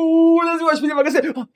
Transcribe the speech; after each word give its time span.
Bună 0.00 0.56
ziua 0.58 0.72
și 0.74 0.80
bine 0.80 0.94
vă 0.94 1.02
găsesc! 1.02 1.24
Oh, 1.36 1.46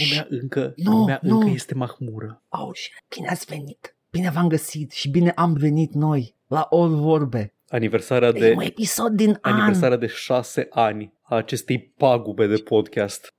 Lumea 0.00 0.26
încă, 0.30 0.72
Nu, 0.76 0.90
lumea 0.98 1.18
nu. 1.22 1.38
încă 1.38 1.50
este 1.54 1.74
mahmură. 1.74 2.42
oh, 2.48 2.70
shit. 2.74 2.92
bine 3.16 3.28
ați 3.28 3.44
venit! 3.46 3.96
Bine 4.10 4.30
v-am 4.30 4.48
găsit 4.48 4.92
și 4.92 5.08
bine 5.08 5.30
am 5.36 5.52
venit 5.52 5.92
noi 5.92 6.36
la 6.46 6.60
All 6.70 6.94
Vorbe. 6.94 7.54
Aniversarea 7.68 8.32
de, 8.32 8.38
Primul 8.38 8.62
episod 8.64 9.12
din 9.12 9.38
an. 9.40 9.52
aniversarea 9.52 9.96
de 9.96 10.06
șase 10.06 10.66
ani 10.70 11.12
a 11.22 11.36
acestei 11.36 11.80
pagube 11.96 12.46
de 12.46 12.56
podcast. 12.56 13.34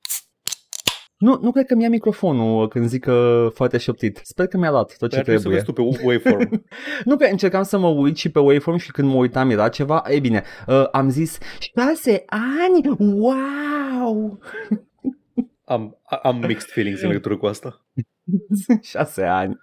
Nu, 1.25 1.39
nu 1.41 1.51
cred 1.51 1.65
că 1.65 1.75
mi-a 1.75 1.89
microfonul 1.89 2.67
când 2.67 2.87
zic 2.87 3.03
că 3.03 3.47
foarte 3.53 3.77
șoptit. 3.77 4.19
Sper 4.23 4.47
că 4.47 4.57
mi-a 4.57 4.71
luat 4.71 4.97
tot 4.97 5.09
ce 5.09 5.15
Dar 5.15 5.23
trebuie 5.23 5.37
să 5.37 5.63
trebuie. 5.65 5.85
vezi 5.85 5.93
tu 5.95 5.99
pe 5.99 6.05
waveform. 6.05 6.65
Nu 7.09 7.17
că 7.17 7.25
încercam 7.31 7.63
să 7.63 7.77
mă 7.77 7.87
uit 7.87 8.17
și 8.17 8.31
pe 8.31 8.39
waveform 8.39 8.77
și 8.77 8.91
când 8.91 9.07
mă 9.07 9.15
uitam 9.15 9.49
era 9.49 9.69
ceva. 9.69 10.03
Ei 10.09 10.19
bine, 10.19 10.43
uh, 10.67 10.87
am 10.91 11.09
zis 11.09 11.37
șase 11.59 12.23
ani? 12.25 12.95
Wow! 12.99 14.39
Am, 15.67 15.97
am 16.23 16.37
mixed 16.37 16.69
feelings 16.69 17.01
în 17.01 17.07
legătură 17.07 17.37
cu 17.37 17.45
asta. 17.45 17.85
șase 18.91 19.23
ani. 19.23 19.57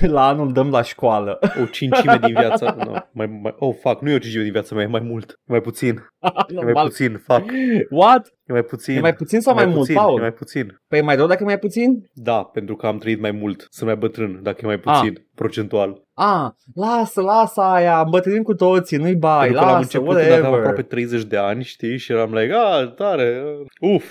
la 0.00 0.26
anul 0.26 0.52
dăm 0.52 0.70
la 0.70 0.82
școală. 0.82 1.38
O 1.62 1.64
cincime 1.66 2.18
din 2.22 2.34
viața... 2.34 2.76
No, 2.84 2.92
mai, 3.12 3.26
mai, 3.26 3.54
oh, 3.58 3.74
fuck, 3.80 4.00
nu 4.00 4.10
e 4.10 4.14
o 4.14 4.18
cincime 4.18 4.44
din 4.44 4.50
viața 4.50 4.74
mea, 4.74 4.84
e 4.84 4.86
mai 4.86 5.00
mult. 5.00 5.30
E 5.30 5.52
mai 5.52 5.60
puțin. 5.60 6.12
E 6.48 6.72
mai 6.72 6.72
puțin, 6.72 7.22
fuck. 7.26 7.50
What? 7.90 8.35
E 8.48 8.52
mai 8.52 8.62
puțin. 8.62 8.96
E 8.96 9.00
mai 9.00 9.14
puțin 9.14 9.40
sau 9.40 9.52
E 9.52 9.56
mai, 9.56 9.64
mult, 9.66 9.78
puțin, 9.78 9.94
Paul? 9.94 10.18
E 10.18 10.20
mai 10.20 10.32
puțin. 10.32 10.80
Păi 10.88 10.98
e 10.98 11.02
mai 11.02 11.16
rău 11.16 11.26
dacă 11.26 11.42
e 11.42 11.46
mai 11.46 11.58
puțin? 11.58 12.10
Da, 12.12 12.42
pentru 12.42 12.76
că 12.76 12.86
am 12.86 12.98
trăit 12.98 13.20
mai 13.20 13.30
mult. 13.30 13.66
Sunt 13.70 13.88
mai 13.88 13.98
bătrân, 13.98 14.40
dacă 14.42 14.60
e 14.62 14.66
mai 14.66 14.78
puțin, 14.78 15.26
procentual. 15.34 16.02
Ah, 16.14 16.48
lasă, 16.74 17.20
lasă 17.20 17.60
aia, 17.60 18.00
îmbătrânim 18.00 18.42
cu 18.42 18.54
toții, 18.54 18.96
nu-i 18.96 19.14
bai, 19.16 19.38
Pentru 19.44 19.58
că 19.58 19.64
l-am 19.64 19.74
lasă, 19.74 19.82
început 19.82 20.06
când 20.06 20.20
aveam 20.20 20.38
whatever. 20.40 20.58
aproape 20.58 20.82
30 20.82 21.22
de 21.24 21.36
ani, 21.36 21.62
știi? 21.64 21.96
Și 21.98 22.12
eram 22.12 22.34
like, 22.34 22.54
ah, 22.54 22.92
tare, 22.94 23.42
uh, 23.80 23.90
uf. 23.94 24.10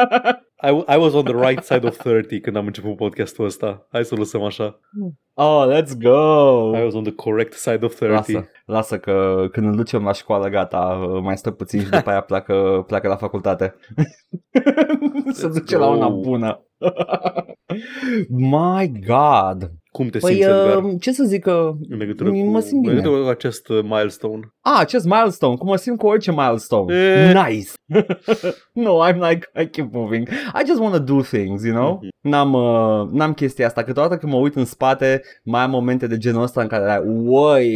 I, 0.68 0.94
I 0.94 0.96
was 0.96 1.12
on 1.12 1.24
the 1.24 1.48
right 1.48 1.64
side 1.64 1.86
of 1.86 1.96
30 1.96 2.40
când 2.40 2.56
am 2.56 2.66
început 2.66 2.96
podcastul 2.96 3.44
ăsta. 3.44 3.86
Hai 3.90 4.04
să 4.04 4.14
o 4.14 4.18
lăsăm 4.18 4.42
așa. 4.42 4.80
Oh, 5.38 5.66
let's 5.68 5.94
go! 5.94 6.74
I 6.74 6.82
was 6.84 6.94
on 6.94 7.02
the 7.02 7.12
correct 7.12 7.52
side 7.52 7.84
of 7.84 7.94
30. 7.94 8.34
Lasă, 8.34 8.48
lasă 8.64 8.98
că 8.98 9.46
când 9.52 9.66
îl 9.66 9.74
ducem 9.76 10.04
la 10.04 10.12
școală, 10.12 10.48
gata, 10.48 10.94
mai 11.22 11.36
stă 11.36 11.50
puțin 11.50 11.80
și 11.80 11.88
după 11.88 12.10
aia 12.10 12.20
pleacă, 12.20 12.84
pleacă 12.86 13.08
la 13.08 13.16
facultate. 13.16 13.76
Se 15.32 15.46
Let's 15.48 15.52
duce 15.52 15.76
la 15.76 15.86
una 15.86 16.08
go. 16.08 16.20
bună. 16.20 16.66
My 18.28 18.92
God! 19.06 19.70
Cum 19.96 20.08
te 20.08 20.18
Păi, 20.18 20.32
simți, 20.32 20.48
Edgar, 20.48 20.82
uh, 20.82 20.94
ce 21.00 21.12
să 21.12 21.24
zic 21.24 21.42
că... 21.42 21.72
în 21.88 21.98
legătură 21.98 22.30
cu, 22.30 22.36
mă 22.36 22.60
simt 22.60 22.72
în 22.72 22.80
bine. 22.80 22.94
legătură 22.94 23.22
cu 23.22 23.28
acest 23.28 23.68
uh, 23.68 23.82
milestone? 23.82 24.40
Ah, 24.60 24.76
acest 24.78 25.04
milestone, 25.04 25.56
cum 25.56 25.68
mă 25.68 25.76
simt 25.76 25.98
cu 25.98 26.06
orice 26.06 26.30
milestone. 26.30 26.94
Eh. 26.94 27.32
Nice! 27.46 27.70
no, 28.86 29.08
I'm 29.08 29.18
like, 29.28 29.50
I 29.62 29.66
keep 29.66 29.92
moving. 29.92 30.28
I 30.28 30.62
just 30.66 30.80
want 30.80 30.94
to 30.94 31.14
do 31.14 31.20
things, 31.20 31.64
you 31.64 31.74
know? 31.74 31.92
Mhm. 31.92 32.08
N-am, 32.20 32.52
uh, 32.52 33.08
n-am 33.12 33.32
chestia 33.32 33.66
asta. 33.66 33.82
Câteodată 33.82 34.16
când 34.16 34.32
mă 34.32 34.38
uit 34.38 34.54
în 34.54 34.64
spate, 34.64 35.22
mai 35.44 35.62
am 35.62 35.70
momente 35.70 36.06
de 36.06 36.16
genul 36.16 36.42
ăsta 36.42 36.60
în 36.60 36.66
care, 36.66 37.02
uai, 37.06 37.68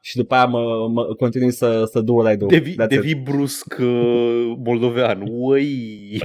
și 0.00 0.16
după 0.16 0.34
aia 0.34 0.44
mă, 0.44 0.88
mă 0.92 1.04
continui 1.04 1.50
să, 1.52 1.88
să 1.90 2.00
do 2.00 2.12
what 2.12 2.34
I 2.34 2.36
do. 2.36 2.46
Devi, 2.46 2.70
That's 2.70 2.74
it. 2.74 2.88
devi 2.88 3.14
brusc 3.14 3.76
uh, 3.80 4.52
moldovean. 4.64 5.22
Ui! 5.30 5.70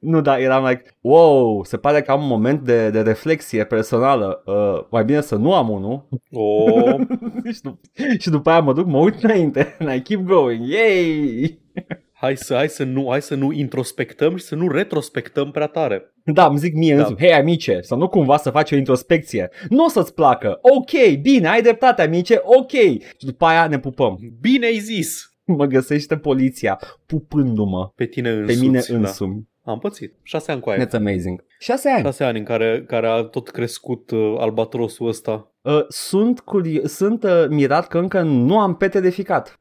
Nu, 0.00 0.20
da, 0.20 0.38
eram 0.38 0.64
like, 0.66 0.82
wow, 1.00 1.64
se 1.64 1.76
pare 1.76 2.02
că 2.02 2.10
am 2.10 2.22
un 2.22 2.28
moment 2.28 2.60
de, 2.60 2.90
de 2.90 3.00
reflexie 3.00 3.64
personală. 3.64 4.03
Uh, 4.12 4.86
mai 4.90 5.04
bine 5.04 5.20
să 5.20 5.36
nu 5.36 5.54
am 5.54 5.70
unul. 5.70 6.08
Oh, 6.32 6.94
și, 7.54 7.60
dup- 7.68 8.18
și 8.18 8.30
după 8.30 8.50
aia 8.50 8.60
mă 8.60 8.72
duc, 8.72 8.86
mă 8.86 8.98
uit 8.98 9.22
înainte. 9.22 9.76
And 9.78 9.90
I 9.96 10.02
keep 10.02 10.20
going. 10.20 10.68
Yay! 10.68 11.58
hai, 12.12 12.36
să, 12.36 12.54
hai, 12.54 12.68
să 12.68 12.84
nu, 12.84 13.06
hai 13.10 13.22
să 13.22 13.34
nu 13.34 13.52
introspectăm 13.52 14.36
și 14.36 14.44
să 14.44 14.54
nu 14.54 14.68
retrospectăm 14.68 15.50
prea 15.50 15.66
tare. 15.66 16.14
Da, 16.24 16.46
îmi 16.46 16.58
zic 16.58 16.74
mie 16.74 16.94
Da. 16.94 17.00
însumi, 17.00 17.18
hei 17.18 17.32
amice, 17.32 17.78
să 17.82 17.94
nu 17.94 18.08
cumva 18.08 18.36
să 18.36 18.50
faci 18.50 18.72
o 18.72 18.76
introspecție. 18.76 19.48
Nu 19.68 19.84
o 19.84 19.88
să-ți 19.88 20.14
placă. 20.14 20.58
Ok, 20.62 21.20
bine, 21.20 21.48
ai 21.48 21.62
dreptate 21.62 22.02
amice, 22.02 22.40
ok. 22.42 22.70
Și 23.18 23.26
după 23.26 23.44
aia 23.44 23.66
ne 23.66 23.78
pupăm. 23.78 24.18
Bine 24.40 24.66
ai 24.66 24.78
zis! 24.78 25.28
Mă 25.46 25.64
găsește 25.66 26.16
poliția 26.16 26.80
pupându-mă 27.06 27.92
Pe 27.94 28.04
tine 28.04 28.30
pe 28.30 28.36
însuți. 28.40 28.60
mine 28.60 28.78
da. 28.78 28.80
Însumi. 29.64 29.74
Am 29.74 29.78
pățit. 29.78 30.14
Șase 30.22 30.52
ani 30.52 30.60
cu 30.60 30.70
aia. 30.70 30.86
That's 30.86 30.92
amazing. 30.92 31.44
Șase 31.58 31.88
ani. 31.88 32.02
Șase 32.02 32.24
ani 32.24 32.38
în 32.38 32.44
care, 32.44 32.84
care 32.86 33.06
a 33.06 33.22
tot 33.22 33.50
crescut 33.50 34.10
uh, 34.10 34.34
albatrosul 34.38 35.08
ăsta. 35.08 35.53
Uh, 35.64 35.84
sunt 35.88 36.40
curi- 36.40 36.84
sunt 36.84 37.24
uh, 37.24 37.44
mirat 37.48 37.86
că 37.88 37.98
încă 37.98 38.22
nu 38.22 38.58
am 38.60 38.74
pete 38.74 39.00
de 39.00 39.10
ficat. 39.10 39.60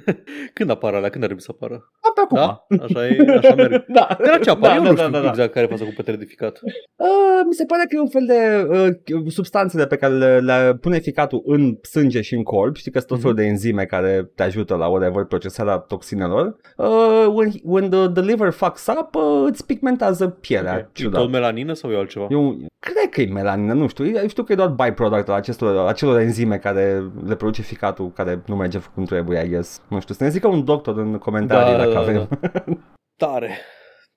Când 0.54 0.70
apare 0.70 0.96
alea? 0.96 1.08
Când 1.10 1.22
ar 1.24 1.28
trebui 1.30 1.42
să 1.42 1.52
apară? 1.54 1.90
Abia 2.00 2.22
acum. 2.24 2.36
Da? 2.36 2.84
Așa, 2.84 3.06
e, 3.06 3.36
așa 3.36 3.54
merg. 3.54 3.84
da. 3.98 4.16
De 4.22 4.28
la 4.30 4.38
ce 4.38 4.50
apare? 4.50 4.80
Da, 4.80 4.88
Eu 4.88 4.94
da, 4.94 4.94
nu 4.94 4.94
da, 4.94 5.02
știu 5.02 5.12
da, 5.12 5.20
da. 5.20 5.28
exact 5.28 5.52
care 5.52 5.64
e 5.66 5.68
faza 5.68 5.84
cu 5.84 5.92
petele 5.96 6.16
de 6.16 6.24
ficat. 6.24 6.60
Uh, 6.62 7.06
mi 7.46 7.54
se 7.54 7.64
pare 7.64 7.82
că 7.88 7.96
e 7.96 8.00
un 8.00 8.08
fel 8.08 8.26
de 8.26 8.66
uh, 9.14 9.22
substanțele 9.32 9.86
pe 9.86 9.96
care 9.96 10.14
le, 10.14 10.38
le 10.40 10.76
pune 10.80 10.98
ficatul 10.98 11.42
în 11.44 11.78
sânge 11.82 12.20
și 12.20 12.34
în 12.34 12.42
corp. 12.42 12.76
Știi 12.76 12.90
că 12.90 12.98
sunt 12.98 13.10
tot 13.10 13.20
felul 13.20 13.34
de 13.36 13.44
enzime 13.44 13.84
care 13.84 14.30
te 14.34 14.42
ajută 14.42 14.74
la 14.74 14.86
whatever 14.86 15.24
procesarea 15.24 15.76
toxinelor. 15.76 16.56
Uh, 16.76 17.26
when, 17.34 17.50
when 17.62 17.90
the, 17.90 18.08
the 18.08 18.22
liver 18.22 18.50
fucks 18.50 18.86
up, 18.86 19.14
uh, 19.14 19.22
îți 19.50 19.66
pigmentează 19.66 20.28
pielea. 20.28 20.72
Okay. 20.72 20.84
E 20.84 20.90
Ciudat. 20.92 21.20
tot 21.20 21.30
melanină 21.30 21.72
sau 21.72 21.90
e 21.90 21.96
altceva? 21.96 22.26
E 22.30 22.34
un, 22.34 22.56
cred 22.78 23.08
că 23.10 23.20
e 23.20 23.26
melanină, 23.32 23.72
nu 23.72 23.86
știu. 23.86 24.06
Eu 24.06 24.28
știu 24.28 24.42
că 24.42 24.52
e 24.52 24.56
doar 24.56 24.68
byproduct 24.68 25.28
al 25.28 25.42
acestor, 25.44 25.86
acelor 25.86 26.20
enzime 26.20 26.58
care 26.58 27.02
le 27.24 27.34
produce 27.34 27.62
ficatul, 27.62 28.10
care 28.10 28.42
nu 28.46 28.56
merge 28.56 28.78
cum 28.94 29.04
trebuie, 29.04 29.44
I 29.44 29.48
guess. 29.48 29.80
Nu 29.88 30.00
știu, 30.00 30.14
să 30.14 30.24
ne 30.24 30.30
zică 30.30 30.46
un 30.46 30.64
doctor 30.64 30.98
în 30.98 31.18
comentarii 31.18 31.72
Da, 31.72 31.78
dacă 31.78 31.92
da, 31.92 31.94
da, 31.94 32.00
avem. 32.00 32.28
Tare. 33.24 33.50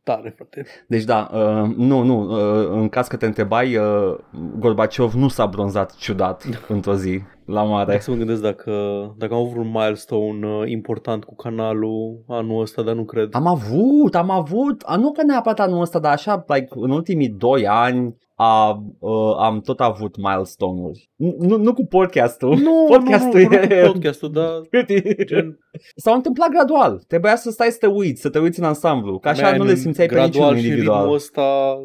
Tare, 0.04 0.34
frate. 0.36 0.66
Deci 0.88 1.04
da, 1.04 1.30
uh, 1.34 1.76
nu, 1.76 2.02
nu, 2.02 2.22
uh, 2.22 2.70
în 2.72 2.90
caz 2.90 3.08
că 3.08 3.18
te 3.18 3.26
întrebai, 3.26 3.76
uh, 3.76 4.16
Gorbaciov 4.60 5.14
nu 5.14 5.28
s-a 5.28 5.46
bronzat 5.46 5.96
ciudat 5.96 6.44
într-o 6.68 6.96
zi 6.96 7.22
la 7.48 7.64
mare. 7.64 7.86
Dacă 7.86 8.02
să 8.02 8.12
mă 8.12 8.18
gândesc 8.18 8.42
dacă, 8.42 8.72
dacă 9.18 9.34
am 9.34 9.40
avut 9.40 9.58
un 9.58 9.72
milestone 9.72 10.48
uh, 10.48 10.70
important 10.70 11.24
cu 11.24 11.36
canalul 11.36 12.24
anul 12.28 12.62
ăsta, 12.62 12.82
dar 12.82 12.96
nu 12.96 13.04
cred. 13.04 13.30
Am 13.32 13.48
avut, 13.48 14.16
am 14.16 14.30
avut, 14.30 14.82
a, 14.86 14.96
nu 14.96 15.12
că 15.12 15.24
neapărat 15.24 15.60
anul 15.60 15.82
ăsta, 15.82 16.00
dar 16.00 16.12
așa, 16.12 16.46
like, 16.48 16.68
în 16.70 16.92
ultimii 16.92 17.30
doi 17.30 17.68
ani 17.68 18.16
a, 18.36 18.84
uh, 19.00 19.36
am 19.40 19.62
tot 19.62 19.80
avut 19.80 20.18
milestone-uri. 20.18 21.10
Nu, 21.16 21.36
nu, 21.40 21.58
nu 21.58 21.74
cu 21.74 21.86
podcastul. 21.86 22.58
Nu, 22.58 22.86
podcastul 22.88 23.42
nu, 23.42 23.48
nu, 23.50 23.56
nu, 23.56 23.74
e- 23.74 23.82
cu 23.82 23.92
podcastul, 23.92 24.32
dar 24.32 24.62
gen, 25.30 25.60
S-au 25.96 26.14
întâmplat 26.14 26.50
gradual. 26.50 27.04
Trebuia 27.08 27.36
să 27.36 27.52
stai 27.52 27.70
să 27.70 27.78
te 27.80 27.88
uiți, 27.88 28.22
să 28.22 28.30
te 28.30 28.40
uiți 28.40 28.60
în 28.60 28.66
ansamblu. 28.66 29.20
Că 29.20 29.30
așa 29.30 29.50
man, 29.50 29.58
nu 29.58 29.64
le 29.64 29.76
simțeai 29.76 30.08
pe 30.08 30.14
gradual 30.14 30.32
niciunul 30.34 30.58
și 30.58 30.66
individual. 30.68 30.98
ritmul 30.98 31.16
ăsta, 31.16 31.78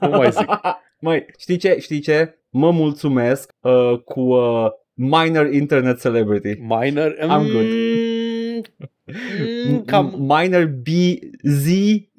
nu 0.00 0.16
mai 0.16 0.30
zic. 0.30 0.50
Măi, 1.02 1.26
știi 1.38 1.56
ce? 1.56 1.76
Știi 1.80 2.00
ce? 2.00 2.38
Mă 2.50 2.70
mulțumesc 2.70 3.52
uh, 3.60 3.98
cu 4.04 4.20
uh, 4.20 4.66
minor 4.94 5.52
internet 5.52 6.00
celebrity. 6.00 6.60
Minor, 6.60 7.16
I'm 7.20 7.50
good. 7.52 7.66
Mm, 9.04 9.72
mm, 9.72 9.84
cam, 9.84 10.14
minor 10.18 10.66
B 10.66 10.86
Z 11.42 11.66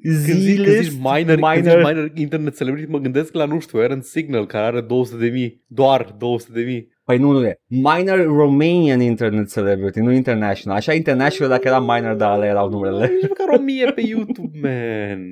când 0.02 0.38
zici, 0.38 0.56
când 0.56 0.66
Z-list 0.66 0.90
zici 0.90 0.98
minor, 0.98 1.36
minor. 1.36 1.52
Când 1.52 1.64
zici 1.64 1.76
minor 1.76 2.10
internet 2.14 2.56
celebrity, 2.56 2.90
mă 2.90 2.98
gândesc 2.98 3.34
la, 3.34 3.44
nu 3.44 3.60
știu, 3.60 3.78
Aaron 3.78 4.00
Signal, 4.00 4.46
care 4.46 4.64
are 4.64 4.80
200 4.80 5.16
de 5.16 5.28
mii, 5.28 5.62
doar 5.66 6.14
200 6.18 6.52
de 6.52 6.64
mii. 6.64 6.92
Păi 7.04 7.18
nu, 7.18 7.30
nu 7.30 7.46
e. 7.46 7.58
Minor 7.66 8.24
Romanian 8.24 9.00
internet 9.00 9.52
celebrity, 9.52 10.00
nu 10.00 10.12
international. 10.12 10.76
Așa 10.76 10.92
international 10.92 11.50
dacă 11.50 11.68
era 11.68 11.80
minor, 11.80 12.14
dar 12.14 12.30
ale 12.30 12.46
erau 12.46 12.68
numerele. 12.68 13.06
Nici 13.06 13.28
măcar 13.28 13.58
o 13.58 13.62
mie 13.62 13.92
pe 13.92 14.00
YouTube, 14.00 14.58
man. 14.62 15.28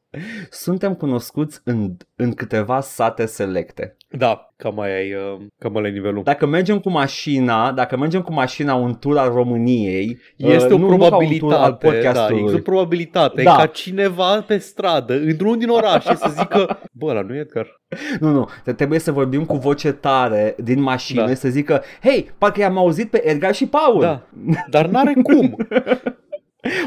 Suntem 0.51 0.95
cunoscuți 0.95 1.61
în, 1.65 1.97
în 2.17 2.33
câteva 2.33 2.81
sate 2.81 3.27
selecte. 3.27 3.97
Da, 4.11 4.52
cam 4.63 4.75
mai 4.75 4.97
ai, 4.97 5.15
uh, 5.15 5.41
cam 5.59 5.73
mai 5.73 5.83
ai 5.85 5.91
nivelul. 5.93 6.23
Dacă 6.23 6.47
mergem 6.47 6.79
cu 6.79 6.91
mașina, 6.91 7.73
dacă 7.73 7.97
mergem 7.97 8.23
cu 8.23 8.33
mașina 8.33 8.75
un 8.75 8.95
tur 9.01 9.19
al 9.19 9.33
României, 9.33 10.19
Este 10.37 10.67
uh, 10.67 10.73
o 10.73 10.79
nu, 10.79 10.89
nu 10.89 10.97
ca 11.09 11.17
un 11.17 11.39
tur 11.39 11.53
al 11.53 11.73
probabilitate, 11.75 11.79
da, 11.81 11.89
podcastului. 11.91 12.43
este 12.45 12.57
o 12.57 12.61
probabilitate 12.63 13.43
Da. 13.43 13.57
ca 13.57 13.67
cineva 13.67 14.41
pe 14.47 14.59
stradă, 14.59 15.15
într-unul 15.15 15.59
din 15.59 15.69
orașe, 15.69 16.15
să 16.15 16.33
zică, 16.39 16.79
bă, 16.99 17.07
ăla 17.07 17.21
nu 17.23 17.35
e 17.35 17.39
Edgar. 17.39 17.81
Nu, 18.21 18.31
nu, 18.31 18.49
te- 18.65 18.73
trebuie 18.73 18.99
să 18.99 19.13
vorbim 19.13 19.45
cu 19.45 19.57
voce 19.57 19.93
tare 19.93 20.55
din 20.59 20.81
mașină 20.81 21.27
Da. 21.27 21.35
să 21.35 21.49
zică, 21.49 21.83
hei, 22.03 22.31
parcă 22.39 22.61
i-am 22.61 22.79
auzit 22.79 23.11
pe 23.11 23.29
Edgar 23.29 23.55
și 23.55 23.67
Paul. 23.67 24.01
Da, 24.01 24.23
dar 24.71 24.87
n-are 24.87 25.13
cum. 25.23 25.57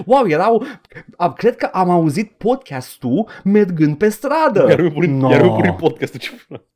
Wow, 0.06 0.28
erau, 0.28 0.64
am, 1.18 1.34
cred 1.38 1.56
că 1.56 1.66
am 1.72 1.90
auzit 1.90 2.32
podcastul 2.38 3.28
mergând 3.44 3.98
pe 3.98 4.10
stradă. 4.10 4.66
Iar 4.70 4.82
mi-a 4.82 4.92
pornit, 4.92 5.12
No. 5.22 5.30
iar 5.30 5.42
mi-a 5.42 5.52
pornit 5.52 5.76
podcastul. 5.76 6.20
Ce... 6.20 6.30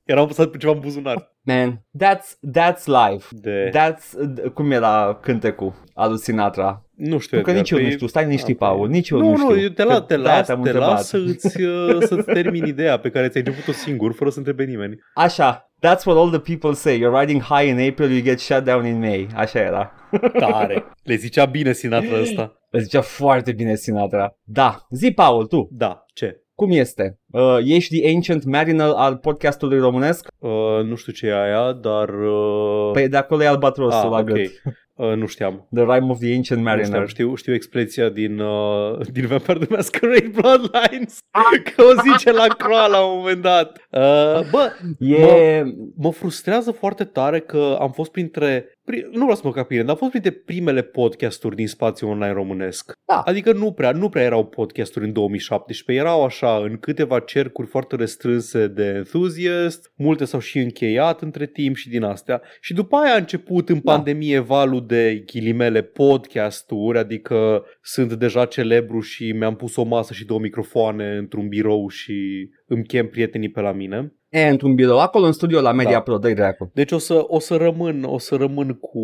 Eram 0.03 0.23
apăsat 0.23 0.47
pe 0.47 0.57
ceva 0.57 0.73
în 0.73 0.79
buzunar. 0.79 1.35
Man, 1.41 1.81
that's, 2.03 2.27
that's 2.59 2.83
life. 2.85 3.27
De... 3.31 3.69
That's, 3.73 4.13
cum 4.53 4.71
era 4.71 5.19
cântecul 5.21 5.73
al 5.93 6.09
lui 6.09 6.19
Sinatra? 6.19 6.83
Nu 6.95 7.17
știu, 7.17 7.37
Tu 7.37 7.43
că 7.43 7.49
Edgar, 7.49 7.55
nici 7.55 7.71
eu 7.71 7.79
nu 7.79 7.87
păi- 7.87 7.91
știu, 7.95 8.07
stai 8.07 8.23
liniștit, 8.23 8.61
Ah, 8.61 8.67
Paul, 8.67 8.87
păi- 8.87 8.91
nici 8.91 9.09
eu 9.09 9.17
nu, 9.19 9.29
nu 9.29 9.35
știu. 9.35 9.49
Nu, 9.49 9.59
eu 9.61 9.69
te, 9.69 9.83
la, 9.83 9.93
Că 9.93 9.99
te 9.99 10.15
de-aia 10.17 10.37
las, 10.37 10.45
te-am 10.45 10.61
te 10.61 10.69
întrebat. 10.69 10.91
las 10.95 11.07
să-ți, 11.07 11.61
uh, 11.61 11.97
să-ți 11.99 12.25
termini 12.25 12.67
ideea 12.75 12.97
pe 12.99 13.09
care 13.09 13.27
ți-ai 13.27 13.43
început-o 13.45 13.71
singur, 13.77 14.13
fără 14.13 14.29
să 14.29 14.37
întrebi 14.37 14.65
nimeni. 14.65 14.99
Așa, 15.13 15.68
That's 15.79 16.05
what 16.05 16.17
all 16.17 16.29
the 16.29 16.39
people 16.39 16.73
say. 16.73 16.97
You're 16.97 17.19
riding 17.19 17.41
high 17.41 17.69
in 17.69 17.79
April, 17.79 18.11
you 18.11 18.21
get 18.21 18.39
shut 18.39 18.63
down 18.63 18.85
in 18.85 18.99
May. 18.99 19.27
Așa 19.35 19.59
era. 19.59 19.91
Tare. 20.39 20.85
Le 21.03 21.15
zicea 21.15 21.45
bine 21.45 21.73
Sinatra 21.73 22.19
ăsta. 22.19 22.53
Îl 22.69 22.79
zicea 22.79 23.01
foarte 23.01 23.51
bine 23.51 23.75
Sinatra. 23.75 24.37
Da. 24.43 24.87
Zi, 24.89 25.11
Paul, 25.11 25.45
tu. 25.45 25.67
Da, 25.71 26.05
ce? 26.13 26.43
Cum 26.55 26.71
este? 26.71 27.18
Uh, 27.31 27.57
ești 27.63 27.99
the 27.99 28.15
Ancient 28.15 28.43
Mariner 28.43 28.91
al 28.95 29.17
podcastului 29.17 29.79
românesc? 29.79 30.27
Uh, 30.37 30.49
nu 30.83 30.95
știu 30.95 31.11
ce 31.11 31.27
e 31.27 31.41
aia, 31.41 31.71
dar... 31.71 32.09
Uh... 32.09 32.89
Păi 32.93 33.07
de 33.07 33.17
acolo 33.17 33.43
e 33.43 33.47
albatrosul 33.47 33.99
ah, 33.99 34.09
la 34.09 34.17
ok. 34.17 34.23
gât. 34.23 34.51
Uh, 34.95 35.15
nu 35.15 35.25
știam. 35.25 35.67
The 35.73 35.83
Rime 35.83 36.11
of 36.11 36.19
the 36.19 36.33
Ancient 36.35 36.61
Nu 36.61 36.69
știam. 36.69 36.89
Mariner. 36.89 37.07
Știu, 37.07 37.35
știu 37.35 37.53
expresia 37.53 38.09
din, 38.09 38.39
uh, 38.39 38.99
din 39.11 39.27
Vampire 39.27 39.57
the 39.57 39.75
Masquerade 39.75 40.31
Bloodlines 40.35 41.17
că 41.75 41.83
o 41.83 42.01
zice 42.11 42.31
la 42.31 42.47
croa 42.47 42.87
la 42.87 43.05
un 43.05 43.17
moment 43.17 43.41
dat. 43.41 43.77
Uh, 43.89 44.49
bă, 44.51 44.71
E... 44.99 45.63
mă 45.95 46.11
frustrează 46.11 46.71
foarte 46.71 47.03
tare 47.03 47.39
că 47.39 47.77
am 47.79 47.91
fost 47.91 48.11
printre 48.11 48.79
pri- 48.91 49.05
nu 49.11 49.19
vreau 49.19 49.35
să 49.35 49.41
mă 49.43 49.51
capire, 49.51 49.81
dar 49.81 49.89
am 49.89 49.95
fost 49.95 50.11
printre 50.11 50.31
primele 50.31 50.81
podcasturi 50.81 51.55
din 51.55 51.67
spațiul 51.67 52.09
online 52.09 52.33
românesc. 52.33 52.91
Da. 53.05 53.21
Adică 53.21 53.53
nu 53.53 53.71
prea, 53.71 53.91
nu 53.91 54.09
prea 54.09 54.23
erau 54.23 54.45
podcasturi 54.45 55.05
în 55.05 55.13
2017, 55.13 56.05
erau 56.05 56.23
așa 56.23 56.55
în 56.55 56.77
câteva 56.77 57.18
cercuri 57.19 57.67
foarte 57.67 57.95
restrânse 57.95 58.67
de 58.67 58.83
enthusiast, 58.83 59.91
multe 59.95 60.25
s-au 60.25 60.39
și 60.39 60.57
încheiat 60.59 61.21
între 61.21 61.45
timp 61.45 61.75
și 61.75 61.89
din 61.89 62.03
astea. 62.03 62.41
Și 62.61 62.73
după 62.73 62.95
aia 62.95 63.13
a 63.13 63.17
început 63.17 63.69
în 63.69 63.79
Da. 63.83 63.93
pandemie 63.93 64.39
valul 64.39 64.85
de 64.87 65.23
ghilimele 65.25 65.81
podcasturi, 65.81 66.97
adică 66.97 67.63
sunt 67.81 68.13
deja 68.13 68.45
celebru 68.45 68.99
și 68.99 69.31
mi-am 69.31 69.55
pus 69.55 69.75
o 69.75 69.83
masă 69.83 70.13
și 70.13 70.25
două 70.25 70.39
microfoane 70.39 71.17
într-un 71.17 71.47
birou 71.47 71.87
și 71.87 72.49
îmi 72.65 72.83
chem 72.83 73.07
prietenii 73.07 73.49
pe 73.49 73.61
la 73.61 73.71
mine. 73.71 74.13
E, 74.29 74.47
într-un 74.47 74.75
birou, 74.75 74.99
acolo 74.99 75.25
în 75.25 75.31
studio 75.31 75.61
la 75.61 75.71
Media 75.71 75.91
Da. 75.91 75.99
Pro, 75.99 76.17
dă 76.17 76.33
dracu. 76.33 76.71
Deci 76.73 76.91
o 76.91 76.97
să, 76.97 77.23
o 77.27 77.39
să 77.39 77.55
rămân, 77.55 78.03
o 78.03 78.17
să 78.17 78.35
rămân 78.35 78.73
cu 78.73 78.99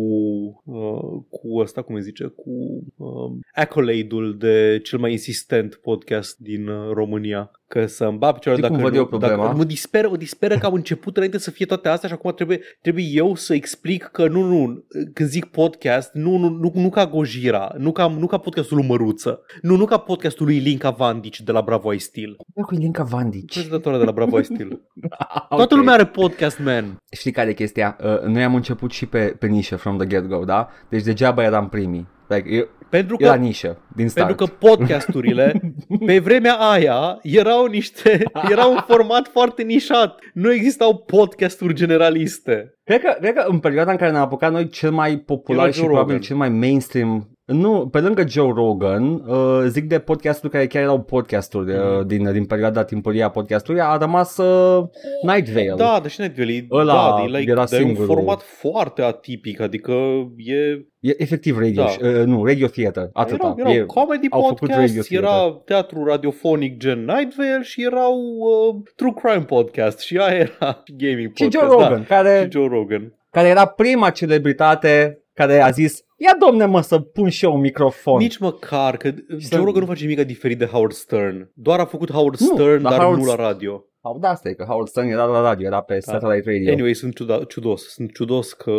uh, 0.64 1.22
cu 1.30 1.58
ăsta, 1.58 1.82
cum 1.82 1.94
îi 1.94 2.02
zice, 2.02 2.24
cu 2.24 2.50
um, 2.96 3.40
accolade-ul 3.54 4.36
de 4.38 4.80
cel 4.82 4.98
mai 4.98 5.10
insistent 5.10 5.74
podcast 5.74 6.38
din 6.38 6.68
uh, 6.68 6.92
România. 6.92 7.50
Că 7.68 7.86
să 7.86 8.04
îmi 8.04 8.18
bat 8.18 8.34
picioarele 8.34 8.66
Știi 8.66 8.76
cum 8.76 8.84
dacă 8.84 8.90
văd 8.90 8.92
nu, 8.92 8.98
eu 8.98 9.18
problema? 9.18 9.44
dacă, 9.44 9.56
mă 9.56 9.64
disperă, 9.64 10.08
mă 10.08 10.16
disperă 10.16 10.58
că 10.58 10.66
am 10.66 10.74
început 10.74 11.16
înainte 11.16 11.38
să 11.38 11.50
fie 11.50 11.66
toate 11.66 11.88
astea 11.88 12.08
și 12.08 12.14
acum 12.14 12.32
trebuie, 12.32 12.60
trebuie 12.80 13.04
eu 13.04 13.34
să 13.34 13.54
explic 13.54 14.04
că 14.12 14.28
nu, 14.28 14.42
nu, 14.42 14.84
când 15.14 15.28
zic 15.28 15.44
podcast, 15.44 16.10
nu, 16.12 16.36
nu, 16.36 16.48
nu, 16.48 16.72
nu 16.74 16.88
ca 16.90 17.06
Gojira, 17.06 17.74
nu 17.78 17.92
ca, 17.92 18.06
nu 18.06 18.26
ca 18.26 18.38
podcastul 18.38 18.76
lui 18.76 18.86
Măruță, 18.86 19.40
nu, 19.62 19.76
nu 19.76 19.84
ca 19.84 19.96
podcastul 19.98 20.46
lui 20.46 20.58
Linca 20.58 20.90
Vandici 20.90 21.40
de 21.40 21.52
la 21.52 21.60
Bravo 21.60 21.92
I 21.92 21.98
Steel, 21.98 22.36
Cu 22.54 22.74
Linca 22.74 23.02
Vandici. 23.02 23.52
prezentatoarea 23.52 24.00
de 24.00 24.06
la 24.06 24.12
Bravo 24.12 24.38
I 24.38 24.44
Steel. 24.44 24.80
Toată 25.48 25.74
lumea 25.74 25.94
are 25.94 26.06
podcast, 26.06 26.58
man. 26.58 26.96
Știi 27.10 27.32
care 27.32 27.50
e 27.50 27.52
chestia? 27.52 27.96
Uh, 28.04 28.20
noi 28.20 28.44
am 28.44 28.54
început 28.54 28.90
și 28.90 29.06
pe, 29.06 29.36
pe 29.38 29.46
nișă 29.46 29.76
from 29.76 29.98
the 29.98 30.06
get-go, 30.06 30.44
da? 30.44 30.68
Deci 30.88 31.02
degeaba 31.02 31.42
eram 31.42 31.68
primii. 31.68 32.06
Like, 32.28 32.48
e- 32.54 32.68
Pentru 32.90 33.16
că 33.16 33.24
era 33.24 33.34
nișă 33.34 33.78
din 33.96 34.08
start. 34.08 34.26
Pentru 34.26 34.46
că 34.46 34.52
podcasturile 34.66 35.74
pe 36.06 36.18
vremea 36.18 36.54
aia 36.54 37.18
erau 37.22 37.66
niște 37.66 38.22
erau 38.50 38.70
un 38.72 38.78
format 38.88 39.28
foarte 39.28 39.62
nișat. 39.62 40.18
Nu 40.34 40.52
existau 40.52 40.96
podcasturi 40.98 41.74
generaliste. 41.74 42.74
Cred 42.84 43.00
că, 43.00 43.16
cred 43.20 43.34
că 43.34 43.44
în 43.48 43.58
perioada 43.58 43.90
în 43.90 43.96
care 43.96 44.10
ne-am 44.10 44.22
apucat 44.22 44.52
noi 44.52 44.68
cel 44.68 44.90
mai 44.90 45.16
popular 45.18 45.62
Era 45.64 45.72
și 45.72 45.78
Joe 45.78 45.86
probabil 45.86 46.10
Rogan. 46.12 46.26
cel 46.26 46.36
mai 46.36 46.48
mainstream 46.48 47.30
nu, 47.46 47.88
pe 47.88 48.00
lângă 48.00 48.24
Joe 48.28 48.52
Rogan, 48.54 49.12
uh, 49.14 49.64
zic 49.66 49.84
de 49.88 49.98
podcasturi 49.98 50.52
care 50.52 50.66
chiar 50.66 50.82
erau 50.82 51.00
podcasturi 51.02 51.72
uh, 51.72 51.78
Mhm. 51.98 52.06
din, 52.06 52.32
din 52.32 52.44
perioada 52.44 52.84
timpurie 52.84 53.22
a 53.22 53.28
podcastului, 53.28 53.80
a 53.80 53.96
rămas 53.96 54.36
uh, 54.36 54.84
Night 55.22 55.48
Vale. 55.48 55.74
Da, 55.76 56.00
deși 56.02 56.20
Night 56.20 56.36
Valley, 56.36 56.66
Ăla 56.70 56.92
da, 57.16 57.22
e, 57.22 57.26
like, 57.38 57.50
era 57.50 57.64
dar 57.64 57.80
e 57.80 57.82
un 57.82 57.88
singurul. 57.88 58.14
format 58.14 58.42
foarte 58.42 59.02
atipic, 59.02 59.60
adică 59.60 59.92
e 60.36 60.54
E 61.00 61.14
efectiv 61.22 61.58
radio, 61.58 61.82
Da. 62.00 62.08
uh, 62.08 62.24
nu, 62.24 62.44
radio 62.44 62.66
theater, 62.66 63.08
atâta. 63.12 63.54
erau, 63.56 63.70
erau 63.70 63.72
e, 63.82 63.84
comedy 63.86 64.26
au 64.30 64.42
făcut 64.42 64.68
radio 64.68 64.84
podcast, 64.86 65.08
theater. 65.08 65.28
era 65.28 65.60
teatru 65.64 66.04
radiofonic 66.04 66.76
gen 66.78 67.04
Night 67.04 67.34
Vale 67.36 67.60
și 67.62 67.82
erau 67.84 68.14
uh, 68.38 68.74
True 68.96 69.12
Crime 69.22 69.44
podcast 69.44 69.98
și 70.00 70.16
aia 70.18 70.36
era 70.38 70.82
gaming 70.96 71.30
și 71.34 71.42
podcast. 71.44 71.52
Joe 71.52 71.68
Rogan, 71.68 72.04
Da, 72.08 72.14
care, 72.16 72.40
și 72.42 72.50
Joe 72.58 72.68
Rogan. 72.68 73.12
care 73.30 73.48
era 73.48 73.64
prima 73.66 74.10
celebritate 74.10 75.20
care 75.34 75.60
a 75.60 75.70
zis 75.70 76.04
Ia 76.16 76.36
domne 76.40 76.64
mă 76.64 76.80
să 76.80 76.98
pun 76.98 77.28
și 77.28 77.44
eu 77.44 77.54
un 77.54 77.60
microfon. 77.60 78.18
Nici 78.18 78.38
măcar, 78.38 78.96
că 78.96 79.08
să- 79.38 79.54
Joe 79.56 79.64
Rogan 79.64 79.80
nu 79.80 79.86
face 79.86 80.04
nimic 80.06 80.26
diferit 80.26 80.58
de 80.58 80.64
Howard 80.66 80.92
Stern. 80.92 81.50
Doar 81.54 81.78
a 81.80 81.84
făcut 81.84 82.10
Howard 82.12 82.38
Nu, 82.40 82.46
Stern, 82.46 82.82
dar 82.82 82.92
dar 82.92 83.00
Howard 83.00 83.20
nu 83.20 83.26
la 83.26 83.32
Stern- 83.32 83.40
radio. 83.40 83.84
Sau 84.02 84.18
da, 84.18 84.28
asta 84.28 84.48
e 84.48 84.52
că 84.52 84.64
Howard 84.64 84.88
Stern 84.88 85.08
era 85.08 85.24
la 85.24 85.40
radio, 85.40 85.66
era 85.66 85.80
pe 85.80 85.98
satellite 86.00 86.50
radio. 86.50 86.72
Anyway, 86.72 86.94
sunt 86.94 87.14
ciuda, 87.14 87.44
ciudos. 87.48 87.82
Sunt 87.88 88.14
ciudos 88.14 88.52
că... 88.52 88.72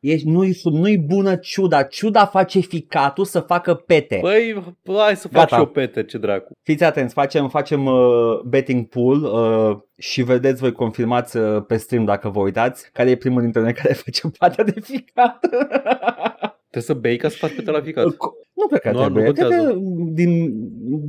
Ești, 0.00 0.28
nu-i, 0.28 0.52
sub- 0.52 0.72
nu-i 0.74 0.98
bună 0.98 1.36
ciuda. 1.36 1.82
Ciuda 1.82 2.24
face 2.26 2.60
ficatul 2.60 3.24
să 3.24 3.40
facă 3.40 3.74
pete. 3.74 4.18
Băi, 4.20 4.62
hai 4.96 5.16
să 5.16 5.28
fac 5.28 5.40
Gata. 5.40 5.54
și 5.54 5.60
eu 5.60 5.66
pete, 5.66 6.04
ce 6.04 6.18
dracu. 6.18 6.52
Fiți 6.62 6.84
atenți, 6.84 7.14
facem, 7.14 7.48
facem 7.48 7.86
uh, 7.86 8.40
betting 8.46 8.86
pool 8.88 9.22
uh, 9.22 9.78
și 9.98 10.22
vedeți, 10.22 10.60
voi 10.60 10.72
confirmați 10.72 11.36
uh, 11.36 11.62
pe 11.66 11.76
stream 11.76 12.04
dacă 12.04 12.28
vă 12.28 12.40
uitați, 12.40 12.90
care 12.92 13.10
e 13.10 13.16
primul 13.16 13.40
dintre 13.42 13.60
noi 13.60 13.72
care 13.72 13.92
face 14.04 14.22
pata 14.38 14.62
de 14.62 14.80
ficat. 14.80 15.38
Trebuie 16.72 16.82
să 16.82 16.94
bei 16.94 17.16
ca 17.16 17.28
să 17.28 17.36
faci 17.36 17.54
pete 17.54 17.70
la 17.70 17.80
ficat. 17.80 18.04
nu 18.04 18.66
cred 18.68 18.80
că 18.80 18.90
Nu, 18.90 18.98
trebuie. 19.00 19.24
nu 19.24 19.32
cred 19.32 19.46
contează. 19.46 19.68
că 19.72 19.78
din 20.12 20.52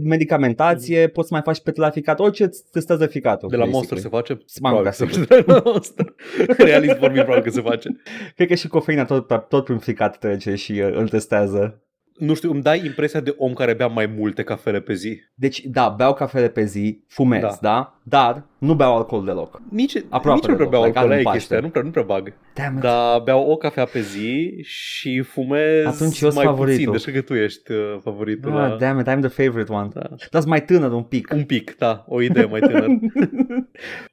medicamentație 0.04 1.07
poți 1.07 1.27
să 1.27 1.33
mai 1.33 1.44
faci 1.44 1.62
pete 1.62 1.80
la 1.80 1.89
ficat. 1.89 2.19
Orice 2.19 2.44
îți 2.44 2.63
testează 2.71 3.06
ficatul. 3.06 3.50
De 3.50 3.56
la 3.56 3.65
basically. 3.65 3.88
Monster 3.89 3.98
se 4.12 4.18
face? 4.18 4.60
Mamă, 4.62 4.75
Probabil 4.75 4.83
da, 4.83 4.92
se 4.92 5.06
sigur. 5.13 5.25
face 5.27 5.42
de 5.44 5.51
la 5.51 5.62
Monster. 5.65 6.13
Realist 6.57 6.98
vorbim, 6.98 7.21
probabil 7.24 7.44
că 7.44 7.50
se 7.50 7.62
face. 7.62 7.89
Cred 8.36 8.48
că 8.48 8.56
și 8.56 8.68
cofeina 8.68 9.06
tot, 9.06 9.48
tot 9.50 9.63
prin 9.63 9.77
ficat 9.77 10.18
trece 10.18 10.56
și 10.56 10.71
uh, 10.71 10.95
îl 10.95 11.10
testează. 11.10 11.81
Nu 12.18 12.33
știu, 12.33 12.51
îmi 12.51 12.62
dai 12.62 12.86
impresia 12.86 13.19
de 13.19 13.36
om 13.38 13.54
care 13.54 13.74
bea 13.74 13.88
mai 13.88 14.06
multe 14.06 14.44
cafele 14.44 14.80
pe 14.80 14.94
zi. 14.94 15.21
Deci, 15.33 15.62
da, 15.62 15.89
beau 15.89 16.13
cafele 16.13 16.50
pe 16.50 16.63
zi, 16.63 17.04
fumez, 17.07 17.42
da? 17.42 17.48
Da. 17.48 17.57
da? 17.62 17.98
Dar 18.04 18.44
nu 18.57 18.75
beau 18.75 18.95
alcool 18.95 19.25
deloc. 19.25 19.62
Nici, 19.69 19.95
Aproape 20.10 20.39
nici 20.39 20.50
nu 20.50 20.56
prea 20.56 20.69
deloc, 20.69 20.69
beau 20.69 20.83
like 20.83 20.98
alcool, 20.98 21.06
în 21.06 21.12
aia 21.12 21.19
e 21.19 21.24
Paște. 21.24 21.38
chestia, 21.38 21.60
nu 21.60 21.69
prea, 21.69 21.83
nu 21.83 21.89
prea 21.89 22.04
bag. 22.04 22.33
Damn 22.54 22.75
it. 22.75 22.81
Dar 22.81 23.19
beau 23.19 23.51
o 23.51 23.56
cafea 23.56 23.86
pe 23.86 24.01
zi 24.01 24.62
și 24.63 25.21
fumez 25.21 25.86
Atunci 25.86 26.19
eu 26.19 26.30
sunt 26.30 26.33
mai 26.33 26.45
favoritul. 26.45 26.92
puțin. 26.92 26.92
Deci 26.92 27.04
cred 27.04 27.15
că 27.15 27.21
tu 27.21 27.39
ești 27.39 27.71
uh, 27.71 27.98
favoritul. 28.04 28.51
Ah, 28.51 28.69
la... 28.69 28.75
damn 28.75 29.00
it, 29.00 29.07
I'm 29.07 29.30
the 29.30 29.44
favorite 29.44 29.74
one. 29.74 29.89
Da. 29.94 30.10
Dar 30.31 30.44
mai 30.45 30.65
tânăr 30.65 30.92
un 30.92 31.04
pic. 31.04 31.31
Un 31.33 31.44
pic, 31.44 31.77
da, 31.77 32.06
o 32.07 32.21
idee 32.21 32.45
mai 32.45 32.60
tânăr. 32.60 32.88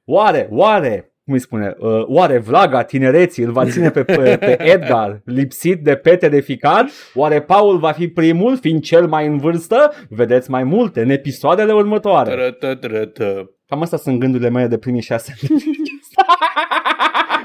Oare, 0.05 0.49
oare, 0.51 1.10
cum 1.25 1.35
îi 1.35 1.41
spune, 1.41 1.75
uh, 1.79 2.03
oare 2.07 2.39
Vlaga 2.39 2.83
tinereții 2.83 3.45
îl 3.45 3.53
va 3.53 3.67
ține 3.71 3.91
pe, 3.91 4.05
pe, 4.05 4.37
pe 4.41 4.63
Edgar 4.63 5.21
lipsit 5.25 5.85
de 5.85 5.95
pete 5.95 6.29
de 6.29 6.41
ficat? 6.41 6.87
Oare 7.15 7.41
Paul 7.41 7.79
va 7.79 7.93
fi 7.93 8.09
primul, 8.09 8.57
fiind 8.57 8.83
cel 8.83 9.07
mai 9.07 9.27
în 9.27 9.39
vârstă? 9.39 9.93
Vedeți 10.09 10.51
mai 10.51 10.65
multe 10.65 11.03
în 11.03 11.11
episoadele 11.11 11.73
următoare. 11.73 12.31
Tără-tără-tără. 12.31 13.51
Cam 13.67 13.83
astea 13.83 13.99
sunt 13.99 14.19
gândurile 14.19 14.51
mele 14.51 14.67
de 14.67 14.79
primii 14.79 15.03
șase 15.03 15.35
ani. 15.41 15.63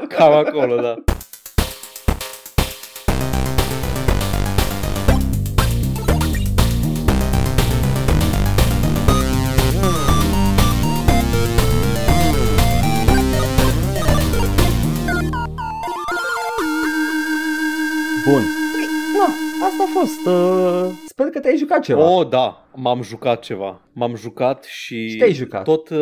Cam 0.16 0.34
acolo, 0.34 0.76
da. 0.76 0.94
Bun. 18.30 18.42
Păi, 18.74 18.86
Na, 19.20 19.28
asta 19.66 19.84
a 19.84 20.00
fost. 20.00 20.26
Uh, 20.26 20.98
sper 21.08 21.26
că 21.28 21.40
te-ai 21.40 21.58
jucat 21.58 21.82
ceva. 21.84 22.10
Oh, 22.18 22.28
da, 22.30 22.70
m-am 22.76 23.02
jucat 23.02 23.40
ceva. 23.42 23.82
M-am 23.94 24.16
jucat 24.16 24.64
și... 24.64 25.08
Și 25.10 25.18
te-ai 25.18 25.32
jucat? 25.34 25.64
Tot... 25.64 25.90
Uh, 25.90 25.98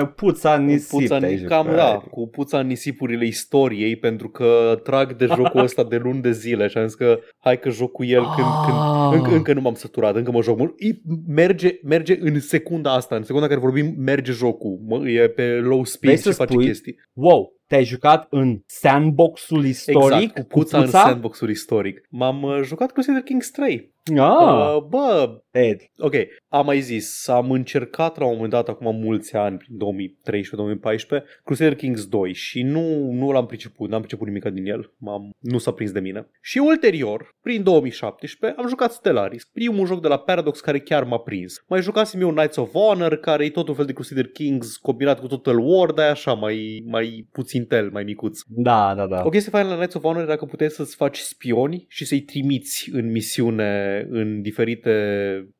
E, 0.00 0.06
puța 0.16 0.56
nisip 0.56 0.88
puța, 1.00 1.18
te-ai 1.18 1.36
cam, 1.36 1.62
jucat. 1.66 1.76
da, 1.76 2.02
cu 2.10 2.28
puța 2.28 2.58
în 2.58 2.66
nisipurile 2.66 3.26
istoriei 3.26 3.96
pentru 3.96 4.28
că 4.28 4.80
trag 4.82 5.16
de 5.16 5.26
jocul 5.26 5.60
ăsta 5.68 5.84
de 5.84 5.96
luni 5.96 6.20
de 6.22 6.30
zile 6.32 6.66
și 6.66 6.78
am 6.78 6.86
zis 6.86 6.94
că 6.94 7.18
hai 7.38 7.58
că 7.58 7.70
joc 7.70 7.92
cu 7.92 8.04
el 8.04 8.22
când, 8.22 8.46
când 8.64 8.76
Ah. 8.78 9.10
încă, 9.16 9.34
încă 9.34 9.52
nu 9.52 9.60
m-am 9.60 9.74
săturat, 9.74 10.16
încă 10.16 10.30
mă 10.30 10.42
joc 10.42 10.58
mult. 10.58 10.80
I- 10.80 11.00
Merge, 11.26 11.78
merge 11.82 12.16
în 12.20 12.40
secunda 12.40 12.92
asta, 12.92 13.16
în 13.16 13.22
secunda 13.22 13.46
care 13.46 13.60
vorbim, 13.60 13.94
merge 13.98 14.32
jocul. 14.32 14.78
Mă, 14.86 15.08
e 15.08 15.28
pe 15.28 15.42
low 15.42 15.84
speed 15.84 16.12
Vrei 16.12 16.16
și 16.16 16.22
să 16.22 16.32
face 16.32 16.52
spui 16.52 16.64
chestii. 16.66 16.96
Wow, 17.12 17.52
te-ai 17.74 17.86
jucat 17.86 18.26
în 18.30 18.60
sandbox-ul 18.66 19.64
istoric 19.64 20.30
Exact, 20.30 20.34
cu 20.34 20.58
puța, 20.58 20.78
în 20.78 20.86
sandbox-ul 20.86 21.50
istoric. 21.50 22.06
M-am 22.10 22.42
uh, 22.42 22.60
jucat 22.62 22.92
Crusader 22.92 23.22
Kings 23.22 23.50
3. 23.50 23.93
Ah, 24.12 24.74
Uh, 24.76 24.82
bă, 24.88 25.40
Ed. 25.50 25.80
ok, 25.98 26.14
am 26.48 26.64
mai 26.66 26.80
zis, 26.80 27.28
am 27.28 27.50
încercat 27.50 28.18
la 28.18 28.24
un 28.24 28.32
moment 28.32 28.50
dat, 28.50 28.68
acum 28.68 28.96
mulți 28.96 29.36
ani, 29.36 29.56
prin 29.56 29.76
2013-2014, 29.76 31.22
Crusader 31.44 31.74
Kings 31.74 32.06
2 32.06 32.32
și 32.32 32.62
nu, 32.62 33.10
nu 33.12 33.30
l-am 33.32 33.46
priceput, 33.46 33.90
n-am 33.90 34.00
priceput 34.00 34.26
nimic 34.26 34.44
din 34.44 34.66
el, 34.66 34.92
m-am, 34.98 35.30
nu 35.38 35.58
s-a 35.58 35.70
prins 35.72 35.90
de 35.92 36.00
mine. 36.00 36.26
Și 36.42 36.58
ulterior, 36.58 37.28
prin 37.42 37.62
2017, 37.62 38.60
am 38.60 38.68
jucat 38.68 38.92
Stellaris, 38.92 39.44
primul 39.44 39.86
joc 39.86 40.00
de 40.02 40.08
la 40.08 40.18
Paradox 40.18 40.60
care 40.60 40.78
chiar 40.80 41.04
m-a 41.04 41.18
prins. 41.18 41.64
Mai 41.68 41.82
jucasem 41.82 42.20
eu 42.20 42.30
Knights 42.30 42.56
of 42.56 42.72
Honor, 42.72 43.16
care 43.16 43.44
e 43.44 43.50
tot 43.50 43.68
un 43.68 43.74
fel 43.74 43.84
de 43.84 43.92
Crusader 43.92 44.26
Kings 44.26 44.76
combinat 44.76 45.20
cu 45.20 45.26
Total 45.26 45.58
War, 45.58 45.90
dar 45.90 46.06
e 46.06 46.10
așa, 46.10 46.32
mai, 46.32 46.82
mai 46.86 47.28
puțin 47.32 47.64
tel, 47.64 47.90
mai 47.92 48.04
micuț. 48.04 48.40
Da, 48.46 48.94
da, 48.96 49.06
da. 49.06 49.22
O 49.24 49.28
chestie 49.28 49.50
faină 49.50 49.68
la 49.68 49.74
Knights 49.74 49.94
of 49.94 50.02
Honor 50.02 50.22
e 50.22 50.26
dacă 50.26 50.44
puteți 50.44 50.74
să-ți 50.74 50.96
faci 50.96 51.18
spioni 51.18 51.84
și 51.88 52.04
să-i 52.04 52.20
trimiți 52.20 52.90
în 52.92 53.10
misiune 53.10 53.92
în 54.10 54.42
diferite 54.42 54.90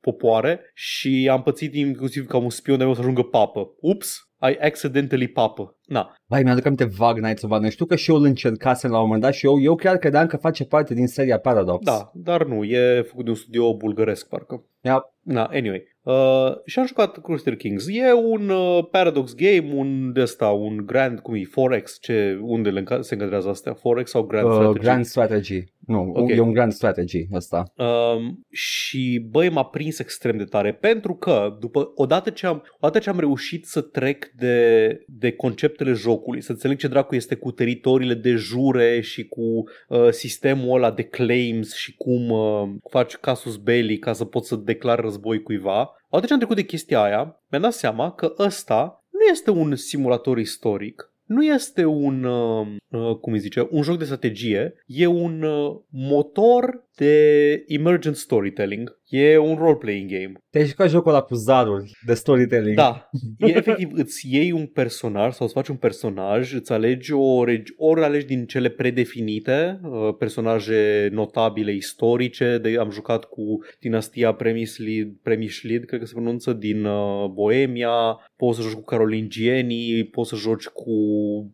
popoare 0.00 0.60
și 0.74 1.28
am 1.32 1.42
pățit 1.42 1.74
inclusiv 1.74 2.26
ca 2.26 2.36
un 2.36 2.50
spion 2.50 2.78
de 2.78 2.84
meu 2.84 2.94
să 2.94 3.00
ajungă 3.00 3.22
papă. 3.22 3.66
Ups, 3.80 4.18
I 4.50 4.56
accidentally 4.60 5.28
papă. 5.28 5.78
Na, 5.84 6.16
Vai, 6.26 6.42
mi-aduc 6.42 6.64
aminte 6.64 6.84
vag 6.84 7.18
Nights 7.18 7.42
of 7.42 7.50
Honor. 7.50 7.70
Știu 7.70 7.84
că 7.86 7.96
și 7.96 8.10
eu 8.10 8.16
îl 8.16 8.24
încercasem 8.24 8.90
la 8.90 8.96
un 8.96 9.04
moment 9.04 9.22
dat 9.22 9.32
și 9.34 9.46
eu, 9.46 9.60
eu 9.60 9.74
chiar 9.74 9.96
credeam 9.96 10.26
că 10.26 10.36
face 10.36 10.64
parte 10.64 10.94
din 10.94 11.06
seria 11.06 11.38
Paradox. 11.38 11.84
da, 11.84 12.10
dar 12.14 12.44
nu, 12.46 12.64
e 12.64 13.02
făcut 13.02 13.24
de 13.24 13.30
un 13.30 13.36
studio 13.36 13.76
bulgăresc 13.76 14.28
parcă. 14.28 14.64
Ia, 14.80 15.14
Na, 15.24 15.44
anyway. 15.44 15.92
Uh, 16.02 16.52
și 16.64 16.78
am 16.78 16.86
jucat 16.86 17.22
Crusader 17.22 17.56
Kings. 17.56 17.86
E 17.88 18.12
un 18.12 18.48
uh, 18.48 18.86
Paradox 18.90 19.34
game, 19.34 19.72
un 19.74 20.12
de 20.12 20.20
ăsta, 20.20 20.48
un 20.48 20.76
Grand, 20.86 21.20
cum 21.20 21.34
e, 21.34 21.40
4X, 21.40 21.90
ce, 22.00 22.38
unde 22.42 22.70
le 22.70 22.80
înca- 22.80 23.00
se 23.00 23.14
încadrează 23.14 23.48
astea? 23.48 23.74
4X 23.74 24.04
sau 24.04 24.22
Grand 24.22 24.46
uh, 24.46 24.52
Strategy? 24.52 24.78
Grand 24.84 25.04
Strategy. 25.04 25.64
Nu, 25.86 26.12
Ok. 26.14 26.30
e 26.30 26.40
un 26.40 26.52
Grand 26.52 26.72
Strategy 26.72 27.26
ăsta. 27.32 27.72
Um, 27.76 28.46
și 28.50 29.26
băi, 29.30 29.48
m-a 29.48 29.64
prins 29.64 29.98
extrem 29.98 30.36
de 30.36 30.44
tare 30.44 30.72
pentru 30.72 31.14
că 31.14 31.56
după, 31.60 31.92
odată, 31.94 32.30
ce 32.30 32.46
am, 32.46 32.62
odată 32.80 32.98
ce 32.98 33.10
am 33.10 33.18
reușit 33.18 33.66
să 33.66 33.80
trec 33.80 34.30
de, 34.36 34.88
de 35.06 35.32
conceptele 35.32 35.92
jocului, 35.92 36.42
să 36.42 36.52
înțeleg 36.52 36.78
ce 36.78 36.88
dracu 36.88 37.14
este 37.14 37.34
cu 37.34 37.50
teritoriile 37.50 38.14
de 38.14 38.34
jure 38.34 39.00
și 39.00 39.26
cu 39.26 39.42
uh, 39.88 40.08
sistemul 40.10 40.76
ăla 40.76 40.90
de 40.90 41.02
claims 41.02 41.74
și 41.74 41.94
cum 41.94 42.30
uh, 42.30 42.68
faci 42.90 43.16
casus 43.16 43.56
belli 43.56 43.98
ca 43.98 44.12
să 44.12 44.24
poți 44.24 44.48
să 44.48 44.56
declari 44.56 45.00
război 45.00 45.42
cuiva, 45.42 45.90
odată 46.08 46.26
ce 46.26 46.32
am 46.32 46.38
trecut 46.38 46.56
de 46.56 46.64
chestia 46.64 47.02
aia, 47.02 47.42
mi-am 47.50 47.62
dat 47.62 47.72
seama 47.72 48.12
că 48.12 48.34
ăsta 48.38 49.04
nu 49.10 49.30
este 49.30 49.50
un 49.50 49.76
simulator 49.76 50.38
istoric, 50.38 51.13
nu 51.24 51.44
este 51.44 51.84
un, 51.84 52.24
uh, 52.24 52.66
uh, 52.88 53.16
cum 53.16 53.32
îi 53.32 53.38
zice, 53.38 53.66
un 53.70 53.82
joc 53.82 53.98
de 53.98 54.04
strategie, 54.04 54.74
e 54.86 55.06
un 55.06 55.42
uh, 55.42 55.80
motor 55.90 56.88
de 56.96 57.64
emergent 57.66 58.16
storytelling. 58.16 58.98
E 59.08 59.36
un 59.38 59.56
role-playing 59.56 60.10
game. 60.10 60.32
Te-ai 60.50 60.66
jucat 60.66 60.88
jocul 60.88 61.10
ăla 61.10 61.20
cu 61.20 61.34
zaruri 61.34 61.92
de 62.06 62.14
storytelling. 62.14 62.76
Da, 62.76 63.08
e 63.38 63.46
efectiv, 63.56 63.88
îți 63.92 64.34
iei 64.34 64.52
un 64.52 64.66
personaj 64.66 65.32
sau 65.34 65.46
îți 65.46 65.54
faci 65.54 65.68
un 65.68 65.76
personaj, 65.76 66.54
îți 66.54 66.72
alegi 66.72 67.12
o 67.12 67.44
regi- 67.44 67.74
ori 67.76 68.02
alegi 68.02 68.26
din 68.26 68.44
cele 68.44 68.68
predefinite, 68.68 69.80
uh, 69.82 70.14
personaje 70.18 71.08
notabile 71.12 71.72
istorice, 71.74 72.58
de, 72.62 72.76
am 72.78 72.90
jucat 72.90 73.24
cu 73.24 73.42
dinastia 73.80 74.32
Premislid, 74.32 75.12
Premislid, 75.22 75.84
cred 75.84 76.00
că 76.00 76.06
se 76.06 76.12
pronunță, 76.14 76.52
din 76.52 76.84
uh, 76.84 77.26
Boemia, 77.32 77.90
poți 78.36 78.56
să 78.56 78.62
joci 78.62 78.72
cu 78.72 78.82
carolingienii, 78.84 80.04
poți 80.04 80.28
să 80.28 80.36
joci 80.36 80.66
cu... 80.66 80.92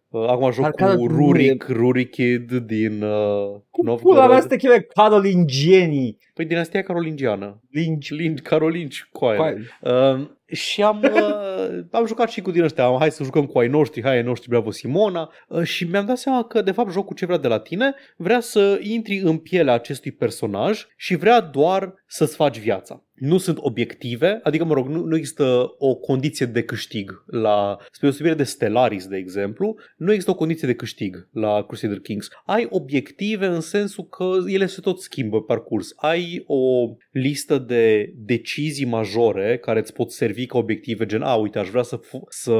Uh, 0.09 0.29
acum 0.29 0.51
joc 0.53 0.63
Dar 0.63 0.71
cu 0.71 0.77
care- 0.77 0.97
Rurik, 1.07 1.67
Rurikid 1.69 2.53
din 2.53 3.03
uh, 3.03 3.61
Pula 3.81 3.93
Novgorod. 3.93 4.29
mea 4.29 4.37
asta 4.39 4.57
chiar 4.57 4.81
carolingienii. 4.81 6.19
Păi 6.35 6.45
dinastia 6.45 6.83
carolingiană. 6.83 7.61
Lingi. 7.71 8.15
Lingi, 8.15 8.43
carolingi, 8.43 9.09
coaie. 9.13 9.37
Coaie. 9.37 9.69
Uh, 9.81 10.29
și 10.51 10.83
am, 10.83 11.03
uh, 11.15 11.85
am 11.91 12.07
jucat 12.07 12.31
și 12.31 12.41
cu 12.41 12.51
din 12.51 12.63
ăștia, 12.63 12.85
am, 12.85 12.99
hai 12.99 13.11
să 13.11 13.25
jucăm 13.25 13.47
cu 13.47 13.59
ai 13.59 13.69
noștri, 13.69 14.03
hai 14.03 14.17
ai 14.17 14.23
noștri, 14.23 14.49
bravo 14.49 14.71
Simona 14.71 15.33
uh, 15.49 15.63
și 15.63 15.85
mi-am 15.85 16.07
dat 16.07 16.19
seama 16.19 16.45
că 16.45 16.63
de 16.63 16.73
fapt 16.73 16.93
jocul 16.93 17.17
ce 17.17 17.27
vrea 17.27 17.39
de 17.39 17.49
la 17.49 17.59
tine 17.59 17.95
vrea 18.17 18.41
să 18.41 18.79
intri 18.83 19.19
în 19.19 19.39
pielea 19.39 19.75
acestui 19.75 20.13
personaj 20.13 20.87
și 20.97 21.17
vrea 21.17 21.41
doar 21.41 21.95
să-ți 22.07 22.37
faci 22.37 22.59
viața. 22.59 23.05
Nu 23.21 23.39
sunt 23.39 23.59
obiective, 23.61 24.41
adică 24.43 24.65
mă 24.65 24.75
rog, 24.75 24.89
nu, 24.89 25.05
nu 25.05 25.17
există 25.17 25.75
o 25.79 25.95
condiție 25.95 26.47
de 26.47 26.63
câștig 26.63 27.25
la, 27.27 27.77
spre 27.81 28.07
deosebire 28.07 28.35
de 28.35 28.43
Stellaris, 28.43 29.07
de 29.07 29.17
exemplu, 29.17 29.77
nu 29.97 30.11
există 30.11 30.31
o 30.31 30.35
condiție 30.35 30.69
de 30.69 30.75
câștig 30.75 31.29
la 31.33 31.65
Crusader 31.67 31.99
Kings. 31.99 32.29
Ai 32.45 32.67
obiective 32.71 33.47
în 33.47 33.61
sensul 33.61 34.05
că 34.05 34.25
ele 34.47 34.67
se 34.67 34.81
tot 34.81 35.01
schimbă 35.01 35.39
pe 35.39 35.45
parcurs. 35.47 35.93
Ai 35.97 36.45
o 36.47 36.89
listă 37.11 37.59
de 37.59 38.13
decizii 38.17 38.87
majore 38.87 39.59
care 39.59 39.79
îți 39.81 39.93
pot 39.93 40.13
servi 40.13 40.40
ca 40.47 40.59
obiective, 40.59 41.07
gen, 41.07 41.23
a, 41.23 41.35
uite, 41.35 41.59
aș 41.59 41.69
vrea 41.69 41.83
să, 41.83 41.97
fu- 41.97 42.27
să 42.29 42.53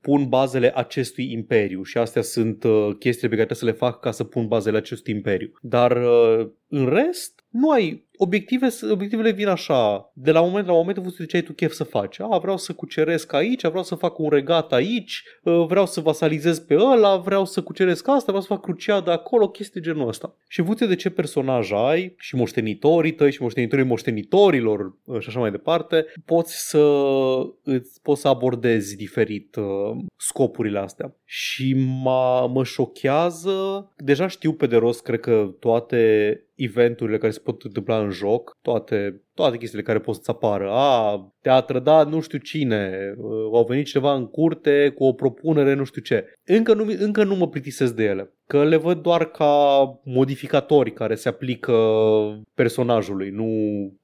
pun 0.00 0.28
bazele 0.28 0.72
acestui 0.74 1.32
imperiu 1.32 1.82
și 1.82 1.98
astea 1.98 2.22
sunt 2.22 2.64
uh, 2.64 2.88
chestiile 2.98 3.28
pe 3.28 3.36
care 3.36 3.46
trebuie 3.46 3.56
să 3.56 3.64
le 3.64 3.72
fac 3.72 4.00
ca 4.00 4.10
să 4.10 4.24
pun 4.24 4.46
bazele 4.46 4.76
acestui 4.76 5.14
imperiu. 5.14 5.52
Dar 5.62 5.96
uh, 5.96 6.50
în 6.70 6.88
rest, 6.88 7.44
nu 7.48 7.70
ai 7.70 8.08
obiective, 8.16 8.68
obiectivele 8.90 9.30
vin 9.30 9.48
așa, 9.48 10.12
de 10.14 10.30
la 10.30 10.40
moment 10.40 10.66
la 10.66 10.72
moment 10.72 10.96
în 10.96 11.02
funcție 11.02 11.24
de 11.24 11.30
ce 11.30 11.36
ai 11.36 11.42
tu 11.42 11.52
chef 11.52 11.72
să 11.72 11.84
faci. 11.84 12.20
A, 12.20 12.38
vreau 12.38 12.56
să 12.56 12.72
cuceresc 12.72 13.32
aici, 13.32 13.66
vreau 13.66 13.82
să 13.82 13.94
fac 13.94 14.18
un 14.18 14.28
regat 14.28 14.72
aici, 14.72 15.22
uh, 15.42 15.64
vreau 15.66 15.86
să 15.86 16.00
vasalizez 16.00 16.58
pe 16.58 16.76
ăla, 16.76 17.16
vreau 17.16 17.44
să 17.44 17.62
cuceresc 17.62 18.08
asta, 18.08 18.24
vreau 18.26 18.40
să 18.40 18.46
fac 18.46 18.60
cruciada 18.60 19.12
acolo, 19.12 19.48
chestii 19.48 19.80
genul 19.80 20.08
ăsta. 20.08 20.34
Și 20.48 20.58
în 20.60 20.64
funcție 20.64 20.86
de 20.86 20.94
ce 20.94 21.10
personaj 21.10 21.72
ai 21.72 22.14
și 22.18 22.36
moștenitorii 22.36 23.12
tăi 23.12 23.32
și 23.32 23.42
moștenitorii 23.42 23.84
moștenitorilor 23.84 24.96
uh, 25.04 25.20
și 25.20 25.28
așa 25.28 25.40
mai 25.40 25.50
departe, 25.50 26.06
poți 26.24 26.68
să 26.68 26.78
îți 27.62 28.00
poți 28.02 28.20
să 28.20 28.28
abordezi 28.28 28.96
diferit 28.96 29.56
uh, 29.56 30.04
scopurile 30.16 30.78
astea. 30.78 31.14
Și 31.24 31.74
mă, 32.02 32.50
mă 32.52 32.64
șochează, 32.64 33.90
deja 33.96 34.28
știu 34.28 34.52
pe 34.52 34.66
de 34.66 34.76
rost, 34.76 35.02
cred 35.02 35.20
că 35.20 35.54
toate 35.58 35.98
eventurile 36.62 37.18
care 37.18 37.32
se 37.32 37.40
pot 37.40 37.62
întâmpla 37.62 37.98
în 38.02 38.10
joc, 38.10 38.58
toate, 38.62 39.22
toate 39.34 39.56
chestiile 39.56 39.84
care 39.84 39.98
pot 39.98 40.14
să 40.14 40.30
apară. 40.30 40.70
A, 40.70 41.32
te-a 41.42 41.60
trădat 41.60 42.10
nu 42.10 42.20
știu 42.20 42.38
cine, 42.38 43.14
uh, 43.16 43.50
au 43.52 43.64
venit 43.68 43.86
cineva 43.86 44.14
în 44.14 44.26
curte 44.26 44.92
cu 44.94 45.04
o 45.04 45.12
propunere 45.12 45.74
nu 45.74 45.84
știu 45.84 46.02
ce. 46.02 46.24
Încă 46.44 46.74
nu, 46.74 46.84
încă 46.98 47.24
nu 47.24 47.34
mă 47.34 47.48
plictisesc 47.48 47.94
de 47.94 48.04
ele, 48.04 48.34
că 48.46 48.64
le 48.64 48.76
văd 48.76 49.02
doar 49.02 49.24
ca 49.24 49.82
modificatori 50.04 50.92
care 50.92 51.14
se 51.14 51.28
aplică 51.28 51.74
personajului, 52.54 53.30
nu... 53.30 53.46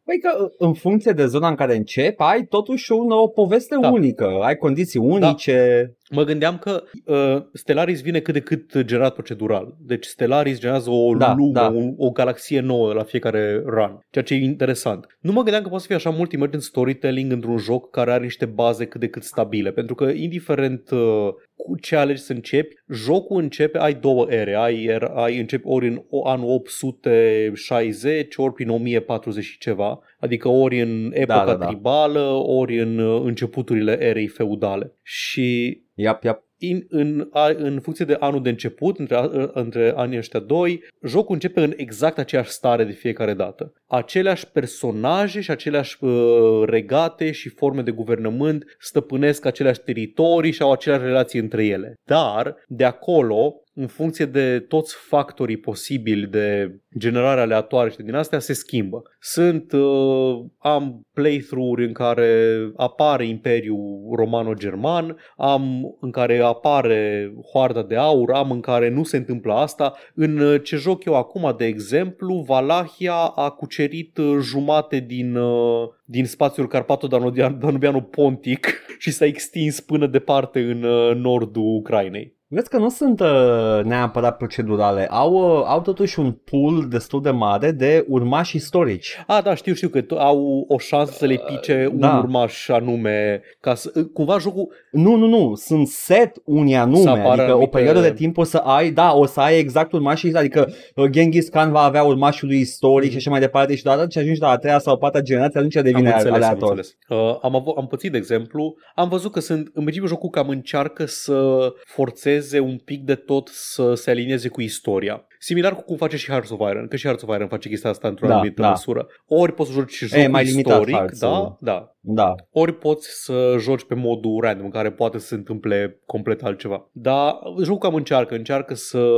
Păi 0.05 0.19
că 0.19 0.49
în 0.59 0.75
funcție 0.75 1.13
de 1.13 1.27
zona 1.27 1.49
în 1.49 1.55
care 1.55 1.77
începi, 1.77 2.15
ai 2.17 2.45
totuși 2.45 2.93
o, 2.93 2.97
o 3.23 3.29
poveste 3.29 3.77
Da. 3.81 3.91
unică, 3.91 4.39
ai 4.43 4.57
condiții 4.57 5.01
unice. 5.01 5.91
Mă 6.11 6.25
gândeam 6.25 6.59
că 6.59 6.83
uh, 7.05 7.43
Stellaris 7.53 8.01
vine 8.03 8.21
cât 8.21 8.35
de 8.35 8.41
cât 8.41 8.81
generat 8.81 9.13
procedural. 9.13 9.77
Deci 9.81 10.05
Stellaris 10.05 10.59
generează 10.59 10.91
o 10.91 11.15
Da, 11.15 11.35
lume, 11.35 11.53
da. 11.53 11.73
O, 11.75 12.07
o 12.07 12.11
galaxie 12.11 12.61
nouă 12.61 12.93
la 12.93 13.03
fiecare 13.03 13.63
run, 13.65 14.07
ceea 14.11 14.25
ce 14.25 14.35
e 14.35 14.45
interesant. 14.45 15.07
Nu 15.27 15.33
mă 15.33 15.43
gândeam 15.43 15.63
că 15.63 15.69
poate 15.69 15.83
să 15.83 15.89
fie 15.89 15.97
așa 15.97 16.11
mult 16.11 16.33
emergent 16.33 16.63
storytelling 16.63 17.33
într-un 17.33 17.59
joc 17.59 17.91
care 17.91 18.13
are 18.13 18.23
niște 18.23 18.45
baze 18.45 18.87
cât 18.87 19.01
de 19.01 19.09
cât 19.09 19.23
stabile, 19.23 19.73
pentru 19.73 19.95
că 19.95 20.05
indiferent 20.05 20.91
uh, 20.91 21.29
cu 21.55 21.77
ce 21.81 21.97
alegi 21.97 22.21
să 22.21 22.33
începi, 22.33 22.75
jocul 22.89 23.43
începe, 23.43 23.79
ai 23.79 23.95
două 23.95 24.27
ere, 24.29 24.55
ai, 24.55 24.85
er- 24.85 25.11
ai 25.15 25.39
începi 25.39 25.67
ori 25.67 25.89
în 25.89 26.03
o- 26.09 26.29
anul 26.29 26.51
860, 26.51 28.37
ori 28.37 28.53
prin 28.53 28.69
1040 28.69 29.45
și 29.45 29.59
ceva, 29.59 30.01
adică 30.19 30.49
ori 30.49 30.81
în 30.81 31.11
epoca 31.15 31.45
da, 31.45 31.55
da. 31.55 31.67
tribală, 31.67 32.31
ori 32.45 32.81
în 32.81 32.99
uh, 32.99 33.23
începuturile 33.25 34.03
erei 34.03 34.27
feudale. 34.27 34.93
Și 35.03 35.81
Iap, 35.99 36.25
iap. 36.25 36.45
In, 36.59 36.87
în, 36.89 37.29
a, 37.31 37.49
în 37.57 37.81
funcție 37.81 38.05
de 38.05 38.17
anul 38.21 38.43
de 38.43 38.49
început, 38.49 38.99
între, 38.99 39.17
a- 39.17 39.51
între 39.53 39.93
anii 39.97 40.19
ăștia 40.19 40.41
doi, 40.41 40.85
jocul 41.07 41.35
începe 41.35 41.61
în 41.61 41.73
exact 41.77 42.19
aceeași 42.19 42.51
stare 42.51 42.85
de 42.85 42.93
fiecare 42.93 43.35
dată. 43.35 43.73
Aceleași 43.87 44.51
personaje 44.51 45.41
și 45.41 45.51
aceleași 45.51 46.05
uh, 46.05 46.63
regate 46.65 47.31
și 47.31 47.49
forme 47.49 47.83
de 47.83 47.91
guvernământ 47.91 48.65
stăpânesc 48.79 49.45
aceleași 49.45 49.81
teritorii 49.81 50.53
și 50.53 50.63
au 50.63 50.73
aceleași 50.73 51.05
relații 51.05 51.41
între 51.41 51.67
ele. 51.67 51.95
Dar, 52.05 52.57
de 52.69 52.85
acolo, 52.85 53.55
în 53.79 53.87
funcție 53.87 54.25
de 54.25 54.59
toți 54.69 54.95
factorii 55.09 55.57
posibili 55.57 56.27
de 56.27 56.79
generare 56.99 57.41
aleatoare 57.41 57.91
și 57.91 57.97
din 57.97 58.15
astea, 58.15 58.39
se 58.39 58.53
schimbă. 58.53 59.03
Sunt, 59.21 59.73
uh, 59.73 60.45
am 60.59 61.07
playthrough-uri 61.13 61.85
în 61.85 61.93
care 61.93 62.59
apare 62.77 63.27
Imperiul 63.27 64.15
Romano-German, 64.17 65.17
am 65.37 65.97
în 66.01 66.11
care 66.11 66.39
apare 66.39 67.33
Hoarda 67.53 67.83
de 67.83 67.97
Aur, 67.97 68.33
am 68.33 68.51
în 68.51 68.61
care 68.61 68.89
nu 68.89 69.03
se 69.03 69.17
întâmplă 69.17 69.53
asta. 69.53 69.95
În 70.15 70.39
uh, 70.39 70.63
ce 70.63 70.77
joc 70.77 71.05
eu 71.05 71.15
acum, 71.15 71.55
de 71.59 71.65
exemplu, 71.65 72.45
Valahia 72.47 73.15
a 73.15 73.51
cucerit 73.51 74.17
uh, 74.17 74.37
jumate 74.41 74.99
din, 74.99 75.37
uh, 75.37 75.89
din 76.05 76.25
spațiul 76.25 76.69
Carpato-Danubiano-Pontic 76.69 78.67
și 78.99 79.11
s-a 79.11 79.25
extins 79.25 79.81
până 79.81 80.07
departe 80.07 80.61
în 80.61 80.83
uh, 80.83 81.17
nordul 81.17 81.77
Ucrainei. 81.77 82.36
Vezi 82.49 82.69
că 82.69 82.77
nu 82.79 82.89
sunt 82.89 83.21
uh, 83.21 83.81
neapărat 83.85 84.37
procedurale, 84.37 85.07
au, 85.11 85.33
uh, 85.33 85.63
au 85.67 85.81
totuși 85.81 86.19
un 86.19 86.33
pool 86.33 86.87
destul 86.89 87.23
de 87.23 87.31
mare 87.31 87.71
de 87.71 88.05
urmași 88.09 88.57
istorici. 88.57 89.25
A, 89.27 89.41
da, 89.41 89.55
știu, 89.55 89.75
știu 89.75 89.89
că 89.89 90.01
tu- 90.01 90.19
au 90.19 90.65
o 90.69 90.79
șansă 90.79 91.13
să 91.13 91.27
le 91.27 91.41
pice 91.47 91.89
un 91.93 91.99
da. 91.99 92.17
urmaș 92.19 92.69
anume, 92.69 93.43
ca 93.61 93.75
să, 93.75 93.91
cumva 94.13 94.39
jocul, 94.39 94.69
Nu, 94.91 95.15
nu, 95.17 95.27
nu, 95.27 95.55
sunt 95.55 95.89
set 95.89 96.37
unii 96.45 96.73
Să 96.73 96.79
anume, 96.79 97.11
apară 97.11 97.29
adică 97.29 97.43
o 97.43 97.51
anumite- 97.51 97.71
perioadă 97.77 98.01
de 98.01 98.13
timp 98.13 98.39
o 98.39 98.45
să 98.45 98.57
ai, 98.57 98.91
da, 98.91 99.13
o 99.15 99.27
să 99.27 99.41
ai 99.41 99.59
exact 99.59 99.93
urmașii, 99.93 100.35
adică 100.35 100.69
uh, 100.95 101.11
Genghis 101.11 101.49
Khan 101.49 101.71
va 101.73 101.81
avea 101.83 102.03
urmașul 102.03 102.49
lui 102.49 102.59
istoric 102.61 103.11
și 103.11 103.17
așa 103.17 103.31
mai 103.31 103.41
departe 103.41 103.75
și 103.77 103.83
doar 103.83 104.07
ce 104.07 104.19
ajungi 104.19 104.41
la 104.41 104.49
a 104.49 104.57
treia 104.57 104.79
sau 104.79 104.95
a 104.95 104.97
patra 104.97 105.21
generație, 105.21 105.59
atunci 105.59 105.75
devine 105.75 105.97
am 106.11 106.15
înțeles, 106.17 106.27
am 106.27 106.35
aleator. 106.35 106.69
înțeles. 106.69 106.97
Uh, 107.09 107.39
am, 107.43 107.55
avut, 107.57 107.77
am 107.77 107.87
pățit, 107.87 108.11
de 108.13 108.17
exemplu, 108.19 108.75
am 108.95 109.09
văzut 109.09 109.33
că 109.33 109.41
sunt, 109.41 109.71
în 109.75 109.83
principiu 109.83 110.09
jocul 110.09 110.29
cam 110.31 110.49
încearcă 110.49 111.05
să 111.07 111.59
forțeze 111.85 112.35
un 112.61 112.79
pic 112.79 113.03
de 113.03 113.15
tot 113.15 113.49
să 113.53 113.95
se 113.95 114.11
alinieze 114.11 114.49
cu 114.49 114.61
istoria. 114.61 115.27
Similar 115.39 115.75
cu 115.75 115.83
cum 115.83 115.97
face 115.97 116.17
și 116.17 116.27
Hearts 116.27 116.51
of 116.51 116.71
Iron, 116.71 116.89
că 116.89 116.97
și 116.97 117.05
Hearts 117.05 117.23
of 117.23 117.35
Iron 117.35 117.49
face 117.49 117.69
chestia 117.69 117.91
asta 117.91 118.09
într-o 118.09 118.27
Da, 118.27 118.35
anumită 118.35 118.63
da. 118.63 118.69
măsură. 118.69 119.07
Ori 119.27 119.53
poți 119.55 119.69
să 119.71 119.75
joci 119.75 119.93
și 119.93 120.07
jocul 120.07 120.29
mai 120.31 120.45
limitat 120.45 120.73
istoric, 120.73 120.95
Hearts-ul. 120.95 121.57
da, 121.61 121.73
da, 121.73 121.96
Da, 122.09 122.35
ori 122.51 122.75
poți 122.79 123.09
să 123.25 123.57
joci 123.59 123.85
pe 123.85 123.95
modul 123.95 124.41
random, 124.41 124.65
în 124.65 124.71
care 124.71 124.91
poate 124.91 125.19
să 125.19 125.27
se 125.27 125.35
întâmple 125.35 126.01
complet 126.07 126.43
altceva. 126.43 126.89
Dar 126.93 127.35
jocul 127.63 127.79
cam 127.79 127.95
încearcă, 127.95 128.35
încearcă 128.35 128.75
să 128.75 129.09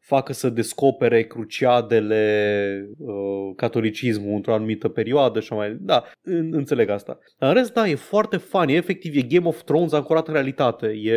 facă 0.00 0.32
să 0.32 0.48
descopere 0.48 1.22
cruciadele 1.22 2.88
uh, 2.98 3.14
catolicismul 3.56 4.34
într-o 4.34 4.54
anumită 4.54 4.88
perioadă 4.88 5.40
și 5.40 5.52
mai... 5.52 5.76
Da, 5.80 6.04
în, 6.22 6.50
înțeleg 6.52 6.88
asta. 6.88 7.18
Dar 7.38 7.48
în 7.48 7.54
rest, 7.54 7.72
da, 7.72 7.88
e 7.88 7.94
foarte 7.94 8.36
fun, 8.36 8.68
e 8.68 8.72
efectiv, 8.72 9.16
e 9.16 9.22
Game 9.22 9.46
of 9.48 9.62
Thrones 9.62 9.92
ancorat 9.92 10.26
în 10.28 10.34
realitate. 10.34 10.86
E... 10.86 11.14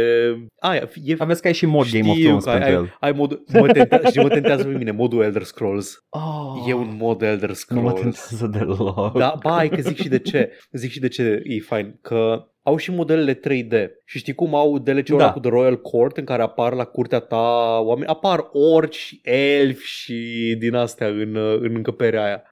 Aia, 0.59 0.89
e 1.03 1.15
aveți 1.17 1.41
că 1.41 1.47
ai 1.47 1.53
și 1.53 1.65
mod 1.65 1.85
Game 1.91 2.09
of 2.09 2.15
știu 2.15 2.25
Thrones 2.25 2.43
că 2.43 2.49
ai, 2.49 2.57
pentru 2.57 2.75
ai, 2.75 2.81
el. 2.81 2.97
ai 2.99 3.11
mod, 3.11 3.41
mă 3.53 3.67
tentează, 3.67 4.09
și 4.11 4.19
mă 4.19 4.27
tentează 4.27 4.63
pe 4.63 4.77
mine 4.77 4.91
modul 4.91 5.23
Elder 5.23 5.43
Scrolls. 5.43 6.05
Oh, 6.09 6.65
E 6.67 6.73
un 6.73 6.95
mod 6.99 7.21
Elder 7.21 7.51
nu 7.67 7.81
mă 7.81 7.89
Scrolls. 7.89 8.01
tentează 8.01 8.47
deloc. 8.57 9.17
Da, 9.17 9.35
bai, 9.43 9.69
că 9.69 9.81
zic 9.81 10.01
și 10.01 10.09
de 10.09 10.19
ce. 10.19 10.51
Zic 10.71 10.91
și 10.91 10.96
de 10.99 11.07
ce 11.07 11.41
e 11.43 11.59
fain. 11.59 11.97
Că 12.01 12.47
au 12.61 12.77
și 12.77 12.91
modelele 12.91 13.33
3D. 13.33 13.87
Și 14.05 14.17
știi 14.17 14.33
cum 14.33 14.55
au 14.55 14.79
DLC-ul 14.79 15.17
Da. 15.17 15.23
ăla 15.23 15.31
cu 15.31 15.39
The 15.39 15.49
Royal 15.49 15.81
Court 15.81 16.17
în 16.17 16.25
care 16.25 16.41
apar 16.41 16.73
la 16.73 16.83
curtea 16.83 17.19
ta 17.19 17.77
oameni? 17.79 18.07
Apar 18.07 18.49
orci, 18.51 19.19
elfi 19.23 19.85
și 19.85 20.55
din 20.59 20.73
astea 20.73 21.07
în, 21.07 21.35
în 21.35 21.75
încăperea 21.75 22.23
aia. 22.23 22.43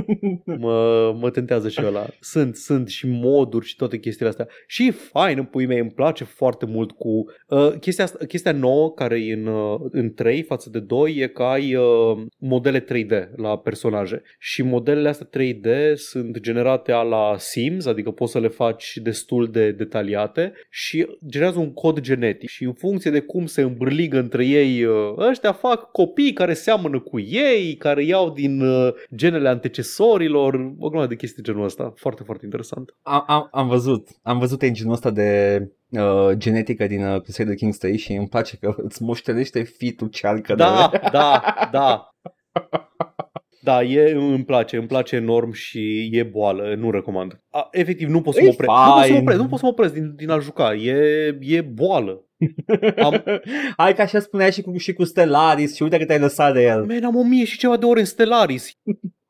Mă, 0.44 1.12
mă 1.20 1.30
tentează 1.30 1.68
și 1.68 1.80
ăla. 1.84 2.06
Sunt, 2.20 2.56
sunt 2.56 2.88
și 2.88 3.06
moduri 3.06 3.66
și 3.66 3.76
toate 3.76 3.98
chestiile 3.98 4.30
astea. 4.30 4.48
Și 4.66 4.86
e 4.86 4.90
fain 4.90 5.38
în 5.38 5.44
puii 5.44 5.66
mei, 5.66 5.78
îmi 5.78 5.90
place 5.90 6.24
foarte 6.24 6.66
mult 6.66 6.90
cu... 6.90 7.24
Uh, 7.48 7.72
chestia, 7.80 8.04
asta, 8.04 8.24
chestia 8.24 8.52
nouă 8.52 8.92
care 8.92 9.20
e 9.20 9.32
în, 9.32 9.46
uh, 9.46 9.80
în 9.90 10.14
3 10.14 10.42
față 10.42 10.70
de 10.70 10.78
2 10.78 11.16
e 11.16 11.26
că 11.26 11.42
ai 11.42 11.74
uh, 11.74 12.22
modele 12.38 12.84
3D 12.84 13.28
la 13.36 13.58
personaje. 13.58 14.22
Și 14.38 14.62
modelele 14.62 15.08
astea 15.08 15.28
3D 15.38 15.94
sunt 15.94 16.38
generate 16.38 16.92
a 16.92 17.02
la 17.02 17.34
Sims, 17.38 17.86
adică 17.86 18.10
poți 18.10 18.32
să 18.32 18.38
le 18.38 18.48
faci 18.48 18.96
destul 19.02 19.50
de 19.50 19.70
detaliate 19.70 20.52
și 20.70 21.06
generează 21.26 21.58
un 21.58 21.72
cod 21.72 22.00
genetic. 22.00 22.48
Și 22.48 22.64
în 22.64 22.72
funcție 22.72 23.10
de 23.10 23.20
cum 23.20 23.46
se 23.46 23.60
îmbârligă 23.60 24.18
între 24.18 24.46
ei, 24.46 24.84
uh, 24.84 25.14
ăștia 25.16 25.52
fac 25.52 25.90
copii 25.90 26.32
care 26.32 26.54
seamănă 26.54 27.00
cu 27.00 27.20
ei, 27.20 27.74
care 27.74 28.04
iau 28.04 28.30
din 28.30 28.60
uh, 28.60 28.92
genele 29.14 29.48
antecesorilor, 29.82 30.74
o 30.78 30.88
grămadă 30.88 31.08
de 31.08 31.16
chestii 31.16 31.42
genul 31.42 31.64
ăsta. 31.64 31.92
Foarte, 31.96 32.22
foarte 32.22 32.44
interesant. 32.44 32.94
Am, 33.02 33.24
am, 33.26 33.48
am 33.52 33.68
văzut, 33.68 34.08
am 34.22 34.38
văzut 34.38 34.62
engine-ul 34.62 34.94
ăsta 34.94 35.10
de 35.10 35.60
uh, 35.90 36.30
genetică 36.36 36.86
din 36.86 37.04
uh, 37.04 37.22
Crusader 37.22 37.54
Kings 37.54 37.78
3 37.78 37.96
și 37.96 38.12
îmi 38.12 38.28
place 38.28 38.56
că 38.56 38.74
îți 38.76 39.02
moștenește 39.02 39.62
fitul 39.62 40.08
cealcă 40.08 40.54
Da, 40.54 40.90
da, 41.12 41.42
da. 41.70 42.14
Da, 43.64 43.82
e, 43.82 44.12
îmi 44.12 44.44
place, 44.44 44.76
îmi 44.76 44.86
place 44.86 45.16
enorm 45.16 45.52
și 45.52 46.08
e 46.12 46.22
boală, 46.22 46.74
nu 46.78 46.90
recomand. 46.90 47.40
A, 47.50 47.68
efectiv, 47.70 48.08
nu 48.08 48.20
pot 48.20 48.34
să 48.34 48.40
E 48.40 48.44
mă 48.44 48.50
opresc. 48.50 48.70
Nu 48.70 48.76
pot 48.76 49.04
să 49.04 49.12
mă 49.12 49.14
fain. 49.14 49.20
opresc, 49.20 49.40
nu 49.40 49.46
pot 49.48 49.58
să 49.58 49.64
mă 49.64 49.70
opresc 49.70 49.92
din, 49.92 50.14
din 50.16 50.30
a 50.30 50.38
juca. 50.38 50.74
E, 50.74 51.38
e 51.40 51.60
boală. 51.60 52.24
Am, 52.96 53.24
Hai 53.76 53.94
că 53.94 54.02
așa 54.02 54.18
spunea 54.20 54.50
și 54.50 54.62
cu, 54.62 54.76
și 54.76 54.92
cu 54.92 55.04
Stellaris 55.04 55.74
și 55.74 55.82
uite 55.82 55.98
că 55.98 56.04
te-ai 56.04 56.18
lăsat 56.18 56.52
de 56.52 56.62
el. 56.62 56.84
man, 56.84 57.04
am 57.04 57.16
o 57.16 57.22
mie 57.22 57.44
și 57.44 57.58
ceva 57.58 57.76
de 57.76 57.84
ore 57.86 58.00
în 58.00 58.06
Stellaris. 58.06 58.70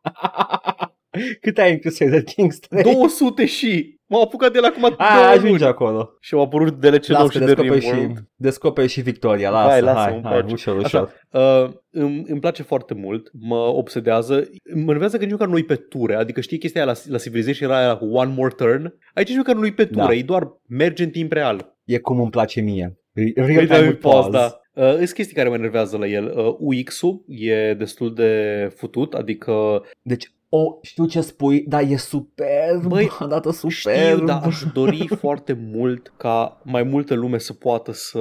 Cât 1.41 1.59
ai 1.59 1.73
în 1.73 1.79
Crusader 1.79 2.23
Kings 2.23 2.59
3? 2.59 2.83
200 2.83 3.47
și... 3.47 4.01
M-am 4.07 4.21
apucat 4.21 4.53
de 4.53 4.59
la 4.59 4.67
acum 4.67 4.85
A, 4.85 5.15
două 5.15 5.27
ajunge 5.27 5.49
luni. 5.49 5.63
acolo. 5.65 6.17
Și 6.21 6.35
au 6.35 6.41
apărut 6.43 6.81
DLC 6.81 7.07
nou 7.07 7.21
Las 7.23 7.31
și 7.31 7.39
că 7.39 7.45
de 7.45 7.53
descoperi 7.55 7.81
și, 7.85 7.91
Rimworld. 7.91 8.25
descoperi 8.37 8.89
și 8.89 9.01
Victoria. 9.01 9.51
Lasă, 9.51 9.63
Hai, 9.69 9.71
hai, 9.73 9.81
lasă, 9.83 9.99
hai, 9.99 10.13
îmi 10.15 10.23
hai, 10.23 10.33
place. 10.33 10.53
ușor, 10.53 10.85
Așa. 10.85 11.01
ușor. 11.31 11.65
Uh, 11.65 11.73
îmi, 11.91 12.25
îmi 12.29 12.41
place 12.41 12.63
foarte 12.63 12.95
mult, 12.95 13.31
mă 13.33 13.57
obsedează. 13.57 14.35
Mă 14.75 14.81
enervează 14.81 15.17
că 15.17 15.23
nici 15.23 15.33
măcar 15.33 15.49
nu-i 15.49 15.65
pe 15.65 15.75
ture. 15.75 16.15
Adică 16.15 16.41
știi 16.41 16.59
chestia 16.59 16.83
aia 16.85 16.93
la, 16.93 17.13
la 17.13 17.19
Civilization 17.19 17.71
era 17.71 17.79
aia 17.79 17.97
cu 17.97 18.05
One 18.05 18.33
More 18.37 18.55
Turn. 18.57 18.95
Aici 19.15 19.29
nici 19.29 19.37
măcar 19.37 19.55
nu-i 19.55 19.73
pe 19.73 19.85
ture, 19.85 20.05
Da. 20.07 20.15
e 20.15 20.23
doar 20.23 20.49
merge 20.69 21.03
în 21.05 21.11
timp 21.11 21.33
real. 21.33 21.77
E 21.85 21.99
cum 21.99 22.21
îmi 22.21 22.31
place 22.31 22.61
mie. 22.61 22.99
Real 23.13 23.33
Real 23.47 23.67
time 23.67 23.79
time 23.79 23.93
pause. 23.93 23.99
pause, 24.19 24.31
da. 24.31 24.61
Uh, 24.75 24.95
sunt 24.95 25.13
chestii 25.13 25.37
care 25.37 25.49
mă 25.49 25.55
enervează 25.55 25.97
la 25.97 26.07
el. 26.07 26.39
Uh, 26.39 26.57
UX-ul 26.59 27.25
e 27.29 27.75
destul 27.75 28.15
de 28.15 28.73
futut, 28.77 29.15
adică 29.15 29.85
Deci, 30.03 30.33
o, 30.55 30.79
știu 30.83 31.07
ce 31.07 31.21
spui, 31.21 31.65
dar 31.69 31.83
e 31.89 31.97
superb. 31.97 32.83
Băi, 32.87 33.09
a 33.19 33.27
dată 33.27 33.51
superb. 33.51 33.73
știu, 34.15 34.25
dar 34.25 34.43
aș 34.45 34.63
dori 34.75 35.07
foarte 35.19 35.59
mult 35.73 36.13
ca 36.17 36.61
mai 36.65 36.83
multă 36.83 37.15
lume 37.15 37.39
să 37.39 37.53
poată 37.53 37.93
să, 37.93 38.19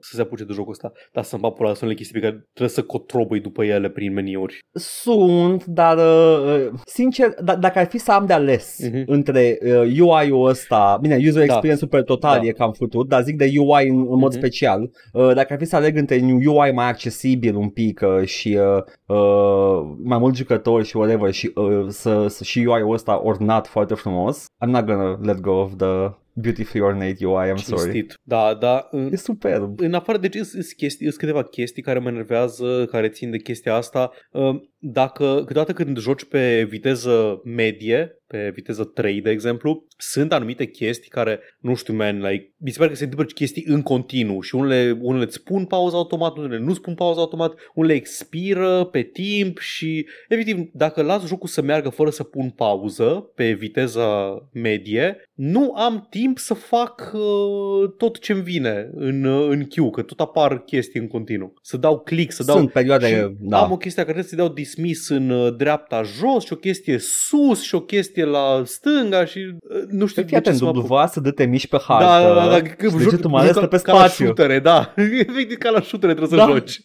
să 0.00 0.14
se 0.14 0.20
apuce 0.20 0.44
de 0.44 0.52
jocul 0.52 0.70
ăsta. 0.72 0.92
Dar 1.12 1.24
să-mi 1.24 1.42
bag 1.42 1.52
pula, 1.52 1.68
sunt 1.68 1.80
unele 1.82 1.96
chestii 1.96 2.20
pe 2.20 2.26
care 2.26 2.48
trebuie 2.52 2.74
să 2.74 2.82
cotrobăi 2.82 3.40
după 3.40 3.64
ele 3.64 3.88
prin 3.88 4.12
meniuri. 4.12 4.58
Sunt, 4.72 5.64
dar 5.64 5.96
uh, 5.96 6.68
sincer, 6.86 7.28
d- 7.30 7.58
dacă 7.58 7.78
ar 7.78 7.86
fi 7.86 7.98
să 7.98 8.12
am 8.12 8.26
de 8.26 8.32
ales 8.32 8.78
Mhm. 8.82 9.02
între 9.06 9.58
uh, 9.62 9.98
UI-ul 10.00 10.48
ăsta, 10.48 10.98
bine, 11.00 11.16
user 11.16 11.34
Da. 11.34 11.42
experience-ul 11.42 11.88
pe 11.90 12.02
total 12.02 12.38
Da. 12.40 12.46
e 12.46 12.50
cam 12.52 12.72
futut, 12.72 13.08
dar 13.08 13.22
zic 13.22 13.36
de 13.36 13.50
UI 13.58 13.88
în, 13.88 13.96
în 13.98 14.18
mod 14.18 14.30
Mhm. 14.30 14.38
special, 14.38 14.90
uh, 15.12 15.34
dacă 15.34 15.52
ar 15.52 15.58
fi 15.58 15.64
să 15.64 15.76
aleg 15.76 15.96
între 15.96 16.20
un 16.22 16.46
UI 16.46 16.72
mai 16.72 16.88
accesibil 16.88 17.56
un 17.56 17.68
pic 17.68 18.00
uh, 18.18 18.26
și 18.26 18.58
uh, 18.60 18.82
uh, 19.16 19.96
mai 20.04 20.18
mulți 20.18 20.38
jucători 20.38 20.84
și 20.84 20.96
whatever 20.96 21.32
și 21.32 21.50
uh, 21.54 21.63
să, 21.88 22.26
să 22.28 22.44
și 22.44 22.58
UI-ul 22.58 22.92
ăsta 22.92 23.22
ornat 23.24 23.66
foarte 23.66 23.94
frumos, 23.94 24.44
I'm 24.44 24.68
not 24.68 24.84
gonna 24.84 25.18
let 25.22 25.40
go 25.40 25.52
of 25.52 25.72
the 25.76 26.10
beautifully 26.36 26.84
ornate 26.84 27.26
UI, 27.26 27.50
I'm 27.52 27.56
sorry. 27.56 27.82
Cinstit. 27.82 28.20
Da, 28.22 28.54
da. 28.60 28.88
În, 28.90 29.08
E 29.12 29.16
superb. 29.16 29.80
în 29.80 29.94
afară 29.94 30.18
de 30.18 30.28
ce 30.28 30.42
sunt 30.42 30.64
chestii, 30.76 31.06
sunt 31.06 31.18
câteva 31.18 31.42
chestii 31.42 31.82
care 31.82 31.98
mă 31.98 32.08
enervează, 32.08 32.86
care 32.90 33.08
țin 33.08 33.30
de 33.30 33.38
chestia 33.38 33.74
asta. 33.74 34.10
Uh, 34.30 34.60
Dacă 34.78 35.42
câteodată 35.46 35.72
când 35.72 35.98
joci 35.98 36.24
pe 36.24 36.62
viteză 36.68 37.40
medie, 37.44 38.18
pe 38.26 38.50
viteză 38.54 38.84
3, 38.84 39.20
de 39.20 39.30
exemplu, 39.30 39.86
sunt 39.96 40.32
anumite 40.32 40.66
chestii 40.66 41.10
care, 41.10 41.40
nu 41.58 41.74
știu, 41.74 41.94
man, 41.94 42.20
like, 42.20 42.52
mi 42.56 42.70
se 42.70 42.78
pare 42.78 42.90
că 42.90 42.96
se 42.96 43.04
întâmplă 43.04 43.32
chestii 43.34 43.64
în 43.66 43.82
continuu 43.82 44.40
și 44.40 44.54
unele, 44.54 44.98
unele 45.00 45.24
îți 45.24 45.34
spun 45.34 45.64
pauză 45.64 45.96
automat, 45.96 46.36
unele 46.36 46.58
nu 46.58 46.74
spun 46.74 46.94
pauză 46.94 47.20
automat, 47.20 47.54
unele 47.74 47.94
expiră 47.94 48.84
pe 48.84 49.02
timp 49.02 49.58
și, 49.58 50.06
efectiv, 50.28 50.58
dacă 50.72 51.02
las 51.02 51.26
jocul 51.26 51.48
să 51.48 51.62
meargă 51.62 51.88
fără 51.88 52.10
să 52.10 52.22
pun 52.22 52.50
pauză 52.50 53.30
pe 53.34 53.52
viteză 53.52 54.08
medie, 54.52 55.16
nu 55.34 55.72
am 55.72 56.06
timp 56.10 56.38
să 56.38 56.54
fac 56.54 57.12
uh, 57.14 57.90
tot 57.96 58.18
ce-mi 58.18 58.42
vine 58.42 58.90
în, 58.94 59.24
uh, 59.24 59.46
în 59.48 59.64
queue, 59.64 59.90
că 59.90 60.02
tot 60.02 60.20
apar 60.20 60.62
chestii 60.62 61.00
în 61.00 61.08
continuu. 61.08 61.54
Să 61.62 61.76
dau 61.76 62.00
click, 62.00 62.32
să 62.32 62.44
dau 62.44 62.56
Sunt 62.56 62.72
perioade, 62.72 63.06
și 63.06 63.36
da. 63.40 63.62
am 63.62 63.72
o 63.72 63.76
chestie 63.76 64.04
care 64.04 64.18
trebuie 64.18 64.30
să 64.30 64.36
dau 64.36 64.54
dismiss 64.54 65.08
în 65.08 65.30
uh, 65.30 65.54
dreapta 65.56 66.02
jos 66.02 66.44
și 66.44 66.52
o 66.52 66.56
chestie 66.56 66.98
sus 66.98 67.62
și 67.62 67.74
o 67.74 67.80
chestie 67.80 68.13
la 68.22 68.62
stânga 68.64 69.24
și 69.24 69.38
uh, 69.38 69.82
nu 69.88 70.06
știu 70.06 70.22
Fii 70.22 70.36
atent, 70.36 70.56
să 70.56 70.64
mă 70.64 70.72
dublu 70.72 70.94
apuc. 70.94 71.08
V 71.08 71.12
să 71.12 71.20
dă-te 71.20 71.44
miști 71.46 71.68
pe 71.68 71.76
hartă. 71.86 72.04
Da, 72.04 72.34
da, 72.34 72.34
da, 72.34 72.48
da, 72.50 72.62
că 72.62 72.86
și 72.86 72.92
joc- 72.94 72.98
degetul 72.98 73.30
mai 73.30 73.42
ales 73.42 73.54
joc 73.54 73.68
pe 73.68 73.80
ca 73.82 73.92
la 73.92 73.98
spațiu. 73.98 74.24
shootere, 74.24 74.58
da. 74.58 74.92
Efectiv 75.26 75.56
ca 75.58 75.70
la 75.70 75.80
shootere 75.80 76.14
trebuie 76.14 76.38
să 76.38 76.46
Da. 76.46 76.52
joci 76.52 76.80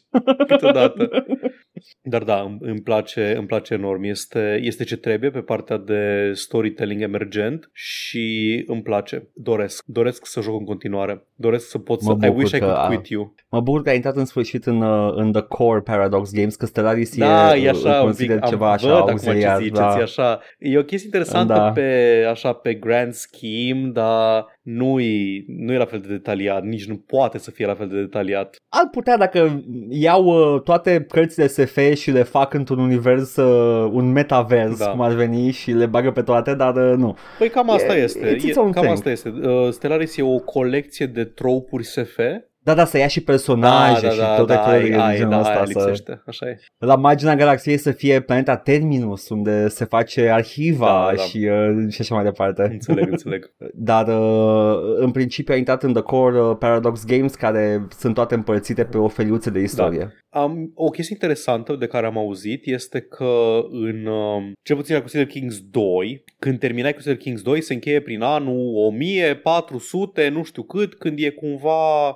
câteodată. 0.48 1.26
Dar 2.02 2.24
da, 2.24 2.40
îmi- 2.42 2.58
îmi 2.62 2.82
place, 2.82 3.34
îmi 3.38 3.48
place 3.48 3.74
enorm. 3.74 4.04
Este, 4.04 4.60
este 4.64 4.84
ce 4.84 4.96
trebuie 4.96 5.30
pe 5.32 5.40
partea 5.42 5.78
de 5.78 6.32
storytelling 6.34 7.02
emergent 7.02 7.70
și 7.74 8.64
îmi 8.68 8.82
place. 8.82 9.30
Doresc. 9.34 9.84
Doresc 9.86 10.26
să 10.26 10.42
joc 10.42 10.60
în 10.60 10.66
continuare. 10.66 11.28
Doresc 11.42 11.70
să 11.70 11.78
pot 11.78 12.02
să... 12.02 12.10
Mă 12.10 12.26
I 12.26 12.28
bucur 12.30 12.42
wish 12.44 12.56
I 12.56 12.60
că 12.60 12.66
could 12.66 12.78
a- 12.80 12.88
quit 12.88 13.08
you. 13.08 13.34
Mă 13.50 13.60
bucur 13.62 13.82
că 13.82 13.90
ai 13.90 13.96
intrat 13.96 14.16
în 14.16 14.26
sfârșit 14.26 14.66
în, 14.66 14.82
uh, 14.82 15.12
în 15.16 15.32
The 15.32 15.42
Core 15.42 15.80
Paradox 15.80 16.32
Games, 16.34 16.56
că 16.56 16.66
Stellaris 16.66 17.18
Da, 17.18 17.56
e, 17.56 17.64
e 17.66 17.70
așa 17.70 17.80
îl 18.00 18.06
un 18.06 18.14
pic, 18.14 18.28
consider 18.28 18.40
am 18.42 18.50
ceva 18.50 18.72
așa 18.72 18.88
văd 18.88 18.98
acum 18.98 19.10
auzeiat, 19.12 19.58
ce 19.58 19.64
ziceți, 19.64 19.80
da. 19.82 19.96
e 20.00 20.02
așa. 20.02 20.40
E 20.60 20.78
o 20.78 20.84
chestie 20.84 21.06
interesantă 21.14 21.54
Da. 21.54 21.72
pe, 21.72 22.26
așa, 22.30 22.54
pe 22.54 22.74
grand 22.74 23.14
scheme, 23.14 23.90
dar 23.94 24.46
nu 24.62 25.00
e, 25.00 25.44
nu 25.48 25.74
e 25.74 25.78
la 25.78 25.86
fel 25.86 26.00
de 26.00 26.08
detaliat, 26.08 26.64
nici 26.64 26.86
nu 26.88 26.96
poate 26.96 27.38
să 27.38 27.52
fie 27.52 27.66
la 27.66 27.74
fel 27.74 27.88
de 27.88 28.00
detaliat. 28.00 28.56
Ar 28.70 28.88
putea 28.92 29.18
dacă 29.18 29.64
iau 29.90 30.24
uh, 30.26 30.62
toate 30.62 31.06
cărțile 31.10 31.48
SF 31.48 31.78
și 31.96 32.12
le 32.12 32.24
fac 32.24 32.54
într-un 32.54 32.80
univers, 32.80 33.36
uh, 33.36 33.90
un 33.94 34.12
metavers, 34.12 34.78
Da. 34.80 34.86
cum 34.86 35.02
ar 35.02 35.12
veni, 35.12 35.52
și 35.52 35.72
le 35.72 35.86
bagă 35.86 36.12
pe 36.12 36.22
toate, 36.22 36.54
dar 36.54 36.76
uh, 36.76 36.94
nu. 36.98 37.16
Păi 37.38 37.50
cam 37.50 37.70
asta 37.70 37.98
E- 37.98 38.02
este. 38.04 38.36
it's 38.36 38.44
its 38.44 38.56
E, 38.56 38.60
own 38.60 38.72
cam 38.72 38.82
thing. 38.84 38.96
asta 38.96 39.10
este. 39.10 39.30
Uh, 39.44 39.70
Stellaris 39.72 40.18
e 40.18 40.22
o 40.24 40.38
colecție 40.40 41.06
de 41.06 41.24
tropuri 41.34 41.84
SF, 41.84 42.49
Da, 42.70 42.76
da, 42.76 42.86
să 42.86 42.98
ia 42.98 43.08
și 43.08 43.22
personaje 43.22 44.06
da, 44.06 44.12
și 44.12 44.20
da, 44.20 44.36
toate 44.36 44.54
da, 44.54 44.60
felul 44.60 44.90
de 44.90 44.96
ai, 44.96 45.10
ai, 45.10 45.16
genul 45.16 45.32
da, 45.32 45.40
ăsta. 45.40 45.54
aia 45.54 45.66
să... 45.66 45.80
lipsește, 45.80 46.22
așa 46.26 46.50
e. 46.50 46.60
La 46.78 46.96
marginea 46.96 47.36
galaxiei 47.36 47.78
să 47.78 47.92
fie 47.92 48.20
planeta 48.22 48.56
Terminus, 48.56 49.30
unde 49.30 49.68
se 49.68 49.86
face 49.86 50.30
arhiva 50.30 50.86
Da, 50.86 51.16
da. 51.16 51.22
și, 51.22 51.38
uh, 51.38 51.92
și 51.92 52.02
așa 52.02 52.16
mai 52.16 52.24
departe. 52.24 52.62
Înțeleg, 52.72 53.12
înțeleg. 53.12 53.54
Dar 53.74 54.08
uh, 54.08 54.96
în 54.96 55.12
principiu 55.12 55.54
a 55.54 55.58
intrat 55.58 55.84
în 55.84 55.94
The 55.94 56.02
Core 56.02 56.42
uh, 56.42 56.56
Paradox 56.60 57.06
Games 57.06 57.36
care 57.36 57.88
sunt 57.98 58.14
toate 58.14 58.36
împărțite 58.36 58.84
pe 58.84 58.98
o 58.98 59.08
feliuță 59.08 59.50
de 59.50 59.60
istorie. 59.60 60.14
Am, 60.30 60.72
o 60.76 60.90
chestie 60.90 61.14
interesantă 61.14 61.76
de 61.76 61.88
care 61.88 62.06
am 62.06 62.18
auzit 62.18 62.66
este 62.66 63.00
că 63.00 63.60
în, 63.70 64.06
um, 64.06 64.54
cel 64.62 64.76
puțin 64.76 64.94
la 64.96 65.00
Crusader 65.00 65.28
Kings 65.28 65.60
2, 65.72 66.24
când 66.40 66.60
terminai 66.60 66.92
Crusader 66.92 67.18
Kings 67.18 67.42
2, 67.42 67.62
se 67.62 67.74
încheie 67.74 68.02
prin 68.02 68.22
anul 68.22 68.76
1400, 68.76 70.30
nu 70.30 70.44
știu 70.44 70.64
cât, 70.64 70.96
când 70.96 71.20
e 71.20 71.30
cumva 71.30 72.08
uh, 72.08 72.16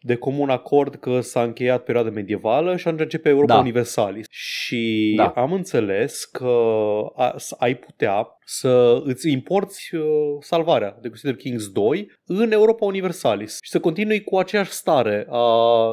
de 0.00 0.14
comun 0.16 0.48
acord 0.48 0.94
că 0.94 1.20
s-a 1.20 1.42
încheiat 1.42 1.84
perioada 1.84 2.10
medievală 2.10 2.76
și 2.76 2.86
atunci 2.86 3.02
începe 3.02 3.28
Europa 3.28 3.52
Da. 3.54 3.58
Universalis. 3.60 4.26
Și 4.30 5.12
Da. 5.16 5.26
am 5.26 5.52
înțeles 5.52 6.24
că 6.24 6.52
a, 7.14 7.34
să 7.36 7.54
ai 7.58 7.74
putea 7.76 8.28
să 8.46 9.00
îți 9.04 9.30
importi 9.30 9.94
uh, 9.94 10.02
salvarea 10.40 10.98
de 11.02 11.08
Crusader 11.08 11.36
Kings 11.36 11.68
2 11.68 12.10
în 12.26 12.52
Europa 12.52 12.84
Universalis 12.86 13.58
și 13.62 13.70
să 13.70 13.80
continui 13.80 14.22
cu 14.22 14.36
aceeași 14.36 14.70
stare 14.70 15.26
a 15.30 15.46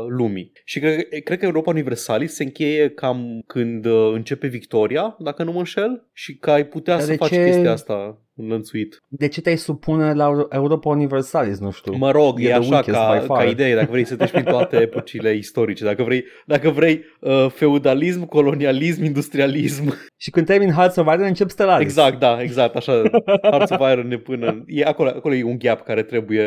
lumii. 0.08 0.51
Și 0.65 0.80
cred, 0.80 1.08
cred 1.23 1.39
că 1.39 1.45
Europa 1.45 1.69
Universalis 1.71 2.34
se 2.34 2.43
încheie 2.43 2.89
cam 2.89 3.41
când 3.47 3.86
uh, 3.86 4.12
începe 4.13 4.47
Victoria, 4.47 5.15
dacă 5.19 5.43
nu 5.43 5.51
mă 5.51 5.58
înșel, 5.58 6.08
și 6.13 6.38
că 6.38 6.51
ai 6.51 6.65
putea 6.65 6.93
Dar 6.95 7.04
să 7.04 7.10
de 7.12 7.17
faci 7.17 7.30
ce- 7.30 7.43
chestia 7.45 7.71
asta 7.71 8.21
înlănțuit. 8.41 8.97
De 9.08 9.27
ce 9.27 9.41
te-ai 9.41 9.58
supune 9.58 10.13
la 10.13 10.47
Europa 10.49 10.89
Universalis, 10.89 11.60
nu 11.60 11.71
știu? 11.71 11.95
Mă 11.95 12.12
rog, 12.12 12.39
E 12.39 12.43
e, 12.43 12.47
the 12.47 12.54
așa 12.58 12.69
weakest 12.69 12.97
by 12.97 13.17
ca, 13.19 13.19
far. 13.25 13.43
ca 13.43 13.49
idee, 13.49 13.75
dacă 13.75 13.88
vrei 13.91 14.06
să 14.06 14.15
treci 14.15 14.32
prin 14.32 14.43
toate 14.43 14.77
epocile 14.88 15.34
istorice, 15.36 15.84
dacă 15.84 16.04
vrei, 16.04 16.23
dacă 16.45 16.69
vrei 16.69 17.04
uh, 17.19 17.45
feudalism, 17.49 18.25
colonialism, 18.25 19.04
industrialism. 19.04 19.93
Și 20.17 20.30
când 20.30 20.45
termin 20.45 20.71
Hearts 20.71 20.95
of 20.95 21.08
Iron 21.13 21.25
încep 21.25 21.49
Stellaris. 21.49 21.86
Exact, 21.88 22.19
da, 22.19 22.41
exact, 22.41 22.75
așa, 22.75 23.01
Hearts 23.51 23.71
of 23.71 23.91
Iron 23.91 24.08
ne 24.08 24.17
până, 24.17 24.63
e 24.67 24.84
acolo, 24.84 25.10
acolo 25.10 25.34
e 25.36 25.43
un 25.43 25.58
gap 25.58 25.82
care 25.82 26.04
trebuie, 26.04 26.45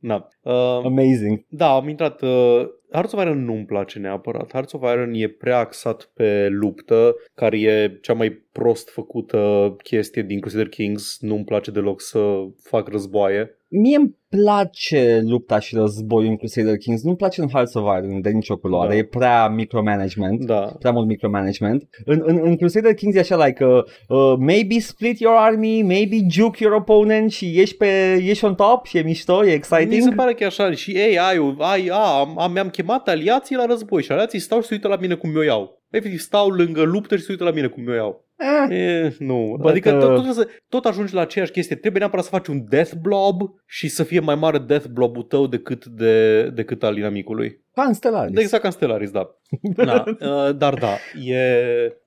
na. 0.00 0.28
Uh, 0.42 0.52
Amazing. 0.84 1.44
da, 1.48 1.66
am 1.74 1.88
intrat, 1.88 2.22
uh, 2.22 2.62
Hearts 2.92 3.12
of 3.12 3.20
Iron 3.20 3.44
nu-mi 3.44 3.64
place 3.64 3.98
neapărat, 3.98 4.50
Hearts 4.52 4.72
of 4.72 4.82
Iron 4.82 5.14
e 5.14 5.28
prea 5.28 5.58
axat 5.58 6.10
pe 6.14 6.48
luptă, 6.48 7.14
care 7.34 7.60
e 7.60 7.98
cea 8.00 8.12
mai 8.12 8.30
prost 8.52 8.88
făcută 8.88 9.74
chestie 9.82 10.22
din 10.22 10.40
Crusader 10.40 10.68
Kings, 10.68 11.18
nu-mi 11.20 11.44
place 11.44 11.70
deloc 11.70 12.00
să 12.00 12.46
fac 12.62 12.88
războaie. 12.88 13.59
Mie 13.72 13.96
îmi 13.96 14.18
place 14.28 15.20
lupta 15.26 15.58
și 15.58 15.74
războiul 15.74 16.30
în 16.30 16.36
Crusader 16.36 16.76
Kings, 16.76 17.02
nu-mi 17.02 17.16
place 17.16 17.40
în 17.40 17.48
Hearts 17.48 17.74
of 17.74 17.82
Iron 17.98 18.20
de 18.20 18.30
nicio 18.30 18.56
culoare, 18.56 18.88
Da. 18.92 18.96
e 18.96 19.04
prea 19.04 19.48
micromanagement. 19.48 20.44
Da, 20.44 20.60
Prea 20.78 20.90
mult 20.90 21.06
micromanagement. 21.06 21.88
În, 22.04 22.22
în, 22.24 22.40
în 22.42 22.56
Crusader 22.56 22.94
Kings 22.94 23.16
e 23.16 23.18
așa, 23.18 23.44
like, 23.46 23.64
uh, 23.64 23.82
uh, 24.08 24.34
maybe 24.38 24.78
split 24.78 25.18
your 25.18 25.34
army, 25.38 25.82
maybe 25.82 26.16
juke 26.30 26.62
your 26.64 26.74
opponent 26.76 27.30
și 27.30 27.56
ieși, 27.56 27.76
pe, 27.76 28.20
ieși 28.22 28.44
on 28.44 28.54
top 28.54 28.86
și 28.86 28.98
e 28.98 29.02
mișto, 29.02 29.32
e 29.32 29.44
Mi 29.44 29.48
se 29.48 29.54
exciting. 29.54 30.14
pare 30.14 30.34
că 30.34 30.42
e 30.42 30.46
așa 30.46 30.70
și 30.72 30.90
ei, 30.90 31.18
ai, 31.18 31.54
ai, 31.58 31.88
a, 31.92 32.18
am, 32.18 32.38
am, 32.38 32.52
mi-am 32.52 32.68
chemat 32.68 33.08
aliații 33.08 33.56
la 33.56 33.66
război 33.66 34.02
și 34.02 34.12
aliații 34.12 34.38
stau 34.38 34.60
și 34.60 34.66
se 34.66 34.74
uită 34.74 34.88
la 34.88 34.96
mine 34.96 35.14
cum 35.14 35.36
eu 35.36 35.42
iau. 35.42 35.82
Efectiv, 35.90 36.18
stau 36.18 36.48
lângă 36.48 36.82
luptă 36.82 37.16
și 37.16 37.22
se 37.22 37.32
uită 37.32 37.44
la 37.44 37.50
mine 37.50 37.66
cum 37.66 37.88
eu 37.88 37.94
iau. 37.94 38.28
Eh, 38.68 38.76
E, 38.78 39.14
nu. 39.18 39.54
But, 39.58 39.70
adică 39.70 39.92
uh, 39.94 39.98
tot, 40.00 40.24
tot, 40.24 40.34
să- 40.34 40.48
tot 40.68 40.84
ajungi 40.84 41.14
la 41.14 41.20
aceeași 41.20 41.50
chestie. 41.52 41.76
Trebuie 41.76 42.00
neapărat 42.00 42.24
să 42.24 42.30
faci 42.30 42.46
un 42.46 42.64
death 42.68 42.92
blob 43.02 43.40
și 43.66 43.88
să 43.88 44.02
fie 44.02 44.20
mai 44.20 44.34
mare 44.34 44.58
death 44.58 44.86
blob-ul 44.86 45.22
tău 45.22 45.46
decât, 45.46 45.84
de, 45.86 46.42
decât 46.50 46.82
al 46.82 46.96
inamicului. 46.96 47.64
ca 47.74 47.82
în 47.82 47.92
Stellaris. 47.92 48.34
De 48.34 48.40
exact 48.40 48.62
ca 48.62 48.68
în 48.68 48.74
Stellaris, 48.74 49.10
da. 49.10 49.30
da. 49.84 50.04
uh, 50.06 50.56
Dar 50.56 50.74
da, 50.74 50.96
e... 51.24 51.42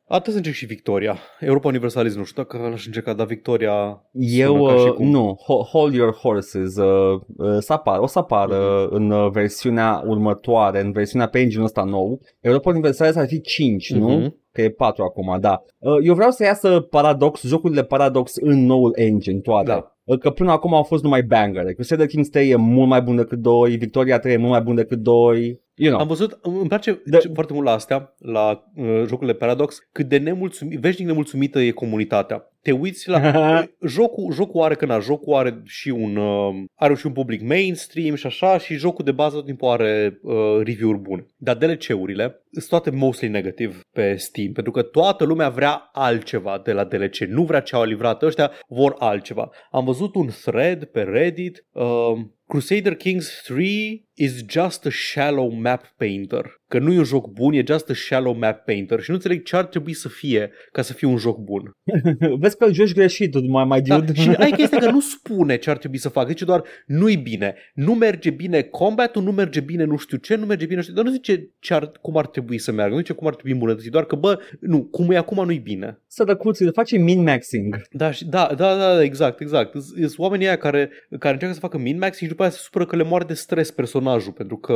Atât 0.07 0.31
să 0.31 0.37
încerc 0.37 0.55
și 0.55 0.65
Victoria. 0.65 1.17
Europa 1.39 1.67
Universalis 1.67 2.15
nu 2.15 2.23
știu 2.23 2.43
dacă 2.43 2.67
l-aș 2.69 2.85
încerca, 2.85 3.13
dar 3.13 3.25
Victoria 3.25 4.03
Eu, 4.11 4.55
sună 4.57 4.73
ca 4.73 4.79
și 4.79 4.85
uh, 4.87 4.93
cum. 4.93 5.09
nu, 5.09 5.37
Ho- 5.43 5.69
Hold 5.71 5.93
Your 5.93 6.13
Horses, 6.13 6.75
uh, 6.75 7.19
uh, 7.37 7.57
să 7.59 7.73
apar, 7.73 7.99
o 7.99 8.07
să 8.07 8.19
apară 8.19 8.83
Mhm. 8.85 8.95
în 8.95 9.09
uh, 9.11 9.29
versiunea 9.31 10.03
următoare, 10.05 10.81
în 10.81 10.91
versiunea 10.91 11.27
pe 11.27 11.39
engine 11.39 11.63
ăsta 11.63 11.83
nou. 11.83 12.19
Europa 12.39 12.69
Universalis 12.69 13.15
ar 13.15 13.27
fi 13.27 13.41
5, 13.41 13.93
nu? 13.93 14.07
Mhm. 14.09 14.41
Că 14.51 14.61
e 14.61 14.69
4 14.69 15.03
acum, 15.03 15.37
da. 15.39 15.63
Uh, 15.77 15.97
Eu 16.03 16.13
vreau 16.15 16.29
să 16.31 16.43
iasă 16.43 16.79
Paradox, 16.79 17.43
jocurile 17.43 17.83
Paradox 17.83 18.35
în 18.35 18.65
noul 18.65 18.91
engine, 18.95 19.39
toate. 19.39 19.65
Da. 19.69 19.95
Uh, 20.03 20.17
Că 20.19 20.29
până 20.29 20.51
acum 20.51 20.73
au 20.73 20.83
fost 20.83 21.03
numai 21.03 21.21
bangere. 21.23 21.73
Crusader 21.73 22.07
Kings 22.07 22.29
3 22.29 22.49
e 22.49 22.55
mult 22.55 22.87
mai 22.87 23.01
bun 23.01 23.15
decât 23.15 23.39
2, 23.39 23.75
Victoria 23.75 24.19
3 24.19 24.33
e 24.33 24.37
mult 24.37 24.51
mai 24.51 24.61
bun 24.61 24.75
decât 24.75 24.99
2. 24.99 25.61
You 25.75 25.89
know. 25.89 26.01
Am 26.01 26.07
văzut, 26.07 26.39
îmi 26.41 26.67
place 26.67 27.01
Da. 27.05 27.17
ce- 27.17 27.31
foarte 27.33 27.53
mult 27.53 27.65
la 27.65 27.71
astea, 27.71 28.15
la 28.17 28.63
uh, 28.75 29.03
jocurile 29.07 29.33
Paradox, 29.35 29.77
cât 29.91 30.07
de 30.07 30.17
nemulțumit, 30.17 30.79
veșnic 30.79 31.07
nemulțumită 31.07 31.59
e 31.59 31.71
comunitatea. 31.71 32.52
Te 32.63 32.71
uiți 32.71 33.09
la... 33.09 33.19
jocul, 33.95 34.33
jocul 34.33 34.61
are 34.61 34.75
că 34.75 34.85
na, 34.85 34.99
jocul 34.99 35.33
are 35.33 35.61
și 35.65 35.89
un 35.89 36.15
uh, 36.15 36.63
are 36.75 36.95
și 36.95 37.05
un 37.05 37.13
public 37.13 37.41
mainstream 37.41 38.15
și 38.15 38.25
așa 38.25 38.57
și 38.57 38.75
jocul 38.75 39.05
de 39.05 39.11
bază 39.11 39.35
tot 39.35 39.45
timpul 39.45 39.69
are 39.69 40.19
uh, 40.21 40.35
review-uri 40.63 40.99
bune. 40.99 41.25
Dar 41.37 41.55
DLC-urile 41.55 42.43
sunt 42.51 42.67
toate 42.67 42.89
mostly 42.89 43.27
negative 43.27 43.79
pe 43.91 44.15
Steam, 44.15 44.51
pentru 44.51 44.71
că 44.71 44.81
toată 44.81 45.23
lumea 45.23 45.49
vrea 45.49 45.89
altceva 45.93 46.61
de 46.63 46.71
la 46.71 46.83
DLC. 46.83 47.17
Nu 47.17 47.43
vrea 47.43 47.59
ce 47.59 47.75
au 47.75 47.83
livrat 47.83 48.21
ăștia, 48.21 48.51
vor 48.67 48.95
altceva. 48.97 49.49
Am 49.71 49.85
văzut 49.85 50.15
un 50.15 50.29
thread 50.43 50.83
pe 50.83 51.01
Reddit 51.01 51.65
uh, 51.71 51.83
Crusader 52.47 52.95
Kings 52.95 53.41
3 53.43 54.05
is 54.15 54.43
just 54.45 54.85
a 54.85 54.91
shallow 54.91 55.49
map 55.49 55.93
painter. 55.97 56.61
Că 56.73 56.79
nu 56.79 56.91
e 56.91 56.97
un 56.97 57.03
joc 57.03 57.31
bun, 57.31 57.53
e 57.53 57.63
just 57.67 57.89
a 57.89 57.93
shallow 57.93 58.37
map 58.37 58.65
painter 58.65 59.01
și 59.01 59.09
nu 59.09 59.15
înțeleg 59.15 59.43
ce 59.43 59.55
ar 59.55 59.65
trebui 59.65 59.93
să 59.93 60.09
fie 60.09 60.51
ca 60.71 60.81
să 60.81 60.93
fie 60.93 61.07
un 61.07 61.17
joc 61.17 61.37
bun. 61.37 61.71
Vezi 62.41 62.57
că 62.57 62.65
îl 62.65 62.73
joci 62.73 62.93
greșit, 62.93 63.47
mai 63.47 63.65
mai 63.65 63.81
Da, 63.81 63.99
dude. 63.99 64.13
și 64.13 64.29
ai 64.29 64.51
chestia 64.57 64.77
că 64.77 64.91
nu 64.91 64.99
spune 64.99 65.57
ce 65.57 65.69
ar 65.69 65.77
trebui 65.77 65.97
să 65.97 66.09
facă, 66.09 66.27
zice 66.27 66.45
doar 66.45 66.63
nu-i 66.85 67.17
bine, 67.17 67.55
nu 67.73 67.93
merge 67.93 68.29
bine 68.29 68.61
combat-ul, 68.61 69.23
nu 69.23 69.31
merge 69.31 69.59
bine 69.59 69.83
nu 69.83 69.97
știu 69.97 70.17
ce, 70.17 70.35
nu 70.35 70.45
merge 70.45 70.65
bine 70.65 70.75
nu 70.75 70.81
știu, 70.81 70.93
dar 70.93 71.03
nu 71.03 71.11
zice 71.11 71.49
ce 71.59 71.73
ar, 71.73 71.91
cum 72.01 72.17
ar 72.17 72.27
trebui 72.27 72.57
să 72.57 72.71
meargă, 72.71 72.93
nu 72.93 72.99
zice 72.99 73.13
cum 73.13 73.27
ar 73.27 73.33
trebui 73.33 73.51
îmbunătățit, 73.51 73.91
doar 73.91 74.05
că 74.05 74.15
bă, 74.15 74.39
nu, 74.59 74.83
cum 74.83 75.11
e 75.11 75.17
acum 75.17 75.45
nu-i 75.45 75.59
bine. 75.59 75.99
Sărăcuții, 76.07 76.71
face 76.71 76.97
min-maxing. 76.97 77.81
Da, 77.91 78.11
și, 78.11 78.25
da, 78.25 78.53
da, 78.57 78.75
da, 78.75 78.93
da, 78.93 79.03
exact, 79.03 79.39
exact. 79.39 79.81
Sunt 79.81 80.17
oamenii 80.17 80.45
aia 80.45 80.57
care, 80.57 80.89
care 81.19 81.33
încearcă 81.33 81.55
să 81.55 81.59
facă 81.59 81.77
min-max 81.77 82.17
și 82.17 82.25
după 82.25 82.41
aia 82.41 82.51
se 82.51 82.59
supără 82.61 82.85
că 82.85 82.95
le 82.95 83.03
moare 83.03 83.25
de 83.25 83.33
stres 83.33 83.71
personajul 83.71 84.31
pentru 84.31 84.57
că 84.57 84.73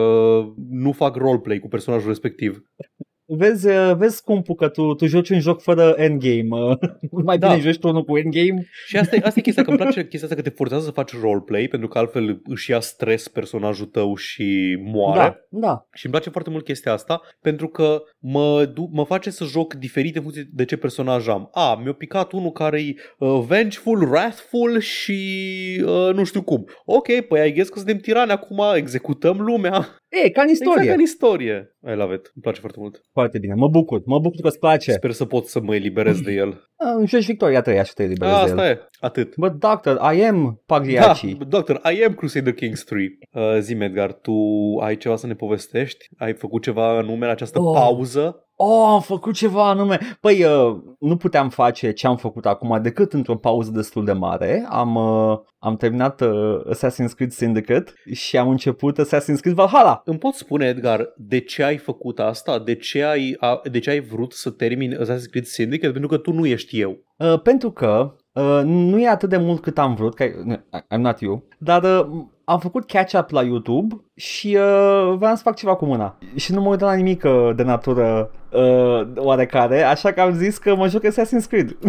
nu 0.69 0.91
fac 0.91 1.15
roleplay 1.15 1.60
cu 1.60 1.67
personajul 1.67 1.86
respectiv. 2.08 2.62
Vezi, 3.30 3.67
uh, 3.67 3.93
vezi 3.97 4.15
scumpul 4.15 4.56
că 4.56 4.67
tu, 4.67 4.93
tu 4.93 5.06
joci 5.06 5.30
un 5.30 5.39
joc 5.39 5.62
fără 5.62 5.93
endgame. 5.97 6.47
uh, 6.50 6.78
Mai 7.26 7.38
Da. 7.38 7.47
bine 7.47 7.62
joci 7.62 7.78
tu 7.80 7.88
unul 7.88 8.04
cu 8.04 8.17
endgame. 8.17 8.67
Și 8.88 8.97
asta 8.97 9.15
e, 9.15 9.19
asta 9.23 9.39
e 9.39 9.41
chestia, 9.41 9.63
că 9.63 9.69
îmi 9.69 9.80
place 9.80 10.00
chestia 10.08 10.28
asta 10.30 10.36
că 10.41 10.50
te 10.50 10.56
forțează 10.56 10.86
să 10.86 10.91
faci 10.91 11.19
roleplay 11.21 11.67
pentru 11.67 11.88
că 11.88 11.97
altfel 11.97 12.41
își 12.43 12.71
ia 12.71 12.80
stres 12.80 13.28
personajul 13.28 13.86
tău 13.86 14.15
și 14.15 14.78
moare. 14.82 15.19
Da, 15.50 15.60
da. 15.67 15.88
Și 15.93 16.06
îmi 16.06 16.13
place 16.13 16.30
foarte 16.30 16.50
mult 16.50 16.63
chestia 16.65 16.91
asta 16.93 17.21
pentru 17.41 17.67
că 17.67 18.02
mă, 18.19 18.65
du- 18.73 18.89
mă 18.93 19.04
face 19.06 19.30
să 19.30 19.43
joc 19.45 19.73
diferit 19.73 20.15
în 20.15 20.21
funcție 20.21 20.50
de 20.54 20.65
ce 20.65 20.78
personaj 20.78 21.28
am. 21.28 21.50
A, 21.52 21.80
mi-a 21.84 21.93
picat 21.93 22.32
unul 22.32 22.52
care 22.52 22.82
e 22.82 22.93
uh, 23.17 23.43
vengeful, 23.47 24.02
wrathful 24.02 24.80
și 24.80 25.19
uh, 25.86 26.13
nu 26.13 26.23
știu 26.23 26.41
cum. 26.41 26.65
Ok, 26.86 27.08
păi 27.28 27.47
I 27.50 27.54
guess 27.54 27.69
că 27.69 27.78
suntem 27.78 27.97
tirani 27.97 28.32
acum, 28.32 28.62
executăm 28.76 29.41
lumea. 29.41 29.88
E, 30.26 30.30
ca 30.30 30.41
în 30.41 30.48
istorie. 30.50 30.72
Exact 30.74 30.88
ca 30.88 30.93
în 30.93 31.02
istorie. 31.02 31.76
I 31.88 31.96
love 31.96 32.13
it. 32.13 32.32
Îmi 32.34 32.41
place 32.41 32.60
foarte 32.60 32.80
mult. 32.80 33.02
Foarte 33.12 33.38
bine, 33.39 33.54
mă 33.54 33.67
bucur, 33.67 34.02
mă 34.06 34.20
bucur 34.20 34.41
că 34.41 34.48
îți 34.48 34.60
place. 34.60 34.91
Sper 34.91 35.12
să 35.12 35.26
pot 35.26 35.46
să 35.46 35.60
mă 35.62 35.76
eliberez 35.76 36.20
de 36.22 36.32
el. 36.32 36.62
Uh, 37.00 37.08
joci 37.08 37.26
Victoria 37.26 37.62
3, 37.62 37.80
așa 37.80 37.91
te 37.96 38.04
eliberezi 38.04 38.36
de 38.36 38.41
el. 38.41 38.58
Asta 38.58 38.70
e. 38.70 38.80
Atât. 39.00 39.36
But 39.36 39.52
doctor, 39.52 40.13
I 40.13 40.24
am 40.24 40.43
Da, 40.43 40.76
Pagliacci. 40.76 41.38
doctor, 41.48 41.82
I 41.93 42.04
am 42.04 42.13
Crusader 42.13 42.54
Kings 42.54 42.84
3. 42.84 43.08
Uh, 43.32 43.58
zi, 43.60 43.74
Edgar, 43.80 44.13
tu 44.13 44.34
ai 44.82 44.98
ceva 44.98 45.15
să 45.15 45.28
ne 45.28 45.34
povestești? 45.34 46.06
Ai 46.17 46.34
făcut 46.34 46.62
ceva 46.62 46.98
anume 46.98 47.26
în 47.26 47.32
această 47.32 47.60
Oh. 47.62 47.74
pauză? 47.74 48.46
Oh, 48.60 48.88
am 48.88 49.02
făcut 49.02 49.34
ceva 49.34 49.70
anume. 49.70 50.00
Păi, 50.20 50.43
uh, 50.43 50.78
nu 51.00 51.17
puteam 51.17 51.50
face 51.50 51.91
ce 51.91 52.08
am 52.08 52.17
făcut 52.17 52.46
acum 52.46 52.82
decât 52.82 53.13
într-o 53.13 53.36
pauză 53.36 53.72
destul 53.72 54.06
de 54.06 54.12
mare. 54.12 54.65
Am, 54.70 54.96
uh, 54.96 55.38
am 55.60 55.76
terminat 55.76 56.22
uh, 56.22 56.62
Assassin's 56.74 57.15
Creed 57.15 57.32
Syndicate 57.32 57.91
și 58.12 58.38
am 58.38 58.50
început 58.50 59.00
Assassin's 59.00 59.39
Creed 59.41 59.56
Valhalla. 59.56 60.02
Îmi 60.06 60.17
poți 60.17 60.38
spune, 60.38 60.65
Edgar, 60.65 61.13
de 61.15 61.39
ce 61.39 61.63
ai 61.63 61.78
făcut 61.78 62.20
asta? 62.20 62.60
De 62.60 62.76
ce 62.76 63.04
ai, 63.04 63.36
a, 63.39 63.62
de 63.72 63.80
ce 63.80 63.89
ai 63.89 64.00
vrut 64.00 64.34
să 64.34 64.50
termini 64.50 64.96
Assassin's 64.96 65.30
Creed 65.30 65.46
Syndicate? 65.46 65.91
Pentru 65.91 66.10
că 66.10 66.17
tu 66.17 66.32
nu 66.32 66.46
ești 66.46 66.80
eu. 66.80 66.98
Uh, 67.17 67.41
pentru 67.41 67.72
că 67.72 68.15
uh, 68.38 68.62
nu 68.63 69.02
e 69.02 69.08
atât 69.08 69.30
de 69.30 69.38
mult 69.38 69.62
cât 69.62 69.78
am 69.78 69.95
vrut, 69.95 70.15
că 70.15 70.26
I'm 70.95 71.00
not 71.00 71.19
you, 71.19 71.43
dar 71.58 71.84
uh, 71.84 72.26
am 72.43 72.60
făcut 72.60 72.86
catch-up 72.86 73.30
la 73.30 73.41
YouTube 73.43 73.95
și 74.15 74.47
uh, 74.47 75.15
vreau 75.17 75.36
să 75.36 75.41
fac 75.43 75.56
ceva 75.56 75.76
cu 75.76 75.86
mâna. 75.86 76.17
Și 76.36 76.54
nu 76.54 76.62
mă 76.62 76.69
uit 76.69 76.80
la 76.80 76.93
nimic 76.93 77.23
uh, 77.23 77.50
de 77.56 77.63
natură 77.63 78.32
uh, 78.52 79.08
oarecare, 79.15 79.82
așa 79.82 80.12
că 80.12 80.21
am 80.21 80.34
zis 80.34 80.58
că 80.58 80.76
mă 80.76 80.88
joc 80.88 81.04
Assassin's 81.06 81.47
Creed. 81.47 81.78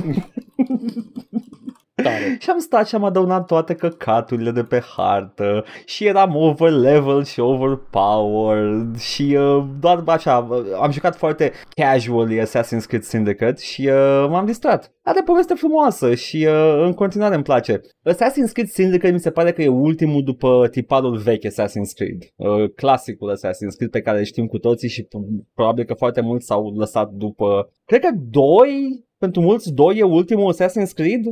Tare. 2.03 2.37
Și 2.41 2.51
am 2.51 2.59
stat 2.59 2.89
și 2.89 2.95
am 2.95 3.05
adăunat 3.05 3.47
toate 3.47 3.75
căcaturile 3.75 4.51
de 4.51 4.63
pe 4.63 4.83
hartă 4.97 5.65
și 5.85 6.07
eram 6.07 6.37
over 6.37 6.71
level 6.71 7.25
și 7.25 7.41
overpowered 7.41 8.97
și 8.99 9.37
uh, 9.39 9.65
doar 9.81 10.03
așa, 10.07 10.47
uh, 10.51 10.59
am 10.81 10.91
jucat 10.91 11.17
foarte 11.17 11.53
casually 11.69 12.43
Assassin's 12.43 12.87
Creed 12.87 13.03
Syndicate 13.03 13.61
și 13.61 13.87
uh, 13.87 14.27
m-am 14.29 14.47
distrat. 14.47 14.93
Are 15.03 15.23
poveste 15.25 15.55
frumoasă 15.55 16.15
și 16.15 16.47
uh, 16.49 16.83
în 16.85 16.93
continuare 16.93 17.35
îmi 17.35 17.45
place. 17.45 17.81
Assassin's 18.11 18.53
Creed 18.53 18.69
Syndicate 18.69 19.13
mi 19.13 19.21
se 19.21 19.31
pare 19.31 19.53
că 19.53 19.63
e 19.63 19.69
ultimul 19.69 20.23
după 20.23 20.69
tiparul 20.71 21.17
vechi 21.17 21.47
Assassin's 21.47 21.93
Creed. 21.95 22.23
Uh, 22.37 22.71
clasicul 22.75 23.37
Assassin's 23.37 23.77
Creed 23.77 23.91
pe 23.91 24.01
care 24.01 24.25
știm 24.25 24.47
cu 24.47 24.59
toții 24.59 24.89
și 24.89 25.03
p- 25.03 25.47
probabil 25.55 25.85
că 25.85 25.95
foarte 25.95 26.21
mulți 26.21 26.47
s-au 26.47 26.75
lăsat 26.77 27.11
după... 27.11 27.73
Cred 27.85 28.01
că 28.01 28.11
2 28.31 29.07
pentru 29.19 29.41
mulți 29.41 29.73
2 29.73 29.97
e 29.97 30.03
ultimul 30.03 30.55
Assassin's 30.55 30.93
Creed? 30.95 31.25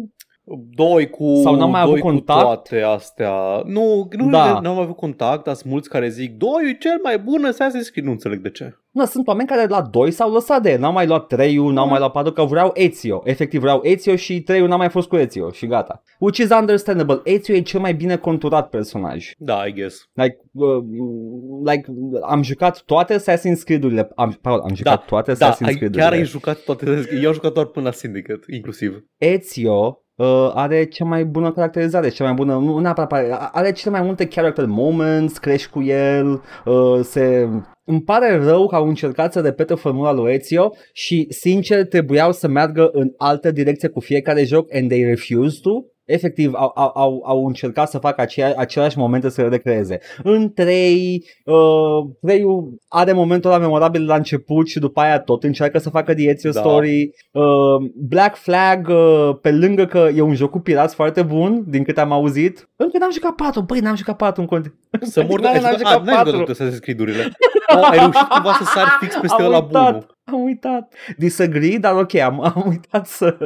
Doi 0.75 1.11
cu, 1.11 1.41
Sau 1.43 1.55
n-am 1.55 1.71
mai 1.71 1.83
doi 1.83 1.91
avut 1.91 2.01
cu 2.03 2.07
contact? 2.07 2.41
toate 2.41 2.81
astea. 2.81 3.63
Nu, 3.65 4.09
nu 4.17 4.31
Da. 4.31 4.45
da. 4.53 4.61
n-am 4.61 4.79
avut 4.79 4.97
contact, 4.97 5.45
dar 5.45 5.55
sunt 5.55 5.73
mulți 5.73 5.89
care 5.89 6.09
zic 6.09 6.37
doi 6.37 6.69
e 6.71 6.77
cel 6.81 6.99
mai 7.03 7.19
bun 7.19 7.45
Assassin's 7.53 7.91
Creed. 7.93 8.05
Nu 8.07 8.11
înțeleg 8.11 8.39
de 8.41 8.51
ce. 8.51 8.77
Nu, 8.91 9.05
sunt 9.05 9.27
oameni 9.27 9.49
care 9.49 9.67
la 9.67 9.83
2 9.83 10.11
s-au 10.11 10.33
lăsat 10.33 10.63
de 10.63 10.71
el, 10.73 10.79
n-au 10.81 10.93
mai 10.93 11.07
luat 11.07 11.27
3 11.27 11.57
n-au 11.57 11.89
mai 11.89 11.99
luat 11.99 12.13
4 12.13 12.33
că 12.33 12.43
vreau 12.45 12.71
Ezio. 12.75 13.21
Efectiv 13.25 13.61
vreau 13.61 13.81
Ezio 13.83 14.17
și 14.17 14.41
3 14.43 14.67
n-a 14.67 14.77
mai 14.77 14.89
fost 14.89 15.09
cu 15.09 15.17
Ezio 15.17 15.51
și 15.51 15.67
gata. 15.67 16.03
Which 16.19 16.39
is 16.39 16.51
understandable. 16.51 17.21
Ezio 17.25 17.55
e 17.55 17.61
cel 17.61 17.81
mai 17.81 17.95
bine 17.95 18.17
conturat 18.17 18.69
personaj. 18.69 19.31
Da, 19.39 19.65
I 19.67 19.73
guess. 19.73 20.09
Like, 20.13 20.37
uh, 20.53 20.85
like 21.65 21.85
am 22.23 22.43
jucat 22.43 22.83
toate 22.83 23.15
Assassin's 23.19 23.63
Creed-urile, 23.65 24.09
am, 24.15 24.39
pardon, 24.41 24.69
am 24.69 24.75
jucat 24.75 25.05
toate 25.05 25.33
Da, 25.33 25.47
Assassin's 25.51 25.67
ai, 25.67 25.75
Creed-urile. 25.75 26.03
chiar 26.03 26.13
ai 26.13 26.25
jucat 26.25 26.59
toate. 26.59 26.87
Eu 27.23 27.27
am 27.29 27.35
jucat 27.35 27.53
doar 27.53 27.67
până 27.67 27.85
la 27.85 27.93
Syndicate, 27.93 28.41
inclusiv. 28.55 29.05
Ezio 29.17 30.01
uh, 30.17 30.51
are 30.55 30.85
cea 30.85 31.05
mai 31.05 31.25
bună 31.25 31.53
caracterizare, 31.53 32.09
cea 32.09 32.25
mai 32.25 32.35
bună, 32.35 32.55
nu 32.55 32.79
neapărat, 32.79 33.09
pare- 33.09 33.37
are 33.53 33.73
cele 33.73 33.91
mai 33.97 34.07
multe 34.07 34.27
character 34.27 34.67
moments, 34.67 35.39
crești 35.39 35.71
cu 35.71 35.83
el, 35.83 36.43
uh, 36.65 37.01
se... 37.03 37.49
Îmi 37.89 38.03
pare 38.03 38.37
rău 38.37 38.67
că 38.67 38.75
au 38.75 38.89
încercat 38.89 39.33
să 39.33 39.41
repete 39.41 39.75
formula 39.75 40.13
lui 40.13 40.33
Ezio 40.33 40.73
și 40.93 41.27
sincer 41.31 41.87
trebuiau 41.87 42.33
să 42.33 42.49
meargă 42.49 42.89
în 42.93 43.13
altă 43.17 43.51
direcție 43.51 43.89
cu 43.89 44.01
fiecare 44.01 44.45
joc 44.45 44.75
and 44.75 44.89
they 44.89 45.05
refused 45.05 45.61
to. 45.63 45.71
Efectiv, 46.07 46.53
au, 46.55 46.73
au, 46.75 46.91
au, 46.95 47.23
au 47.27 47.47
încercat 47.47 47.89
să 47.91 47.99
facă 47.99 48.21
aceea, 48.21 48.55
aceleași 48.57 48.99
momente 48.99 49.29
să 49.29 49.41
le 49.43 49.49
recreeze. 49.49 49.99
În 50.23 50.53
3, 50.53 51.25
uh, 51.45 51.55
3 52.21 52.45
are 52.89 53.13
momentul 53.13 53.51
ăla 53.51 53.61
memorabil 53.61 54.07
la 54.07 54.15
început 54.15 54.69
și 54.69 54.79
după 54.79 55.01
aia 55.01 55.21
tot 55.21 55.45
încearcă 55.45 55.79
să 55.79 55.91
facă 55.91 56.15
The 56.15 56.29
Ezio 56.29 56.51
Da. 56.51 56.61
Story. 56.61 57.11
Uh, 57.33 57.45
Black 58.09 58.37
Flag, 58.37 58.89
uh, 58.89 59.31
pe 59.43 59.51
lângă 59.53 59.87
că 59.87 60.09
e 60.15 60.21
un 60.21 60.35
joc 60.35 60.51
cu 60.51 60.59
pirați 60.59 60.95
foarte 60.95 61.23
bun, 61.23 61.65
din 61.67 61.85
câte 61.85 62.01
am 62.01 62.13
auzit, 62.13 62.69
încă 62.77 62.99
n-am 62.99 63.13
jucat 63.13 63.33
4, 63.35 63.61
băi, 63.61 63.81
n-am 63.81 63.97
jucat 63.97 64.17
4 64.17 64.41
în 64.41 64.47
continuu. 64.47 64.77
Să 65.01 65.25
mor 65.29 65.41
N-am 65.41 65.53
ai 65.53 65.59
jucat, 65.61 65.79
jucat 65.79 65.93
a, 65.93 66.03
n-ai 66.03 66.15
jucat 66.15 66.25
patru. 66.25 66.43
toate 66.45 66.53
Assassin's 66.65 66.81
Creed-urile. 66.81 67.23
Oh, 67.77 67.89
ai 67.91 67.99
reușit 67.99 68.27
cumva 68.29 68.53
să 68.53 68.65
sari 68.65 68.91
fix 69.01 69.17
peste 69.21 69.43
Am 69.43 69.47
ăla 69.49 69.57
uitat. 69.65 69.71
bunul. 69.91 70.16
Am 70.27 70.43
uitat. 70.43 70.95
Disagree, 71.17 71.77
dar 71.79 71.95
ok, 71.95 72.15
am, 72.15 72.41
am 72.41 72.65
uitat 72.69 73.07
să... 73.07 73.37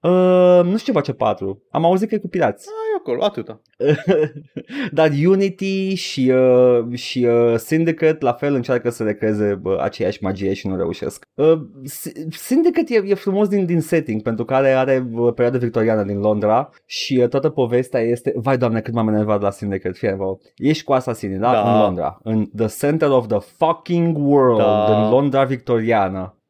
Uh, 0.00 0.60
nu 0.70 0.76
știu 0.76 0.92
ce 0.92 0.98
face 0.98 1.12
4. 1.12 1.62
Am 1.70 1.84
auzit 1.84 2.08
că 2.08 2.14
e 2.14 2.18
cu 2.18 2.28
pirați. 2.28 2.66
Ai 2.68 2.98
acolo, 2.98 3.24
atâta. 3.24 3.60
Dar 4.92 5.10
Unity 5.26 5.94
și, 5.94 6.32
uh, 6.34 6.94
și 6.98 7.24
uh, 7.24 7.54
Syndicate 7.56 8.16
la 8.20 8.32
fel 8.32 8.54
încearcă 8.54 8.90
să 8.90 9.02
recreeze 9.02 9.60
uh, 9.62 9.78
aceeași 9.80 10.22
magie 10.22 10.52
și 10.52 10.66
nu 10.66 10.76
reușesc. 10.76 11.24
Uh, 11.34 11.58
S- 11.84 12.12
Syndicate 12.30 12.94
e, 12.94 13.02
e 13.10 13.14
frumos 13.14 13.48
din, 13.48 13.66
din 13.66 13.80
setting 13.80 14.22
pentru 14.22 14.44
că 14.44 14.54
are, 14.54 14.68
are 14.72 15.06
uh, 15.12 15.32
perioada 15.34 15.58
victoriană 15.58 16.02
din 16.02 16.18
Londra 16.18 16.70
și 16.86 17.18
uh, 17.22 17.28
toată 17.28 17.48
povestea 17.48 18.00
este... 18.00 18.32
Vai 18.36 18.58
doamne 18.58 18.80
cât 18.80 18.94
m-am 18.94 19.08
enervat 19.08 19.40
la 19.42 19.50
Syndicate, 19.50 19.94
fie 19.98 20.14
vă. 20.18 20.36
Ești 20.56 20.84
cu 20.84 20.92
asasinii, 20.92 21.38
da? 21.38 21.52
Da. 21.52 21.72
În 21.74 21.80
Londra. 21.80 22.20
În 22.22 22.46
the 22.56 22.66
center 22.66 23.08
of 23.08 23.26
the 23.26 23.38
fucking 23.56 24.16
world, 24.18 24.58
Da. 24.58 25.02
în 25.04 25.10
Londra 25.10 25.44
victoriană. 25.44 25.94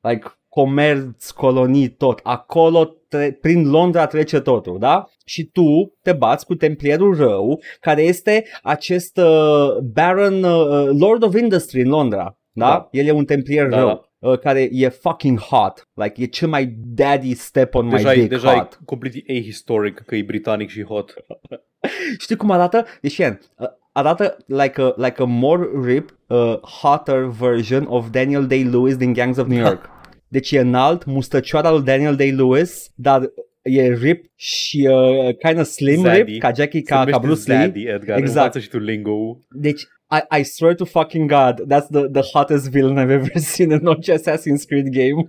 Like 0.01 0.27
comerț, 0.49 1.31
colonii, 1.31 1.89
tot. 1.89 2.21
Acolo, 2.23 2.97
tre- 3.09 3.39
prin 3.41 3.71
Londra 3.71 4.07
trece 4.07 4.41
totul, 4.41 4.79
da? 4.79 5.09
Și 5.25 5.45
tu 5.45 5.95
te 6.03 6.13
bați 6.13 6.47
cu 6.47 6.55
templierul 6.55 7.17
rău, 7.17 7.61
care 7.81 8.03
este 8.03 8.45
acest 8.63 9.17
uh, 9.17 9.77
Baron 9.93 10.43
uh, 10.43 10.89
Lord 10.99 11.23
of 11.23 11.35
Industry 11.35 11.81
în 11.81 11.89
Londra, 11.89 12.39
da? 12.53 12.67
Da. 12.67 12.89
El 12.91 13.07
e 13.07 13.11
un 13.11 13.25
templier 13.25 13.69
Da, 13.69 13.79
rău. 13.79 14.09
Uh, 14.19 14.39
care 14.39 14.69
e 14.73 14.89
fucking 14.89 15.39
hot 15.39 15.89
Like 15.95 16.23
e 16.23 16.27
cel 16.27 16.49
mai 16.49 16.77
daddy 16.85 17.35
step 17.35 17.75
on 17.75 17.89
Deja, 17.89 18.09
my 18.09 18.15
e, 18.15 18.21
dick 18.21 18.29
deja 18.29 18.53
hot 18.55 18.73
e 18.73 18.85
completely 18.85 19.25
ahistoric 19.29 19.99
că 19.99 20.17
e 20.17 20.23
britanic 20.23 20.69
și 20.69 20.85
hot. 20.85 21.15
Știi 22.19 22.37
cum 22.37 22.51
arată? 22.51 22.85
Deci 23.01 23.17
Ian, 23.17 23.41
uh, 23.59 23.69
arată 23.97 24.37
like 24.47 24.81
a, 24.81 24.93
like 24.97 25.23
a 25.23 25.25
more 25.25 25.69
ripped, 25.85 26.15
uh, 26.27 26.59
hotter 26.61 27.25
version 27.25 27.85
of 27.89 28.11
Daniel 28.11 28.47
Day-Lewis 28.47 28.97
din 28.97 29.13
Gangs 29.13 29.37
of 29.37 29.47
New 29.47 29.59
York. 29.59 29.89
Deci 30.29 30.51
e 30.53 30.59
înalt, 30.59 31.05
mustăcioara 31.05 31.71
lui 31.71 31.83
Daniel 31.83 32.17
Day-Lewis, 32.17 32.91
dar 32.95 33.21
e 33.63 33.93
rip 33.95 34.25
și 34.35 34.89
uh, 34.91 35.37
kind 35.47 35.59
of 35.59 35.67
slim 35.67 36.03
Zaddy. 36.03 36.23
rip, 36.33 36.41
ca 36.41 36.53
Jackie, 36.53 36.81
Se 36.81 36.87
ca, 36.87 36.95
ca 36.95 37.01
numește 37.05 37.27
Bruce 37.27 37.53
Lee. 37.53 37.61
Zaddy, 37.61 37.83
Edgar. 37.87 38.19
Exact. 38.19 38.37
Învață 38.37 38.59
și 38.59 38.69
tu 38.69 38.79
lingo 38.79 39.39
Deci, 39.51 39.81
I, 40.11 40.39
I 40.41 40.43
swear 40.45 40.75
to 40.75 40.85
fucking 40.85 41.31
God, 41.31 41.61
that's 41.73 41.87
the, 41.91 42.09
the 42.09 42.23
hottest 42.33 42.71
villain 42.71 42.97
I've 43.07 43.13
ever 43.13 43.31
seen 43.55 43.71
in 43.71 43.87
orice 43.87 44.13
Assassin's 44.13 44.65
Creed 44.67 44.89
game. 44.89 45.27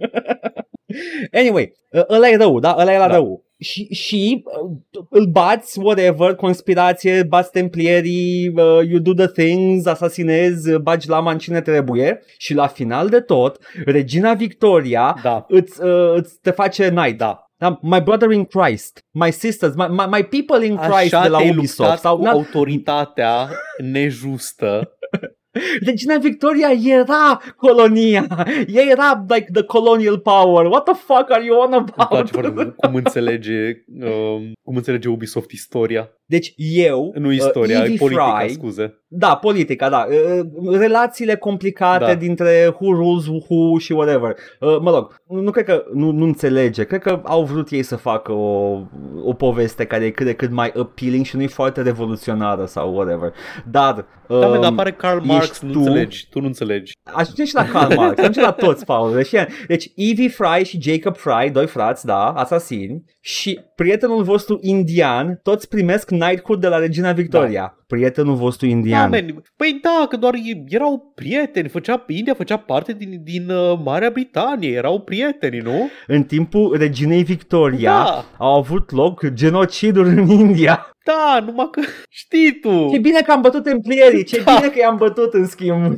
anyway, 1.41 1.73
uh, 1.91 2.01
ăla 2.09 2.29
e 2.29 2.35
rău, 2.35 2.59
da? 2.59 2.75
Ăla 2.79 2.93
e 2.93 2.97
la 2.97 3.07
Da. 3.07 3.13
rău. 3.13 3.45
Și, 3.59 3.93
și 3.93 4.43
uh, 4.63 4.77
îl 5.09 5.25
bați, 5.25 5.79
whatever, 5.79 6.35
conspirație, 6.35 7.23
bați 7.23 7.51
templierii, 7.51 8.47
uh, 8.55 8.79
you 8.89 8.99
do 8.99 9.13
the 9.13 9.27
things, 9.27 9.85
asasinezi, 9.85 10.69
uh, 10.71 10.79
bagi 10.79 11.09
lama 11.09 11.31
în 11.31 11.37
cine 11.37 11.61
trebuie 11.61 12.21
și 12.37 12.53
la 12.53 12.67
final 12.67 13.09
de 13.09 13.19
tot, 13.19 13.57
Regina 13.85 14.33
Victoria 14.33 15.19
Da, 15.23 15.45
îți, 15.47 15.81
uh, 15.83 16.13
îți 16.15 16.39
te 16.41 16.51
face 16.51 16.89
knight. 16.89 17.17
da. 17.17 17.41
Da, 17.59 17.79
my 17.81 18.01
brother 18.01 18.31
in 18.31 18.45
Christ, 18.45 18.99
my 19.11 19.31
sisters, 19.31 19.75
my, 19.75 19.85
my, 19.89 20.05
my 20.11 20.23
people 20.23 20.65
in 20.65 20.75
Christ 20.75 21.13
Așa 21.13 21.21
de 21.21 21.27
la 21.27 21.37
te-ai 21.37 21.49
Ubisoft. 21.49 21.77
luptat 21.79 21.99
Sau, 21.99 22.17
cu 22.17 22.23
na, 22.23 22.31
autoritatea 22.31 23.49
nejustă. 23.91 24.97
Regina 25.85 26.17
Victoria 26.17 26.69
era 26.83 27.41
colonia. 27.57 28.27
Ea 28.67 28.83
era 28.89 29.25
like 29.29 29.51
the 29.53 29.63
colonial 29.63 30.17
power. 30.17 30.65
What 30.65 30.83
the 30.83 30.93
fuck 30.93 31.29
are 31.29 31.45
you 31.45 31.59
on 31.61 31.73
Îmi 31.73 31.85
place 31.85 32.07
about? 32.11 32.29
foarte 32.29 32.51
mult 32.55 32.75
cum 32.75 32.95
înțelege, 32.95 33.83
um, 34.01 34.51
cum 34.63 34.75
înțelege 34.75 35.09
Ubisoft 35.09 35.51
istoria. 35.51 36.09
Deci 36.25 36.53
eu, 36.55 37.13
Nu 37.17 37.31
istoria, 37.31 37.77
uh, 37.77 37.83
Evie 37.85 37.97
politica, 37.97 38.39
Fry, 38.39 38.53
scuze. 38.53 39.01
Da, 39.09 39.35
politica, 39.35 39.89
da, 39.89 40.05
uh, 40.09 40.77
relațiile 40.77 41.35
complicate 41.35 42.05
Da. 42.05 42.15
dintre 42.15 42.75
who 42.79 42.93
rules 42.93 43.25
who 43.27 43.77
și 43.77 43.91
whatever. 43.91 44.35
Uh, 44.59 44.77
mă 44.81 44.91
rog, 44.91 45.15
nu, 45.27 45.41
nu 45.41 45.51
cred 45.51 45.65
că 45.65 45.83
nu, 45.93 46.11
nu 46.11 46.23
înțelege, 46.23 46.83
cred 46.83 47.01
că 47.01 47.21
au 47.23 47.43
vrut 47.43 47.69
ei 47.69 47.83
să 47.83 47.95
facă 47.95 48.31
o, 48.31 48.79
o 49.23 49.33
poveste 49.33 49.85
care 49.85 50.05
e 50.05 50.09
cât 50.09 50.25
de 50.25 50.33
cât 50.33 50.51
mai 50.51 50.71
appealing 50.77 51.25
și 51.25 51.35
nu 51.35 51.41
e 51.41 51.47
foarte 51.47 51.81
revoluționară 51.81 52.65
sau 52.65 52.93
whatever. 52.95 53.33
Dar, 53.71 54.05
Da, 54.27 54.35
um, 54.35 54.53
um, 54.53 54.61
dar 54.61 54.71
apare 54.71 54.91
Karl 54.91 55.19
Marx, 55.25 55.61
nu 55.61 55.71
tu- 55.71 55.79
înțelegi, 55.79 56.27
tu 56.29 56.39
nu 56.39 56.45
înțelegi. 56.45 56.91
Ajunge 57.03 57.45
și 57.45 57.55
la 57.55 57.65
Karl 57.65 57.93
Marx, 57.95 58.19
ajunge 58.19 58.41
la 58.41 58.51
toți, 58.51 58.85
Paul. 58.85 59.13
Deci, 59.13 59.31
deci 59.67 59.91
Evie 59.95 60.29
Fry 60.29 60.63
și 60.63 60.81
Jacob 60.81 61.15
Fry, 61.15 61.49
doi 61.51 61.67
frați, 61.67 62.05
da, 62.05 62.25
asasini, 62.31 63.03
și 63.27 63.59
prietenul 63.75 64.23
vostru 64.23 64.59
indian, 64.61 65.39
toți 65.43 65.67
primesc 65.67 66.05
knighthood 66.07 66.59
de 66.61 66.67
la 66.67 66.77
Regina 66.77 67.11
Victoria. 67.11 67.61
Da. 67.61 67.83
Prietenul 67.87 68.35
vostru 68.35 68.65
Da, 68.65 68.71
indian. 68.71 69.09
man. 69.09 69.43
Păi 69.57 69.79
da, 69.81 70.05
că 70.09 70.17
doar 70.17 70.33
e- 70.33 70.63
erau 70.67 71.11
prieteni, 71.15 71.69
făcea, 71.69 72.03
India 72.07 72.33
făcea 72.33 72.57
parte 72.57 72.93
din, 72.93 73.21
din 73.23 73.49
uh, 73.49 73.79
Marea 73.83 74.09
Britanie, 74.09 74.71
erau 74.71 74.99
prieteni, 75.01 75.57
nu? 75.57 75.89
În 76.07 76.23
timpul 76.23 76.77
Reginei 76.77 77.23
Victoria 77.23 77.91
Da. 77.91 78.25
au 78.37 78.53
avut 78.57 78.91
loc 78.91 79.27
genociduri 79.33 80.09
în 80.09 80.29
India. 80.29 80.91
Da, 81.05 81.43
numai 81.45 81.67
că 81.71 81.81
știi 82.09 82.59
tu. 82.61 82.89
Ce 82.91 82.99
bine 82.99 83.21
că 83.21 83.31
am 83.31 83.41
bătut 83.41 83.63
templierii, 83.63 84.23
ce 84.23 84.41
Da. 84.45 84.55
bine 84.55 84.69
că 84.71 84.79
i-am 84.79 84.95
bătut 84.97 85.33
în 85.33 85.45
schimb. 85.45 85.93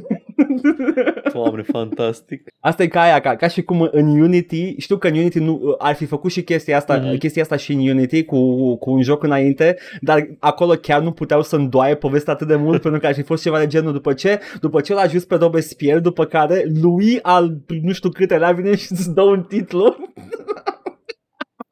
Doamne, 1.33 1.61
fantastic. 1.61 2.41
Asta 2.59 2.83
e 2.83 2.87
ca 2.87 3.01
aia, 3.01 3.19
ca, 3.19 3.35
ca 3.35 3.47
și 3.47 3.61
cum 3.63 3.89
în 3.91 4.21
Unity, 4.21 4.75
știu 4.77 4.97
că 4.97 5.07
în 5.07 5.13
Unity 5.15 5.39
nu, 5.39 5.75
ar 5.77 5.95
fi 5.95 6.05
făcut 6.05 6.31
și 6.31 6.43
chestia 6.43 6.77
asta, 6.77 6.95
Mhm. 6.97 7.09
mm-hmm. 7.13 7.17
chestia 7.17 7.41
asta 7.41 7.55
și 7.55 7.71
în 7.73 7.89
Unity 7.89 8.23
cu, 8.23 8.75
cu 8.77 8.91
un 8.91 9.01
joc 9.01 9.23
înainte, 9.23 9.77
dar 10.01 10.27
acolo 10.39 10.73
chiar 10.73 11.01
nu 11.01 11.11
puteau 11.11 11.41
să 11.41 11.55
îndoaie 11.55 11.95
povestea 11.95 12.33
atât 12.33 12.47
de 12.47 12.55
mult 12.55 12.81
pentru 12.85 12.99
că 12.99 13.07
ar 13.07 13.13
fi 13.13 13.21
fost 13.21 13.43
ceva 13.43 13.59
de 13.59 13.67
genul 13.67 13.93
după 13.93 14.13
ce, 14.13 14.39
după 14.61 14.81
ce 14.81 14.93
l-a 14.93 15.01
ajuns 15.01 15.25
pe 15.25 15.35
Robespierre, 15.35 15.99
după 15.99 16.25
care 16.25 16.63
lui 16.81 17.19
al 17.21 17.57
nu 17.81 17.91
știu 17.91 18.09
câtelea 18.09 18.51
vine 18.51 18.75
și 18.75 18.91
îți 18.91 19.13
dă 19.13 19.21
un 19.21 19.43
titlu. 19.43 19.95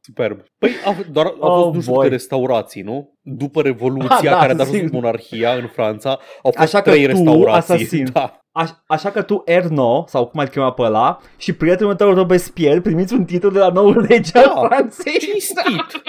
Superb. 0.07 0.43
Păi 0.59 0.69
a, 0.85 0.95
doar 1.11 1.25
au 1.39 1.57
Oh, 1.57 1.63
fost 1.63 1.73
nu 1.75 1.81
știu 1.81 1.93
boy. 1.93 2.01
câte 2.03 2.13
restaurații, 2.15 2.81
nu? 2.81 3.13
După 3.21 3.61
Revoluția 3.61 4.15
Ah, 4.15 4.23
da, 4.23 4.37
care 4.37 4.51
a 4.51 4.55
dat 4.55 4.65
sigur. 4.65 4.81
jos 4.81 4.91
monarhia 4.91 5.51
în 5.53 5.67
Franța, 5.73 6.09
au 6.43 6.51
fost 6.51 6.57
Așa 6.57 6.81
că 6.81 6.89
trei 6.89 7.01
tu, 7.01 7.07
restaurații. 7.07 7.73
asasin. 7.73 8.07
Da. 8.13 8.37
Aș, 8.57 8.69
așa 8.87 9.11
că 9.11 9.21
tu, 9.21 9.41
Erno, 9.45 10.05
sau 10.07 10.27
cum 10.27 10.39
ar 10.39 10.47
chema 10.47 10.71
pe 10.71 10.81
ăla, 10.81 11.19
și 11.37 11.53
prietenul 11.53 11.95
tău 11.95 12.13
Robespierre 12.13 12.81
primiți 12.81 13.13
un 13.13 13.25
titlu 13.25 13.49
de 13.49 13.59
la 13.59 13.69
noul 13.69 14.05
rege 14.05 14.37
al 14.37 14.51
Da. 14.55 14.67
Franței. 14.67 15.19
Cinstit. 15.19 16.01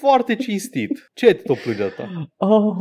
foarte 0.00 0.36
cinstit. 0.36 1.10
Ce 1.14 1.26
te 1.34 1.42
tot 1.42 1.58
plânge 1.58 1.82
asta? 1.82 2.08
Oh 2.36 2.76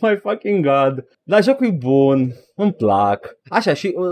my 0.00 0.16
fucking 0.16 0.64
god. 0.64 1.04
Dar 1.22 1.42
jocul 1.42 1.66
e 1.66 1.70
bun, 1.70 2.32
îmi 2.56 2.72
plac. 2.72 3.38
Așa, 3.48 3.74
și 3.74 3.94
uh, 3.96 4.04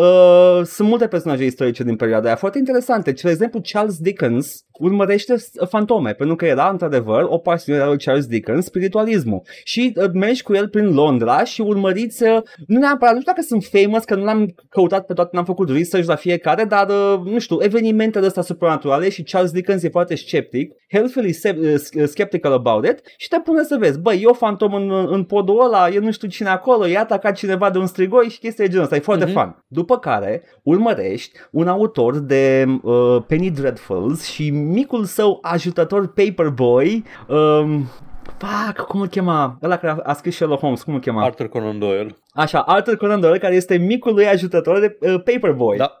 uh, 0.00 0.64
sunt 0.64 0.88
multe 0.88 1.06
personaje 1.06 1.44
istorice 1.44 1.82
din 1.82 1.96
perioada 1.96 2.26
aia 2.26 2.36
foarte 2.36 2.58
interesante. 2.58 3.12
De 3.12 3.30
exemplu, 3.30 3.60
Charles 3.62 3.98
Dickens 3.98 4.64
urmărește 4.78 5.34
fantome, 5.68 6.12
pentru 6.12 6.36
că 6.36 6.46
era 6.46 6.68
într-adevăr 6.68 7.26
o 7.28 7.38
pasiune 7.38 7.80
a 7.80 7.86
lui 7.86 7.98
Charles 7.98 8.26
Dickens, 8.26 8.64
spiritualismul. 8.64 9.42
Și 9.64 9.92
uh, 9.96 10.10
mergi 10.12 10.42
cu 10.42 10.54
el 10.54 10.68
prin 10.68 10.94
Londra 10.94 11.44
și 11.44 11.60
urmăriți, 11.60 12.22
uh, 12.22 12.42
nu 12.66 12.78
neapărat, 12.78 13.14
nu 13.14 13.20
știu 13.20 13.32
dacă 13.32 13.46
sunt 13.46 13.64
famous, 13.64 14.04
că 14.04 14.14
nu 14.14 14.24
l-am 14.24 14.54
căutat 14.68 15.06
pe 15.06 15.12
toate, 15.12 15.30
n-am 15.32 15.44
făcut 15.44 15.70
research 15.70 16.08
la 16.08 16.14
fiecare, 16.14 16.64
dar, 16.64 16.88
uh, 16.88 17.20
nu 17.24 17.38
știu, 17.38 17.56
evenimente 17.60 18.20
de 18.20 18.26
astea 18.26 18.42
supranaturale 18.42 19.08
și 19.08 19.22
Charles 19.22 19.50
Dickens 19.50 19.82
e 19.82 19.88
foarte 19.88 20.14
sceptic, 20.14 20.72
healthily 20.92 21.32
se- 21.32 21.58
uh, 21.96 22.04
skeptical 22.06 22.52
about 22.52 22.86
it 22.86 23.00
și 23.16 23.28
te 23.28 23.36
pune 23.44 23.62
să 23.62 23.76
vezi, 23.78 24.00
băi, 24.00 24.20
e 24.22 24.26
o 24.26 24.32
fantom 24.32 24.74
în, 24.74 25.06
în 25.10 25.24
podul 25.24 25.64
ăla, 25.64 25.88
e 25.88 25.98
nu 25.98 26.10
știu 26.10 26.28
cine 26.28 26.48
acolo, 26.48 26.86
e 26.86 26.98
atacat 26.98 27.36
cineva 27.36 27.70
de 27.70 27.78
un 27.78 27.85
strigoi 27.86 28.28
și 28.28 28.38
chestia 28.38 28.64
de 28.64 28.70
genul 28.70 28.84
ăsta, 28.84 28.96
e 28.96 29.00
foarte 29.00 29.24
Mhm. 29.24 29.32
mm-hmm. 29.32 29.42
fun. 29.42 29.64
După 29.66 29.98
care 29.98 30.42
urmărești 30.62 31.38
un 31.50 31.68
autor 31.68 32.18
de 32.18 32.64
uh, 32.82 33.22
Penny 33.26 33.50
Dreadfuls 33.50 34.24
și 34.24 34.50
micul 34.50 35.04
său 35.04 35.38
ajutător 35.42 36.06
Paperboy, 36.12 37.04
um, 37.28 37.86
Fuck, 38.38 38.86
cum 38.86 39.00
îl 39.00 39.06
chema? 39.08 39.58
Ăla 39.62 39.76
care 39.76 39.92
a, 40.04 40.10
a 40.10 40.12
scris 40.12 40.34
Sherlock 40.34 40.60
Holmes, 40.60 40.82
cum 40.82 40.94
îl 40.94 41.00
chema? 41.00 41.24
Arthur 41.24 41.48
Conan 41.48 41.78
Doyle. 41.78 42.16
Așa, 42.30 42.60
Arthur 42.60 42.96
Conan 42.96 43.20
Doyle, 43.20 43.38
care 43.38 43.54
este 43.54 43.76
micul 43.76 44.14
lui 44.14 44.26
ajutător 44.26 44.78
de 44.78 44.98
uh, 45.00 45.22
Paperboy. 45.24 45.76
Da. 45.76 46.00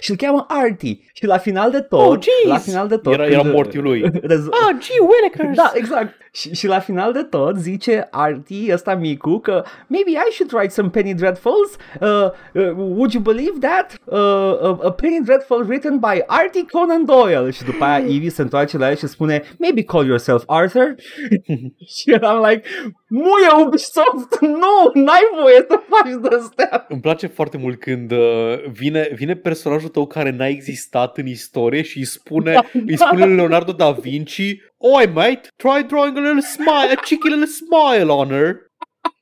Și 0.00 0.10
îl 0.10 0.16
cheamă 0.16 0.44
Artie. 0.48 0.98
Și 1.12 1.26
la 1.26 1.38
final 1.38 1.70
de 1.70 1.80
tot, 1.80 2.00
Oh, 2.00 2.18
jeez! 2.22 2.52
la 2.52 2.58
final 2.58 2.88
de 2.88 2.96
tot, 2.96 3.12
Era, 3.12 3.26
era 3.26 3.40
când- 3.40 3.52
morțiul 3.54 3.82
lui. 3.82 4.02
Rezo- 4.30 4.50
Ah, 4.50 4.76
gee, 4.78 4.98
Willikers! 5.00 5.56
da, 5.56 5.72
exact. 5.74 6.14
Și, 6.34 6.54
și 6.54 6.66
la 6.66 6.78
final 6.78 7.12
de 7.12 7.22
tot 7.22 7.56
zice 7.56 8.08
Artie, 8.10 8.72
ăsta 8.72 8.94
micu, 8.94 9.38
că 9.38 9.64
maybe 9.86 10.10
I 10.10 10.32
should 10.32 10.52
write 10.52 10.72
some 10.72 10.88
Penny 10.88 11.14
Dreadfuls. 11.14 11.76
Uh, 12.00 12.08
uh, 12.54 12.72
would 12.76 13.12
you 13.12 13.22
believe 13.22 13.58
that? 13.60 13.98
Uh, 14.04 14.18
a, 14.18 14.78
a 14.82 14.90
Penny 14.90 15.20
Dreadful 15.24 15.64
written 15.66 15.98
by 15.98 16.22
Artie 16.26 16.64
Conan 16.70 17.04
Doyle. 17.04 17.50
Și 17.50 17.64
după 17.64 17.84
aia 17.84 18.06
Ivy 18.06 18.28
se 18.30 18.42
întoarce 18.42 18.78
la 18.78 18.90
el 18.90 18.96
și 18.96 19.06
spune 19.06 19.42
maybe 19.58 19.82
call 19.82 20.06
yourself 20.06 20.42
Arthur. 20.46 20.94
și 21.96 22.10
eram 22.12 22.46
like, 22.46 22.68
muie 23.08 23.64
Ubisoft, 23.66 24.40
nu, 24.40 25.02
n-ai 25.02 25.22
voie 25.40 25.64
să 25.68 25.80
faci 25.88 26.30
de 26.30 26.36
astea. 26.36 26.86
Îmi 26.88 27.00
place 27.00 27.26
foarte 27.26 27.56
mult 27.56 27.80
când 27.80 28.12
uh, 28.12 28.64
vine, 28.72 29.08
vine 29.14 29.34
personajul 29.34 29.88
tău 29.88 30.06
care 30.06 30.30
n-a 30.30 30.46
existat 30.46 31.18
în 31.18 31.26
istorie 31.26 31.82
și 31.82 31.98
îi 31.98 32.04
spune, 32.04 32.52
Da, 32.52 32.64
îi 32.86 32.96
spune 32.98 33.24
lui 33.24 33.34
Leonardo 33.34 33.72
da 33.72 33.90
Vinci 33.90 34.56
Oi, 34.84 35.06
mate, 35.06 35.48
try 35.58 35.82
drawing 35.82 36.16
a 36.18 36.20
little 36.20 36.42
smile, 36.42 36.90
a 36.92 36.96
cheeky 36.96 37.30
little 37.30 37.46
smile 37.46 38.10
on 38.10 38.28
her. 38.30 38.60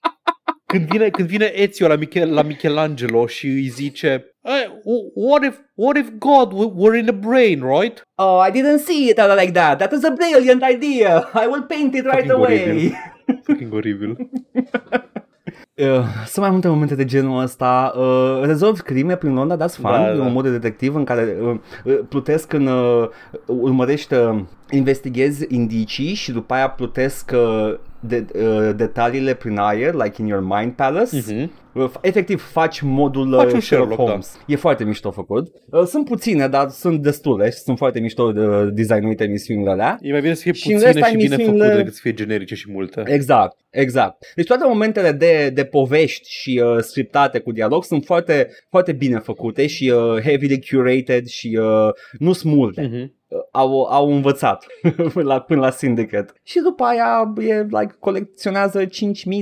Când 0.73 0.87
vine, 0.87 1.11
când 1.11 1.29
vine 1.29 1.53
Ezio 1.55 1.87
la, 1.89 1.97
Michel, 1.97 2.33
la 2.35 2.43
Michelangelo 2.43 3.27
și 3.27 3.47
îi 3.47 3.69
zice 3.69 4.37
hey, 4.43 4.81
what, 5.15 5.45
if, 5.45 5.59
what 5.75 5.97
if 5.97 6.09
God 6.19 6.49
w- 6.49 6.73
were 6.75 6.99
in 6.99 7.09
a 7.09 7.13
brain, 7.13 7.61
right? 7.63 8.03
Oh, 8.19 8.39
I 8.49 8.51
didn't 8.51 8.79
see 8.81 9.09
it 9.11 9.19
like 9.37 9.53
that. 9.53 9.79
That 9.79 9.93
is 9.93 10.05
a 10.05 10.11
brilliant 10.11 10.63
idea. 10.63 11.31
I 11.35 11.47
will 11.47 11.63
paint 11.63 11.95
it 11.95 12.05
right 12.05 12.27
Fucking 12.27 12.31
away. 12.31 12.59
oribil. 12.67 12.97
Fucking 13.47 13.71
oribil. 13.81 14.17
Uh, 15.77 15.87
sunt 16.27 16.45
mai 16.45 16.51
multe 16.51 16.69
momente 16.69 16.95
de 16.95 17.05
genul 17.05 17.43
ăsta. 17.43 17.93
Uh, 17.97 18.41
rezolv 18.45 18.81
crime 18.81 19.17
prin 19.17 19.35
Londra, 19.35 19.57
that's 19.57 19.75
fun. 19.75 19.91
Da, 19.91 20.11
e 20.13 20.17
da. 20.17 20.23
un 20.25 20.33
mod 20.33 20.45
de 20.45 20.51
detectiv 20.51 20.95
în 20.95 21.05
care 21.05 21.37
uh, 21.43 21.55
uh, 21.85 21.99
plutesc 22.09 22.53
în... 22.53 22.67
Uh, 22.67 23.09
urmărești, 23.47 24.15
uh, 24.15 24.41
investighezi 24.71 25.47
indicii 25.49 26.15
și 26.15 26.33
după 26.33 26.55
aia 26.55 26.69
plutesc 26.71 27.31
uh, 27.35 27.75
de, 28.01 28.27
uh, 28.35 28.71
detaliile 28.77 29.35
prin 29.35 29.57
aer, 29.59 29.95
like 29.95 30.23
in 30.23 30.27
your 30.27 30.43
mind 30.59 30.73
palace. 30.73 31.17
Mhm. 31.17 31.51
Uh, 31.73 31.91
Efectiv, 32.01 32.43
faci 32.43 32.81
modul 32.81 33.33
uh, 33.33 33.39
Faci 33.39 33.53
un 33.53 33.61
Sherlock 33.61 33.63
Sherlock, 33.93 33.97
da. 33.99 34.05
Holmes. 34.11 34.39
E 34.47 34.57
foarte 34.57 34.85
mișto 34.85 35.11
făcut. 35.11 35.47
Uh, 35.71 35.83
Sunt 35.85 36.05
puține, 36.05 36.49
dar 36.49 36.69
sunt 36.69 37.03
destule 37.03 37.51
și 37.51 37.59
sunt 37.59 37.79
foarte 37.79 38.01
mișto 38.01 38.23
uh, 38.37 38.69
designuite 38.73 39.25
misiunile 39.25 39.71
alea. 39.71 39.99
E 40.01 40.11
mai 40.11 40.21
bine 40.21 40.35
să 40.35 40.43
fie 40.43 40.53
Și 40.53 40.67
în 40.67 40.73
puține 40.73 40.93
rest 40.93 41.05
ai 41.05 41.11
și 41.11 41.17
bine 41.17 41.37
misiunile- 41.37 41.63
făcute 41.65 41.77
decât 41.79 41.95
să 41.95 42.01
fie 42.03 42.13
generice 42.13 42.55
și 42.55 42.71
multe. 42.73 43.03
Exact, 43.07 43.57
exact. 43.71 44.17
Deci 44.35 44.47
toate 44.47 44.65
momentele 44.67 45.13
de, 45.13 45.51
de 45.55 45.62
povești 45.65 46.31
și 46.31 46.63
uh, 46.65 46.79
scriptate 46.81 47.39
cu 47.39 47.53
dialog 47.53 47.85
sunt 47.85 48.05
foarte, 48.05 48.49
foarte 48.69 48.93
bine 48.93 49.19
făcute 49.19 49.67
și 49.67 49.91
uh, 49.91 50.21
heavily 50.23 50.67
curated 50.71 51.27
și 51.27 51.59
uh, 51.61 51.89
nu 52.19 52.33
sunt 52.33 52.55
multe. 52.55 53.13
Mhm. 53.33 53.39
Uh, 53.39 53.41
au, 53.53 53.83
au 53.83 54.13
învățat 54.13 54.67
la, 55.15 55.41
până 55.41 55.61
la 55.61 55.71
Syndicate. 55.71 56.33
Și 56.43 56.59
după 56.61 56.85
aia 56.85 57.33
e, 57.39 57.63
like, 57.63 57.97
colecționează 57.99 58.85
5.000 58.85 58.89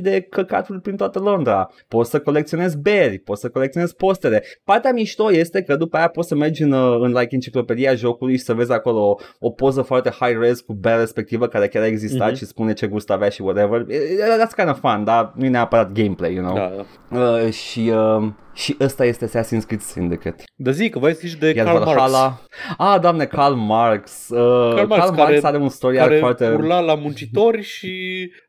de 0.02 0.20
căcaturi 0.20 0.80
prin 0.80 0.96
toată 0.96 1.18
Londra. 1.18 1.70
Poți 1.88 2.10
să 2.10 2.20
colecționezi 2.20 2.78
beri, 2.78 3.18
poți 3.18 3.40
să 3.40 3.48
colecționezi 3.48 3.96
postere. 3.96 4.44
Partea 4.64 4.92
mișto 4.92 5.32
este 5.32 5.62
că 5.62 5.76
după 5.76 5.96
aia 5.96 6.08
poți 6.08 6.28
să 6.28 6.34
mergi 6.34 6.62
în, 6.62 6.72
uh, 6.72 6.98
în 7.00 7.08
like, 7.12 7.34
enciclopedia 7.34 7.94
jocului 7.94 8.36
și 8.36 8.42
să 8.44 8.54
vezi 8.54 8.72
acolo 8.72 9.00
o, 9.08 9.14
o 9.38 9.50
poză 9.50 9.82
foarte 9.82 10.10
high-res 10.20 10.60
cu 10.60 10.72
berea 10.72 10.98
respectivă 10.98 11.46
care 11.46 11.68
chiar 11.68 11.82
a 11.82 11.86
existat 11.86 12.28
Mhm. 12.28 12.36
și 12.36 12.44
spune 12.46 12.72
ce 12.72 12.86
gust 12.86 13.10
avea 13.10 13.28
și 13.28 13.42
whatever. 13.42 13.84
That's 13.84 14.54
kind 14.56 14.68
of 14.68 14.78
fun, 14.78 15.04
dar 15.04 15.32
nu 15.34 15.44
e 15.44 15.48
neapărat 15.48 15.92
gameplay, 15.92 16.34
you 16.34 16.44
know? 16.44 16.56
Da, 16.56 16.72
da. 17.10 17.20
Uh, 17.20 17.52
și, 17.52 17.92
uh, 17.94 18.28
și 18.54 18.76
ăsta 18.80 19.04
este 19.04 19.26
Assassin's 19.26 19.66
Creed 19.66 19.80
Syndicate. 19.80 20.44
Dar 20.56 20.72
zic 20.72 20.92
că 20.92 20.98
voi 20.98 21.12
zici 21.12 21.34
de 21.34 21.52
Iar 21.56 21.66
Karl 21.66 21.78
Marx. 21.78 21.86
Valhalla... 21.86 22.40
Ah, 22.78 23.00
doamne, 23.00 23.24
Karl 23.24 23.54
Marx. 23.54 24.28
Uh, 24.28 24.74
Karl 24.74 24.86
Marx, 24.86 25.04
Marx, 25.04 25.16
care- 25.16 25.40
are 25.42 25.56
un 25.56 25.68
story 25.68 25.96
care 25.96 26.10
arc 26.10 26.20
foarte... 26.20 26.48
urla 26.48 26.80
la 26.80 26.94
muncitori 26.94 27.62
și 27.62 27.92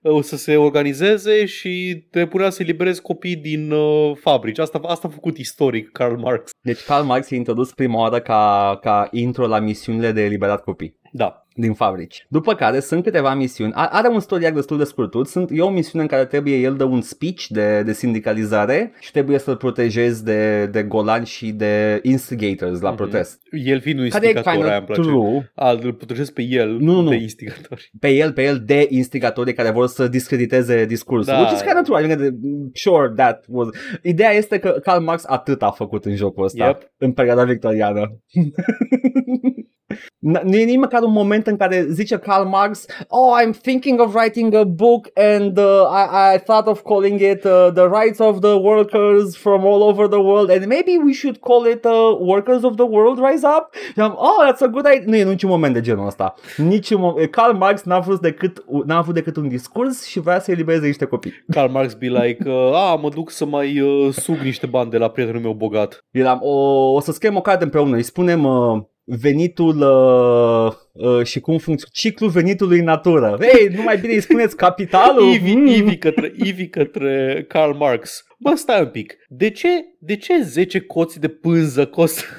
uh, 0.01 0.23
să 0.23 0.37
se 0.37 0.57
organizeze 0.57 1.45
și 1.45 2.03
te 2.11 2.25
punea 2.25 2.49
să 2.49 2.61
eliberezi 2.61 3.01
copii 3.01 3.35
din 3.35 3.71
uh, 3.71 4.11
fabrici. 4.19 4.59
Asta, 4.59 4.79
asta 4.83 5.07
a 5.07 5.11
făcut 5.11 5.37
istoric 5.37 5.91
Karl 5.91 6.15
Marx. 6.15 6.51
Deci 6.61 6.83
Karl 6.83 7.05
Marx 7.05 7.31
e 7.31 7.35
introdus 7.35 7.73
prima 7.73 7.99
oară 7.99 8.19
ca, 8.19 8.77
ca 8.81 9.07
intro 9.11 9.47
la 9.47 9.59
misiunile 9.59 10.11
de 10.11 10.23
eliberat 10.23 10.63
copii 10.63 10.99
Da. 11.11 11.40
Din 11.55 11.73
fabrici. 11.73 12.25
După 12.29 12.53
care 12.55 12.79
sunt 12.79 13.03
câteva 13.03 13.33
misiuni. 13.33 13.71
A- 13.75 13.85
Are 13.91 14.07
un 14.07 14.19
story 14.19 14.45
arc 14.45 14.55
destul 14.55 14.77
de 14.77 14.83
scurtut. 14.83 15.27
Sunt, 15.27 15.49
e 15.53 15.61
o 15.61 15.69
misiune 15.69 16.03
în 16.03 16.09
care 16.09 16.25
trebuie 16.25 16.55
el 16.55 16.75
de 16.75 16.83
un 16.83 17.01
speech 17.01 17.45
de, 17.49 17.81
de 17.83 17.93
sindicalizare 17.93 18.91
și 18.99 19.11
trebuie 19.11 19.39
să-l 19.39 19.55
protejezi 19.55 20.23
de, 20.23 20.65
de 20.65 20.83
golani 20.83 21.25
și 21.25 21.51
de 21.51 21.99
instigators 22.03 22.79
la 22.81 22.87
Mhm. 22.89 22.97
protest. 22.97 23.39
El 23.65 23.79
fiind 23.81 23.99
un 23.99 24.09
Care 24.09 24.25
e 24.25 24.29
instigator, 24.29 24.53
kind 24.59 24.71
aia 24.71 24.81
of 24.81 24.87
îmi 24.87 24.95
place. 24.95 25.09
true. 25.09 25.51
A, 25.55 25.71
îl 25.71 25.93
protejezi 25.93 26.33
pe 26.33 26.41
el 26.41 26.77
Nu, 26.79 27.01
nu. 27.01 27.09
de 27.09 27.15
instigatori. 27.15 27.91
pe 27.99 28.09
el, 28.09 28.33
pe 28.33 28.43
el 28.43 28.61
de 28.65 28.85
instigatorii 28.89 29.53
care 29.53 29.69
vor 29.71 29.87
să 29.87 30.07
discrediteze 30.07 30.85
discursul. 30.85 31.33
Da. 31.33 31.39
Which 31.39 31.53
is 31.53 31.61
kind 31.61 31.77
of 31.77 31.83
true. 31.83 31.97
Adică, 32.03 32.35
sure, 32.73 33.11
that 33.15 33.45
was... 33.47 33.67
Ideea 34.03 34.31
este 34.31 34.57
că 34.59 34.69
Karl 34.83 35.03
Marx 35.03 35.23
atât 35.27 35.61
a 35.61 35.69
făcut 35.71 36.05
în 36.05 36.15
jocul 36.15 36.43
ăsta 36.43 36.65
Yep. 36.65 36.91
în 36.97 37.11
perioada 37.11 37.43
victoriană. 37.43 38.17
N- 39.93 40.41
Nu 40.43 40.55
e 40.55 40.63
nici 40.63 40.77
măcar 40.77 41.01
un 41.01 41.11
moment 41.11 41.47
în 41.47 41.57
care 41.57 41.85
zice 41.89 42.17
Karl 42.17 42.47
Marx 42.47 42.85
Oh, 43.07 43.33
I'm 43.41 43.51
thinking 43.61 43.99
of 44.01 44.13
writing 44.15 44.53
a 44.53 44.63
book 44.63 45.07
and 45.15 45.57
uh, 45.57 45.63
I, 45.91 46.35
I 46.35 46.37
thought 46.37 46.67
of 46.67 46.81
calling 46.81 47.19
it 47.19 47.43
uh, 47.43 47.67
The 47.73 47.87
Rights 48.01 48.19
of 48.19 48.39
the 48.39 48.53
Workers 48.53 49.35
from 49.37 49.65
all 49.65 49.81
over 49.81 50.07
the 50.07 50.19
world 50.19 50.49
and 50.49 50.65
maybe 50.65 50.91
we 51.05 51.13
should 51.13 51.39
call 51.39 51.65
it 51.65 51.85
uh, 51.85 51.91
Workers 52.19 52.63
of 52.63 52.75
the 52.75 52.85
World 52.85 53.19
Rise 53.29 53.47
Up 53.57 53.67
și 53.93 53.99
am, 53.99 54.15
Oh, 54.17 54.45
that's 54.51 54.61
a 54.61 54.67
good 54.67 54.85
idea 54.85 55.03
Nu 55.05 55.15
e 55.15 55.23
niciun 55.23 55.49
moment 55.49 55.73
de 55.73 55.81
genul 55.81 56.05
ăsta 56.05 56.33
Niciun 56.57 56.99
moment. 57.01 57.31
Karl 57.31 57.55
Marx 57.57 57.81
n-a, 57.83 57.99
vrut 57.99 58.21
decât, 58.21 58.63
n-a 58.85 58.97
avut 58.97 59.13
decât 59.13 59.35
un 59.35 59.47
discurs 59.47 60.05
și 60.05 60.19
vrea 60.19 60.39
să 60.39 60.51
elibereze 60.51 60.85
niște 60.85 61.05
copii 61.05 61.33
Karl 61.51 61.71
Marx 61.71 61.93
be 61.93 62.07
like, 62.07 62.49
uh, 62.49 62.75
a, 62.75 62.95
mă 62.95 63.09
duc 63.09 63.29
să 63.29 63.45
mai 63.45 63.79
uh, 63.79 64.13
sug 64.13 64.35
niște 64.37 64.65
bani 64.65 64.89
de 64.89 64.97
la 64.97 65.09
prietenul 65.09 65.41
meu 65.41 65.53
bogat. 65.53 66.05
Eram, 66.11 66.39
o, 66.43 66.51
o 66.93 66.99
să 66.99 67.11
scriem 67.11 67.35
o 67.35 67.41
carte 67.41 67.63
împreună, 67.63 67.95
îi 67.95 68.03
spunem 68.03 68.43
uh, 68.43 68.81
venitul 69.19 69.77
uh, 69.81 70.73
uh, 70.91 71.25
și 71.25 71.39
cum 71.39 71.53
funcționează 71.57 71.89
ciclul 71.91 72.29
venitului 72.29 72.79
în 72.79 72.83
natură. 72.83 73.37
Ei, 73.41 73.67
nu 73.75 73.81
mai 73.81 73.97
bine 73.97 74.13
îi 74.13 74.21
spuneți 74.21 74.55
capitalul? 74.55 75.33
Ivi, 75.33 75.53
Mm. 75.55 75.65
Ivi, 75.65 75.97
către, 75.97 76.33
Ivi 76.35 76.67
către 76.67 77.45
Karl 77.47 77.77
Marx. 77.77 78.25
Bă, 78.39 78.53
stai 78.55 78.81
un 78.81 78.87
pic. 78.87 79.17
De 79.27 79.49
ce, 79.49 79.69
de 79.99 80.15
ce 80.15 80.41
10 80.41 80.79
coți 80.79 81.19
de 81.19 81.27
pânză 81.27 81.85
costă? 81.85 82.23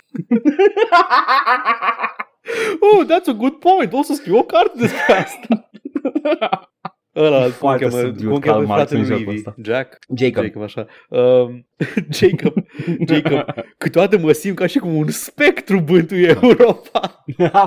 oh, 2.81 3.05
that's 3.05 3.29
a 3.29 3.33
good 3.33 3.55
point. 3.55 3.93
O 3.93 4.03
să 4.03 4.13
scriu 4.15 4.37
o 4.37 4.43
carte 4.43 4.79
despre 4.79 5.13
asta. 5.15 5.71
Ăla, 7.17 7.41
cum 7.43 7.51
Foarte 7.51 7.85
cheamă, 7.85 8.01
subdued 8.01 8.31
cum 8.31 8.39
cheamă 8.39 8.57
Karl 8.57 8.67
Marx 8.67 8.91
fratele 8.91 9.01
în 9.01 9.09
lui 9.09 9.19
jocul 9.19 9.33
Ivi? 9.33 9.49
ăsta. 9.49 9.55
Jack? 9.63 9.99
Jacob. 10.17 10.43
Jacob, 10.45 10.63
așa. 10.63 10.87
Um, 11.09 11.67
Jacob, 12.19 12.55
Jacob, 13.09 13.55
câteodată 13.79 14.19
mă 14.19 14.33
simt 14.33 14.57
ca 14.57 14.67
și 14.67 14.79
cum 14.79 14.95
un 14.95 15.09
spectru 15.09 15.81
bântuie 15.81 16.39
Europa. 16.43 17.25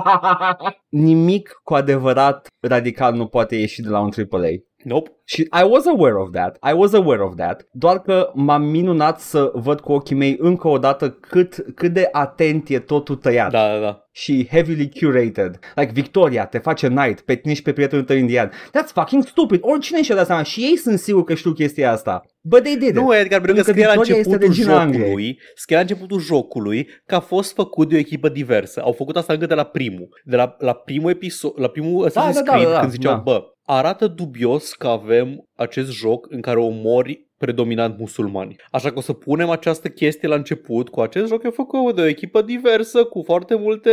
Nimic 0.88 1.60
cu 1.64 1.74
adevărat 1.74 2.48
radical 2.60 3.14
nu 3.14 3.26
poate 3.26 3.56
ieși 3.56 3.80
de 3.82 3.88
la 3.88 4.00
un 4.00 4.10
AAA. 4.30 4.48
Nope. 4.82 5.10
Și 5.28 5.40
I 5.40 5.64
was 5.68 5.86
aware 5.86 6.14
of 6.14 6.30
that, 6.30 6.56
I 6.70 6.72
was 6.74 6.92
aware 6.92 7.22
of 7.22 7.34
that, 7.36 7.68
doar 7.72 8.00
că 8.02 8.30
m-am 8.34 8.62
minunat 8.62 9.20
să 9.20 9.50
văd 9.54 9.80
cu 9.80 9.92
ochii 9.92 10.16
mei 10.16 10.36
încă 10.40 10.68
o 10.68 10.78
dată 10.78 11.10
cât, 11.10 11.64
cât 11.74 11.92
de 11.92 12.08
atent 12.12 12.68
e 12.68 12.78
totul 12.78 13.16
tăiat 13.16 13.50
Da, 13.50 13.68
da, 13.72 13.80
da. 13.80 14.06
și 14.12 14.48
heavily 14.50 14.90
curated. 15.00 15.58
Like 15.74 15.90
Victoria 15.92 16.46
te 16.46 16.58
face 16.58 16.88
knight 16.88 17.20
pe 17.20 17.34
tine 17.34 17.54
și 17.54 17.62
pe 17.62 17.72
prietenul 17.72 18.04
tău 18.04 18.16
indian. 18.16 18.48
That's 18.50 18.92
fucking 18.94 19.22
stupid. 19.26 19.58
Oricine 19.62 20.02
și-a 20.02 20.14
dat 20.14 20.26
seama 20.26 20.42
și 20.42 20.60
ei 20.60 20.76
sunt 20.76 20.98
sigur 20.98 21.24
că 21.24 21.34
știu 21.34 21.52
chestia 21.52 21.92
asta. 21.92 22.22
But 22.40 22.62
they 22.62 22.76
did 22.76 22.88
it. 22.88 22.94
Nu, 22.94 23.14
Edgar, 23.14 23.40
pentru 23.40 23.62
că 23.62 23.62
Pentru 23.62 23.64
că 23.64 23.70
scrie 23.70 23.86
la 23.86 23.92
Victoria 23.92 24.16
este 24.16 24.32
începutul 24.32 24.54
regina 24.56 24.80
Angliei. 24.80 25.02
jocului, 25.04 25.38
scrie 25.54 25.76
la 25.76 25.82
începutul 25.82 26.20
jocului 26.20 26.88
că 27.06 27.14
a 27.14 27.20
fost 27.20 27.54
făcut 27.54 27.88
de 27.88 27.94
o 27.94 27.98
echipă 27.98 28.28
diversă. 28.28 28.80
Au 28.82 28.92
făcut 28.92 29.16
asta 29.16 29.32
încă 29.32 29.46
de 29.46 29.54
la 29.54 29.64
primul. 29.64 30.08
De 30.24 30.36
la, 30.36 30.56
la 30.58 30.72
primul 30.72 31.10
episod, 31.10 31.52
la 31.56 31.68
primul 31.68 32.08
Assassin's 32.08 32.34
da, 32.34 32.42
da, 32.44 32.52
Creed, 32.52 32.70
da, 32.70 32.78
când 32.78 32.90
ziceau, 32.90 33.12
da. 33.12 33.18
bă, 33.18 33.42
arată 33.64 34.06
dubios 34.06 34.72
că 34.72 34.86
avem 34.86 35.15
acest 35.54 35.90
joc 35.92 36.26
în 36.30 36.40
care 36.40 36.58
omori 36.58 37.26
predominant 37.38 37.98
musulmani. 37.98 38.56
Așa 38.70 38.90
că 38.90 38.98
o 38.98 39.00
să 39.00 39.12
punem 39.12 39.50
această 39.50 39.88
chestie 39.88 40.28
la 40.28 40.34
început 40.34 40.88
cu 40.88 41.00
acest 41.00 41.26
joc 41.26 41.44
e 41.44 41.48
făcut 41.48 41.94
de 41.94 42.00
o 42.00 42.06
echipă 42.06 42.42
diversă 42.42 43.04
cu 43.04 43.22
foarte 43.24 43.54
multe 43.54 43.90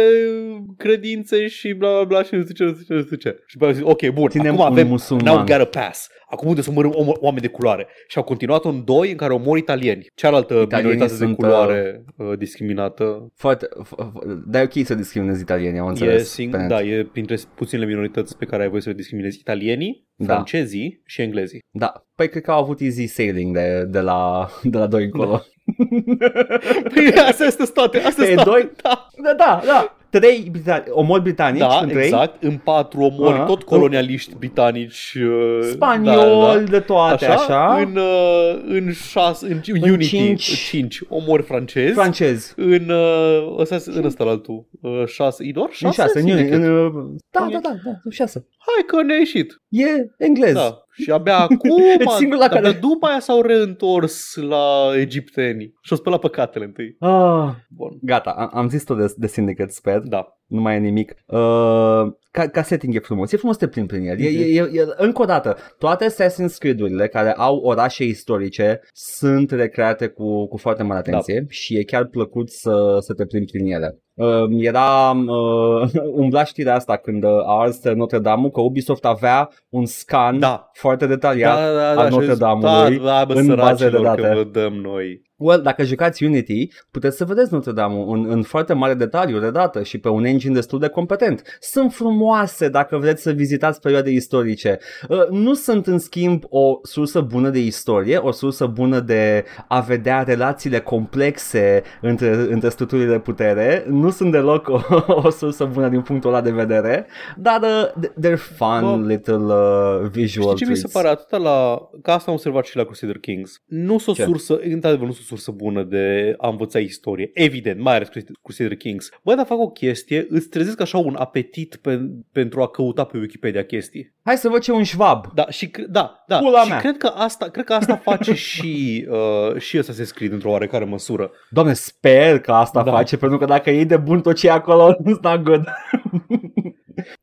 credințe 0.77 1.47
și 1.47 1.73
bla 1.73 1.91
bla 1.91 2.03
bla 2.03 2.23
și 2.23 2.35
nu 2.35 2.41
știu 2.41 2.53
ce, 2.53 2.63
nu 2.63 2.73
știu 2.73 2.85
ce, 2.85 2.93
nu 2.93 3.01
știu 3.01 3.15
ce. 3.15 3.37
Și 3.47 3.57
pe 3.57 3.71
zis, 3.71 3.83
ok, 3.85 4.09
bun, 4.09 4.29
Ținem 4.29 4.53
acum 4.53 4.65
un 4.65 4.71
avem 4.71 4.87
musulman. 4.87 5.25
Now 5.25 5.37
we 5.37 5.57
got 5.57 5.75
a 5.75 5.79
pass. 5.79 6.09
Acum 6.33 6.47
unde 6.47 6.61
să 6.61 6.69
omorâm 6.69 6.91
om- 6.95 7.17
oameni 7.19 7.41
de 7.41 7.47
culoare. 7.47 7.87
Și 8.07 8.17
au 8.17 8.23
continuat 8.23 8.65
în 8.65 8.83
doi 8.85 9.09
în 9.11 9.15
care 9.17 9.33
omor 9.33 9.57
italieni. 9.57 10.05
Cealaltă 10.15 10.53
Italienii 10.53 10.91
minoritate 10.91 11.11
de 11.19 11.25
sunt, 11.25 11.35
culoare 11.37 12.03
uh, 12.17 12.37
discriminată. 12.37 13.31
Foarte, 13.35 13.67
f- 13.83 14.05
f- 14.05 14.11
dar 14.47 14.61
e 14.61 14.65
ok 14.65 14.85
să 14.85 14.95
discriminezi 14.95 15.41
italienii, 15.41 15.79
am 15.79 15.85
E, 15.85 15.89
înțeles. 15.89 16.33
sing- 16.41 16.49
pe 16.49 16.57
net. 16.57 16.67
da, 16.67 16.81
e 16.81 17.03
printre 17.11 17.35
puținele 17.55 17.87
minorități 17.87 18.37
pe 18.37 18.45
care 18.45 18.63
ai 18.63 18.69
voie 18.69 18.81
să 18.81 18.89
le 18.89 18.95
discriminezi. 18.95 19.39
Italienii, 19.39 20.07
Da. 20.15 20.33
francezii 20.33 21.01
și 21.05 21.21
englezii. 21.21 21.59
Da, 21.71 22.05
păi 22.15 22.29
cred 22.29 22.43
că 22.43 22.51
au 22.51 22.61
avut 22.61 22.79
easy 22.81 23.05
sailing 23.05 23.55
de, 23.55 23.83
de, 23.89 23.99
la, 23.99 24.47
de 24.63 24.77
la 24.77 24.87
2 24.87 25.03
încolo. 25.03 25.41
Păi 26.93 27.13
astea 27.27 27.49
sunt 27.49 27.73
toate. 27.73 27.97
Astea 27.97 28.23
Pe 28.25 28.31
sunt 28.31 28.43
toate. 28.43 28.49
doi? 28.49 28.69
Da, 28.81 29.07
Da, 29.23 29.33
da, 29.37 29.61
da. 29.65 29.95
Trei 30.19 30.51
brita- 30.51 30.83
omori 30.89 31.21
britanici 31.21 31.59
da 31.59 31.79
în 31.81 31.87
trei. 31.89 32.03
exact. 32.05 32.43
În 32.43 32.57
patru 32.63 33.01
omori, 33.01 33.33
Aha. 33.35 33.43
tot 33.43 33.63
colonialiști 33.63 34.35
britanici. 34.37 35.13
uh, 35.23 35.59
Spaniol, 35.71 36.45
da, 36.45 36.53
da. 36.53 36.59
de 36.59 36.79
toate, 36.79 37.25
așa. 37.25 37.33
Așa, 37.43 37.77
În, 37.81 37.95
uh, 37.95 38.61
în 38.67 38.91
șase, 38.91 39.45
în, 39.45 39.61
în 39.81 39.89
Unity, 39.89 40.07
cinci. 40.07 40.43
cinci 40.43 40.99
omori 41.09 41.43
francezi. 41.43 41.93
Francezi. 41.93 42.53
În 42.55 42.89
uh, 42.89 43.55
ăsta, 43.59 43.77
în 43.85 44.05
ăsta 44.05 44.23
la 44.23 44.29
altul. 44.29 44.65
Uh, 44.83 45.05
șase, 45.05 45.43
e 45.47 45.51
doar 45.51 45.67
În 45.67 45.73
șase? 45.73 46.01
șase, 46.01 46.19
în, 46.19 46.25
Syndicate. 46.25 46.55
în, 46.55 46.85
uh, 46.85 46.91
da, 47.31 47.43
În- 47.43 47.51
da, 47.51 47.59
da, 47.59 47.69
da, 47.83 47.91
în 48.03 48.11
șase. 48.11 48.47
Hai 48.57 48.83
că 48.87 49.01
ne-a 49.03 49.17
ieșit. 49.17 49.61
E 49.69 49.85
englez. 50.17 50.53
Da. 50.53 50.77
Și 50.91 51.11
abia 51.11 51.37
acum, 51.49 51.77
E 51.79 51.97
singurul 52.17 52.39
la 52.39 52.45
abia 52.45 52.61
care- 52.61 52.79
după 52.79 53.05
aia 53.07 53.19
s-au 53.19 53.41
reîntors 53.41 54.35
la 54.35 54.91
egipteni 54.95 55.63
și 55.81 55.91
au 55.91 55.97
spălat 55.97 56.19
păcatele 56.19 56.65
întâi. 56.65 56.95
Ah, 56.99 57.49
Bun. 57.69 57.97
gata, 58.01 58.29
am, 58.29 58.49
am 58.53 58.69
zis 58.69 58.83
tot 58.83 58.97
de, 58.97 59.13
de 59.17 59.27
Syndicate, 59.27 59.71
sper. 59.71 59.99
Da. 59.99 60.27
Nu 60.47 60.61
mai 60.61 60.75
e 60.75 60.79
nimic. 60.79 61.13
Uh, 61.27 62.11
ca, 62.31 62.47
ca 62.51 62.61
setting 62.61 62.95
e 62.95 62.99
frumos. 62.99 63.31
E 63.31 63.37
frumos 63.37 63.57
să 63.57 63.65
te 63.65 63.71
plimbi 63.71 63.93
prin 63.93 64.07
el. 64.07 64.19
E, 64.19 64.29
Mhm. 64.29 64.41
e, 64.41 64.79
e, 64.79 64.81
e, 64.81 64.85
încă 64.97 65.21
o 65.21 65.25
dată, 65.25 65.57
toate 65.77 66.05
Assassin's 66.05 66.57
Creed-urile 66.57 67.07
care 67.07 67.31
au 67.37 67.57
orașe 67.57 68.03
istorice 68.03 68.81
sunt 68.93 69.51
recreate 69.51 70.07
cu, 70.07 70.47
cu 70.47 70.57
foarte 70.57 70.83
mare 70.83 70.99
atenție 70.99 71.39
da. 71.39 71.45
și 71.49 71.77
e 71.77 71.83
chiar 71.83 72.05
plăcut 72.05 72.49
să, 72.49 72.97
să 72.99 73.13
te 73.13 73.25
plimbi 73.25 73.51
prin 73.51 73.71
ele. 73.73 73.97
Uh, 74.13 74.43
era 74.59 75.09
uh, 75.27 75.91
umbla 76.21 76.43
știrea 76.43 76.75
asta 76.75 76.97
când 76.97 77.23
uh, 77.23 77.29
a 77.29 77.59
ars 77.61 77.83
Notre 77.83 78.19
Dame 78.19 78.49
că 78.49 78.61
Ubisoft 78.61 79.05
avea 79.05 79.49
un 79.69 79.85
scan 79.85 80.39
Da. 80.39 80.69
foarte 80.73 81.05
detaliat 81.07 81.55
da, 81.57 81.73
da, 81.73 81.89
al 81.89 81.95
da, 81.95 82.03
și 82.05 82.09
Notre 82.11 82.29
zis, 82.29 82.37
Dame-ului 82.37 82.97
da, 82.97 83.03
da, 83.03 83.25
bă, 83.25 83.33
în 83.33 83.55
baze 83.55 83.89
de 83.89 83.89
săracilor, 83.89 84.03
date. 84.03 84.21
că 84.21 84.33
vă 84.35 84.43
dăm 84.59 84.73
noi. 84.73 85.21
Well, 85.43 85.61
dacă 85.61 85.83
jucați 85.83 86.23
Unity, 86.23 86.67
puteți 86.91 87.17
să 87.17 87.25
vedeți 87.25 87.53
Notre 87.53 87.71
Dame 87.71 88.03
în, 88.07 88.25
în 88.29 88.41
foarte 88.43 88.73
mare 88.73 88.93
detaliu 88.93 89.39
de 89.39 89.51
dată 89.51 89.83
și 89.83 89.97
pe 89.97 90.09
un 90.09 90.25
engine 90.25 90.53
destul 90.53 90.79
de 90.79 90.87
competent. 90.87 91.41
Sunt 91.59 91.93
frumoase 91.93 92.69
dacă 92.69 92.97
vreți 92.97 93.21
să 93.21 93.31
vizitați 93.31 93.79
perioade 93.79 94.09
istorice. 94.09 94.79
Uh, 95.09 95.27
Nu 95.29 95.53
sunt, 95.53 95.87
în 95.87 95.99
schimb, 95.99 96.43
o 96.49 96.79
sursă 96.81 97.21
bună 97.21 97.49
de 97.49 97.59
istorie, 97.59 98.17
o 98.17 98.31
sursă 98.31 98.65
bună 98.65 98.99
de 98.99 99.45
a 99.67 99.79
vedea 99.79 100.23
relațiile 100.23 100.79
complexe 100.79 101.83
între, 102.01 102.29
între 102.29 102.69
structurile 102.69 103.11
de 103.11 103.19
putere. 103.19 103.85
Nu 103.87 104.09
sunt 104.09 104.31
deloc 104.31 104.67
o, 104.69 104.79
o 105.23 105.29
sursă 105.29 105.65
bună 105.65 105.89
din 105.89 106.01
punctul 106.01 106.29
ăla 106.29 106.41
de 106.41 106.51
vedere, 106.51 107.07
dar 107.37 107.61
uh, 107.61 108.03
they're 108.25 108.37
fun 108.57 109.01
Bă, 109.01 109.07
little 109.07 109.35
uh, 109.35 110.09
visual 110.11 110.55
Știi 110.55 110.65
ce 110.65 110.71
mi 110.71 110.77
se 110.77 110.87
treats. 110.87 110.93
pare 110.93 111.07
atâta 111.07 111.37
la... 111.37 111.79
Ca 112.01 112.13
asta 112.13 112.25
am 112.27 112.33
observat 112.37 112.65
și 112.65 112.77
la 112.77 112.83
Crusader 112.83 113.17
Kings. 113.17 113.61
Nu 113.65 113.97
sunt 113.97 114.17
o 114.17 114.19
Ce? 114.19 114.25
sursă, 114.25 114.59
într-adevăr, 114.63 115.05
nu 115.07 115.13
sunt 115.13 115.31
o 115.31 115.32
sursă 115.35 115.51
bună 115.51 115.83
de 115.83 116.35
a 116.37 116.49
învăța 116.49 116.79
istorie. 116.79 117.29
Evident, 117.33 117.79
mai 117.79 117.95
ales 117.95 118.09
Crusader 118.43 118.75
Kings. 118.75 119.09
Băi, 119.23 119.35
dar 119.35 119.45
fac 119.45 119.59
o 119.59 119.69
chestie, 119.69 120.25
îți 120.29 120.47
trezesc 120.49 120.81
așa 120.81 120.97
un 120.97 121.15
apetit 121.19 121.75
pe, 121.81 121.99
pentru 122.31 122.61
a 122.61 122.67
căuta 122.67 123.03
pe 123.03 123.17
Wikipedia 123.17 123.63
chestii. 123.63 124.13
Hai 124.23 124.37
să 124.37 124.49
văd 124.49 124.61
ce 124.61 124.71
e 124.71 124.73
un 124.73 124.83
șvab. 124.83 125.25
Da, 125.33 125.49
și, 125.49 125.67
cre- 125.69 125.85
da, 125.89 126.23
da. 126.27 126.37
Pula 126.37 126.61
și 126.61 126.69
mea. 126.69 126.79
cred 126.79 126.97
că 126.97 127.07
asta, 127.07 127.49
cred 127.49 127.65
că 127.65 127.73
asta 127.73 127.95
face 127.95 128.33
și, 128.49 129.05
uh, 129.09 129.59
și 129.61 129.77
ăsta 129.77 129.93
se 129.93 130.03
scrie 130.03 130.29
într-o 130.31 130.49
oarecare 130.49 130.85
măsură. 130.85 131.31
Doamne, 131.49 131.73
sper 131.73 132.39
că 132.39 132.51
asta 132.51 132.83
Da. 132.83 132.89
da. 132.91 132.95
face, 132.97 133.17
pentru 133.17 133.37
că 133.37 133.45
dacă 133.45 133.69
e 133.69 133.83
de 133.83 133.97
bun 133.97 134.21
tot 134.21 134.35
ce 134.35 134.47
e 134.47 134.51
acolo, 134.51 134.93
it's 135.09 135.21
not 135.21 135.43
good. 135.43 135.63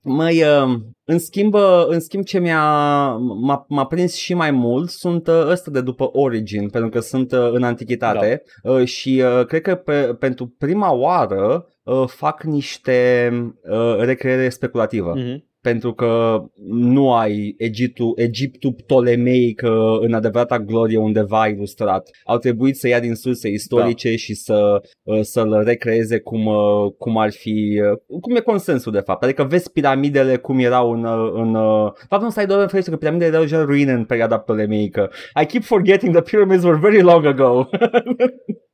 Măi, 0.02 0.42
uh, 0.42 0.80
în 1.04 1.18
schimb, 1.18 1.54
uh, 1.54 1.84
în 1.86 2.00
schimb 2.00 2.24
ce 2.24 2.38
mi-a, 2.38 3.08
m-a, 3.16 3.64
m-a 3.68 3.86
prins 3.86 4.14
și 4.14 4.34
mai 4.34 4.50
mult 4.50 4.90
sunt 4.90 5.26
uh, 5.26 5.46
ăsta 5.46 5.70
de 5.70 5.80
după 5.80 6.08
Origin, 6.12 6.68
pentru 6.68 6.90
că 6.90 7.00
sunt 7.00 7.32
uh, 7.32 7.50
în 7.52 7.62
antichitate 7.62 8.42
uh, 8.62 8.84
și 8.84 9.22
uh, 9.24 9.46
cred 9.46 9.60
că 9.60 9.74
pe, 9.74 10.14
pentru 10.18 10.54
prima 10.58 10.92
oară 10.92 11.66
uh, 11.82 12.04
fac 12.06 12.42
niște 12.42 13.30
uh, 13.70 13.96
recreere 13.98 14.48
speculativă 14.48 15.14
Mm-hmm. 15.16 15.49
Pentru 15.60 15.92
că 15.92 16.42
nu 16.66 17.12
ai 17.12 17.54
Egiptul, 17.58 18.12
Egiptul 18.16 18.72
ptolemeic 18.72 19.62
uh, 19.64 19.70
în 20.00 20.12
adevărata 20.12 20.58
glorie 20.58 20.98
undeva 20.98 21.46
ilustrat. 21.46 22.10
Au 22.24 22.38
trebuit 22.38 22.76
să 22.76 22.88
ia 22.88 23.00
din 23.00 23.14
surse 23.14 23.48
istorice 23.48 24.08
da. 24.08 24.16
și 24.16 24.34
să, 24.34 24.82
uh, 25.02 25.20
să-l 25.20 25.62
recreeze 25.64 26.18
cum, 26.18 26.46
uh, 26.46 26.92
cum 26.98 27.18
ar 27.18 27.30
fi, 27.32 27.80
uh, 28.10 28.20
cum 28.20 28.36
e 28.36 28.40
consensul 28.40 28.92
de 28.92 29.00
fapt. 29.00 29.22
Adică 29.22 29.44
vezi 29.44 29.72
piramidele 29.72 30.36
cum 30.36 30.58
erau 30.58 30.92
în... 30.92 31.04
uh, 31.04 31.32
în 31.34 31.54
uh, 31.54 31.92
fapt 32.08 32.22
nu 32.22 32.30
stai 32.30 32.46
doar 32.46 32.60
în 32.60 32.82
că 32.82 32.96
piramidele 32.96 33.30
erau 33.30 33.42
deja 33.42 33.64
ruine 33.64 33.92
în 33.92 34.04
perioada 34.04 34.38
ptolemeică. 34.38 35.10
I 35.42 35.46
keep 35.46 35.62
forgetting 35.62 36.12
the 36.12 36.22
pyramids 36.22 36.64
were 36.64 36.78
very 36.78 37.00
long 37.00 37.24
ago. 37.24 37.68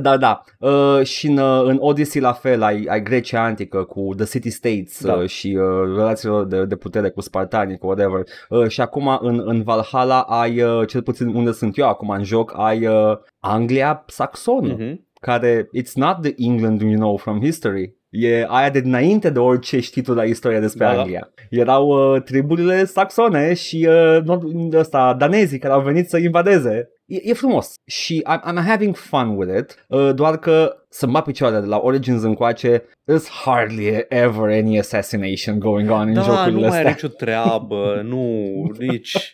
Da, 0.00 0.16
da. 0.16 0.42
Uh, 0.58 1.02
și 1.02 1.26
în, 1.26 1.38
uh, 1.38 1.62
în 1.64 1.76
Odyssey 1.80 2.20
la 2.20 2.32
fel 2.32 2.62
ai, 2.62 2.86
ai 2.88 3.02
Grecia 3.02 3.44
antică 3.44 3.82
cu 3.82 4.14
The 4.16 4.24
City 4.26 4.50
States 4.50 5.04
Da. 5.04 5.12
uh, 5.12 5.28
și 5.28 5.58
uh, 5.60 5.96
relațiile 5.96 6.44
de, 6.48 6.64
de 6.64 6.76
putere 6.76 7.08
cu 7.10 7.20
spartanii, 7.20 7.78
cu 7.78 7.86
whatever. 7.86 8.20
Uh, 8.48 8.68
și 8.68 8.80
acum 8.80 9.18
în, 9.20 9.42
în 9.44 9.62
Valhalla 9.62 10.20
ai, 10.20 10.62
uh, 10.62 10.86
cel 10.88 11.02
puțin 11.02 11.26
unde 11.26 11.52
sunt 11.52 11.78
eu 11.78 11.88
acum 11.88 12.08
în 12.08 12.24
joc, 12.24 12.52
ai 12.56 12.86
uh, 12.86 13.16
Anglia 13.40 14.04
saxonă, 14.06 14.76
Mm-hmm. 14.76 14.94
care 15.20 15.68
it's 15.78 15.92
not 15.94 16.20
the 16.22 16.32
England 16.36 16.80
you 16.80 16.94
know 16.94 17.16
from 17.16 17.40
history. 17.40 17.94
E 18.10 18.44
aia 18.48 18.70
de 18.70 18.80
dinainte 18.80 19.30
de 19.30 19.38
orice 19.38 19.80
știi 19.80 20.02
tu 20.02 20.14
la 20.14 20.24
istoria 20.24 20.60
despre 20.60 20.84
Da, 20.84 20.92
da. 20.94 21.00
Anglia. 21.00 21.28
Erau 21.50 21.86
uh, 22.14 22.22
triburile 22.22 22.84
saxone 22.84 23.54
și 23.54 23.88
uh, 23.88 24.18
not- 24.22 24.72
ăsta, 24.78 25.14
danezii 25.18 25.58
care 25.58 25.72
au 25.72 25.80
venit 25.80 26.08
să 26.08 26.18
invadeze. 26.18 26.88
E, 27.06 27.30
e 27.30 27.32
frumos. 27.32 27.74
Și 27.84 28.24
I'm, 28.28 28.40
I'm 28.40 28.66
having 28.66 28.96
fun 28.96 29.36
with 29.36 29.58
it, 29.58 29.84
uh, 29.88 30.14
doar 30.14 30.38
că 30.38 30.85
să 30.96 31.06
mă 31.06 31.22
picioarele 31.22 31.60
de 31.60 31.66
la 31.66 31.80
Origins 31.82 32.22
încoace, 32.22 32.82
there's 33.10 33.28
hardly 33.44 34.04
ever 34.08 34.50
any 34.50 34.78
assassination 34.78 35.58
going 35.58 35.90
on 35.90 36.08
în 36.08 36.14
Da, 36.14 36.22
jocurile 36.22 36.50
nu 36.50 36.58
mai 36.58 36.66
astea. 36.68 36.80
are 36.80 36.90
nicio 36.90 37.08
treabă, 37.08 38.00
nu, 38.10 38.42
nici... 38.78 39.32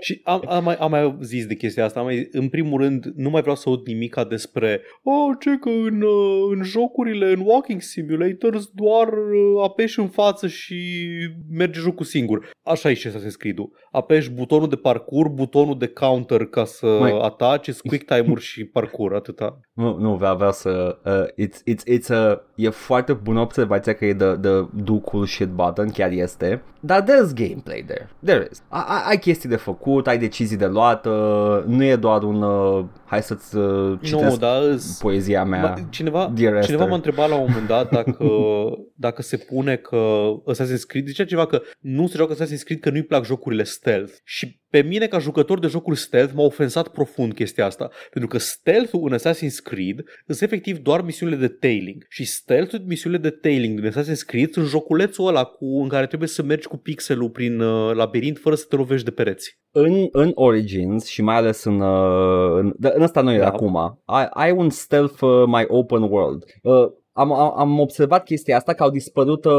Și 0.00 0.20
am, 0.24 0.42
am, 0.48 0.64
mai, 0.64 0.74
am 0.74 0.90
mai 0.90 1.18
zis 1.20 1.46
de 1.46 1.54
chestia 1.54 1.84
asta, 1.84 2.00
am 2.00 2.06
mai, 2.06 2.28
în 2.32 2.48
primul 2.48 2.80
rând, 2.80 3.04
nu 3.16 3.30
mai 3.30 3.40
vreau 3.40 3.56
să 3.56 3.68
aud 3.68 3.86
nimica 3.86 4.24
despre 4.24 4.80
oh, 5.02 5.36
ce 5.40 5.58
că 5.58 5.68
în, 5.68 6.02
uh, 6.02 6.56
în 6.56 6.62
jocurile, 6.62 7.32
în 7.32 7.40
Walking 7.44 7.80
Simulators, 7.80 8.70
doar 8.74 9.08
uh, 9.08 9.62
apeși 9.64 10.00
în 10.00 10.08
față 10.08 10.46
și 10.46 11.08
merge 11.50 11.80
jocul 11.80 12.04
singur. 12.04 12.50
Așa 12.62 12.90
e 12.90 12.94
și 12.94 13.08
Assassin's 13.08 13.36
Creed-ul. 13.38 13.70
Apeși 13.90 14.30
butonul 14.30 14.68
de 14.68 14.76
parcur, 14.76 15.28
butonul 15.28 15.78
de 15.78 15.86
counter 15.86 16.44
ca 16.44 16.64
să 16.64 16.86
Măi. 17.00 17.18
ataci, 17.22 17.68
îți 17.68 17.82
quick 17.82 18.04
time-uri 18.14 18.42
și 18.42 18.64
parcur, 18.64 19.14
atâta. 19.14 19.60
Nu, 19.74 19.96
nu 19.98 20.14
vreau, 20.14 20.36
vreau 20.36 20.52
să... 20.52 20.98
Uh, 21.04 21.46
it's, 21.46 21.58
it's, 21.74 21.98
it's 21.98 22.08
a, 22.08 22.42
e 22.54 22.68
foarte 22.68 23.12
bună 23.12 23.40
observația 23.40 23.92
că 23.94 24.04
e 24.04 24.14
the, 24.14 24.26
the 24.36 24.66
do 24.72 24.94
cool 24.94 25.26
shit 25.26 25.48
button, 25.48 25.90
chiar 25.90 26.10
este. 26.10 26.62
Dar 26.80 27.02
there's 27.02 27.34
gameplay 27.34 27.84
there. 27.86 28.10
There 28.24 28.48
is. 28.50 28.62
Ai, 28.68 28.84
ai- 28.86 29.02
ai 29.08 29.18
chestii 29.18 29.48
de 29.48 29.56
făcut, 29.56 30.06
ai 30.06 30.18
decizii 30.18 30.56
de 30.56 30.66
luat, 30.66 31.06
uh, 31.06 31.62
nu 31.66 31.84
e 31.84 31.96
doar 31.96 32.22
un... 32.22 32.42
Uh, 32.42 32.84
hai 33.04 33.22
să-ți 33.22 33.56
uh, 33.56 33.98
citesc 34.02 34.30
Nu, 34.30 34.36
dar 34.36 34.62
îs- 34.62 34.98
poezia 34.98 35.44
mea. 35.44 35.60
Ma, 35.60 35.74
cineva, 35.90 36.30
Dear 36.34 36.52
Esther. 36.52 36.64
cineva 36.70 36.84
m-a 36.88 36.94
întrebat 36.94 37.28
la 37.28 37.34
un 37.34 37.44
moment 37.48 37.66
dat 37.66 37.90
dacă, 37.90 38.24
dacă 39.06 39.22
se 39.22 39.36
pune 39.36 39.76
că 39.76 39.96
Assassin's 40.52 40.86
Creed, 40.86 41.06
zicea 41.06 41.24
ceva 41.24 41.46
că 41.46 41.60
nu 41.80 42.06
se 42.06 42.16
joacă 42.16 42.32
Assassin's 42.34 42.42
Assassin's 42.54 42.62
Creed 42.64 42.80
că 42.80 42.90
nu-i 42.90 43.02
plac 43.02 43.24
jocurile 43.24 43.62
stealth 43.62 44.12
și 44.24 44.60
pe 44.74 44.82
mine 44.82 45.06
ca 45.06 45.18
jucător 45.18 45.58
de 45.58 45.66
jocuri 45.66 45.96
stealth 45.96 46.32
m-a 46.34 46.42
ofensat 46.42 46.88
profund 46.88 47.34
chestia 47.34 47.66
asta, 47.66 47.90
pentru 48.10 48.30
că 48.30 48.38
stealth-ul 48.38 49.08
în 49.12 49.18
Assassin's 49.18 49.62
Creed 49.64 50.02
sunt 50.26 50.40
efectiv 50.40 50.78
doar 50.78 51.02
misiunile 51.02 51.36
de 51.38 51.48
tailing 51.48 52.04
și 52.08 52.24
stealth-ul 52.24 52.82
misiunile 52.86 53.20
de 53.22 53.30
tailing 53.30 53.80
din 53.80 53.90
Assassin's 53.90 54.26
Creed 54.26 54.50
sunt 54.50 54.66
joculețul 54.66 55.26
ăla 55.26 55.44
cu, 55.44 55.82
în 55.82 55.88
care 55.88 56.06
trebuie 56.06 56.28
să 56.28 56.42
mergi 56.42 56.66
cu 56.66 56.76
pixelul 56.76 57.30
prin 57.30 57.60
uh, 57.60 57.94
labirint 57.94 58.38
fără 58.38 58.54
să 58.54 58.64
te 58.68 58.76
lovești 58.76 59.04
de 59.04 59.10
pereți. 59.10 59.58
În, 59.70 60.08
în 60.12 60.30
Origins 60.34 61.06
și 61.06 61.22
mai 61.22 61.36
ales 61.36 61.64
în, 61.64 61.80
uh, 61.80 62.58
în, 62.60 62.72
în 62.78 63.02
ăsta 63.02 63.20
nu 63.20 63.32
e 63.32 63.38
Da. 63.38 63.46
acum, 63.46 64.00
ai, 64.04 64.26
ai 64.30 64.50
un 64.52 64.70
stealth 64.70 65.20
uh, 65.20 65.42
mai 65.46 65.64
open 65.68 66.02
world. 66.02 66.44
Uh, 66.62 66.86
am, 67.12 67.32
am, 67.32 67.58
am 67.58 67.78
observat 67.80 68.24
chestia 68.24 68.56
asta 68.56 68.74
că 68.74 68.82
au 68.82 68.90
dispărut 68.90 69.44
uh, 69.44 69.52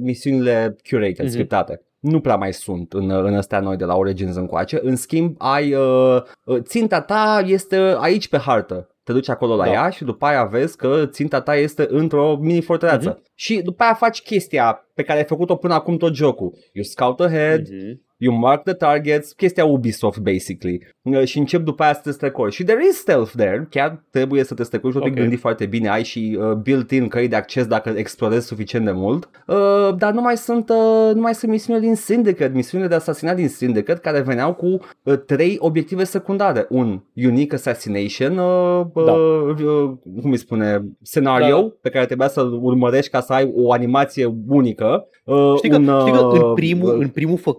misiunile 0.00 0.76
curated, 0.88 1.16
Mhm. 1.16 1.24
mm-hmm. 1.24 1.30
scriptate. 1.30 1.84
Nu 2.00 2.20
prea 2.20 2.36
mai 2.36 2.52
sunt 2.52 2.92
în, 2.92 3.10
în 3.10 3.34
astea 3.36 3.60
noi 3.60 3.76
de 3.76 3.84
la 3.84 3.96
Origins 3.96 4.36
încoace. 4.36 4.80
În 4.82 4.96
schimb, 4.96 5.34
ai 5.38 5.74
uh, 5.74 6.22
uh, 6.44 6.58
ținta 6.62 7.00
ta 7.00 7.42
este 7.46 7.76
aici 7.98 8.28
pe 8.28 8.38
hartă. 8.38 8.94
Te 9.02 9.12
duci 9.12 9.28
acolo 9.28 9.56
la 9.56 9.64
Da. 9.64 9.70
ea 9.72 9.88
și 9.88 10.04
după 10.04 10.26
aia 10.26 10.44
vezi 10.44 10.76
că 10.76 11.06
ținta 11.06 11.40
ta 11.40 11.56
este 11.56 11.86
într-o 11.90 12.36
mini 12.40 12.60
fortăreață. 12.62 13.08
Mhm. 13.08 13.22
Și 13.34 13.60
după 13.62 13.82
aia 13.82 13.94
faci 13.94 14.22
chestia 14.22 14.88
pe 14.94 15.02
care 15.02 15.18
ai 15.18 15.24
făcut-o 15.24 15.56
până 15.56 15.74
acum 15.74 15.96
tot 15.96 16.14
jocul. 16.14 16.52
You 16.72 16.84
scout 16.84 17.20
ahead, 17.20 17.60
Mhm. 17.68 18.08
You 18.22 18.34
mark 18.34 18.62
the 18.64 18.72
targets, 18.74 19.32
chestia 19.32 19.64
Ubisoft 19.64 20.18
basically. 20.18 20.86
Uh, 21.02 21.24
și 21.24 21.38
încep 21.38 21.62
după 21.62 21.82
aia 21.82 21.94
să 21.94 22.00
te 22.04 22.10
strecori 22.10 22.52
și 22.52 22.64
there 22.64 22.80
is 22.90 22.96
stealth 22.96 23.30
there, 23.36 23.66
chiar 23.70 24.04
trebuie 24.10 24.44
să 24.44 24.54
te 24.54 24.62
strecori 24.62 24.92
și 24.92 24.98
o 24.98 25.02
Ok. 25.04 25.14
te 25.14 25.20
gândi 25.20 25.36
foarte 25.36 25.66
bine, 25.66 25.88
ai 25.88 26.04
și 26.04 26.38
uh, 26.40 26.52
built-in 26.52 27.08
căi 27.08 27.28
de 27.28 27.36
acces 27.36 27.66
dacă 27.66 27.92
explorezi 27.96 28.46
suficient 28.46 28.84
de 28.84 28.90
mult, 28.90 29.30
uh, 29.46 29.94
dar 29.96 30.12
nu 30.12 30.20
mai 30.20 30.36
sunt 30.36 30.68
uh, 30.68 31.14
nu 31.14 31.20
mai 31.20 31.34
sunt 31.34 31.50
misiunile 31.50 31.86
din 31.86 31.94
Syndicate, 31.94 32.52
misiunile 32.54 32.88
de 32.88 32.94
asasinat 32.94 33.36
din 33.36 33.48
Syndicate 33.48 34.00
care 34.00 34.20
veneau 34.20 34.54
cu 34.54 34.66
uh, 35.02 35.18
trei 35.26 35.56
obiective 35.60 36.04
secundare, 36.04 36.66
un 36.68 37.00
unique 37.14 37.54
assassination, 37.56 38.38
uh, 38.38 38.86
Da. 39.04 39.12
uh, 39.12 39.54
uh, 39.64 39.90
cum 40.22 40.30
îi 40.30 40.36
spune, 40.36 40.84
scenario 41.02 41.56
Da. 41.60 41.72
pe 41.80 41.90
care 41.90 42.06
trebuia 42.06 42.28
să-l 42.28 42.58
urmărești 42.62 43.10
ca 43.10 43.20
să 43.20 43.32
ai 43.32 43.52
o 43.54 43.72
animație 43.72 44.34
unică, 44.48 45.06
uh, 45.24 45.54
Știi 45.56 45.70
că, 45.70 45.76
un, 45.76 45.98
știi 46.00 46.12
că 46.12 46.28
în 46.32 46.40
uh, 46.42 46.52
primul, 46.54 46.88
uh, 46.94 47.00
în 47.00 47.08
primul 47.08 47.36
fă, 47.38 47.50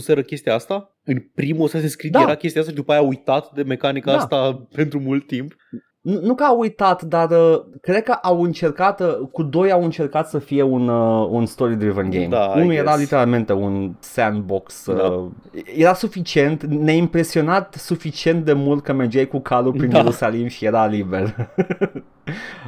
făcuseră 0.00 0.22
chestia 0.22 0.54
asta? 0.54 0.94
În 1.04 1.16
primul 1.34 1.68
Assassin's 1.68 1.96
Creed 1.96 2.12
Da. 2.12 2.20
era 2.20 2.34
chestia 2.34 2.60
asta 2.60 2.72
și 2.72 2.78
după 2.78 2.92
aia 2.92 3.00
a 3.00 3.04
uitat 3.04 3.52
de 3.54 3.62
mecanica 3.62 4.10
Da. 4.12 4.16
asta 4.18 4.52
pentru 4.76 5.00
mult 5.00 5.26
timp. 5.26 5.52
Nu, 6.00 6.20
nu 6.20 6.34
că 6.34 6.44
au 6.44 6.58
uitat, 6.58 7.02
dar 7.02 7.30
uh, 7.30 7.60
cred 7.80 8.02
că 8.02 8.12
au 8.12 8.42
încercat, 8.42 9.00
uh, 9.00 9.28
cu 9.32 9.42
doi 9.42 9.70
au 9.70 9.84
încercat 9.84 10.28
să 10.28 10.38
fie 10.38 10.62
un, 10.62 10.88
uh, 10.88 11.26
un 11.30 11.46
story-driven 11.46 12.10
game. 12.10 12.26
Da, 12.26 12.52
I 12.56 12.60
Unul 12.60 12.72
era 12.72 12.82
guess. 12.84 12.98
literalmente 12.98 13.52
un 13.52 13.94
sandbox. 13.98 14.86
Uh, 14.86 14.96
Da. 14.96 15.28
Era 15.76 15.94
suficient, 15.94 16.64
ne-a 16.64 16.94
impresionat 16.94 17.74
suficient 17.74 18.44
de 18.44 18.52
mult 18.52 18.82
că 18.82 18.92
mergeai 18.92 19.26
cu 19.26 19.38
calul 19.40 19.72
prin 19.72 19.90
Da. 19.90 19.98
Ierusalim 19.98 20.46
și 20.46 20.64
era 20.64 20.86
liber. 20.86 21.34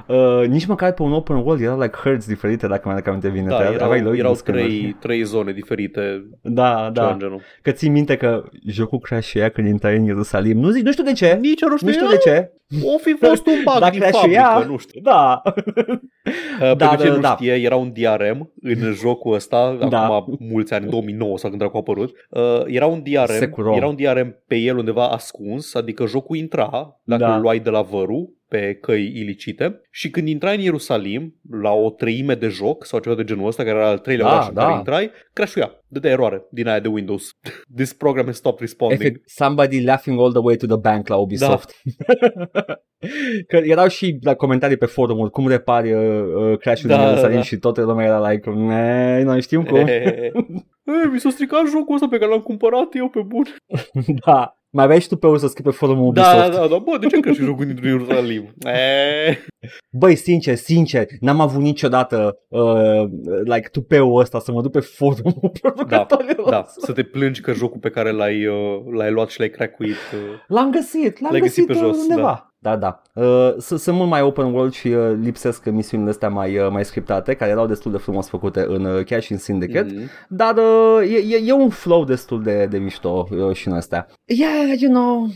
uh, 0.06 0.46
nici 0.48 0.66
măcar 0.66 0.92
pe 0.92 1.02
un 1.02 1.12
open 1.12 1.36
world 1.36 1.60
erau 1.62 1.80
like 1.80 1.96
herds 2.02 2.26
diferite, 2.26 2.66
dacă 2.66 2.82
mi-aduc 2.88 3.06
aminte 3.06 3.28
bine. 3.28 3.48
Da, 3.48 3.56
Te- 3.56 3.72
erau, 3.72 3.86
aveai 3.86 4.02
lor 4.02 4.14
erau 4.14 4.34
scanuri. 4.34 4.64
trei, 4.64 4.96
trei 5.00 5.22
zone 5.22 5.52
diferite, 5.52 6.24
Da, 6.42 6.90
da. 6.92 7.02
da. 7.02 7.10
în 7.12 7.18
genul. 7.18 7.40
Că 7.62 7.70
ții 7.70 7.88
minte 7.88 8.16
că 8.16 8.44
jocul 8.66 8.98
crashea 8.98 9.48
când 9.48 9.66
intrai 9.68 9.96
în 9.96 10.04
Ierusalim. 10.04 10.58
Nu 10.58 10.70
zic, 10.70 10.84
nu 10.84 10.92
știu 10.92 11.04
de 11.04 11.12
ce. 11.12 11.38
Nici 11.40 11.60
eu 11.60 11.68
nu 11.68 11.76
știu, 11.76 11.86
Nu 11.86 11.92
știu 11.92 12.06
de 12.08 12.16
ce. 12.16 12.50
o 12.94 12.98
fi 12.98 13.16
fost 13.26 13.46
un 13.46 13.52
bug 13.64 13.78
Dacă 13.78 13.90
din 13.90 14.00
crashea, 14.00 14.44
fabrică, 14.44 14.70
nu 14.70 14.76
știu. 14.76 15.00
Da. 15.02 15.42
Uh, 16.60 16.76
Da, 16.76 16.86
Pentru 16.86 16.96
ce 17.04 17.08
da, 17.08 17.14
nu 17.14 17.20
da. 17.20 17.28
știe, 17.38 17.52
era 17.54 17.76
un 17.76 17.92
DRM 17.92 18.52
în 18.62 18.92
jocul 19.02 19.34
ăsta, 19.34 19.78
Da. 19.88 20.04
acum 20.06 20.36
mulți 20.40 20.74
ani, 20.74 20.86
2009 20.90 21.38
sau 21.38 21.48
când 21.48 21.60
dracu 21.62 21.76
a 21.76 21.80
apărut. 21.80 22.10
Uh, 22.30 22.62
era 22.66 22.86
un 22.86 23.02
DRM, 23.02 23.26
Securom. 23.38 23.76
era 23.76 23.86
un 23.86 23.96
DRM 23.96 24.36
pe 24.46 24.56
el 24.56 24.76
undeva 24.78 25.08
ascuns, 25.08 25.74
adică 25.74 26.06
jocul 26.06 26.36
intra 26.36 27.00
dacă 27.04 27.22
Da. 27.22 27.34
îl 27.34 27.40
luai 27.40 27.58
de 27.58 27.70
la 27.70 27.80
vărul 27.82 28.34
pe 28.52 28.78
căi 28.80 29.12
ilicite 29.14 29.80
și 29.90 30.10
când 30.10 30.28
intrai 30.28 30.54
în 30.54 30.60
Ierusalim, 30.60 31.34
la 31.50 31.70
o 31.72 31.90
treime 31.90 32.34
de 32.34 32.48
joc 32.48 32.86
sau 32.86 33.00
ceva 33.00 33.14
de 33.14 33.24
genul 33.24 33.46
ăsta, 33.46 33.62
care 33.62 33.76
era 33.76 33.88
al 33.88 33.98
treilea 33.98 34.26
Da, 34.26 34.32
oraș 34.32 34.48
în 34.48 34.54
da. 34.54 34.62
care 34.62 34.76
intrai, 34.76 35.10
crashuia, 35.32 35.81
dădea 35.92 36.10
eroare 36.10 36.46
din 36.50 36.68
aia 36.68 36.80
de 36.80 36.88
Windows. 36.88 37.30
This 37.76 37.92
program 37.92 38.26
has 38.26 38.36
stopped 38.36 38.60
responding. 38.60 39.00
Efect, 39.00 39.28
somebody 39.28 39.84
laughing 39.84 40.20
all 40.20 40.30
the 40.32 40.40
way 40.42 40.56
to 40.56 40.66
the 40.66 40.76
bank 40.76 41.08
la 41.08 41.16
Ubisoft. 41.16 41.70
că 43.48 43.56
erau 43.56 43.88
și 43.88 44.18
la 44.22 44.34
comentarii 44.34 44.76
pe 44.76 44.86
forumuri 44.86 45.30
cum 45.30 45.48
repari 45.48 45.92
uh, 45.92 46.24
uh, 46.36 46.58
crash-ul 46.58 46.88
Da, 46.88 46.96
din 46.96 47.06
Ierusalim 47.06 47.36
da. 47.36 47.42
și 47.42 47.56
toată 47.56 47.82
lumea 47.82 48.06
era 48.06 48.30
like, 48.30 48.50
"Ne, 48.50 49.22
noi 49.22 49.40
știm 49.42 49.62
cum. 49.64 49.86
Ei, 49.86 51.10
mi 51.12 51.20
s-a 51.20 51.30
stricat 51.30 51.60
jocul 51.68 51.94
ăsta 51.94 52.08
pe 52.08 52.18
care 52.18 52.30
l-am 52.30 52.40
cumpărat 52.40 52.88
eu 52.92 53.08
pe 53.08 53.20
bun. 53.26 53.44
da. 54.26 54.56
Mai 54.74 54.84
aveai 54.84 55.00
și 55.00 55.08
tu 55.08 55.16
pe 55.16 55.26
urmă 55.26 55.38
să 55.38 55.46
scrii 55.46 55.64
pe 55.64 55.70
forumul 55.70 56.06
Ubisoft. 56.06 56.34
Da, 56.34 56.48
da, 56.48 56.56
da, 56.56 56.66
da, 56.66 56.78
bă, 56.78 56.96
de 57.00 57.06
ce 57.06 57.20
crezi 57.20 57.38
că 57.38 57.44
jocul 57.44 57.64
dintr-un 57.64 57.88
Ierusalim? 57.88 58.54
E, 58.64 59.38
Băi, 59.90 60.14
sincer, 60.14 60.54
sincer, 60.56 61.06
n-am 61.20 61.40
avut 61.40 61.62
niciodată 61.62 62.38
uh, 62.48 63.02
like 63.44 63.68
tupeul 63.72 64.20
ăsta 64.20 64.38
să 64.40 64.52
mă 64.52 64.62
duc 64.62 64.72
pe 64.72 64.80
forumul 64.80 65.52
producătorilor. 65.84 66.50
da, 66.50 66.64
să 66.76 66.92
te 66.92 67.02
plângi 67.02 67.40
că 67.40 67.52
jocul 67.52 67.80
pe 67.80 67.90
care 67.90 68.10
l-ai, 68.10 68.46
uh, 68.46 68.80
l-ai 68.92 69.10
luat 69.10 69.28
și 69.28 69.38
l-ai 69.38 69.50
crackuit. 69.50 69.90
Uh, 69.90 70.18
L-am 70.46 70.70
găsit, 70.70 71.20
l-am 71.20 71.30
L-ai 71.30 71.40
găsit, 71.40 71.66
găsit 71.66 71.80
pe 71.80 71.86
uh, 71.86 71.92
jos, 71.92 72.02
undeva. 72.02 72.22
Da, 72.22 72.51
da. 72.76 73.02
Uh, 73.14 73.54
s- 73.58 73.80
sunt 73.82 73.96
mult 73.96 74.08
mai 74.08 74.22
open 74.22 74.44
world 74.52 74.72
și 74.72 74.88
uh, 74.88 75.12
lipsesc 75.20 75.64
misiunile 75.66 76.10
astea 76.10 76.28
mai, 76.28 76.58
uh, 76.58 76.68
mai 76.70 76.84
scriptate, 76.84 77.34
care 77.34 77.50
erau 77.50 77.66
destul 77.66 77.90
de 77.92 77.98
frumos 77.98 78.28
făcute 78.28 78.64
în, 78.68 78.84
uh, 78.84 79.04
chiar 79.04 79.22
și 79.22 79.32
în 79.32 79.38
Syndicate. 79.38 79.92
mhm. 79.94 80.10
Dar 80.28 80.54
uh, 80.56 81.12
e, 81.12 81.34
e, 81.34 81.42
e 81.46 81.52
un 81.52 81.68
flow 81.68 82.04
destul 82.04 82.42
de, 82.42 82.66
de 82.66 82.78
mișto 82.78 83.28
uh, 83.30 83.54
și 83.54 83.68
în 83.68 83.74
astea. 83.74 84.06
Yeah, 84.24 84.78
you 84.80 84.92
know, 84.92 85.26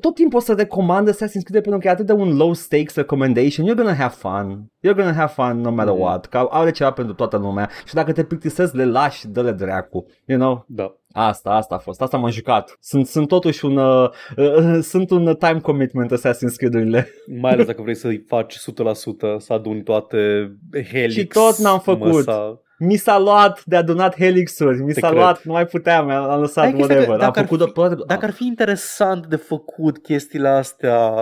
tot 0.00 0.14
timpul 0.14 0.38
o 0.38 0.42
să 0.42 0.52
recomand 0.52 1.10
Assassin's 1.10 1.42
Creed 1.44 1.62
pentru 1.62 1.80
că 1.80 1.86
e 1.86 1.90
atât 1.90 2.06
de 2.06 2.12
un 2.12 2.36
low 2.36 2.52
stakes 2.52 2.94
recommendation. 2.94 3.66
You're 3.66 3.76
gonna 3.76 3.94
have 3.94 4.14
fun. 4.18 4.66
You're 4.86 4.94
gonna 4.96 5.12
have 5.12 5.32
fun 5.36 5.60
no 5.60 5.70
matter 5.70 5.92
Mhm. 5.94 6.02
what. 6.02 6.26
Că 6.26 6.46
are 6.50 6.70
ceva 6.70 6.90
pentru 6.90 7.14
toată 7.14 7.36
lumea. 7.36 7.68
Și 7.86 7.94
dacă 7.94 8.12
te 8.12 8.22
plictisezi, 8.24 8.76
le 8.76 8.84
lași, 8.84 9.28
dă-le 9.28 9.52
dracu. 9.52 10.06
You 10.26 10.38
know? 10.38 10.64
Da. 10.68 10.96
Asta, 11.12 11.50
asta 11.50 11.74
a 11.74 11.78
fost. 11.78 12.00
Asta 12.00 12.16
m-am 12.16 12.30
jucat. 12.30 12.76
Sunt, 12.80 13.06
sunt 13.06 13.28
totuși 13.28 13.64
un, 13.64 13.76
uh, 13.76 14.10
uh, 14.36 14.78
sunt 14.82 15.10
un 15.10 15.36
time 15.38 15.60
commitment 15.62 16.12
Assassin's 16.12 16.56
Creed-urile. 16.56 17.08
Mai 17.40 17.52
ales 17.52 17.66
dacă 17.66 17.82
vrei 17.82 17.94
să-i 17.94 18.24
faci 18.26 18.56
100%, 18.56 19.38
să 19.38 19.52
aduni 19.52 19.82
toate 19.82 20.52
Helix. 20.90 21.12
Și 21.12 21.26
tot 21.26 21.56
n-am 21.56 21.80
făcut. 21.80 22.12
Măsa. 22.12 22.62
Mi 22.84 22.96
s-a 22.96 23.18
luat 23.18 23.62
de 23.64 23.76
adunat 23.76 24.16
helixuri, 24.16 24.82
mi 24.82 24.92
Te 24.92 25.00
s-a 25.00 25.06
cred. 25.08 25.18
luat, 25.20 25.42
nu 25.44 25.52
mai 25.52 25.66
puteam, 25.66 26.08
am 26.10 26.40
lăsat 26.40 26.64
Hai, 26.64 26.72
chestia 26.72 26.86
că 26.96 27.00
whatever. 27.02 27.12
Am 27.12 27.18
dacă 27.32 27.38
ar 27.38 27.44
făcut 27.46 27.66
fi- 27.66 27.72
toate- 27.72 27.94
Dacă 28.06 28.24
ar 28.24 28.30
fi 28.32 28.46
interesant 28.46 29.26
de 29.26 29.36
făcut 29.36 29.98
chestiile 29.98 30.48
astea, 30.48 31.12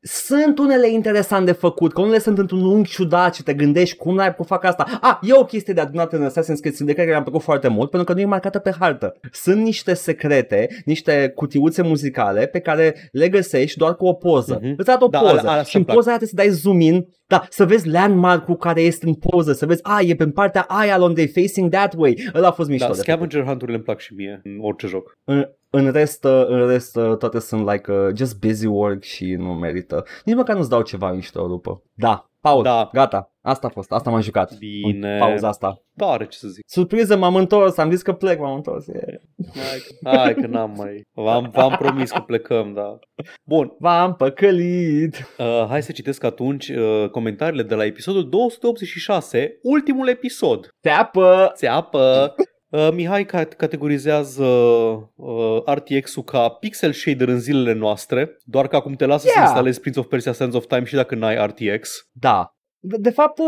Sunt 0.00 0.58
unele 0.58 0.90
interesant 0.90 1.46
de 1.46 1.52
făcut, 1.52 1.92
că 1.92 2.00
unele 2.00 2.18
sunt 2.18 2.38
într-un 2.38 2.64
unghi 2.64 2.90
ciudat 2.90 3.34
și 3.34 3.42
te 3.42 3.54
gândești 3.54 3.96
cum 3.96 4.14
n-ai 4.14 4.30
putut 4.30 4.46
fac 4.46 4.64
asta. 4.64 4.98
Ah, 5.00 5.18
e 5.22 5.32
o 5.34 5.44
chestie 5.44 5.74
de 5.74 5.80
adunat 5.80 6.12
în 6.12 6.28
Assassin's 6.30 6.60
Creed 6.60 6.74
Syndicate 6.74 6.94
care 7.06 7.10
mi-a 7.10 7.22
plăcut 7.22 7.42
foarte 7.42 7.68
mult 7.68 7.90
pentru 7.90 8.08
că 8.08 8.14
nu 8.14 8.20
e 8.20 8.30
marcată 8.30 8.58
pe 8.58 8.74
hartă. 8.80 9.16
Sunt 9.32 9.62
niște 9.62 9.94
secrete, 9.94 10.68
niște 10.84 11.32
cutiuțe 11.34 11.82
muzicale 11.82 12.46
pe 12.46 12.58
care 12.58 13.08
le 13.12 13.28
găsești 13.28 13.78
doar 13.78 13.94
cu 13.96 14.06
o 14.06 14.12
poză. 14.12 14.58
Mhm. 14.62 14.74
Îți 14.76 14.88
arată 14.90 15.04
o 15.04 15.08
Da, 15.08 15.18
poză 15.18 15.30
alea- 15.38 15.50
alea 15.50 15.62
și 15.62 15.76
în 15.76 15.80
îmi 15.80 15.84
plac. 15.84 15.96
poza 15.96 16.08
aia 16.08 16.18
trebuie 16.18 16.44
să 16.44 16.48
dai 16.50 16.58
zoom 16.60 16.80
in 16.80 17.06
da, 17.26 17.46
să 17.50 17.64
vezi 17.64 17.88
landmark-ul 17.88 18.56
care 18.56 18.80
este 18.80 19.06
în 19.06 19.14
poză, 19.14 19.52
să 19.52 19.66
vezi, 19.66 19.80
a, 19.82 20.00
e 20.00 20.14
pe 20.14 20.28
partea 20.28 20.62
aia 20.62 20.94
along 20.94 21.14
they 21.14 21.28
facing 21.28 21.70
that 21.70 21.94
way. 21.96 22.30
Ăla 22.34 22.48
a 22.48 22.50
fost 22.50 22.68
mișto 22.68 22.86
da, 22.86 22.92
de 22.92 22.98
făcut. 22.98 23.12
scavenger 23.12 23.44
hunt-urile 23.44 23.76
îmi 23.76 23.84
plac 23.84 24.00
și 24.00 24.14
mie 24.14 24.40
în 24.44 24.58
orice 24.60 24.86
joc. 24.86 25.18
În, 25.24 25.48
în 25.70 25.92
rest, 25.92 26.24
uh, 26.24 26.44
în 26.46 26.66
rest 26.66 26.96
uh, 26.96 27.16
toate 27.16 27.38
sunt 27.38 27.70
like 27.70 27.92
uh, 27.92 28.14
just 28.14 28.38
busy 28.38 28.66
work 28.66 29.02
și 29.02 29.34
nu 29.34 29.54
merită. 29.54 30.04
Nici 30.24 30.36
măcar 30.36 30.56
nu-ți 30.56 30.68
dau 30.68 30.82
ceva 30.82 31.12
mișto 31.12 31.46
după. 31.46 31.82
Da, 31.94 32.30
Paul, 32.46 32.62
Da. 32.62 32.88
gata. 32.92 33.30
Asta 33.42 33.66
a 33.66 33.70
fost, 33.70 33.92
asta 33.92 34.10
m-am 34.10 34.20
jucat. 34.20 34.54
Bine. 34.58 35.12
În 35.12 35.18
pauza 35.18 35.48
asta. 35.48 35.82
Tare, 35.96 36.26
ce 36.26 36.38
să 36.38 36.48
zic. 36.48 36.62
Surpriză, 36.68 37.16
m-am 37.16 37.36
întors, 37.36 37.76
am 37.78 37.90
zis 37.90 38.02
că 38.02 38.12
plec, 38.12 38.38
m-am 38.38 38.54
întors. 38.54 38.86
Yeah. 38.86 39.20
Hai, 39.54 39.78
că- 40.02 40.16
hai 40.16 40.34
că 40.34 40.46
n-am 40.46 40.74
mai... 40.76 41.02
V-am, 41.14 41.50
v-am 41.52 41.76
promis 41.78 42.10
că 42.10 42.20
plecăm, 42.20 42.72
da. 42.74 42.98
Bun, 43.44 43.74
V-am 43.78 44.14
păcălit. 44.14 45.34
uh, 45.38 45.66
hai 45.68 45.82
să 45.82 45.92
citesc 45.92 46.24
atunci 46.24 46.68
uh, 46.68 47.08
comentariile 47.10 47.62
de 47.62 47.74
la 47.74 47.84
episodul 47.84 48.28
286, 48.28 49.58
ultimul 49.62 50.08
episod. 50.08 50.68
Teapă! 50.80 51.50
Țeapă! 51.54 52.34
Uh, 52.76 52.88
Mihai 52.92 53.24
cat- 53.26 53.56
categorizează 53.56 54.44
uh, 54.44 55.62
RTX-ul 55.64 56.22
ca 56.22 56.48
pixel 56.48 56.92
shader 56.92 57.28
în 57.28 57.38
zilele 57.38 57.72
noastre, 57.72 58.36
doar 58.44 58.68
că 58.68 58.76
acum 58.76 58.92
te 58.94 59.06
lasă 59.06 59.24
Yeah. 59.26 59.36
să 59.38 59.42
instalezi 59.46 59.80
Prince 59.80 59.98
of 59.98 60.06
Persia 60.06 60.32
Sands 60.32 60.54
of 60.56 60.66
Time 60.66 60.84
și 60.84 60.94
dacă 60.94 61.14
n-ai 61.14 61.46
RTX. 61.46 62.08
Da. 62.12 62.54
De, 62.78 62.96
de 63.00 63.10
fapt, 63.10 63.38
uh, 63.38 63.46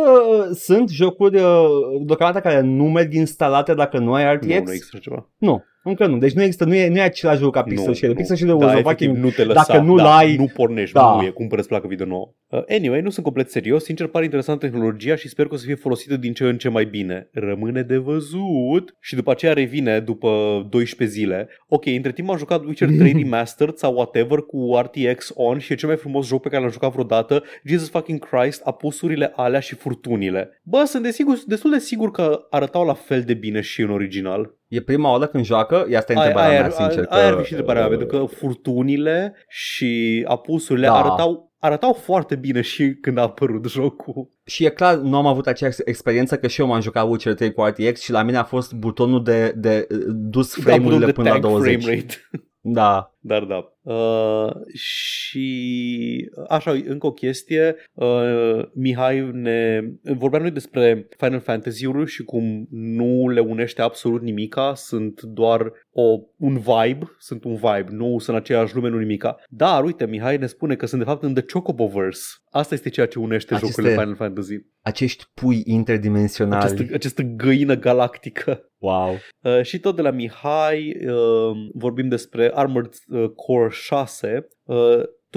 sunt 0.53 0.89
jocuri 0.89 1.37
uh, 1.41 1.66
deocamdată 2.07 2.49
care 2.49 2.61
nu 2.61 2.85
merg 2.85 3.12
instalate 3.12 3.74
dacă 3.74 3.99
nu 3.99 4.12
ai 4.14 4.35
RTX. 4.35 4.47
Nu, 4.47 4.53
nu 4.55 4.72
există 4.72 4.89
așa 4.93 4.99
ceva. 5.03 5.31
Nu. 5.39 5.62
Încă 5.89 6.07
nu. 6.07 6.18
Deci 6.18 6.32
nu 6.32 6.43
există, 6.43 6.64
nu 6.64 6.74
e, 6.74 6.89
nu 6.89 6.97
e 6.97 7.01
același 7.01 7.41
lucru 7.43 7.61
ca 7.61 7.66
Pixel 7.68 7.95
Shader. 7.95 8.16
Pixel 8.16 8.36
Shader 8.36 8.55
da, 8.55 8.64
was 8.64 8.74
a 8.74 8.78
efectiv, 8.78 9.07
fucking... 9.09 9.24
nu 9.24 9.30
te 9.30 9.45
lăsa, 9.45 9.64
dacă 9.68 9.82
nu-l 9.84 9.97
da, 9.97 10.16
ai- 10.16 10.36
nu 10.36 10.47
pornești, 10.55 10.95
Da. 10.95 11.14
nu 11.16 11.26
e, 11.26 11.28
cumpără 11.30 11.62
placă 11.62 11.86
video 11.86 12.07
nouă. 12.07 12.32
Uh, 12.49 12.62
anyway, 12.68 13.01
nu 13.01 13.11
sunt 13.11 13.24
complet 13.24 13.51
serios, 13.51 13.84
sincer 13.84 14.07
pare 14.07 14.24
interesantă 14.24 14.66
tehnologia 14.66 15.16
și 15.16 15.28
sper 15.28 15.47
că 15.47 15.55
o 15.55 15.57
să 15.57 15.64
fie 15.64 15.74
folosită 15.74 16.16
din 16.16 16.32
ce 16.32 16.45
în 16.45 16.59
ce 16.59 16.68
mai 16.68 16.84
bine. 16.84 17.28
Rămâne 17.32 17.82
de 17.82 17.97
văzut. 17.97 18.97
Și 19.01 19.14
după 19.14 19.30
aceea 19.30 19.53
revine 19.53 20.01
după 20.01 20.28
12 20.70 21.18
zile. 21.18 21.49
Ok, 21.68 21.86
între 21.86 22.12
timp 22.12 22.30
am 22.30 22.36
jucat 22.36 22.64
Witcher 22.64 22.89
3 22.99 23.12
Remastered 23.22 23.76
sau 23.76 23.95
whatever 23.95 24.39
cu 24.39 24.78
RTX 24.82 25.30
on 25.34 25.59
și 25.59 25.72
e 25.72 25.76
cel 25.76 25.89
mai 25.89 25.99
frumos 25.99 26.26
joc 26.26 26.43
pe 26.43 26.49
care 26.49 26.62
l-am 26.62 26.70
jucat 26.72 26.93
vreodată. 26.93 27.43
Jesus 27.64 27.91
fucking 27.91 28.28
Christ, 28.28 28.61
apusurile 28.64 29.32
alea 29.36 29.61
și 29.61 29.74
furtunile. 29.74 30.61
Bă, 30.62 30.82
sunt 30.86 31.03
desigur, 31.03 31.39
destul 31.47 31.70
de 31.70 31.78
sigur 31.78 32.11
că 32.11 32.47
arătau 32.51 32.84
la 32.86 32.95
fel 32.95 33.22
de 33.22 33.34
bine 33.34 33.61
și 33.61 33.80
în 33.80 33.91
original. 33.91 34.57
E 34.69 34.81
prima 34.81 35.11
oară 35.11 35.27
când 35.27 35.45
joacă? 35.45 35.87
Ia 35.91 35.99
asta 35.99 36.12
e 36.12 36.16
Aia, 36.16 36.27
întrebarea 36.27 36.51
aia, 36.59 36.61
mea, 36.61 36.71
sincer. 36.71 37.07
aia, 37.09 37.21
aia 37.23 37.29
ar 37.31 37.35
că, 37.35 37.41
fi 37.41 37.47
și 37.47 37.53
întrebarea 37.53 37.83
mea, 37.89 37.91
uh, 37.93 37.99
pentru 37.99 38.19
că 38.19 38.35
furtunile 38.35 39.35
și 39.49 40.25
apusurile 40.29 40.87
Da. 40.87 40.95
arătau, 40.95 41.53
arătau 41.59 41.93
foarte 41.93 42.37
bine 42.37 42.61
și 42.61 42.95
când 43.01 43.19
a 43.19 43.23
apărut 43.23 43.66
jocul. 43.69 44.31
Și 44.45 44.64
e 44.64 44.69
clar, 44.69 44.97
nu 44.97 45.16
am 45.16 45.27
avut 45.27 45.47
aceeași 45.47 45.79
experiență 45.85 46.37
că 46.37 46.47
și 46.47 46.61
eu 46.61 46.66
m-am 46.66 46.81
jucat 46.81 47.09
Witcher 47.09 47.35
3 47.35 47.53
cu 47.53 47.62
RTX 47.62 48.01
și 48.01 48.11
la 48.12 48.23
mine 48.23 48.37
a 48.37 48.45
fost 48.45 48.73
butonul 48.73 49.23
de, 49.23 49.53
de 49.57 49.87
uh, 49.91 49.99
dus 50.09 50.57
Da, 50.57 50.62
frame-urile 50.62 50.83
butonul 50.99 51.07
de 51.07 51.12
până 51.12 51.29
la 51.29 51.39
tank 51.39 51.45
20. 51.53 51.83
frame 51.83 51.97
rate. 51.97 52.14
Da. 52.61 53.12
Dar 53.29 53.45
da. 53.45 53.72
Uh, 53.93 54.51
și 54.74 56.31
așa, 56.49 56.70
încă 56.70 57.07
o 57.07 57.12
chestie. 57.12 57.76
Uh, 57.93 58.64
Mihai 58.74 59.31
ne 59.33 59.81
vorbeam 60.03 60.43
noi 60.43 60.51
despre 60.51 61.09
Final 61.16 61.41
Fantasy-uri 61.41 62.11
și 62.11 62.22
cum 62.24 62.66
nu 62.70 63.29
le 63.29 63.41
unește 63.41 63.83
absolut 63.83 64.22
nimica, 64.22 64.74
sunt 64.74 65.22
doar 65.22 65.72
o, 65.91 66.03
un 66.37 66.59
vibe, 66.59 67.14
sunt 67.18 67.45
un 67.45 67.55
vibe, 67.55 67.87
nu 67.91 68.18
sunt 68.18 68.37
aceeași 68.37 68.74
lume, 68.74 68.89
nu 68.89 68.99
nimica. 68.99 69.37
Dar, 69.49 69.85
uite, 69.85 70.07
Mihai 70.07 70.37
ne 70.37 70.47
spune 70.47 70.74
că 70.74 70.87
sunt 70.87 71.01
de 71.01 71.07
fapt 71.07 71.22
în 71.22 71.35
The 71.35 71.45
Chocoboverse. 71.53 72.22
Asta 72.51 72.74
este 72.74 72.89
ceea 72.89 73.07
ce 73.07 73.18
unește 73.18 73.55
Aceste- 73.55 73.70
jocurile 73.74 74.01
Final 74.01 74.16
Fantasy. 74.16 74.55
Acești 74.83 75.24
pui 75.35 75.62
interdimensionali. 75.64 76.64
Această, 76.64 76.95
această 76.95 77.22
găină 77.22 77.74
galactică. 77.74 78.62
Wow. 78.81 79.16
Uh, 79.43 79.62
și 79.62 79.79
tot 79.79 79.97
de 79.97 80.03
la 80.03 80.11
Mihai 80.11 80.97
uh, 81.07 81.57
vorbim 81.74 82.09
despre 82.09 82.51
Armored 82.55 82.93
uh, 83.07 83.18
Core 83.37 83.73
6. 83.73 84.47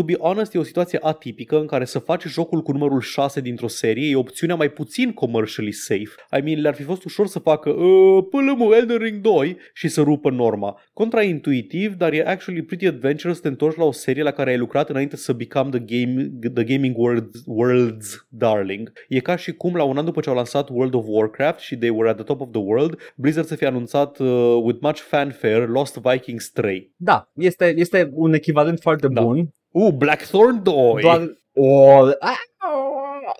Uh, 0.02 0.08
to 0.08 0.14
be 0.14 0.18
honest, 0.20 0.54
e 0.54 0.60
o 0.60 0.64
situație 0.64 1.00
atipică 1.02 1.60
în 1.60 1.66
care 1.66 1.86
să 1.86 2.00
faci 2.00 2.24
jocul 2.24 2.62
cu 2.62 2.72
numărul 2.72 3.02
6 3.02 3.42
dintr-o 3.42 3.68
serie 3.68 4.10
e 4.10 4.16
opțiunea 4.16 4.56
mai 4.56 4.70
puțin 4.70 5.14
commercially 5.14 5.72
safe. 5.72 6.10
I 6.38 6.42
mean, 6.44 6.62
le-ar 6.62 6.76
fi 6.76 6.84
fost 6.84 7.04
ușor 7.04 7.28
să 7.28 7.40
facă 7.40 7.70
uh, 7.70 8.24
pălămă 8.30 8.76
Elden 8.76 8.98
Ring 8.98 9.22
2 9.22 9.58
și 9.74 9.88
să 9.88 10.02
rupă 10.02 10.30
norma. 10.30 10.82
Contraintuitiv, 10.94 11.94
dar 11.94 12.14
e 12.14 12.24
actually 12.26 12.62
pretty 12.62 12.88
adventurous 12.88 13.36
să 13.36 13.42
te 13.42 13.48
întorci 13.48 13.78
la 13.78 13.84
o 13.84 13.92
serie 13.92 14.24
la 14.24 14.32
care 14.32 14.50
ai 14.50 14.58
lucrat 14.58 14.90
înainte 14.90 15.16
să 15.16 15.34
become 15.34 15.70
the, 15.70 15.80
game, 15.80 16.32
the 16.54 16.64
gaming 16.64 16.96
world's, 16.96 17.40
world's 17.60 18.28
darling. 18.30 18.92
E 19.08 19.20
ca 19.20 19.36
și 19.36 19.52
cum 19.52 19.76
la 19.76 19.84
un 19.84 19.98
an 19.98 20.06
după 20.06 20.22
ce 20.22 20.30
au 20.30 20.36
lansat 20.36 20.70
World 20.70 20.94
of 20.94 21.06
Warcraft 21.08 21.60
și 21.60 21.78
they 21.78 21.90
were 21.90 22.10
at 22.10 22.16
the 22.16 22.24
top 22.26 22.42
of 22.42 22.52
the 22.52 22.62
world, 22.62 22.98
Blizzard 23.16 23.48
să 23.48 23.56
fie 23.56 23.68
anunțat 23.68 24.20
uh, 24.20 24.60
with 24.64 24.80
much 24.82 25.00
fanfare 25.00 25.66
Lost 25.66 25.96
Vikings 25.96 26.52
3. 26.52 26.94
Da, 26.96 27.30
este, 27.36 27.74
este 27.78 28.10
un 28.14 28.34
echivalent 28.34 28.80
foarte 28.80 29.08
Da. 29.08 29.22
bun. 29.22 29.54
Uh, 29.72 29.94
Blackthorn 29.94 30.64
2! 30.64 31.02
Doar 31.02 31.22
o... 31.54 31.92
Aș, 32.20 32.38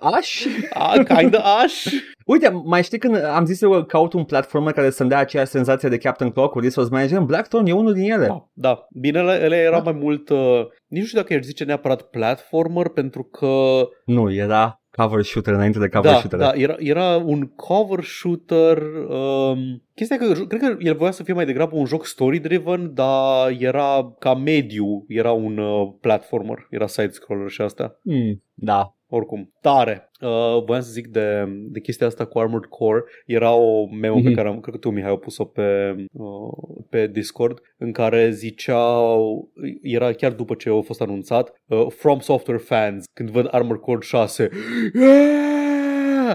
aș... 0.00 0.46
Ah, 0.70 1.04
kinda 1.16 1.38
Ash! 1.38 1.86
Uite, 2.26 2.48
mai 2.64 2.82
știi 2.82 2.98
când 2.98 3.24
am 3.24 3.44
zis 3.44 3.60
eu 3.60 3.70
că 3.70 3.82
caut 3.82 4.12
un 4.12 4.24
platformer 4.24 4.72
care 4.72 4.90
să-mi 4.90 5.08
dea 5.08 5.18
aceeași 5.18 5.50
senzație 5.50 5.88
de 5.88 5.98
Captain 5.98 6.30
Clock 6.30 6.52
cu 6.52 6.58
Resource 6.60 6.92
Management? 6.92 7.26
Blackthorn 7.26 7.66
e 7.66 7.72
unul 7.72 7.92
din 7.92 8.12
ele. 8.12 8.26
Da, 8.26 8.48
da. 8.52 8.86
Bine, 9.00 9.18
ele, 9.18 9.40
ele 9.42 9.56
era 9.56 9.80
Da. 9.80 9.90
mai 9.90 10.00
mult... 10.00 10.28
Uh, 10.28 10.60
nici 10.86 11.00
nu 11.00 11.06
știu 11.06 11.20
dacă 11.20 11.34
aș 11.34 11.40
zice 11.42 11.64
neapărat 11.64 12.02
platformer, 12.02 12.88
pentru 12.88 13.22
că 13.22 13.82
Nu, 14.04 14.32
era 14.32 14.81
cover 14.96 15.22
shooter 15.22 15.54
înainte 15.54 15.78
de 15.78 15.88
cover 15.88 16.10
da, 16.10 16.18
shooter. 16.18 16.38
da, 16.38 16.52
era, 16.54 16.74
era 16.78 17.16
un 17.16 17.46
cover 17.46 18.04
shooter. 18.04 18.82
Um, 19.08 19.82
chestia 19.94 20.16
că 20.16 20.32
cred 20.32 20.60
că 20.60 20.76
el 20.78 20.94
voia 20.94 21.10
să 21.10 21.22
fie 21.22 21.34
mai 21.34 21.44
degrabă 21.44 21.76
un 21.76 21.84
joc 21.84 22.06
story-driven, 22.06 22.94
dar 22.94 23.50
era 23.58 24.14
ca 24.18 24.34
mediu, 24.34 25.04
era 25.08 25.32
un 25.32 25.58
uh, 25.58 25.92
platformer, 26.00 26.66
era 26.70 26.86
side-scroller 26.86 27.48
și 27.48 27.60
asta. 27.62 27.98
Hmm, 28.02 28.42
da. 28.54 28.96
Oricum, 29.14 29.52
tare. 29.60 30.10
Uh, 30.20 30.64
voiam 30.64 30.82
să 30.82 30.90
zic 30.90 31.06
de, 31.06 31.44
de 31.48 31.80
chestia 31.80 32.06
asta 32.06 32.24
cu 32.24 32.38
Armored 32.38 32.68
Core. 32.68 33.04
Era 33.26 33.52
o 33.54 33.86
memo 33.86 34.18
mm-hmm. 34.18 34.22
pe 34.22 34.28
Mhm. 34.28 34.36
care 34.36 34.48
am, 34.48 34.60
cred 34.60 34.74
că 34.74 34.80
tu, 34.80 34.90
Mihai, 34.90 35.10
a 35.10 35.16
pus-o 35.16 35.44
pe, 35.44 35.96
uh, 36.12 36.84
pe 36.90 37.06
Discord, 37.06 37.60
în 37.78 37.92
care 37.92 38.30
ziceau, 38.30 39.50
era 39.82 40.12
chiar 40.12 40.32
după 40.32 40.54
ce 40.54 40.70
a 40.70 40.80
fost 40.80 41.00
anunțat, 41.00 41.52
uh, 41.66 41.86
From 41.88 42.18
Software 42.18 42.58
fans, 42.60 43.04
când 43.14 43.30
văd 43.30 43.48
Armored 43.50 43.80
Core 43.80 44.00
6, 44.00 44.48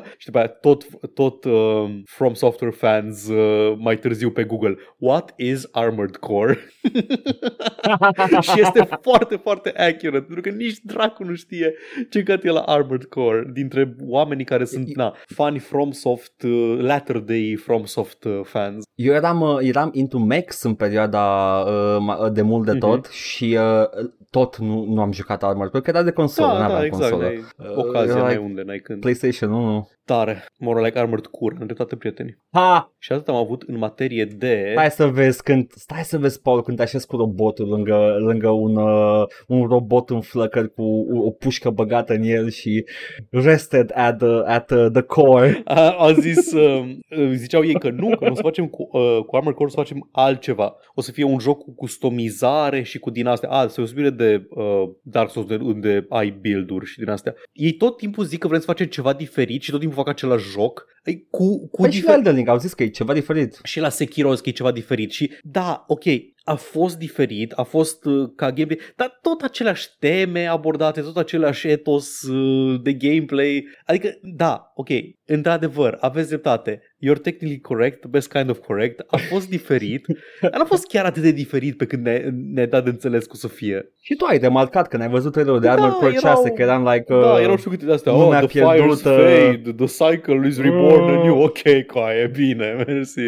"Yeah!" 0.03 0.13
și 0.17 0.25
după 0.25 0.37
aia 0.37 0.47
tot, 0.47 0.85
tot 1.13 1.43
uh, 1.45 1.99
From 2.05 2.33
Software 2.33 2.73
fans 2.73 3.27
uh, 3.27 3.75
mai 3.77 3.97
târziu 3.97 4.29
pe 4.31 4.43
Google, 4.43 4.75
What 4.97 5.33
is 5.37 5.67
Armored 5.71 6.15
Core? 6.17 6.57
și 8.41 8.59
este 8.61 8.87
foarte, 9.01 9.35
foarte 9.35 9.69
accurate, 9.69 10.25
pentru 10.25 10.41
că 10.41 10.49
nici 10.49 10.77
dracu 10.83 11.23
nu 11.23 11.35
știe 11.35 11.73
ce 12.09 12.23
cat 12.23 12.43
e 12.43 12.49
la 12.49 12.59
Armored 12.61 13.03
Core 13.03 13.49
dintre 13.53 13.95
oamenii 14.07 14.45
care 14.45 14.65
sunt, 14.65 14.95
na, 14.95 15.15
fani 15.25 15.59
FromSoft, 15.59 16.41
uh, 16.43 16.77
latter 16.79 17.17
day 17.17 17.55
FromSoft 17.63 18.23
uh, 18.23 18.39
fans. 18.43 18.83
Eu 18.95 19.13
eram, 19.13 19.41
uh, 19.41 19.57
eram 19.61 19.89
into 19.93 20.17
Max 20.17 20.63
în 20.63 20.73
perioada 20.73 21.23
uh, 21.67 21.97
ma- 22.11 22.31
de 22.33 22.41
mult 22.41 22.65
de 22.65 22.71
Mhm. 22.71 22.79
tot 22.79 23.05
și 23.05 23.57
uh, 23.59 24.05
tot 24.29 24.57
nu, 24.57 24.83
nu 24.83 25.01
am 25.01 25.11
jucat 25.11 25.43
Armored 25.43 25.71
Core, 25.71 25.83
că 25.83 25.89
era 25.89 26.03
de 26.03 26.11
consolă, 26.11 26.47
Da, 26.47 26.59
n-aveam 26.59 26.79
da, 26.79 26.85
exact, 26.85 27.11
consolă. 27.11 27.29
ai 27.29 27.37
Uh, 27.37 27.75
ocazia, 27.75 28.11
era 28.11 28.21
n-ai 28.21 28.29
like 28.33 28.43
unde, 28.43 28.61
n-ai 28.65 28.79
când. 28.79 28.99
PlayStation 28.99 29.51
1. 29.51 29.87
Tare, 30.05 30.45
more 30.59 30.81
like 30.85 30.99
Armored 30.99 31.25
Core, 31.25 31.55
am 31.59 31.65
dreptate 31.65 31.95
prietenii. 31.95 32.37
Ha! 32.51 32.93
Și 32.97 33.11
atât 33.11 33.27
am 33.27 33.35
avut 33.35 33.61
în 33.61 33.77
materie 33.77 34.25
de... 34.25 34.69
Stai 34.71 34.91
să 34.91 35.05
vezi 35.05 35.43
când, 35.43 35.71
stai 35.75 36.03
să 36.03 36.17
vezi, 36.17 36.41
Paul, 36.41 36.61
când 36.63 36.77
te 36.77 36.83
așezi 36.83 37.07
cu 37.07 37.15
robotul 37.15 37.67
lângă, 37.67 38.15
lângă 38.19 38.49
un, 38.49 38.75
uh, 38.75 39.23
un 39.47 39.67
robot 39.67 40.09
în 40.09 40.21
flăcări 40.21 40.73
cu 40.73 40.81
o, 40.81 41.25
o 41.25 41.29
pușcă 41.31 41.69
băgată 41.69 42.13
în 42.13 42.23
el 42.23 42.49
și 42.49 42.85
rested 43.29 43.91
at 43.93 44.17
the, 44.17 44.27
at 44.45 44.71
uh, 44.71 44.87
the 44.93 45.01
core. 45.01 45.61
A, 45.65 45.91
a 45.91 46.13
zis, 46.13 46.51
uh, 46.53 46.85
ziceau 47.33 47.63
ei 47.63 47.73
că 47.73 47.89
nu, 47.89 48.17
că 48.17 48.25
nu 48.25 48.31
o 48.31 48.35
să 48.35 48.41
facem 48.41 48.67
cu, 48.67 48.89
uh, 48.91 49.23
cu 49.25 49.35
Armored 49.35 49.57
Core, 49.57 49.69
o 49.69 49.71
să 49.71 49.77
facem 49.79 50.09
altceva. 50.11 50.75
O 50.93 51.01
să 51.01 51.11
fie 51.11 51.23
un 51.23 51.39
joc 51.39 51.57
cu 51.63 51.73
customizare 51.75 52.81
și 52.81 52.99
cu 52.99 53.09
din 53.09 53.27
astea. 53.27 53.49
A, 53.49 53.67
se 53.67 53.81
de 54.17 54.47
uh, 54.49 54.89
Dark 55.01 55.29
Souls, 55.31 55.47
de, 55.47 55.55
unde 55.55 56.05
ai 56.09 56.29
build-uri 56.41 56.85
și 56.85 56.99
din 56.99 57.09
astea. 57.09 57.35
Ei 57.53 57.71
tot 57.73 57.97
timpul 57.97 58.23
zic 58.25 58.39
că 58.39 58.47
vrem 58.47 58.59
să 58.59 58.65
facem 58.65 58.85
ceva 58.87 59.13
diferit 59.13 59.61
și 59.61 59.71
tot 59.71 59.79
timpul 59.79 59.97
fac 59.97 60.07
același 60.07 60.49
joc. 60.49 60.85
Ei, 61.03 61.27
cu, 61.29 61.67
cu 61.69 61.81
Păi 61.81 61.91
și 61.91 62.03
la 62.03 62.11
difer- 62.11 62.15
Elden 62.17 62.35
Ring 62.35 62.47
au 62.47 62.57
zis 62.57 62.73
că 62.73 62.83
e 62.83 62.87
ceva 62.87 63.13
diferit. 63.13 63.59
și 63.63 63.79
la 63.79 63.89
Sekiro 63.89 64.27
au 64.27 64.33
zis 64.33 64.43
că 64.43 64.49
e 64.49 64.51
ceva 64.51 64.71
diferit 64.71 65.11
și 65.11 65.31
da, 65.41 65.83
ok, 65.87 66.03
a 66.49 66.55
fost 66.55 66.97
diferit, 66.97 67.51
a 67.55 67.63
fost 67.63 68.05
uh, 68.05 68.29
ca 68.35 68.51
gameplay, 68.51 68.79
dar 68.95 69.19
tot 69.21 69.41
aceleași 69.41 69.87
teme 69.99 70.45
abordate, 70.45 71.01
tot 71.01 71.17
același 71.17 71.67
etos 71.67 72.21
uh, 72.21 72.79
de 72.83 72.93
gameplay, 72.93 73.67
adică 73.85 74.09
da, 74.21 74.71
ok, 74.75 74.87
într-adevăr, 75.25 75.97
aveți 75.99 76.27
dreptate, 76.27 76.81
you're 77.05 77.21
technically 77.21 77.59
correct, 77.59 77.99
the 77.99 78.09
best 78.09 78.31
kind 78.31 78.49
of 78.49 78.57
correct, 78.59 79.03
a 79.07 79.17
fost 79.17 79.49
diferit, 79.49 80.05
dar 80.41 80.51
n-a 80.57 80.65
fost 80.65 80.87
chiar 80.87 81.05
atât 81.05 81.21
de 81.21 81.31
diferit 81.31 81.77
pe 81.77 81.85
când 81.85 82.05
ne, 82.05 82.29
ne 82.53 82.65
dat 82.65 82.83
de 82.83 82.89
înțeles 82.89 83.23
că 83.25 83.31
o 83.33 83.37
să 83.37 83.47
fie. 83.47 83.91
Și 84.01 84.15
tu 84.15 84.25
ai 84.25 84.37
remarcat 84.37 84.87
când 84.87 85.01
ai 85.03 85.09
văzut 85.09 85.31
trailerul 85.31 85.59
de 85.59 85.65
Da, 85.67 85.71
Armored 85.73 85.93
Core 85.95 86.13
erau- 86.15 86.35
6 86.35 86.49
că 86.49 86.61
eram 86.61 86.87
like... 86.87 87.13
Uh, 87.13 87.21
da, 87.21 87.41
erau 87.41 87.57
și 87.57 87.67
câte 87.67 87.85
de 87.85 87.91
astea, 87.93 88.13
oh, 88.13 88.19
lumea 88.23 88.39
the 88.39 88.47
fires 88.47 88.69
pierdută. 88.71 89.09
fade, 89.09 89.85
the 89.85 90.05
cycle 90.09 90.47
is 90.47 90.57
reborn 90.59 90.85
Mm. 91.11 91.17
anew, 91.19 91.41
ok, 91.41 91.59
coaie, 91.87 92.27
bine, 92.27 92.71
mersi, 92.87 93.21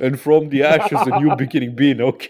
and 0.00 0.16
from 0.18 0.48
the 0.48 0.64
ashes 0.64 1.00
a 1.10 1.18
new 1.20 1.34
beginning, 1.36 1.72
bine, 1.72 2.02
ok. 2.02 2.22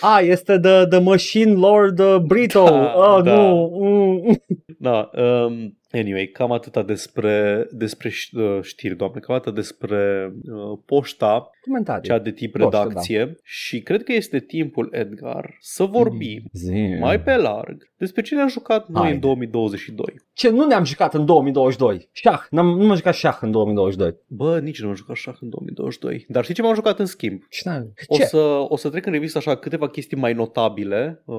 A, 0.00 0.20
este 0.22 0.58
the, 0.58 0.86
the 0.90 1.00
Machine 1.00 1.54
Lord 1.56 2.00
uh, 2.00 2.18
Brito. 2.18 2.64
Da, 2.64 2.94
oh, 2.94 3.22
da. 3.22 3.36
nu. 3.36 3.70
Mm. 3.80 4.36
Da, 4.78 5.10
um, 5.14 5.76
anyway, 5.92 6.26
cam 6.26 6.52
atâta 6.52 6.82
despre, 6.82 7.66
despre 7.70 8.08
ș- 8.08 8.32
uh, 8.32 8.58
știri, 8.62 8.96
doamne, 8.96 9.20
cam 9.20 9.34
atâta 9.34 9.54
despre 9.54 10.32
uh, 10.42 10.78
poșta, 10.86 11.50
Comentarii. 11.60 12.08
cea 12.08 12.18
de 12.18 12.30
tip 12.30 12.52
Poștă, 12.58 12.78
redacție 12.88 13.34
și 13.42 13.80
cred 13.80 14.02
că 14.02 14.12
este 14.12 14.38
timpul, 14.40 14.88
Edgar, 14.92 15.56
să 15.60 15.84
vorbim 15.84 16.42
Zi. 16.52 16.96
mai 17.00 17.20
pe 17.20 17.36
larg 17.36 17.86
despre 17.96 18.22
ce 18.22 18.34
ne-am 18.34 18.48
jucat 18.48 18.88
noi 18.88 19.00
Haide. 19.02 19.14
în 19.14 19.20
2022. 19.20 20.04
Ce 20.32 20.50
nu 20.50 20.66
ne-am 20.66 20.84
jucat 20.84 21.14
în 21.14 21.24
2022? 21.24 22.08
Șah. 22.12 22.40
N-am, 22.50 22.66
nu 22.78 22.86
m-am 22.86 22.96
jucat 22.96 23.14
șah 23.14 23.38
în 23.40 23.50
2022. 23.50 24.14
Bă, 24.26 24.58
nici 24.60 24.80
nu 24.82 24.88
am 24.88 24.94
jucat 24.94 25.10
așa 25.16 25.36
în 25.40 25.48
2022, 25.48 26.24
dar 26.28 26.42
știi 26.42 26.54
ce 26.54 26.62
m-am 26.62 26.74
jucat 26.74 26.98
în 26.98 27.06
schimb? 27.06 27.40
Ce? 27.50 27.60
n-am- 27.68 27.92
O 28.06 28.16
Ce? 28.16 28.24
să, 28.24 28.64
o 28.68 28.76
să 28.76 28.90
trec 28.90 29.06
în 29.06 29.12
revistă 29.12 29.38
așa 29.38 29.56
câteva 29.56 29.88
chestii 29.88 30.16
mai 30.16 30.32
notabile 30.32 31.22
uh, 31.24 31.36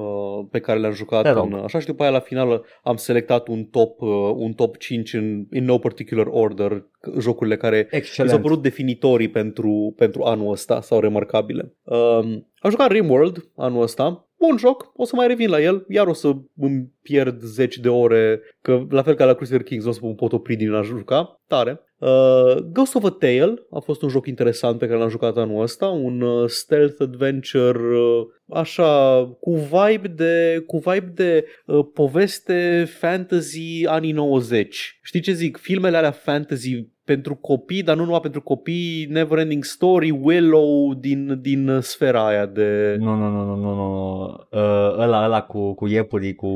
pe 0.50 0.58
care 0.60 0.78
le-am 0.78 0.92
jucat. 0.92 1.22
Te 1.22 1.30
rog. 1.30 1.44
În, 1.52 1.58
așa 1.58 1.78
și 1.78 1.86
după 1.86 2.02
aia 2.02 2.12
la 2.12 2.20
final 2.20 2.64
am 2.82 2.96
selectat 2.96 3.48
un 3.48 3.64
top, 3.64 4.00
uh, 4.00 4.08
un 4.40 4.52
top 4.52 4.76
5 4.76 5.14
în 5.14 5.46
in 5.52 5.64
no 5.64 5.78
particular 5.78 6.26
order, 6.30 6.86
jocurile 7.18 7.56
care 7.56 7.88
mi 7.90 7.98
Excelent. 7.98 8.30
s-au 8.30 8.40
părut 8.40 8.62
definitorii 8.62 9.28
pentru, 9.30 9.94
pentru 9.96 10.22
anul 10.22 10.50
ăsta 10.50 10.80
sau 10.80 11.00
remarcabile. 11.00 11.74
Um, 11.82 12.48
am 12.58 12.70
jucat 12.70 12.90
RimWorld 12.90 13.50
anul 13.56 13.82
ăsta, 13.82 14.28
bun 14.38 14.56
joc, 14.56 14.92
o 14.94 15.04
să 15.04 15.16
mai 15.16 15.26
revin 15.26 15.48
la 15.48 15.60
el, 15.60 15.84
iar 15.88 16.06
o 16.06 16.12
să 16.12 16.36
îmi 16.56 16.92
pierd 17.10 17.40
10 17.42 17.80
de 17.80 17.88
ore, 17.88 18.40
că 18.62 18.86
la 18.90 19.02
fel 19.02 19.14
ca 19.14 19.24
la 19.24 19.34
Crusader 19.34 19.62
Kings 19.62 19.84
nu 19.84 19.90
o 19.90 19.92
să 19.92 20.00
mă 20.02 20.14
pot 20.14 20.32
opri 20.32 20.56
din 20.56 20.72
a 20.72 20.82
juca, 20.82 21.40
tare. 21.46 21.80
Uh, 21.98 22.56
Ghost 22.72 22.94
of 22.94 23.04
a 23.04 23.10
Tale 23.10 23.54
a 23.70 23.78
fost 23.78 24.02
un 24.02 24.08
joc 24.08 24.26
interesant 24.26 24.78
pe 24.78 24.86
care 24.86 24.98
l-am 24.98 25.08
jucat 25.08 25.36
anul 25.36 25.62
ăsta, 25.62 25.86
un 25.86 26.20
uh, 26.20 26.48
stealth 26.48 27.00
adventure 27.00 27.78
uh, 27.78 28.26
așa 28.48 29.24
cu 29.40 29.54
vibe 29.54 30.08
de 30.08 30.62
cu 30.66 30.78
vibe 30.78 31.12
de 31.14 31.44
uh, 31.66 31.86
poveste 31.94 32.88
fantasy 32.98 33.86
anii 33.86 34.12
90. 34.12 34.98
Știi 35.02 35.20
ce 35.20 35.32
zic? 35.32 35.56
Filmele 35.56 35.96
alea 35.96 36.10
fantasy 36.10 36.88
pentru 37.12 37.34
copii, 37.34 37.82
dar 37.82 37.96
nu 37.96 38.04
numai 38.04 38.20
pentru 38.20 38.42
copii, 38.42 39.06
Neverending 39.10 39.64
Story, 39.64 40.10
Willow 40.10 40.94
din, 40.94 41.38
din 41.40 41.68
uh, 41.68 41.82
sfera 41.82 42.26
aia 42.26 42.46
de 42.46 42.96
Nu, 42.98 43.14
nu, 43.14 43.28
nu, 43.28 43.44
nu, 43.44 43.54
nu, 43.54 43.74
nu. 43.74 44.24
Uh, 44.50 44.98
ăla, 44.98 45.24
ăla 45.24 45.42
cu, 45.42 45.74
cu 45.74 45.86
iepurii, 45.86 46.34
cu, 46.34 46.48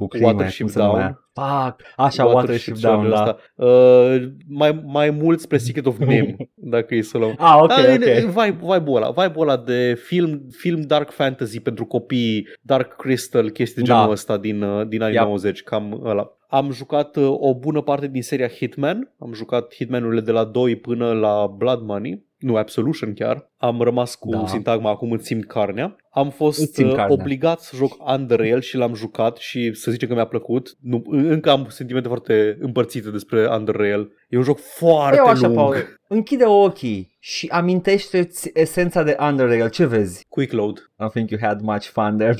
cu 0.00 0.06
crime, 0.06 0.26
Watership 0.26 0.60
cum 0.60 0.68
se 0.68 0.78
Down. 0.78 0.90
numea? 0.90 1.20
Fuck, 1.32 1.80
așa, 1.96 2.24
Watership 2.26 2.76
Down, 2.78 2.96
genul 2.96 3.10
da. 3.10 3.20
ăsta. 3.20 3.36
Uh, 3.54 4.28
mai, 4.48 4.82
mai 4.86 5.10
mult 5.10 5.40
spre 5.40 5.58
Secret 5.58 5.86
of 5.86 5.98
Nim, 5.98 6.36
dacă 6.74 6.94
e 6.94 7.02
să 7.02 7.18
luăm. 7.18 7.34
Ah, 7.38 7.58
ok, 7.60 7.68
Da, 7.68 7.92
e- 7.92 7.94
ok. 7.94 8.04
e 8.04 8.20
Vibe, 8.26 8.58
vibe-ul 8.60 8.96
ăla, 8.96 9.10
vibe-ul 9.10 9.48
ăla 9.48 9.56
de 9.56 9.94
film, 10.04 10.46
film 10.50 10.80
dark 10.80 11.10
fantasy 11.10 11.60
pentru 11.60 11.84
copii, 11.84 12.48
Dark 12.60 12.96
Crystal, 12.96 13.50
chestii 13.50 13.82
de 13.82 13.88
Da. 13.88 13.96
genul 13.98 14.10
ăsta 14.12 14.36
din, 14.38 14.62
uh, 14.62 14.86
din 14.88 15.02
anii 15.02 15.14
Yep. 15.16 15.24
90, 15.24 15.62
cam 15.62 16.00
ăla. 16.04 16.26
Am 16.48 16.70
jucat 16.70 17.16
uh, 17.16 17.26
o 17.38 17.54
bună 17.54 17.80
parte 17.82 18.06
din 18.08 18.22
seria 18.22 18.48
Hitman, 18.48 19.14
am 19.18 19.32
jucat 19.32 19.74
Hitman-urile 19.74 20.20
de 20.20 20.30
la 20.32 20.44
2 20.44 20.76
până 20.76 21.12
la 21.12 21.46
Blood 21.56 21.80
Money, 21.82 22.28
nu 22.40 22.56
Absolution 22.56 23.14
chiar. 23.14 23.50
Am 23.56 23.80
rămas 23.80 24.14
cu 24.14 24.30
Da. 24.30 24.46
sintagma 24.46 24.90
acum 24.90 25.10
îți 25.12 25.26
simt 25.26 25.46
carnea. 25.46 25.96
Am 26.10 26.26
Îți 26.26 26.36
fost 26.36 26.72
simt 26.72 26.88
uh, 26.90 26.94
carnea. 26.96 27.12
obligat 27.20 27.60
să 27.60 27.76
joc 27.76 28.08
Underrail 28.12 28.60
și 28.60 28.76
l-am 28.76 28.94
jucat 28.94 29.36
și 29.36 29.72
să 29.74 29.90
zicem 29.90 30.08
că 30.08 30.14
mi-a 30.14 30.24
plăcut. 30.24 30.76
Nu, 30.80 31.02
încă 31.06 31.50
am 31.50 31.66
sentimente 31.68 32.08
foarte 32.08 32.56
împărțite 32.60 33.10
despre 33.10 33.46
Underrail. 33.50 34.12
E 34.28 34.36
un 34.36 34.42
joc 34.42 34.58
foarte 34.58 35.16
Eu 35.16 35.24
așa, 35.24 35.46
lung. 35.46 35.54
Paul, 35.58 35.76
închide 36.08 36.44
ochii 36.46 37.16
și 37.18 37.46
amintește-ți 37.50 38.50
esența 38.54 39.02
de 39.02 39.16
Underrail. 39.20 39.68
Ce 39.70 39.86
vezi? 39.86 40.24
Quick 40.28 40.52
load. 40.52 40.76
I 40.78 41.02
don't 41.04 41.12
think 41.12 41.30
you 41.30 41.40
had 41.42 41.60
much 41.60 41.84
fun 41.84 42.16
there. 42.18 42.36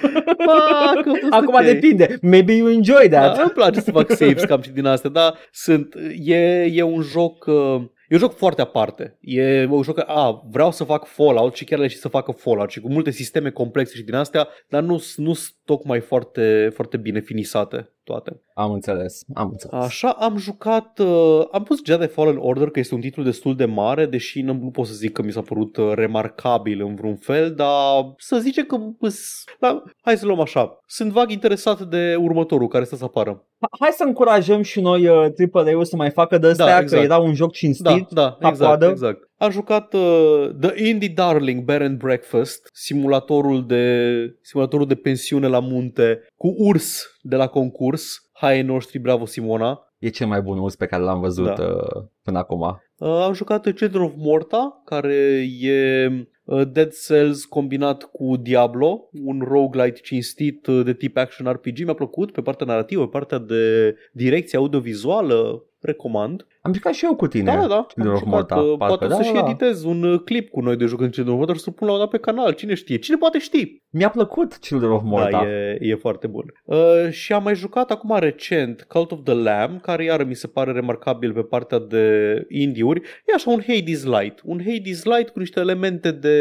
Fuck, 0.00 1.06
a 1.06 1.18
fost 1.20 1.32
Acum 1.32 1.54
ok. 1.54 1.62
depinde. 1.64 2.18
Maybe 2.22 2.52
you 2.52 2.68
enjoy 2.68 3.08
that. 3.08 3.36
Da, 3.36 3.42
îmi 3.42 3.50
place 3.50 3.80
să 3.80 3.90
fac 3.90 4.10
saves 4.10 4.44
cam 4.44 4.60
și 4.62 4.70
din 4.70 4.84
astea, 4.86 5.10
dar 5.10 5.34
sunt, 5.52 5.94
e, 6.24 6.62
e 6.72 6.82
un 6.82 7.02
joc... 7.02 7.46
Uh, 7.46 7.82
E 8.08 8.14
un 8.14 8.18
joc 8.18 8.36
foarte 8.36 8.60
aparte. 8.60 9.18
E 9.20 9.64
un 9.64 9.82
joc, 9.82 9.98
a, 10.06 10.42
vreau 10.50 10.72
să 10.72 10.84
fac 10.84 11.04
Fallout 11.04 11.54
și 11.54 11.64
chiar 11.64 11.78
le 11.78 11.86
și 11.86 11.96
să 11.96 12.08
facă 12.08 12.30
Fallout 12.32 12.70
și 12.70 12.80
cu 12.80 12.88
multe 12.88 13.10
sisteme 13.10 13.50
complexe 13.50 13.96
și 13.96 14.02
din 14.02 14.14
astea, 14.14 14.48
dar 14.68 14.82
nu 14.82 14.98
sunt 14.98 15.38
tocmai 15.64 16.00
foarte, 16.00 16.70
foarte 16.74 16.96
bine 16.96 17.20
finisate 17.20 17.95
toate. 18.06 18.40
Am 18.54 18.72
înțeles, 18.72 19.22
am 19.34 19.48
înțeles. 19.50 19.84
Așa, 19.84 20.10
am 20.10 20.36
jucat, 20.36 20.98
uh, 20.98 21.40
am 21.52 21.62
pus 21.62 21.78
Jedi 21.84 22.06
Fallen 22.06 22.36
Order, 22.38 22.70
că 22.70 22.78
este 22.78 22.94
un 22.94 23.00
titlu 23.00 23.22
destul 23.22 23.56
de 23.56 23.64
mare, 23.64 24.06
deși 24.06 24.40
nu, 24.40 24.52
nu 24.52 24.70
pot 24.70 24.86
să 24.86 24.92
zic 24.94 25.12
că 25.12 25.22
mi 25.22 25.32
s-a 25.32 25.40
părut 25.42 25.76
uh, 25.76 25.92
remarcabil 25.94 26.80
în 26.82 26.94
vreun 26.94 27.16
fel, 27.16 27.54
dar 27.54 28.14
să 28.18 28.38
zice 28.38 28.64
că, 28.64 28.76
îs- 29.00 29.44
da, 29.60 29.82
hai 30.02 30.16
să 30.16 30.26
luăm 30.26 30.40
așa, 30.40 30.78
sunt 30.86 31.12
vag 31.12 31.30
interesat 31.30 31.80
de 31.80 32.16
următorul 32.18 32.68
care 32.68 32.84
stă 32.84 32.96
să 32.96 33.04
apară. 33.04 33.46
Hai 33.80 33.90
să 33.92 34.04
încurajăm 34.04 34.62
și 34.62 34.80
noi 34.80 35.08
uh, 35.08 35.26
AAA-ul 35.52 35.84
să 35.84 35.96
mai 35.96 36.10
facă 36.10 36.38
de 36.38 36.46
astea, 36.46 36.66
Da, 36.66 36.74
că 36.76 36.80
exact. 36.82 37.04
era 37.04 37.18
un 37.18 37.34
joc 37.34 37.52
cinstit. 37.52 38.08
Da, 38.08 38.22
da, 38.22 38.36
la 38.40 38.48
exact, 38.48 38.68
coadă. 38.70 38.86
exact. 38.86 39.25
Am 39.38 39.50
jucat 39.50 39.92
uh, 39.94 40.48
The 40.60 40.88
Indie 40.88 41.08
Darling 41.14 41.64
Bear 41.64 41.82
and 41.82 41.98
Breakfast, 41.98 42.70
simulatorul 42.72 43.66
de, 43.66 44.38
simulatorul 44.42 44.86
de 44.86 44.94
pensiune 44.94 45.46
la 45.46 45.60
munte 45.60 46.20
cu 46.36 46.54
urs 46.58 47.18
de 47.22 47.36
la 47.36 47.46
concurs. 47.46 48.30
Hai 48.32 48.62
noștri, 48.62 48.98
bravo 48.98 49.24
Simona. 49.24 49.80
E 49.98 50.08
cel 50.08 50.26
mai 50.26 50.40
bun 50.40 50.58
uz 50.58 50.74
pe 50.74 50.86
care 50.86 51.02
l-am 51.02 51.20
văzut 51.20 51.54
Da. 51.54 51.64
uh, 51.64 52.04
până 52.22 52.38
acum. 52.38 52.80
Uh, 52.96 53.08
am 53.08 53.32
jucat 53.32 53.72
Children 53.74 54.02
of 54.02 54.12
Morta, 54.16 54.82
care 54.84 55.46
e 55.60 56.06
uh, 56.44 56.68
Dead 56.72 56.92
Cells 57.06 57.44
combinat 57.44 58.02
cu 58.02 58.36
Diablo, 58.36 59.08
un 59.24 59.40
roguelite 59.44 60.00
cinstit 60.02 60.66
uh, 60.66 60.84
de 60.84 60.94
tip 60.94 61.16
action 61.16 61.52
RPG. 61.52 61.84
Mi-a 61.84 61.94
plăcut 61.94 62.32
pe 62.32 62.40
partea 62.40 62.66
narrativă, 62.66 63.04
pe 63.04 63.18
partea 63.18 63.38
de 63.38 63.94
direcție 64.12 64.58
audiovizuală, 64.58 65.64
recomand. 65.80 66.46
Am 66.62 66.72
jucat 66.72 66.94
și 66.94 67.04
eu 67.04 67.14
cu 67.16 67.26
tine. 67.26 67.44
Da, 67.44 67.60
da, 67.60 67.66
da. 67.66 67.86
Children 67.88 68.06
Am 68.06 68.12
of 68.14 68.18
jucat, 68.18 68.32
Morta, 68.32 68.54
uh, 68.56 68.76
parcă. 68.78 68.96
poate 68.96 69.06
Da, 69.06 69.14
să 69.14 69.22
și 69.22 69.32
da, 69.32 69.40
da. 69.40 69.48
editez 69.48 69.84
un 69.84 70.02
uh, 70.02 70.20
clip 70.24 70.50
cu 70.50 70.60
noi 70.60 70.76
de 70.76 70.84
jucând 70.84 71.10
Children 71.10 71.34
of 71.34 71.40
Morta 71.40 71.54
și 71.54 71.64
să-l 71.64 71.72
pun 71.72 71.86
la 71.86 71.92
un 71.92 71.98
dat 71.98 72.08
pe 72.08 72.18
canal. 72.18 72.52
Cine 72.52 72.74
știe? 72.74 72.98
Cine 72.98 73.16
poate 73.16 73.38
ști? 73.38 73.82
Mi-a 73.90 74.08
plăcut 74.10 74.56
Children 74.56 74.90
of 74.90 75.02
Morta. 75.04 75.30
Da, 75.30 75.46
e, 75.48 75.78
e 75.80 75.94
foarte 75.94 76.26
bun. 76.26 76.52
Uh, 76.64 76.76
și 77.10 77.32
am 77.32 77.42
mai 77.42 77.54
jucat 77.54 77.90
acum 77.90 78.16
recent 78.18 78.82
Cult 78.88 79.10
of 79.10 79.18
the 79.24 79.34
Lamb, 79.34 79.80
care 79.80 80.04
iară 80.04 80.24
mi 80.24 80.34
se 80.34 80.46
pare 80.46 80.72
remarcabil 80.72 81.32
pe 81.32 81.42
partea 81.42 81.78
de 81.78 82.04
indie-uri. 82.48 83.00
E 83.00 83.32
așa 83.34 83.50
un 83.50 83.62
Hades 83.66 84.04
Light. 84.04 84.40
Un 84.44 84.60
Hades 84.66 85.04
Light 85.04 85.28
cu 85.28 85.38
niște 85.38 85.60
elemente 85.60 86.10
de 86.10 86.36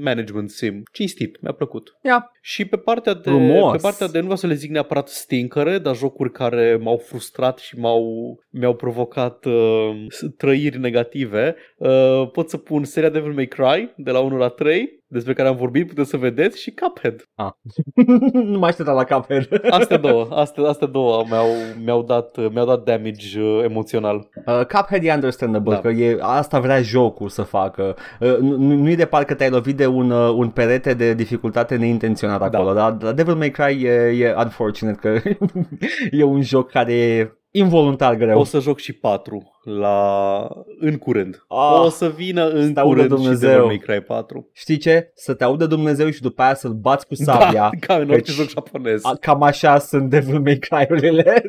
management 0.00 0.50
sim. 0.50 0.82
Cinstit, 0.92 1.40
mi-a 1.40 1.52
plăcut. 1.52 1.98
Ia. 2.02 2.30
Și 2.40 2.64
pe 2.64 2.76
partea 2.76 3.14
de, 3.14 3.20
Frumos. 3.30 3.72
pe 3.72 3.78
partea 3.82 4.06
de 4.06 4.16
nu 4.16 4.22
vreau 4.22 4.36
să 4.38 4.46
le 4.46 4.54
zic 4.54 4.70
neapărat 4.70 5.08
stinkere, 5.08 5.78
dar 5.78 5.96
jocuri 5.96 6.32
care 6.32 6.78
m-au 6.82 6.96
frustrat 6.96 7.58
și 7.58 7.78
m-au, 7.78 8.38
mi-au 8.50 8.71
provocat 8.74 9.44
uh, 9.44 10.06
trăiri 10.36 10.78
negative, 10.78 11.54
uh, 11.76 12.30
pot 12.32 12.48
să 12.48 12.56
pun 12.56 12.84
seria 12.84 13.08
Devil 13.08 13.32
May 13.32 13.46
Cry 13.46 13.94
de 13.96 14.10
la 14.10 14.18
1 14.18 14.36
la 14.36 14.48
3, 14.48 15.00
despre 15.06 15.32
care 15.32 15.48
am 15.48 15.56
vorbit, 15.56 15.86
puteți 15.86 16.08
să 16.08 16.16
vedeți, 16.16 16.60
și 16.60 16.74
Cuphead. 16.74 17.28
nu 18.52 18.58
mai 18.58 18.68
așteptam 18.68 18.94
la 18.94 19.04
capet. 19.04 19.52
Astea 19.70 19.96
două, 19.96 20.28
astea, 20.30 20.64
astea 20.64 20.86
două 20.86 21.24
mi-au, 21.28 21.46
mi-au, 21.84 22.02
dat, 22.02 22.52
mi-au 22.52 22.66
dat 22.66 22.82
damage 22.84 23.40
uh, 23.40 23.60
emoțional. 23.64 24.28
Uh, 24.46 24.66
Cuphead 24.66 25.04
e 25.04 25.12
understandable, 25.12 25.74
Da. 25.74 25.80
că 25.80 25.88
e, 25.88 26.18
asta 26.20 26.60
vrea 26.60 26.82
jocul 26.82 27.28
să 27.28 27.42
facă. 27.42 27.96
Uh, 28.20 28.36
nu, 28.38 28.56
nu 28.56 28.90
e 28.90 28.94
de 28.94 29.04
parcă 29.04 29.34
te-ai 29.34 29.50
lovit 29.50 29.76
de 29.76 29.86
un, 29.86 30.10
uh, 30.10 30.34
un 30.36 30.48
perete 30.48 30.94
de 30.94 31.14
dificultate 31.14 31.76
neintenționat 31.76 32.50
Da. 32.50 32.58
acolo, 32.58 32.74
dar 32.74 32.96
la 33.00 33.12
Devil 33.12 33.34
May 33.34 33.50
Cry 33.50 33.84
e, 33.84 33.90
e 34.18 34.34
unfortunate 34.38 34.98
că 35.00 35.28
e 36.16 36.22
un 36.22 36.42
joc 36.42 36.70
care 36.70 36.92
e 36.94 37.32
involuntar 37.52 38.14
greu. 38.14 38.38
O 38.38 38.44
să 38.44 38.58
joc 38.58 38.78
și 38.78 38.92
4 38.92 39.51
la... 39.64 40.48
în 40.78 40.98
curând. 40.98 41.44
Ah, 41.48 41.80
o 41.84 41.88
să 41.88 42.08
vină 42.08 42.48
în 42.48 42.72
să 42.74 42.80
audă 42.80 42.94
curând 42.94 43.10
și 43.10 43.22
Dumnezeu. 43.22 43.48
Devil 43.50 43.64
May 43.66 43.78
Cry 43.78 44.00
4. 44.00 44.48
Știi 44.52 44.76
ce? 44.76 45.10
Să 45.14 45.34
te 45.34 45.44
audă 45.44 45.66
Dumnezeu 45.66 46.10
și 46.10 46.20
după 46.20 46.42
aia 46.42 46.54
să-l 46.54 46.72
bați 46.72 47.06
cu 47.06 47.14
sabia. 47.14 47.52
Da, 47.52 47.70
ca 47.86 47.94
în 47.94 48.10
orice 48.10 48.30
Deci- 48.32 48.34
joc 48.34 48.48
japonez. 48.48 49.04
A, 49.04 49.14
Cam 49.20 49.42
așa 49.42 49.78
sunt 49.78 50.10
Devil 50.10 50.40
May 50.40 50.58
Cry-urile. 50.58 51.42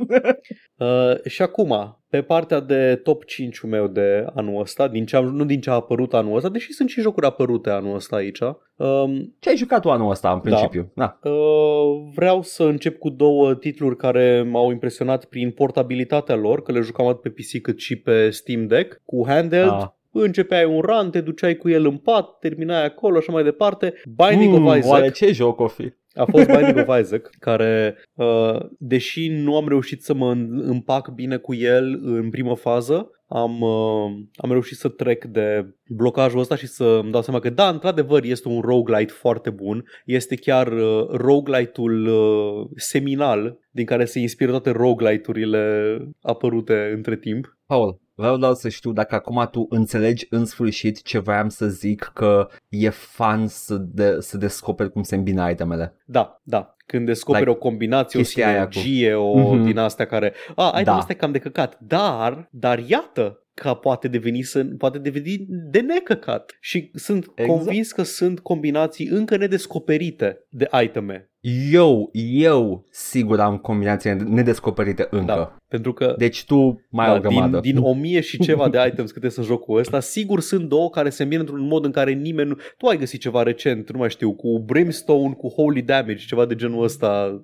Uh, 0.77 1.23
și 1.25 1.41
acum, 1.41 2.01
pe 2.09 2.21
partea 2.21 2.59
de 2.59 2.99
top 3.03 3.25
5 3.25 3.61
meu 3.61 3.87
de 3.87 4.25
anul 4.35 4.61
ăsta, 4.61 4.87
din 4.87 5.05
ce 5.05 5.15
am, 5.15 5.25
nu 5.25 5.45
din 5.45 5.61
ce 5.61 5.69
a 5.69 5.73
apărut 5.73 6.13
anul 6.13 6.35
ăsta, 6.35 6.49
deși 6.49 6.73
sunt 6.73 6.89
și 6.89 7.01
jocuri 7.01 7.25
apărute 7.25 7.69
anul 7.69 7.95
ăsta 7.95 8.15
aici, 8.15 8.39
um, 8.75 9.35
Ce 9.39 9.49
ai 9.49 9.55
jucat 9.57 9.81
tu 9.81 9.91
anul 9.91 10.09
ăsta, 10.09 10.29
în 10.29 10.35
Da. 10.35 10.39
principiu? 10.41 10.91
Da. 10.95 11.19
Uh, 11.23 12.11
vreau 12.15 12.41
să 12.41 12.63
încep 12.63 12.97
cu 12.97 13.09
două 13.09 13.55
titluri 13.55 13.95
care 13.97 14.41
m-au 14.41 14.71
impresionat 14.71 15.25
prin 15.25 15.51
portabilitatea 15.51 16.35
lor, 16.35 16.61
că 16.61 16.71
le 16.71 16.79
jucam 16.79 17.07
atât 17.07 17.21
pe 17.21 17.29
PC 17.29 17.61
cât 17.61 17.79
și 17.79 17.95
pe 18.03 18.29
Steam 18.29 18.67
Deck, 18.67 19.01
cu 19.05 19.23
handheld. 19.27 19.71
Ah. 19.71 19.85
Începeai 20.11 20.65
un 20.65 20.79
run, 20.79 21.09
te 21.11 21.21
duceai 21.21 21.55
cu 21.55 21.69
el 21.69 21.85
în 21.85 21.97
pat, 21.97 22.37
terminai 22.39 22.85
acolo, 22.85 23.17
așa 23.17 23.31
mai 23.31 23.43
departe. 23.43 23.93
Binding 24.29 24.53
Mm, 24.57 24.65
of 24.65 24.77
Isaac 24.77 24.91
Oare 24.91 25.11
ce 25.11 25.31
joc 25.31 25.59
o 25.59 25.67
fi? 25.67 25.91
a 26.15 26.25
fost 26.25 26.45
Binding 26.57 26.85
of 26.89 26.99
Isaac, 26.99 27.29
care, 27.39 27.97
uh, 28.13 28.59
deși 28.79 29.27
nu 29.29 29.55
am 29.55 29.67
reușit 29.67 30.03
să 30.03 30.13
mă 30.13 30.31
în- 30.31 30.61
împac 30.65 31.09
bine 31.09 31.37
cu 31.37 31.53
el 31.53 31.99
în 32.03 32.29
primă 32.29 32.55
fază, 32.55 33.09
am, 33.27 33.61
uh, 33.61 34.11
am 34.35 34.51
reușit 34.51 34.77
să 34.77 34.87
trec 34.89 35.25
de 35.25 35.65
blocajul 35.87 36.39
ăsta 36.39 36.55
și 36.55 36.67
să 36.67 36.99
îmi 37.03 37.11
dau 37.11 37.21
seama 37.21 37.39
că 37.39 37.49
da, 37.49 37.67
într-adevăr 37.69 38.23
este 38.23 38.47
un 38.47 38.61
roguelite 38.61 39.11
foarte 39.13 39.49
bun. 39.49 39.85
Este 40.05 40.35
chiar 40.35 40.67
uh, 40.67 41.07
roguelite-ul 41.09 42.05
uh, 42.05 42.67
seminal 42.75 43.57
din 43.71 43.85
care 43.85 44.05
se 44.05 44.19
inspiră 44.19 44.51
toate 44.51 44.69
roguelite-urile 44.69 45.97
apărute 46.21 46.91
între 46.95 47.15
timp. 47.17 47.57
Paul, 47.73 48.01
vreau 48.15 48.37
doar 48.37 48.53
să 48.53 48.69
știu 48.69 48.91
dacă 48.91 49.15
acum 49.15 49.47
tu 49.51 49.65
înțelegi 49.69 50.25
în 50.29 50.45
sfârșit 50.45 51.01
ce 51.01 51.19
voiam 51.19 51.49
să 51.49 51.67
zic 51.67 52.11
că 52.13 52.47
e 52.69 52.89
fan 52.89 53.47
să, 53.47 53.75
de, 53.77 54.15
să 54.19 54.37
descoperi 54.37 54.91
cum 54.91 55.03
se 55.03 55.15
îmbină 55.15 55.49
itemele. 55.49 55.95
Da, 56.05 56.41
da. 56.43 56.75
Când 56.85 57.05
descoperi 57.05 57.45
Like, 57.45 57.57
o 57.57 57.59
combinație, 57.59 58.19
o 58.19 58.21
chestia 58.21 58.47
aia 58.47 58.65
cu- 58.65 58.71
sinergie, 58.71 59.13
o 59.13 59.53
Mhm. 59.53 59.63
din 59.63 59.77
astea 59.77 60.05
care... 60.05 60.33
A, 60.55 60.67
itemul 60.67 60.83
Da. 60.83 60.97
ăsta 60.97 61.11
e 61.11 61.15
cam 61.15 61.31
de 61.31 61.39
căcat. 61.39 61.77
Dar, 61.81 62.47
dar 62.51 62.79
iată 62.87 63.37
că 63.53 63.73
poate 63.73 64.07
deveni, 64.07 64.41
să, 64.41 64.65
poate 64.77 64.97
deveni 64.97 65.45
de 65.47 65.79
necăcat. 65.79 66.57
Și 66.59 66.91
sunt 66.93 67.27
Exact. 67.35 67.57
convins 67.57 67.91
că 67.91 68.03
sunt 68.03 68.39
combinații 68.39 69.07
încă 69.07 69.37
nedescoperite 69.37 70.45
de 70.49 70.67
iteme. 70.83 71.31
Eu, 71.71 72.09
eu 72.13 72.85
sigur 72.89 73.39
am 73.39 73.57
combinații 73.57 74.13
nedescoperite 74.27 75.07
încă. 75.09 75.25
Da. 75.25 75.55
Pentru 75.67 75.93
că 75.93 76.13
Deci 76.17 76.45
tu 76.45 76.81
mai 76.89 77.05
ai 77.07 77.11
o 77.11 77.19
da, 77.19 77.19
grămadă. 77.27 77.59
din, 77.59 77.73
din 77.75 77.83
o 77.83 77.93
mie 77.93 78.21
și 78.21 78.37
ceva 78.39 78.69
de 78.69 78.77
items 78.87 79.11
câte 79.11 79.29
sunt 79.29 79.45
jocul 79.45 79.79
ăsta, 79.79 79.99
sigur 79.99 80.39
sunt 80.39 80.69
două 80.69 80.89
care 80.89 81.09
se 81.09 81.23
îmbină 81.23 81.41
într-un 81.41 81.67
mod 81.67 81.85
în 81.85 81.91
care 81.91 82.11
nimeni 82.11 82.49
nu... 82.49 82.55
Tu 82.77 82.85
ai 82.87 82.97
găsit 82.97 83.19
ceva 83.21 83.43
recent, 83.43 83.91
nu 83.91 83.97
mai 83.99 84.09
știu, 84.09 84.31
cu 84.33 84.59
Brimstone, 84.65 85.33
cu 85.33 85.47
Holy 85.47 85.81
Damage, 85.81 86.25
ceva 86.27 86.45
de 86.45 86.55
genul 86.55 86.83
ăsta. 86.83 87.41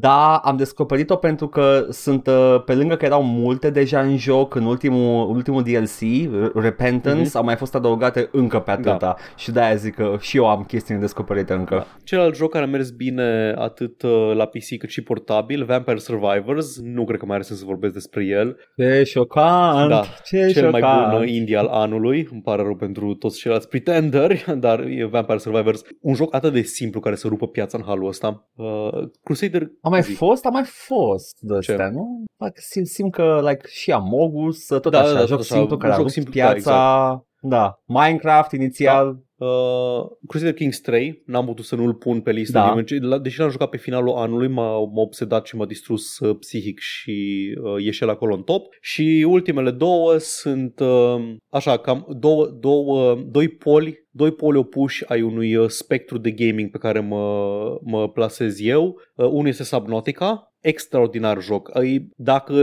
Da, 0.00 0.36
am 0.36 0.56
descoperit-o 0.56 1.16
pentru 1.16 1.48
că 1.48 1.86
sunt, 1.90 2.26
uh, 2.26 2.62
pe 2.64 2.74
lângă 2.74 2.94
că 2.96 3.04
erau 3.04 3.22
multe 3.24 3.70
deja 3.70 4.00
în 4.00 4.16
joc, 4.16 4.54
în 4.54 4.64
ultimul, 4.64 5.30
ultimul 5.30 5.62
DLC, 5.62 5.98
R- 6.00 6.52
Repentance, 6.54 7.20
Mhm. 7.20 7.36
au 7.36 7.44
mai 7.44 7.56
fost 7.56 7.74
adăugate 7.74 8.28
încă 8.32 8.58
pe 8.58 8.70
atâta. 8.70 8.96
Da. 8.96 9.14
Și 9.36 9.50
de-aia 9.50 9.74
zic 9.74 9.94
că 9.94 10.16
și 10.20 10.36
eu 10.36 10.48
am 10.48 10.64
chestii 10.64 10.94
descoperite 10.94 11.52
încă. 11.52 11.74
Da. 11.74 11.86
Celălalt 12.04 12.36
joc 12.36 12.50
care 12.50 12.64
a 12.64 12.68
mers 12.68 12.90
bine 12.90 13.32
atât 13.56 14.02
uh, 14.02 14.32
la 14.34 14.46
PC 14.46 14.76
cât 14.78 14.88
și 14.88 15.02
portabil, 15.02 15.64
Vampire 15.64 15.98
Survivors, 15.98 16.80
nu 16.80 17.04
cred 17.04 17.18
că 17.18 17.26
mai 17.26 17.34
are 17.34 17.44
sens 17.44 17.58
să 17.58 17.64
vorbesc 17.64 17.92
despre 17.94 18.24
el. 18.24 18.56
Ce 18.76 19.02
șocant! 19.04 19.88
Da, 19.88 20.04
ce 20.24 20.46
Cel 20.52 20.70
mai 20.70 20.80
șocant. 20.80 21.10
bun 21.10 21.20
uh, 21.22 21.28
indie 21.28 21.56
al 21.56 21.66
anului, 21.66 22.28
îmi 22.32 22.42
pare 22.42 22.62
rău 22.62 22.76
pentru 22.76 23.14
toți 23.14 23.38
ceilalți 23.38 23.68
pretenderi, 23.68 24.44
dar 24.58 24.80
e 24.80 25.04
Vampire 25.04 25.38
Survivors, 25.38 25.82
un 26.00 26.14
joc 26.14 26.34
atât 26.34 26.52
de 26.52 26.62
simplu 26.62 27.00
care 27.00 27.14
să 27.14 27.28
rupă 27.28 27.46
piața 27.48 27.78
în 27.78 27.84
halul 27.86 28.08
ăsta. 28.08 28.48
Uh, 28.54 29.08
Crusader 29.22 29.62
A 29.80 29.88
mai 29.88 30.02
zi. 30.02 30.12
fost? 30.14 30.44
A 30.46 30.48
mai 30.48 30.64
fost 30.64 31.36
de 31.40 31.58
Ce? 31.58 31.70
astea, 31.72 31.88
nu? 31.90 32.24
Fac, 32.38 32.52
simt, 32.54 32.86
simt 32.86 33.12
că, 33.12 33.38
like, 33.48 33.66
și 33.68 33.90
Amogus, 33.92 34.66
tot 34.66 34.90
Da, 34.90 34.98
așa, 35.00 35.12
da, 35.12 35.18
da, 35.18 35.24
joc 35.24 35.38
așa, 35.40 35.54
simplu 35.54 35.72
un 35.74 35.78
care 35.78 35.92
a 35.92 35.94
joc 35.94 36.02
rupt 36.02 36.12
simplu, 36.14 36.32
da, 36.34 36.40
piața. 36.52 37.24
Da, 37.46 37.82
Minecraft 37.86 38.52
inițial. 38.52 39.18
Uh, 39.36 39.48
Crusader 40.28 40.54
Kings 40.54 40.80
3, 40.80 41.22
n-am 41.26 41.46
putut 41.46 41.64
să 41.64 41.76
nu-l 41.76 41.94
pun 41.94 42.20
pe 42.20 42.32
listă, 42.32 42.52
Da. 42.52 42.60
din 42.60 42.68
moment 42.68 42.86
ce- 42.86 42.98
la- 43.00 43.18
deși 43.18 43.38
l-am 43.38 43.50
jucat 43.50 43.68
pe 43.68 43.76
finalul 43.76 44.14
anului, 44.14 44.48
m-a, 44.48 44.78
m-a 44.78 45.00
obsedat 45.00 45.46
și 45.46 45.56
m-a 45.56 45.66
distrus 45.66 46.18
uh, 46.18 46.36
psihic 46.38 46.78
și 46.78 47.48
uh, 47.62 47.86
e 47.86 47.90
și 47.90 48.02
el 48.02 48.08
acolo 48.08 48.34
în 48.34 48.42
top. 48.42 48.66
Și 48.80 49.26
ultimele 49.28 49.70
două 49.70 50.16
sunt 50.18 50.80
uh, 50.80 51.34
așa, 51.48 51.76
cam 51.76 52.06
două, 52.18 52.46
două, 52.46 53.14
doi 53.26 53.48
poli 53.48 54.02
doi 54.16 54.32
poli 54.32 54.58
opuși 54.58 55.04
ai 55.08 55.22
unui 55.22 55.54
uh, 55.56 55.68
spectru 55.68 56.18
de 56.18 56.30
gaming 56.30 56.70
pe 56.70 56.78
care 56.78 57.00
mă, 57.00 57.78
mă 57.82 58.08
plasez 58.08 58.60
eu. 58.60 59.00
Uh, 59.16 59.26
unul 59.26 59.46
este 59.46 59.62
Subnautica, 59.64 60.53
extraordinar 60.64 61.42
joc. 61.42 61.76
Ai- 61.76 62.08
Dacă 62.16 62.54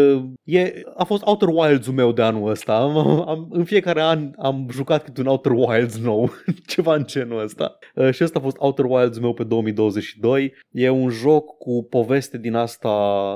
e, 0.44 0.82
a 0.96 1.04
fost 1.04 1.24
Outer 1.26 1.48
Wilds-ul 1.52 1.94
meu 1.94 2.12
de 2.12 2.22
anul 2.22 2.50
ăsta. 2.50 2.76
Am, 2.76 2.98
am, 3.30 3.48
în 3.50 3.64
fiecare 3.64 4.02
an 4.02 4.32
am 4.38 4.68
jucat 4.72 5.04
câte 5.04 5.22
un 5.22 5.28
Outer 5.28 5.52
Wilds 5.52 5.98
nou, 5.98 6.32
ceva 6.74 6.96
în 6.96 7.04
genul 7.06 7.44
ăsta. 7.44 7.78
Uh, 7.96 8.12
și 8.12 8.24
ăsta 8.24 8.40
a 8.40 8.42
fost 8.42 8.56
Outer 8.60 8.86
Wilds 8.86 9.20
meu 9.20 9.34
pe 9.34 9.44
2022. 9.44 10.54
E 10.72 10.90
un 10.90 11.10
joc 11.10 11.58
cu 11.58 11.88
poveste 11.90 12.38
din 12.38 12.56
asta 12.56 12.90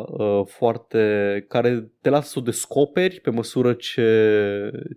uh, 0.07 0.41
foarte 0.45 0.99
care 1.47 1.91
te 2.01 2.09
lasă 2.09 2.27
să 2.29 2.39
o 2.39 2.41
descoperi 2.41 3.19
pe 3.19 3.29
măsură 3.29 3.73
ce, 3.73 4.09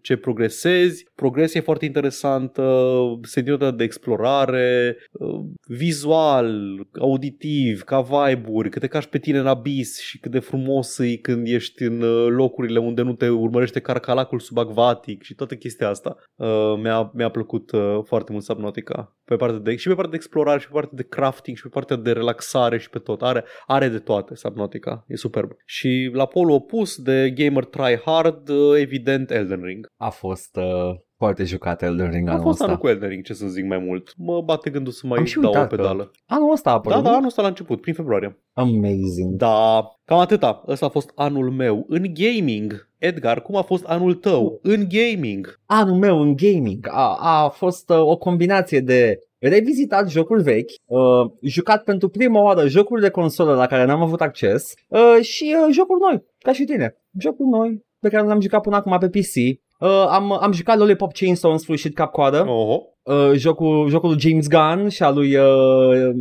ce 0.03 0.17
progresezi. 0.17 1.07
Progresia 1.15 1.61
e 1.61 1.65
foarte 1.65 1.85
interesantă, 1.85 2.93
sentimentul 3.23 3.77
de 3.77 3.85
explorare, 3.85 4.97
uh, 5.13 5.41
vizual, 5.67 6.53
auditiv, 7.01 7.83
ca 7.83 8.01
vibe-uri, 8.01 8.71
că 8.71 8.79
te 8.79 8.87
cași 8.87 9.09
pe 9.09 9.19
tine 9.19 9.39
în 9.39 9.47
abis 9.59 10.01
și 10.01 10.19
cât 10.19 10.31
de 10.31 10.39
frumos 10.39 10.99
e 10.99 11.17
când 11.17 11.47
ești 11.47 11.83
în 11.83 12.01
uh, 12.01 12.27
locurile 12.29 12.79
unde 12.79 13.03
nu 13.03 13.15
te 13.15 13.29
urmărește 13.29 13.81
carcalacul 13.81 14.39
subacvatic 14.39 15.23
și 15.23 15.35
toată 15.35 15.55
chestia 15.55 15.89
asta. 15.89 16.17
Uh, 16.35 16.75
mi-a, 16.83 17.11
mi-a 17.15 17.29
plăcut 17.29 17.71
uh, 17.71 17.99
foarte 18.05 18.33
mult 18.33 18.45
Subnautica. 18.45 19.17
Pe 19.25 19.37
partea 19.37 19.59
de, 19.59 19.77
și 19.77 19.89
pe 19.89 19.95
partea 19.95 20.11
de 20.11 20.17
explorare 20.17 20.59
și 20.59 20.67
pe 20.67 20.73
partea 20.73 20.97
de 20.97 21.03
crafting 21.03 21.57
și 21.57 21.63
pe 21.63 21.69
partea 21.69 21.97
de 21.97 22.13
relaxare 22.13 22.79
și 22.79 22.91
pe 22.91 22.99
tot. 22.99 23.23
Are, 23.23 23.45
are 23.67 23.89
de 23.89 23.99
toate 23.99 24.35
Subnautica. 24.35 25.05
E 25.07 25.17
superb. 25.17 25.51
Și 25.65 26.11
la 26.13 26.27
polul 26.27 26.55
opus 26.55 26.97
de 26.97 27.31
gamer 27.31 27.65
try 27.65 28.01
hard, 28.05 28.49
uh, 28.49 28.81
evident 28.81 29.31
Elden 29.31 29.63
Ring. 29.63 29.87
A 29.97 30.09
fost 30.09 30.57
uh, 30.57 31.07
foarte 31.19 31.45
jucat 31.45 31.83
Elden 31.83 32.11
Ring 32.11 32.29
A 32.29 32.31
anul 32.31 32.43
fost 32.43 32.53
ăsta. 32.61 32.65
anul 32.65 32.79
cu 32.79 32.89
Elden 32.89 33.09
Ring, 33.09 33.25
ce 33.25 33.33
să 33.35 33.47
zic 33.47 33.65
mai 33.67 33.79
mult. 33.79 34.13
Mă 34.17 34.41
bate 34.41 34.71
gândul 34.71 34.93
să 34.93 35.07
mai 35.07 35.19
Am 35.19 35.25
și 35.25 35.35
dau 35.39 35.45
o 35.45 35.49
uitat 35.49 35.69
că- 35.69 35.77
pedală. 35.77 36.11
Anul 36.27 36.53
ăsta 36.53 36.71
a 36.71 36.73
apărut, 36.73 36.97
Da, 36.97 37.03
da, 37.03 37.09
nu? 37.11 37.15
anul 37.17 37.29
ăsta 37.29 37.43
la 37.43 37.49
început, 37.49 37.81
prin 37.81 37.95
februarie. 37.95 38.39
Amazing. 38.53 39.35
Da, 39.37 39.85
cam 40.05 40.19
atâta. 40.19 40.63
Ăsta 40.69 40.87
a 40.87 40.89
fost 40.89 41.13
anul 41.15 41.51
meu 41.51 41.85
în 41.89 42.07
gaming. 42.15 42.89
Edgar, 42.99 43.43
cum 43.43 43.57
a 43.57 43.63
fost 43.63 43.85
anul 43.85 44.15
tău 44.15 44.59
în 44.63 44.87
gaming? 44.89 45.61
Anul 45.67 45.97
meu 45.99 46.21
în 46.21 46.37
gaming 46.37 46.87
a, 46.91 47.17
a 47.21 47.49
fost 47.49 47.91
uh, 47.91 47.99
o 48.01 48.17
combinație 48.17 48.81
de 48.81 49.19
revizitat 49.39 50.11
jocuri 50.11 50.43
vechi, 50.43 50.71
uh, 50.85 51.31
jucat 51.43 51.83
pentru 51.85 52.09
prima 52.09 52.43
oară 52.43 52.67
jocuri 52.69 53.01
de 53.01 53.09
consolă 53.11 53.55
la 53.55 53.67
care 53.67 53.85
n-am 53.85 54.03
avut 54.03 54.21
acces 54.21 54.73
uh, 54.89 55.19
și 55.23 55.55
uh, 55.67 55.73
jocuri 55.75 56.01
noi, 56.01 56.25
ca 56.39 56.53
și 56.53 56.65
tine. 56.65 56.97
Jocuri 57.19 57.49
noi 57.49 57.87
pe 58.01 58.09
care 58.09 58.27
le-am 58.27 58.41
jucat 58.41 58.63
până 58.63 58.77
acum 58.77 58.97
pe 58.99 59.09
PC. 59.09 59.61
Uh, 59.79 60.07
am, 60.09 60.33
am 60.33 60.53
jucat 60.53 60.79
Lollipop 60.79 61.13
Chainsaw 61.13 61.51
în 61.51 61.59
sfârșit 61.59 61.95
cap-coadă. 61.95 62.45
Oho. 62.49 62.83
Uh, 63.03 63.33
jocul, 63.35 63.89
jocul 63.89 64.09
lui 64.09 64.21
James 64.21 64.49
Gunn 64.49 64.89
și 64.89 65.03
al 65.03 65.15
lui 65.15 65.37
uh, 65.37 65.45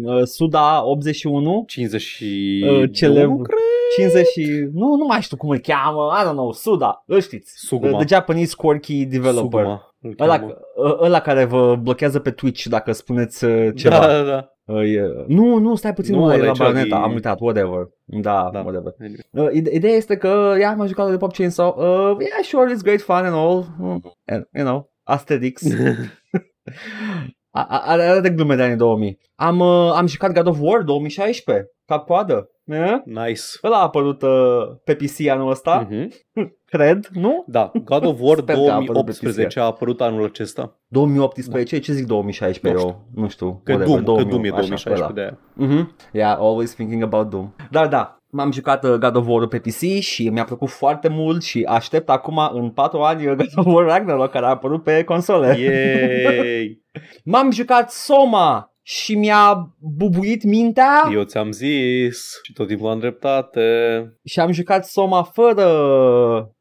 uh, 0.03 0.23
Suda 0.23 0.85
81. 0.85 1.63
50 1.67 2.01
și... 2.01 2.63
Uh, 2.69 2.89
celebru. 2.93 3.29
Nu 3.29 3.41
cred. 3.41 3.76
50 3.97 4.25
și... 4.25 4.69
Nu, 4.73 4.95
nu 4.95 5.05
mai 5.05 5.21
știu 5.21 5.37
cum 5.37 5.49
îl 5.49 5.57
cheamă, 5.59 6.11
I 6.21 6.25
don't 6.27 6.31
know, 6.31 6.51
Suda, 6.51 7.03
îl 7.05 7.19
știți. 7.21 7.51
Suguma. 7.55 7.91
The, 7.97 8.05
the 8.05 8.15
Japanese 8.15 8.55
quirky 8.55 9.05
developer. 9.05 9.59
Suguma. 9.59 9.95
îl 10.01 10.15
Ăla, 10.19 10.39
cheamă. 10.39 10.51
ă- 10.77 10.97
ăla 11.01 11.19
care 11.19 11.43
vă 11.45 11.75
blochează 11.75 12.19
pe 12.19 12.31
Twitch 12.31 12.63
dacă 12.65 12.91
spuneți 12.91 13.45
uh, 13.45 13.69
ceva. 13.75 13.99
Da, 13.99 14.07
da, 14.07 14.23
da. 14.23 14.49
Uh, 14.73 14.81
e... 14.95 15.01
Nu, 15.27 15.57
nu, 15.57 15.75
stai 15.75 15.93
puțin, 15.93 16.13
Nu, 16.15 16.19
nu, 16.19 16.25
ăla 16.25 16.35
e 16.35 16.37
e 16.37 16.45
la 16.45 16.51
cea 16.51 16.63
Bayonetta, 16.63 16.97
de- 16.97 17.03
am 17.03 17.13
uitat, 17.13 17.39
whatever. 17.39 17.87
Da, 18.05 18.49
Da. 18.53 18.59
whatever. 18.59 18.93
Anyway. 18.99 19.47
Uh, 19.47 19.53
ide- 19.53 19.73
ideea 19.75 19.93
este 19.95 20.17
că, 20.17 20.55
ia, 20.59 20.73
m-am 20.75 20.87
jucat 20.87 21.09
de 21.09 21.17
Pop 21.17 21.33
Chainsaw, 21.33 21.75
uh, 21.77 22.17
yeah, 22.19 22.43
sure, 22.43 22.73
it's 22.75 22.81
great 22.83 23.01
fun 23.01 23.15
and 23.15 23.35
all, 23.35 23.65
mm, 23.79 24.01
and, 24.25 24.47
you 24.53 24.65
know, 24.65 24.91
Asterix. 25.03 25.61
A- 27.51 27.67
a- 27.69 27.81
Are 27.85 28.01
are 28.03 28.29
glume 28.29 28.55
de 28.55 28.63
anii 28.63 28.75
2000. 28.75 29.19
Am, 29.35 29.59
uh, 29.59 29.91
am 29.95 30.07
jucat 30.07 30.31
God 30.33 30.47
of 30.47 30.57
War 30.59 30.81
2016, 30.83 31.71
cap-coadă. 31.85 32.49
Eh? 32.67 32.95
Nice. 33.05 33.41
Ăla 33.63 33.77
a 33.77 33.81
apărut 33.81 34.21
uh, 34.21 34.29
pe 34.83 34.95
PC 34.95 35.27
anul 35.27 35.49
ăsta, 35.49 35.87
Mhm. 35.89 36.11
cred, 36.71 37.07
nu? 37.13 37.43
Da, 37.47 37.71
God 37.83 38.05
of 38.05 38.17
War 38.19 38.37
Sper 38.41 38.55
că 38.55 38.61
a 38.61 38.73
apărut 38.73 38.85
pe 39.05 39.11
2018 39.21 39.59
a 39.59 39.63
apărut 39.63 40.01
anul 40.01 40.23
acesta. 40.23 40.79
2018, 40.87 41.79
ce 41.79 41.93
zic 41.93 42.05
2016 42.05 42.83
Nu 42.83 42.87
eu? 42.89 43.05
Nu 43.21 43.27
știu. 43.27 43.61
Că 43.63 43.71
whatever, 43.73 44.01
Doom, 44.01 44.17
că 44.17 44.23
Doom 44.23 44.43
e 44.43 44.47
așa, 44.47 44.55
2016 44.57 45.13
de 45.13 45.21
aia. 45.21 45.37
Mhm. 45.53 45.95
Yeah, 46.11 46.37
always 46.39 46.73
thinking 46.73 47.03
about 47.03 47.29
Doom. 47.29 47.53
Dar 47.71 47.87
da, 47.87 48.19
m-am 48.29 48.51
jucat 48.51 48.83
uh, 48.83 48.93
God 48.93 49.15
of 49.15 49.25
War 49.27 49.47
pe 49.47 49.59
PC 49.59 49.99
și 49.99 50.29
mi-a 50.29 50.43
plăcut 50.43 50.69
foarte 50.69 51.07
mult 51.07 51.43
și 51.43 51.63
aștept 51.67 52.09
acum 52.09 52.39
în 52.53 52.69
4 52.69 52.99
ani 52.99 53.27
uh, 53.27 53.35
God 53.37 53.51
of 53.55 53.65
War 53.73 53.85
Ragnarok 53.85 54.31
care 54.31 54.45
a 54.45 54.49
apărut 54.49 54.83
pe 54.83 55.03
console. 55.03 55.57
Yay! 55.59 56.81
M-am 57.23 57.51
jucat 57.51 57.91
Soma 57.91 58.71
și 58.89 59.15
mi-a 59.15 59.75
bubuit 59.79 60.43
mintea 60.43 61.09
Eu 61.13 61.23
ți-am 61.23 61.51
zis 61.51 62.39
și 62.43 62.53
tot 62.53 62.67
timpul 62.67 62.89
am 62.89 62.99
dreptate. 62.99 63.61
și 64.23 64.39
am 64.39 64.51
jucat 64.51 64.85
Soma 64.85 65.23
fără... 65.23 65.65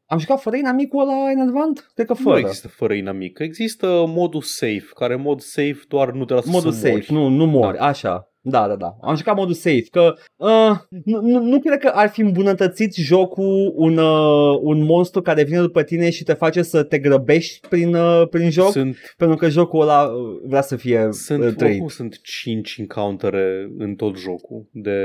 Am 0.05 0.17
jucat 0.19 0.41
fără 0.41 0.55
inamicul 0.55 1.01
ăla 1.01 1.29
în 1.35 1.39
advant? 1.39 1.91
Cred 1.93 2.05
că 2.05 2.13
Nu 2.17 2.23
fără. 2.23 2.39
există 2.39 2.67
fără 2.67 2.93
inamic. 2.93 3.39
Există 3.39 4.03
modul 4.07 4.41
safe, 4.41 4.85
care 4.95 5.15
mod 5.15 5.39
safe 5.41 5.79
doar 5.87 6.11
nu 6.11 6.25
te 6.25 6.33
lasă 6.33 6.49
modul 6.49 6.71
să 6.71 6.79
safe, 6.79 6.91
mori. 6.91 7.13
nu, 7.13 7.27
nu 7.27 7.45
mori, 7.45 7.77
așa. 7.77 8.31
Da, 8.49 8.67
da, 8.67 8.75
da. 8.75 8.97
Am 9.01 9.15
jucat 9.15 9.35
modul 9.35 9.53
safe, 9.53 9.83
că 9.91 10.13
uh, 10.35 10.77
nu, 11.03 11.21
nu, 11.21 11.41
nu 11.41 11.59
cred 11.59 11.79
că 11.79 11.87
ar 11.87 12.09
fi 12.09 12.21
îmbunătățit 12.21 12.95
jocul 12.95 13.73
un, 13.75 13.97
uh, 13.97 14.59
un 14.61 14.83
monstru 14.83 15.21
care 15.21 15.43
vine 15.43 15.59
după 15.59 15.83
tine 15.83 16.09
și 16.09 16.23
te 16.23 16.33
face 16.33 16.61
să 16.61 16.83
te 16.83 16.99
grăbești 16.99 17.67
prin, 17.67 17.95
uh, 17.95 18.27
prin 18.29 18.49
joc, 18.49 18.71
Sunt, 18.71 18.97
pentru 19.17 19.37
că 19.37 19.49
jocul 19.49 19.81
ăla 19.81 20.03
uh, 20.03 20.39
vrea 20.47 20.61
să 20.61 20.75
fie 20.75 21.05
uh, 21.05 21.11
sunt, 21.11 21.39
trăit. 21.39 21.61
oricum 21.61 21.87
sunt 21.87 22.21
5 22.21 22.75
encountere 22.77 23.71
în 23.77 23.95
tot 23.95 24.17
jocul 24.17 24.69
de, 24.71 24.99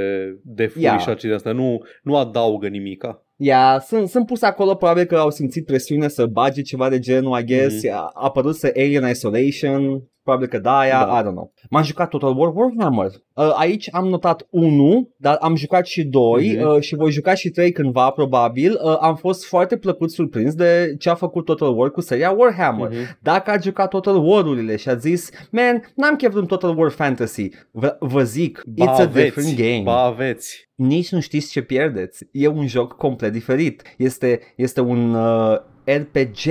de 0.44 0.72
Ia. 0.78 0.90
furișaci 0.90 1.22
de 1.22 1.34
astea. 1.34 1.52
Nu, 1.52 1.78
nu 2.02 2.16
adaugă 2.16 2.68
nimica. 2.68 3.26
Ia, 3.36 3.82
sunt, 3.86 4.08
sunt 4.08 4.26
puse 4.26 4.46
acolo, 4.46 4.74
probabil 4.74 5.04
că 5.04 5.16
au 5.16 5.30
simțit 5.30 5.66
presiune 5.66 6.08
să 6.08 6.26
bage 6.26 6.62
ceva 6.62 6.88
de 6.88 6.98
genul, 6.98 7.38
I 7.38 7.44
guess. 7.44 7.84
Mhm. 7.84 7.92
A 7.94 8.10
apărut 8.14 8.54
să 8.54 8.72
Alien 8.76 9.08
Isolation, 9.08 10.02
probabil 10.22 10.46
că 10.48 10.58
da, 10.58 10.78
aia, 10.78 11.04
Da. 11.06 11.18
I 11.18 11.22
don't 11.22 11.34
know. 11.34 11.52
M-am 11.70 11.82
jucat 11.82 12.08
Total 12.08 12.38
War 12.38 12.52
Warhammer. 12.54 13.10
Uh, 13.34 13.52
aici 13.58 13.88
am 13.92 14.06
notat 14.08 14.46
1, 14.50 15.08
dar 15.16 15.36
am 15.40 15.54
jucat 15.56 15.86
și 15.86 16.04
2 16.04 16.56
Mhm. 16.56 16.66
uh, 16.68 16.80
și 16.80 16.94
voi 16.94 17.10
juca 17.10 17.34
și 17.34 17.50
3 17.50 17.72
cândva, 17.72 18.10
probabil. 18.10 18.80
Uh, 18.84 18.96
am 19.00 19.16
fost 19.16 19.46
foarte 19.46 19.76
plăcut 19.76 20.10
surprins 20.10 20.54
de 20.54 20.94
ce 20.98 21.10
a 21.10 21.14
făcut 21.14 21.44
Total 21.44 21.78
War 21.78 21.90
cu 21.90 22.00
seria 22.00 22.30
Warhammer. 22.30 22.88
Mhm. 22.88 23.18
Dacă 23.22 23.50
ați 23.50 23.66
jucat 23.66 23.88
Total 23.88 24.16
War-urile 24.26 24.76
și 24.76 24.88
ați 24.88 25.08
zis, 25.08 25.30
man, 25.50 25.82
n-am 25.94 26.16
chef 26.16 26.34
un 26.34 26.46
Total 26.46 26.78
War 26.78 26.90
Fantasy, 26.90 27.48
v- 27.70 27.96
vă 27.98 28.22
zic, 28.22 28.62
Ba 28.66 28.84
it's 28.84 28.88
a 28.98 29.02
aveți, 29.02 29.34
different 29.34 29.56
game 29.56 29.82
Ba 29.84 30.02
aveți. 30.02 30.70
nici 30.74 31.10
nu 31.12 31.20
știți 31.20 31.50
ce 31.50 31.62
pierdeți. 31.62 32.28
E 32.32 32.46
un 32.48 32.66
joc 32.66 32.92
complet 32.92 33.32
diferit. 33.32 33.82
Este, 33.96 34.40
este 34.56 34.80
un 34.80 35.14
uh, 35.14 35.56
RPG, 35.84 36.50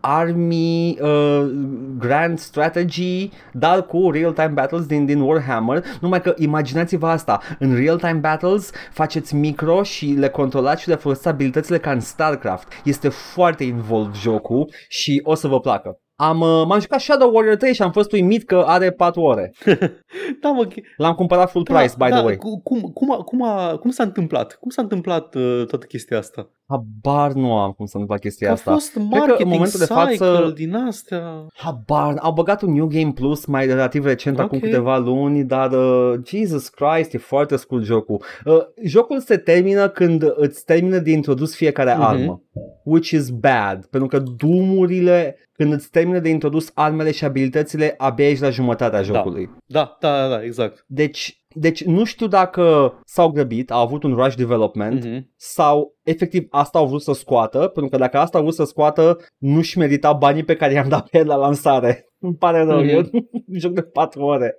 Army, 0.00 0.98
uh, 1.00 1.50
Grand 1.98 2.38
Strategy, 2.38 3.30
dar 3.52 3.86
cu 3.86 4.10
real-time 4.10 4.46
battles 4.46 4.86
din, 4.86 5.06
din 5.06 5.20
Warhammer. 5.20 5.84
Numai 6.00 6.20
că 6.20 6.34
imaginați-vă 6.38 7.06
asta, 7.06 7.40
în 7.58 7.74
real-time 7.74 8.18
battles 8.18 8.70
faceți 8.92 9.34
micro 9.34 9.82
și 9.82 10.06
le 10.06 10.28
controlați 10.28 10.82
și 10.82 10.88
le 10.88 10.94
folosiți 10.94 11.28
abilitățile 11.28 11.78
ca 11.78 11.90
în 11.90 12.00
StarCraft. 12.00 12.68
Este 12.84 13.08
foarte 13.08 13.64
involved 13.64 14.14
jocul 14.14 14.72
și 14.88 15.20
o 15.24 15.34
să 15.34 15.48
vă 15.48 15.60
placă. 15.60 16.01
Am, 16.16 16.40
uh, 16.40 16.62
m-am 16.66 16.80
jucat 16.80 17.00
Shadow 17.00 17.34
Warrior 17.34 17.56
3 17.56 17.74
și 17.74 17.82
am 17.82 17.92
fost 17.92 18.12
uimit 18.12 18.44
că 18.44 18.62
are 18.66 18.90
4 18.90 19.20
ore. 19.20 19.52
da, 20.42 20.48
mă, 20.50 20.68
L-am 20.96 21.14
cumpărat 21.14 21.50
full 21.50 21.64
price, 21.64 21.94
by 21.98 22.08
da, 22.08 22.16
the 22.16 22.24
way. 22.24 22.36
Cum, 22.36 22.60
cum, 22.94 23.10
cum, 23.24 23.42
a, 23.42 23.76
cum 23.76 23.90
s-a 23.90 24.02
întâmplat? 24.02 24.54
Cum 24.60 24.70
s-a 24.70 24.82
întâmplat 24.82 25.34
uh, 25.34 25.64
toată 25.66 25.86
chestia 25.86 26.18
asta? 26.18 26.50
Habar 26.66 27.32
nu 27.32 27.56
am 27.56 27.70
cum 27.72 27.86
să 27.86 27.96
întâmple 27.96 28.18
chestia 28.28 28.46
Că 28.46 28.52
asta. 28.52 28.70
a 28.70 28.72
fost 28.74 28.92
că 28.92 28.98
în 28.98 29.06
marketing 29.10 29.48
momentul 29.50 29.78
de 29.78 29.84
cycle 29.84 30.26
față- 30.26 30.52
din 30.54 30.74
astea. 30.74 31.46
Habar, 31.54 32.14
au 32.20 32.32
băgat 32.32 32.62
un 32.62 32.72
New 32.72 32.86
Game 32.86 33.12
Plus 33.14 33.44
mai 33.46 33.66
relativ 33.66 34.04
recent, 34.04 34.38
Ok. 34.38 34.44
acum 34.44 34.58
câteva 34.58 34.98
luni, 34.98 35.44
dar 35.44 35.70
uh, 35.72 36.14
Jesus 36.26 36.68
Christ, 36.68 37.14
e 37.14 37.18
foarte 37.18 37.56
scurt 37.56 37.82
jocul. 37.84 38.22
Uh, 38.44 38.54
jocul 38.84 39.20
se 39.20 39.36
termină 39.36 39.88
când 39.88 40.24
îți 40.36 40.64
termină 40.64 40.98
de 40.98 41.10
introdus 41.10 41.54
fiecare 41.56 41.92
Mhm. 41.92 42.02
armă, 42.02 42.42
which 42.84 43.10
is 43.10 43.30
bad, 43.30 43.86
pentru 43.86 44.08
că 44.08 44.18
dumurile, 44.18 45.36
când 45.52 45.72
îți 45.72 45.90
termină 45.90 46.18
de 46.18 46.28
introdus 46.28 46.70
armele 46.74 47.10
și 47.10 47.24
abilitățile, 47.24 47.94
abia 47.96 48.28
ești 48.28 48.42
la 48.42 48.50
jumătatea 48.50 49.02
jocului. 49.02 49.50
Da, 49.66 49.96
da, 50.00 50.16
da, 50.20 50.28
da 50.28 50.42
exact. 50.42 50.84
Deci, 50.86 51.42
deci 51.54 51.84
nu 51.84 52.04
știu 52.04 52.26
dacă 52.26 52.92
s-au 53.04 53.30
grăbit, 53.30 53.70
au 53.70 53.82
avut 53.82 54.02
un 54.02 54.14
rush 54.14 54.34
development 54.36 55.04
Mhm. 55.04 55.30
sau 55.36 55.96
efectiv 56.02 56.46
asta 56.50 56.78
au 56.78 56.86
vrut 56.86 57.02
să 57.02 57.12
scoată, 57.12 57.58
pentru 57.58 57.88
că 57.90 57.96
dacă 57.96 58.18
asta 58.18 58.36
au 58.38 58.42
vrut 58.44 58.54
să 58.56 58.64
scoată, 58.64 59.18
nu-și 59.38 59.78
merita 59.78 60.12
banii 60.12 60.44
pe 60.44 60.56
care 60.56 60.72
i-am 60.72 60.88
dat 60.88 61.08
pe 61.08 61.18
el 61.18 61.26
la 61.26 61.36
lansare. 61.36 62.06
Îmi 62.24 62.34
pare 62.34 62.64
rău, 62.64 62.78
Mhm. 62.80 62.88
eu 62.88 62.98
un 63.12 63.24
joc 63.62 63.72
de 63.72 63.82
4 63.82 64.22
ore. 64.22 64.56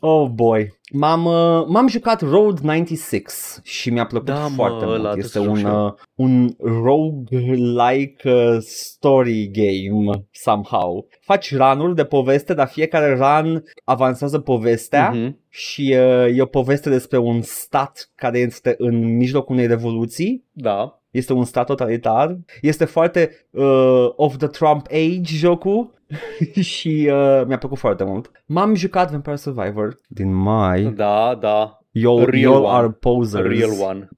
Oh 0.00 0.28
boy. 0.28 0.78
M-am, 0.92 1.24
uh, 1.24 1.66
m-am 1.68 1.88
jucat 1.88 2.20
Road 2.20 2.58
96 2.58 3.60
și 3.62 3.90
mi-a 3.90 4.06
plăcut 4.06 4.28
Da, 4.28 4.46
mă, 4.46 4.54
foarte 4.54 4.84
ăla 4.84 4.88
mult. 4.96 5.00
trebuie 5.02 5.24
Este 5.24 5.38
să 5.38 5.44
joc 5.44 5.52
un, 5.52 5.58
și 5.58 5.64
eu. 5.64 5.84
uh, 5.86 5.92
un 6.14 6.48
roguelike 6.58 8.28
uh, 8.30 8.56
story 8.60 9.50
game 9.52 10.24
somehow. 10.30 11.08
Faci 11.20 11.56
run 11.56 11.94
de 11.94 12.04
poveste, 12.04 12.54
dar 12.54 12.68
fiecare 12.68 13.14
run 13.14 13.62
avansează 13.84 14.38
povestea 14.38 15.10
Mhm. 15.10 15.38
și 15.48 15.94
uh, 15.98 16.36
e 16.36 16.42
o 16.42 16.46
poveste 16.46 16.90
despre 16.90 17.18
un 17.18 17.42
stat 17.42 18.10
care 18.14 18.38
este 18.38 18.74
în 18.78 19.16
mijlocul 19.16 19.54
unei 19.54 19.66
revoluții. 19.66 20.44
Da. 20.52 20.98
Este 21.14 21.32
un 21.32 21.44
stat 21.44 21.66
totalitar. 21.66 22.38
Este 22.60 22.84
foarte 22.84 23.30
uh, 23.50 24.06
of 24.16 24.36
the 24.36 24.46
Trump 24.46 24.86
age 24.90 25.34
jocul 25.36 25.94
și 26.72 27.08
uh, 27.12 27.42
mi-a 27.46 27.58
plăcut 27.58 27.78
foarte 27.78 28.04
mult. 28.04 28.30
M-am 28.46 28.74
jucat 28.74 29.10
Vampire 29.10 29.36
Survivor 29.36 29.96
din 30.08 30.34
mai. 30.34 30.82
Da, 30.92 31.36
da. 31.40 31.78
You, 31.90 32.18
Real 32.24 32.34
you 32.42 32.54
one. 32.64 32.66
are 32.76 32.90
posers. 32.90 33.44
A 33.44 33.48
real 33.48 33.70
one. 33.88 34.08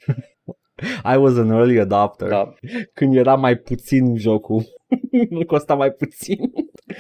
I 1.14 1.16
was 1.16 1.36
an 1.36 1.51
early 1.51 1.78
adopter. 1.80 2.28
Da. 2.28 2.53
Când 2.94 3.16
era 3.16 3.34
mai 3.34 3.57
puțin 3.57 4.16
jocul. 4.16 4.62
Nu 5.30 5.44
costa 5.47 5.74
mai 5.74 5.90
puțin. 5.90 6.38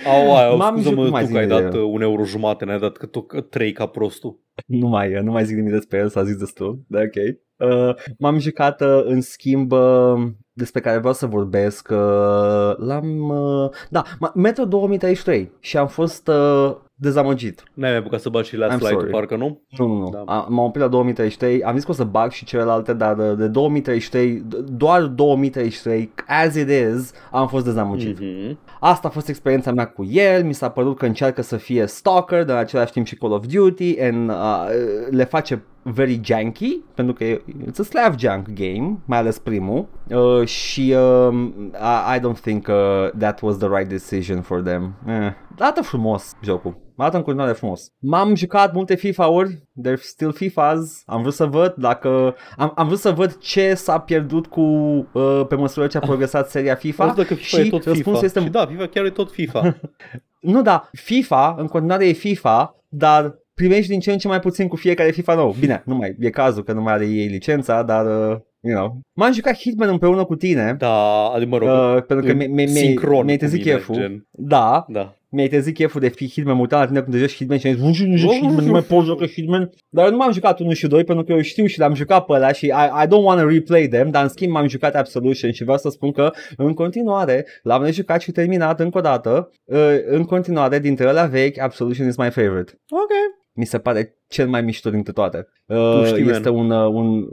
Au, 0.06 0.36
ai, 0.36 0.56
M-am 0.56 0.74
scuză-mă 0.74 1.04
jucat 1.04 1.10
mai 1.10 1.24
tu 1.24 1.32
că 1.32 1.38
ai 1.38 1.44
zi 1.44 1.48
de 1.48 1.54
dat 1.62 1.74
el. 1.74 1.80
uh, 1.82 1.90
un 1.92 2.00
euro 2.00 2.24
jumate, 2.24 2.64
n-ai 2.64 2.78
dat 2.78 2.96
că 2.96 3.06
tu 3.06 3.20
că 3.22 3.40
trei 3.40 3.72
ca 3.72 3.86
prostul. 3.86 4.40
nu 4.66 4.88
mai, 4.88 5.12
nu 5.22 5.30
mai 5.32 5.44
zic 5.44 5.56
nimic 5.56 5.72
despre 5.72 5.98
el, 5.98 6.08
s-a 6.08 6.24
zis 6.24 6.36
destul, 6.36 6.80
da, 6.88 6.98
ok. 7.00 7.36
Uh, 7.58 7.94
m-am 8.18 8.38
jucat 8.38 8.80
uh, 8.80 9.00
în 9.04 9.20
schimb 9.20 9.72
uh, 9.72 10.14
despre 10.52 10.80
care 10.80 10.98
vreau 10.98 11.12
să 11.14 11.26
vorbesc, 11.26 11.88
uh, 11.90 12.76
l-am, 12.76 13.28
uh, 13.28 13.70
da, 13.90 14.02
ma- 14.02 14.32
Metro 14.34 14.64
2033 14.64 15.52
și 15.60 15.76
am 15.76 15.86
fost 15.86 16.28
uh, 16.28 16.74
dezamăgit. 16.94 17.62
N-ai 17.74 17.90
mai 17.90 17.98
apucat 17.98 18.20
să 18.20 18.28
bagi 18.28 18.48
și 18.48 18.56
Last 18.56 18.76
I'm 18.76 18.78
Light-ul, 18.78 18.98
sorry. 18.98 19.12
parcă 19.12 19.36
nu? 19.36 19.62
Nu, 19.78 19.86
nu, 19.86 19.98
nu. 19.98 20.10
Da. 20.10 20.22
A, 20.26 20.46
m-am 20.48 20.64
oprit 20.64 20.82
la 20.82 20.88
2033, 20.88 21.62
am 21.62 21.74
zis 21.74 21.84
că 21.84 21.90
o 21.90 21.94
să 21.94 22.04
bag 22.04 22.30
și 22.30 22.44
celelalte, 22.44 22.92
dar 22.92 23.14
de, 23.14 23.34
de 23.34 23.46
2033, 23.46 24.38
d- 24.46 24.64
doar 24.76 25.02
2033, 25.02 26.12
as 26.26 26.54
it 26.54 26.68
is, 26.70 27.12
am 27.30 27.48
fost 27.48 27.64
dezamăgit. 27.64 28.18
Mhm. 28.20 28.58
Asta 28.80 29.08
a 29.08 29.10
fost 29.10 29.28
experiența 29.28 29.72
mea 29.72 29.86
cu 29.86 30.04
el, 30.04 30.44
mi 30.44 30.54
s-a 30.54 30.68
părut 30.70 30.96
că 30.98 31.06
încearcă 31.06 31.42
să 31.42 31.56
fie 31.56 31.86
stalker, 31.86 32.44
dar 32.44 32.56
în 32.56 32.62
același 32.62 32.92
timp 32.92 33.06
și 33.06 33.16
Call 33.16 33.32
of 33.32 33.44
Duty 33.46 34.00
and 34.00 34.30
uh, 34.30 34.68
le 35.10 35.24
face 35.24 35.64
very 35.92 36.20
janky, 36.24 36.80
pentru 36.94 37.14
că 37.14 37.24
e 37.24 37.42
it's 37.66 37.78
a 37.78 37.82
slave 37.82 38.14
junk 38.18 38.48
game, 38.48 38.98
mai 39.04 39.18
ales 39.18 39.38
primul, 39.38 39.88
uh, 40.08 40.46
și 40.46 40.94
um, 40.96 41.72
I, 41.74 42.16
I 42.16 42.20
don't 42.20 42.40
think 42.40 42.66
uh, 42.68 43.10
that 43.18 43.40
was 43.40 43.56
the 43.56 43.68
right 43.68 43.88
decision 43.88 44.40
for 44.40 44.62
them. 44.62 44.94
Eh, 45.06 45.32
arată 45.58 45.82
frumos 45.82 46.32
jocul. 46.42 46.84
Arată 46.96 47.16
în 47.16 47.22
continuare 47.22 47.52
frumos. 47.52 47.92
M-am 47.98 48.34
jucat 48.34 48.72
multe 48.74 48.94
FIFA-uri, 48.94 49.54
they're 49.54 50.00
still 50.00 50.32
FIFAs. 50.32 51.02
Am 51.06 51.20
vrut 51.20 51.34
să 51.34 51.44
văd 51.44 51.74
dacă... 51.76 52.34
Am, 52.56 52.72
am 52.76 52.86
vrut 52.86 52.98
să 52.98 53.10
văd 53.10 53.38
ce 53.38 53.74
s-a 53.74 53.98
pierdut 53.98 54.46
cu 54.46 54.60
uh, 54.60 55.42
pe 55.48 55.54
măsură 55.54 55.86
ce 55.86 55.96
a 55.96 56.00
progresat 56.00 56.50
seria 56.50 56.74
FIFA. 56.74 57.04
Auzi, 57.04 57.16
dacă 57.16 57.34
FIFA 57.34 57.56
și 57.56 57.66
e 57.66 57.70
tot 57.70 57.84
răspunsul 57.84 58.12
FIFA. 58.12 58.24
este 58.24 58.40
Și 58.40 58.48
da, 58.48 58.66
FIFA 58.66 58.86
chiar 58.86 59.04
e 59.04 59.10
tot 59.10 59.30
FIFA. 59.30 59.76
nu, 60.40 60.62
da, 60.62 60.88
FIFA, 60.92 61.54
în 61.58 61.66
continuare 61.66 62.08
e 62.08 62.12
FIFA, 62.12 62.76
dar 62.88 63.38
primești 63.60 63.88
din 63.90 64.00
ce 64.00 64.12
în 64.12 64.18
ce 64.18 64.28
mai 64.28 64.40
puțin 64.40 64.68
cu 64.68 64.76
fiecare 64.76 65.10
FIFA 65.10 65.34
nou. 65.34 65.54
Bine, 65.60 65.82
nu 65.86 65.94
mai 65.94 66.16
e 66.20 66.30
cazul 66.30 66.62
că 66.62 66.72
nu 66.72 66.82
mai 66.82 66.92
are 66.92 67.06
ei 67.06 67.26
licența, 67.26 67.82
dar, 67.82 68.04
uh, 68.06 68.36
you 68.60 68.74
know. 68.76 69.00
M-am 69.12 69.32
jucat 69.32 69.56
Hitman 69.56 69.88
împreună 69.88 70.24
cu 70.24 70.36
tine, 70.36 70.74
da, 70.78 71.24
adică 71.34 71.50
mă 71.50 71.58
rog, 71.58 71.68
uh, 71.96 72.02
pentru 72.06 72.26
că 72.26 72.32
mi- 72.34 72.46
mi- 72.46 72.52
mi- 72.62 72.68
sincron 72.68 73.24
mi-ai 73.24 73.36
cu 73.36 73.44
trezit 73.44 73.64
mine, 73.64 73.76
cheful. 73.76 73.94
gen. 73.94 74.26
Da, 74.30 74.84
Da. 74.88 75.14
mi-ai 75.28 75.48
trezit 75.48 75.74
cheful 75.74 76.00
de 76.00 76.08
fi 76.08 76.28
Hitman, 76.30 76.54
mă 76.54 76.60
uitam 76.60 76.80
la 76.80 76.86
tine 76.86 77.00
când 77.00 77.12
te 77.12 77.18
joci 77.20 77.34
Hitman 77.36 77.58
și 77.58 77.66
am 77.66 77.72
zis, 77.72 77.82
nu, 78.00 78.06
nu 78.10 78.16
joc 78.16 78.30
Hitman, 78.32 78.64
nu 78.64 78.70
mai 78.70 78.82
pot 78.82 79.04
joca 79.04 79.26
Hitman. 79.26 79.70
Dar 79.88 80.04
eu 80.04 80.10
nu 80.10 80.16
m-am 80.16 80.32
jucat 80.32 80.60
1 80.60 80.72
și 80.72 80.86
2 80.86 81.04
pentru 81.04 81.24
că 81.24 81.32
eu 81.32 81.40
știu 81.40 81.66
și 81.66 81.78
le-am 81.78 81.94
jucat 81.94 82.24
pe 82.24 82.32
ăla 82.32 82.52
și 82.52 82.64
I, 82.66 82.68
I 83.02 83.06
don't 83.06 83.22
want 83.22 83.40
to 83.40 83.48
replay 83.48 83.88
them, 83.88 84.10
dar 84.10 84.22
în 84.22 84.28
schimb 84.28 84.52
m-am 84.52 84.68
jucat 84.68 84.94
Absolution 84.94 85.52
și 85.52 85.62
vreau 85.62 85.78
să 85.78 85.88
spun 85.88 86.12
că 86.12 86.30
în 86.56 86.74
continuare 86.74 87.46
l-am 87.62 87.90
jucat 87.90 88.20
și 88.20 88.30
terminat 88.32 88.80
încă 88.80 88.98
o 88.98 89.00
dată. 89.00 89.50
Uh, 89.64 89.78
în 90.06 90.24
continuare, 90.24 90.78
dintre 90.78 91.08
ăla 91.08 91.24
vechi, 91.26 91.58
Absolution 91.58 92.08
is 92.08 92.16
my 92.16 92.30
favorite. 92.30 92.72
Ok. 92.90 93.10
Mi 93.56 93.66
se 93.66 93.78
pare 93.78 94.16
cel 94.28 94.48
mai 94.48 94.62
mișto 94.62 94.90
dintre 94.90 95.12
toate. 95.12 95.48
Tu 95.66 95.74
Uh, 95.74 96.04
știi, 96.06 96.28
este 96.28 96.48
un, 96.48 96.70
uh, 96.70 96.88
un 96.92 97.26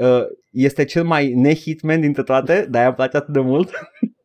uh, 0.00 0.26
este 0.50 0.84
cel 0.84 1.04
mai 1.04 1.32
ne-hitman 1.34 2.00
dintre 2.00 2.22
toate, 2.22 2.66
dar 2.70 2.86
îmi 2.86 2.94
place 2.94 3.16
atât 3.16 3.32
de 3.32 3.40
mult. 3.40 3.70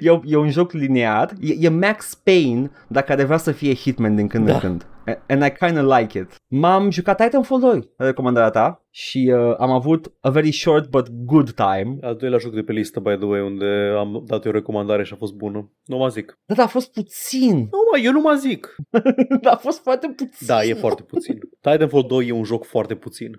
e, 0.00 0.10
o- 0.10 0.20
e 0.24 0.36
un 0.36 0.50
joc 0.50 0.72
linear, 0.72 1.32
e, 1.40 1.54
e 1.60 1.68
Max 1.68 2.14
Payne, 2.14 2.70
dar 2.88 3.02
care 3.02 3.24
vrea 3.24 3.36
să 3.36 3.52
fie 3.52 3.74
Hitman 3.74 4.14
din 4.16 4.26
când 4.26 4.46
Da. 4.46 4.52
în 4.54 4.58
când. 4.60 4.86
A- 5.06 5.22
And 5.28 5.42
I 5.42 5.50
kind 5.64 5.78
of 5.84 5.98
like 5.98 6.18
it. 6.18 6.34
M-am 6.48 6.90
jucat 6.90 7.16
Titanfall 7.22 7.60
2, 7.60 7.90
recomandarea 7.96 8.50
ta, 8.50 8.84
și 8.90 9.32
uh, 9.36 9.54
am 9.58 9.70
avut 9.70 10.12
a 10.20 10.30
very 10.30 10.50
short 10.52 10.88
but 10.90 11.08
good 11.24 11.50
time. 11.50 11.96
Al 12.00 12.16
doilea 12.16 12.38
joc 12.38 12.54
de 12.54 12.60
pe 12.62 12.72
listă, 12.72 13.00
by 13.00 13.16
the 13.16 13.24
way, 13.26 13.40
unde 13.40 13.64
am 13.98 14.22
dat 14.26 14.44
eu 14.44 14.50
o 14.50 14.54
recomandare 14.54 15.04
și 15.04 15.12
a 15.12 15.16
fost 15.16 15.34
bună. 15.34 15.70
Nu 15.84 15.96
mă 15.96 16.08
zic. 16.08 16.38
Dar 16.46 16.58
a 16.64 16.68
fost 16.68 16.92
puțin. 16.92 17.56
Nu, 17.56 17.78
mă, 17.92 17.98
eu 18.02 18.12
nu 18.12 18.20
mă 18.20 18.34
zic. 18.40 18.76
Dar 19.42 19.52
a 19.52 19.56
fost 19.56 19.82
foarte 19.82 20.06
puțin. 20.16 20.46
Da, 20.46 20.64
e 20.64 20.74
foarte 20.74 21.02
puțin. 21.02 21.38
Titanfall 21.60 22.04
2 22.08 22.26
e 22.26 22.32
un 22.32 22.44
joc 22.44 22.64
foarte 22.64 22.94
puțin. 22.94 23.30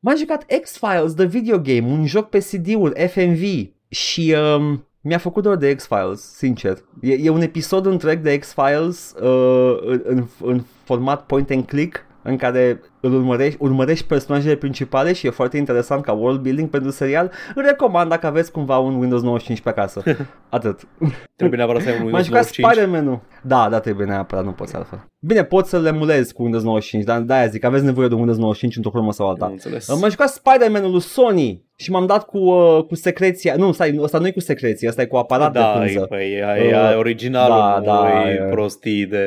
M-am 0.00 0.16
jucat 0.16 0.46
X-Files, 0.62 1.14
the 1.14 1.26
video 1.26 1.58
game, 1.58 1.86
un 1.92 2.06
joc 2.06 2.28
pe 2.28 2.38
CD-uri, 2.38 3.08
FMV 3.08 3.42
și 3.88 4.34
um, 4.56 4.86
mi-a 5.02 5.18
făcut 5.18 5.42
dor 5.42 5.56
de 5.56 5.74
X-Files, 5.74 6.20
sincer. 6.20 6.78
E, 7.00 7.12
e 7.12 7.30
un 7.30 7.40
episod 7.40 7.86
întreg 7.86 8.20
de 8.20 8.38
X-Files 8.38 9.14
uh, 9.22 10.00
în, 10.04 10.26
în 10.42 10.62
format 10.84 11.26
point 11.26 11.50
and 11.50 11.66
click 11.66 12.04
în 12.22 12.36
care 12.36 12.80
îl 13.00 13.14
urmărești, 13.14 13.58
urmărești 13.60 14.06
personajele 14.06 14.54
principale 14.54 15.12
și 15.12 15.26
e 15.26 15.30
foarte 15.30 15.56
interesant 15.56 16.02
ca 16.04 16.12
world 16.12 16.40
building 16.40 16.68
pentru 16.68 16.90
serial. 16.90 17.30
Îl 17.54 17.62
recomand 17.62 18.10
dacă 18.10 18.26
aveți 18.26 18.52
cumva 18.52 18.78
un 18.78 18.94
Windows 18.94 19.22
95 19.22 19.60
pe 19.60 19.68
acasă. 19.68 20.02
Atât. 20.48 20.80
Trebuie 21.36 21.58
neapărat 21.58 21.82
să 21.82 21.88
ai 21.88 21.94
un 21.94 22.02
M-am 22.02 22.12
Windows 22.12 22.26
jucat 22.26 22.42
95. 22.42 22.72
Spider-Man-ul. 22.72 23.20
Da, 23.42 23.68
da, 23.70 23.80
trebuie 23.80 24.06
neapărat, 24.06 24.44
nu 24.44 24.52
poți 24.52 24.76
altfel. 24.76 25.06
Bine, 25.18 25.44
poți 25.44 25.70
să 25.70 25.78
le 25.80 25.88
emulezi 25.88 26.32
cu 26.32 26.42
Windows 26.42 26.64
95, 26.64 27.04
dar 27.04 27.20
de-aia 27.20 27.46
zic, 27.46 27.64
aveți 27.64 27.84
nevoie 27.84 28.08
de 28.08 28.12
un 28.14 28.18
Windows 28.18 28.40
95 28.40 28.76
într-o 28.76 28.90
formă 28.90 29.12
sau 29.12 29.28
alta. 29.28 29.44
Am 29.44 29.50
înțeles. 29.50 29.88
M-am 30.00 30.10
jucat 30.10 30.28
Spider-Man-ul 30.28 30.90
lui 30.90 31.00
Sony 31.00 31.64
și 31.76 31.90
m-am 31.90 32.06
dat 32.06 32.24
cu, 32.24 32.38
uh, 32.38 32.84
cu 32.84 32.94
secreția. 32.94 33.54
Nu, 33.56 33.72
stai, 33.72 33.98
ăsta 34.00 34.18
nu 34.18 34.26
e 34.26 34.30
cu 34.30 34.40
secreție, 34.40 34.88
ăsta 34.88 35.02
e 35.02 35.06
cu 35.06 35.16
aparat 35.16 35.52
da, 35.52 35.60
de 35.60 35.66
e, 35.66 35.78
pânză. 35.78 36.06
păi, 36.08 36.32
e, 36.32 36.68
e 36.68 36.76
Uh, 36.76 36.96
originalul, 36.96 37.56
da, 37.56 37.78
nu 37.78 37.84
da, 37.84 38.28
e 38.28 38.32
e- 38.32 38.48
prostii 38.50 39.06
de... 39.06 39.26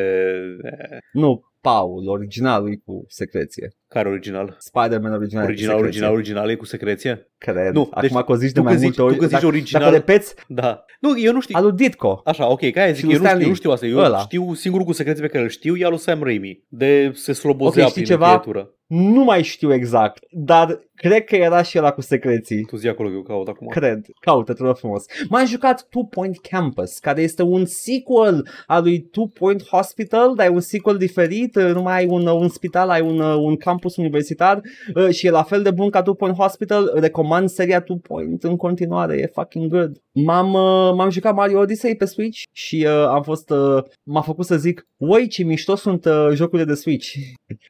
Nu, 1.11 1.43
Paul, 1.69 2.07
originalul 2.07 2.71
e 2.71 2.75
cu 2.85 3.05
secreție. 3.07 3.67
Care 3.87 4.09
original? 4.09 4.55
Spider-Man 4.59 5.13
original, 5.13 5.43
e 5.43 5.45
cu 5.45 5.51
Original, 5.51 5.75
secreție. 5.75 5.81
original, 5.85 6.11
original 6.13 6.49
e 6.49 6.55
cu 6.55 6.65
secreție? 6.65 7.31
Cred. 7.37 7.73
Nu, 7.73 7.81
Acum 7.91 8.01
deci 8.01 8.11
că 8.25 8.31
o 8.31 8.35
zici 8.35 8.51
de 8.51 8.59
tu 8.59 8.63
mai 8.65 8.73
când 8.73 8.83
multe 8.83 8.87
zici- 8.87 8.95
tu 8.95 9.03
ori. 9.03 9.17
când 9.17 9.29
zici 9.29 9.39
dacă, 9.39 9.45
original- 9.53 9.81
Dacă 9.83 9.93
o 9.93 9.97
repeți, 9.97 10.35
Da. 10.47 10.85
Nu, 10.99 11.19
eu 11.19 11.31
nu 11.33 11.41
știu. 11.41 11.55
al 11.57 11.63
lui 11.63 11.71
Ditko. 11.75 12.21
Așa, 12.25 12.49
ok, 12.51 12.71
ca 12.71 12.81
aia 12.81 12.91
zic, 12.91 12.95
Și 12.95 13.01
eu 13.03 13.09
lui 13.09 13.17
nu, 13.17 13.23
Stan 13.25 13.27
știu, 13.27 13.31
eu 13.31 13.37
Lee. 13.37 13.47
nu 13.47 13.53
știu 13.55 13.71
asta, 13.71 13.85
eu 13.85 13.97
Ăla. 13.97 14.19
știu 14.19 14.53
singurul 14.53 14.85
cu 14.85 14.91
secreție 14.93 15.21
pe 15.23 15.27
care 15.29 15.43
îl 15.43 15.49
știu 15.49 15.75
e 15.77 15.83
al 15.83 15.89
lui 15.89 15.99
Sam 15.99 16.23
Raimi, 16.23 16.63
de 16.67 17.11
se 17.13 17.33
slobozea 17.33 17.83
Ok, 17.83 17.89
știi 17.89 18.01
prin 18.03 18.13
ceva? 18.15 18.31
încheietură. 18.33 18.69
Nu 18.87 19.23
mai 19.23 19.43
știu 19.43 19.73
exact, 19.73 20.23
dar 20.31 20.79
cred 20.95 21.23
că 21.23 21.35
era 21.35 21.61
și 21.61 21.77
ăla 21.77 21.91
cu 21.91 22.01
secreții. 22.01 22.63
Tu 22.63 22.75
zi 22.75 22.87
acolo 22.87 23.09
că 23.09 23.15
eu 23.15 23.21
caut 23.21 23.47
acum. 23.47 23.67
Cred. 23.67 24.05
Caută-te, 24.19 24.63
rog 24.63 24.77
frumos. 24.77 25.05
M-am 25.29 25.45
jucat 25.45 25.87
Two 25.89 26.03
Point 26.03 26.37
Campus, 26.49 26.99
care 26.99 27.21
este 27.21 27.41
un 27.41 27.65
sequel 27.65 28.47
al 28.65 28.83
lui 28.83 29.01
Two 29.01 29.27
Point 29.27 29.63
Hospital, 29.63 30.35
dar 30.35 30.45
e 30.45 30.49
un 30.49 30.59
sequel 30.59 30.97
diferit, 30.97 31.55
nu 31.55 31.81
mai 31.81 31.95
ai 31.97 32.05
un, 32.09 32.27
un 32.27 32.49
spital, 32.49 32.89
ai 32.89 33.01
un, 33.01 33.19
un 33.19 33.55
campus 33.55 33.95
universitar 33.95 34.61
uh, 34.95 35.09
și 35.09 35.27
e 35.27 35.29
la 35.29 35.43
fel 35.43 35.61
de 35.61 35.71
bun 35.71 35.89
ca 35.89 36.01
Two 36.01 36.13
Point 36.13 36.35
Hospital. 36.35 36.91
Recomand 36.95 37.49
seria 37.49 37.81
Two 37.81 37.97
Point 37.97 38.43
în 38.43 38.55
continuare, 38.55 39.15
e 39.17 39.31
fucking 39.33 39.71
good. 39.71 40.03
M-am, 40.11 40.53
uh, 40.53 40.93
m-am 40.95 41.09
jucat 41.09 41.35
Mario 41.35 41.59
Odyssey 41.59 41.95
pe 41.95 42.05
Switch 42.05 42.41
și 42.51 42.85
uh, 42.87 43.07
am 43.07 43.23
fost, 43.23 43.49
uh, 43.49 43.83
m-a 44.03 44.21
făcut 44.21 44.45
să 44.45 44.57
zic, 44.57 44.87
oi 44.97 45.27
ce 45.27 45.43
mișto 45.43 45.75
sunt 45.75 46.05
uh, 46.05 46.27
jocurile 46.33 46.67
de 46.67 46.73
Switch. 46.73 47.13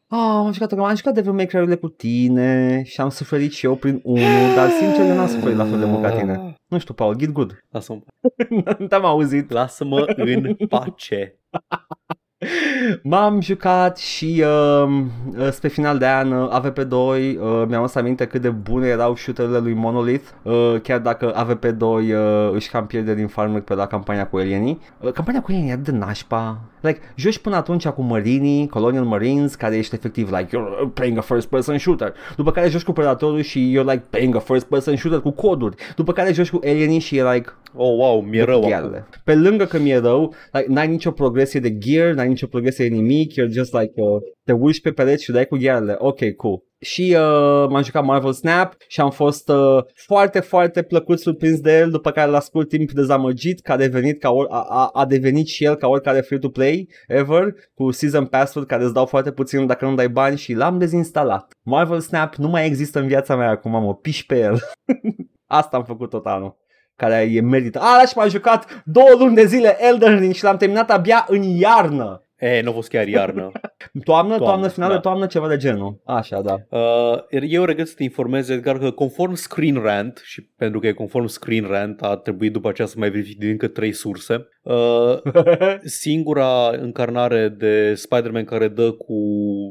Ah, 0.07 0.19
am 0.19 0.51
jucat, 0.51 0.71
am 0.71 0.95
jucat 0.95 1.13
Devil 1.13 1.31
May 1.31 1.45
Cry 1.45 1.77
cu 1.79 1.87
tine 1.87 2.81
și 2.85 3.01
am 3.01 3.09
suferit 3.15 3.51
și 3.51 3.65
eu 3.65 3.75
prin 3.75 3.99
unul, 4.03 4.55
dar 4.55 4.69
sincer 4.69 5.05
eu 5.09 5.15
n-am 5.15 5.27
suferit 5.27 5.57
la 5.57 5.65
fel 5.65 5.79
de 5.79 5.85
mult 5.85 6.01
ca 6.03 6.09
tine. 6.09 6.55
Nu 6.67 6.77
știu, 6.79 6.93
Paul, 6.93 7.15
get 7.15 7.31
good. 7.31 7.63
Lasă-mă, 7.69 7.99
Nu 8.79 8.87
te-am 8.87 9.05
auzit. 9.05 9.51
lasă-mă 9.51 10.13
în 10.15 10.55
pace. 10.69 11.35
M-am 13.03 13.41
jucat 13.41 13.97
și 13.97 14.43
uh, 14.45 15.49
spre 15.51 15.67
final 15.67 15.97
de 15.97 16.07
an 16.07 16.31
uh, 16.31 16.59
AVP2 16.59 16.91
uh, 16.91 17.37
mi-am 17.67 17.73
adus 17.73 17.95
aminte 17.95 18.25
cât 18.25 18.41
de 18.41 18.49
bune 18.49 18.87
erau 18.87 19.15
shooterile 19.15 19.57
lui 19.57 19.73
Monolith 19.73 20.25
uh, 20.43 20.75
chiar 20.83 20.99
dacă 20.99 21.33
AVP2 21.45 21.79
uh, 21.81 22.01
își 22.53 22.69
cam 22.69 22.85
pierde 22.85 23.13
din 23.15 23.27
farmec 23.27 23.63
pe 23.63 23.73
la 23.73 23.85
campania 23.87 24.27
cu 24.27 24.37
alienii 24.37 24.79
uh, 24.99 25.11
campania 25.11 25.41
cu 25.41 25.51
alienii 25.51 25.71
e 25.71 25.75
de 25.75 25.91
nașpa 25.91 26.59
like, 26.85 26.99
joci 27.15 27.37
până 27.37 27.55
atunci 27.55 27.87
cu 27.87 28.01
marinii, 28.01 28.67
Colonial 28.67 29.03
Marines 29.03 29.55
care 29.55 29.77
ești 29.77 29.95
efectiv 29.95 30.31
like 30.31 30.57
you're 30.57 30.93
playing 30.93 31.17
a 31.17 31.21
first 31.21 31.47
person 31.47 31.77
shooter 31.77 32.13
după 32.35 32.51
care 32.51 32.69
joci 32.69 32.83
cu 32.83 32.91
Predatorul 32.91 33.41
și 33.41 33.77
you're 33.77 33.91
like 33.91 34.03
playing 34.09 34.35
a 34.35 34.39
first 34.39 34.65
person 34.65 34.95
shooter 34.95 35.19
cu 35.19 35.31
coduri 35.31 35.75
după 35.95 36.11
care 36.11 36.33
joci 36.33 36.49
cu 36.49 36.59
alienii 36.63 36.99
și 36.99 37.17
e 37.17 37.31
like 37.31 37.49
Oh, 37.77 37.97
wow, 37.97 38.21
mi-e 38.21 38.43
rău 38.43 38.57
acum. 38.57 38.69
ghearele. 38.69 39.07
Pe 39.23 39.35
lângă 39.35 39.65
că 39.65 39.79
mi-e 39.79 39.97
rău, 39.97 40.33
like, 40.51 40.65
n-ai 40.69 40.87
nicio 40.87 41.11
progresie 41.11 41.59
de 41.59 41.77
gear, 41.77 42.13
n-ai 42.13 42.27
nicio 42.27 42.47
progresie 42.47 42.89
de 42.89 42.95
nimic, 42.95 43.31
you're 43.31 43.51
just 43.51 43.73
like, 43.73 43.91
uh, 43.95 44.21
te 44.45 44.51
urci 44.51 44.81
pe 44.81 44.91
pereți 44.91 45.23
și 45.23 45.31
dai 45.31 45.45
cu 45.45 45.57
ghearele. 45.57 45.95
Ok, 45.97 46.19
cool. 46.37 46.63
Și 46.79 47.15
uh, 47.17 47.69
m-am 47.69 47.83
jucat 47.83 48.03
Marvel 48.03 48.33
Snap 48.33 48.75
și 48.87 49.01
am 49.01 49.11
fost 49.11 49.49
uh, 49.49 49.83
foarte, 49.93 50.39
foarte 50.39 50.81
plăcut 50.81 51.19
surprins 51.19 51.59
de 51.59 51.77
el, 51.77 51.89
după 51.89 52.11
care 52.11 52.31
la 52.31 52.39
scurt 52.39 52.69
timp 52.69 52.91
dezamăgit, 52.91 53.61
că 53.61 53.71
a 53.71 53.77
devenit, 53.77 54.19
ca 54.19 54.29
or, 54.29 54.47
a, 54.49 54.65
a, 54.69 54.89
a 54.93 55.05
devenit 55.05 55.47
și 55.47 55.63
el 55.63 55.75
ca 55.75 55.87
oricare 55.87 56.21
free-to-play 56.21 56.89
ever, 57.07 57.53
cu 57.73 57.91
Season 57.91 58.25
Pass-uri 58.25 58.65
care 58.65 58.83
îți 58.83 58.93
dau 58.93 59.05
foarte 59.05 59.31
puțin 59.31 59.65
dacă 59.65 59.85
nu 59.85 59.95
dai 59.95 60.09
bani 60.09 60.37
și 60.37 60.53
l-am 60.53 60.77
dezinstalat. 60.77 61.53
Marvel 61.63 61.99
Snap 61.99 62.35
nu 62.35 62.47
mai 62.47 62.65
există 62.65 62.99
în 62.99 63.07
viața 63.07 63.35
mea 63.35 63.49
acum, 63.49 63.71
mă 63.71 63.95
piși 63.95 64.25
pe 64.25 64.39
el. 64.39 64.59
Asta 65.59 65.77
am 65.77 65.83
făcut 65.83 66.09
tot 66.09 66.25
anul 66.25 66.63
care 66.95 67.29
e 67.31 67.41
merită. 67.41 67.79
A, 67.79 67.97
da, 67.97 68.05
și 68.05 68.17
m-am 68.17 68.29
jucat 68.29 68.83
două 68.85 69.09
luni 69.17 69.35
de 69.35 69.45
zile 69.45 69.77
Elden 69.79 70.19
Ring 70.19 70.33
și 70.33 70.43
l-am 70.43 70.57
terminat 70.57 70.91
abia 70.91 71.25
în 71.27 71.41
iarnă. 71.41 72.24
E, 72.39 72.61
nu 72.61 72.69
a 72.69 72.73
fost 72.73 72.89
chiar 72.89 73.07
iarnă. 73.07 73.51
Toamnă, 74.03 74.37
toamnă, 74.37 74.37
toamnă 74.37 74.67
final 74.67 74.89
da. 74.89 74.95
de 74.95 75.01
toamnă, 75.01 75.25
ceva 75.25 75.47
de 75.47 75.57
genul. 75.57 76.01
Așa, 76.05 76.41
da. 76.41 76.55
Uh, 76.69 77.41
eu 77.49 77.63
regret 77.63 77.87
să 77.87 77.93
te 77.97 78.03
informez, 78.03 78.49
Edgar, 78.49 78.77
că 78.77 78.91
conform 78.91 79.33
Screen 79.33 79.81
Rant, 79.81 80.21
și 80.23 80.41
pentru 80.41 80.79
că 80.79 80.87
e 80.87 80.91
conform 80.91 81.25
Screen 81.25 81.65
Rant, 81.69 82.01
a 82.01 82.15
trebuit 82.15 82.51
după 82.51 82.69
aceea 82.69 82.87
să 82.87 82.95
mai 82.97 83.09
verific 83.09 83.37
din 83.37 83.49
încă 83.49 83.67
trei 83.67 83.91
surse, 83.91 84.47
uh, 84.61 85.21
singura 86.01 86.69
încarnare 86.69 87.49
de 87.49 87.93
Spider-Man 87.93 88.43
care 88.43 88.67
dă 88.67 88.91
cu 88.91 89.15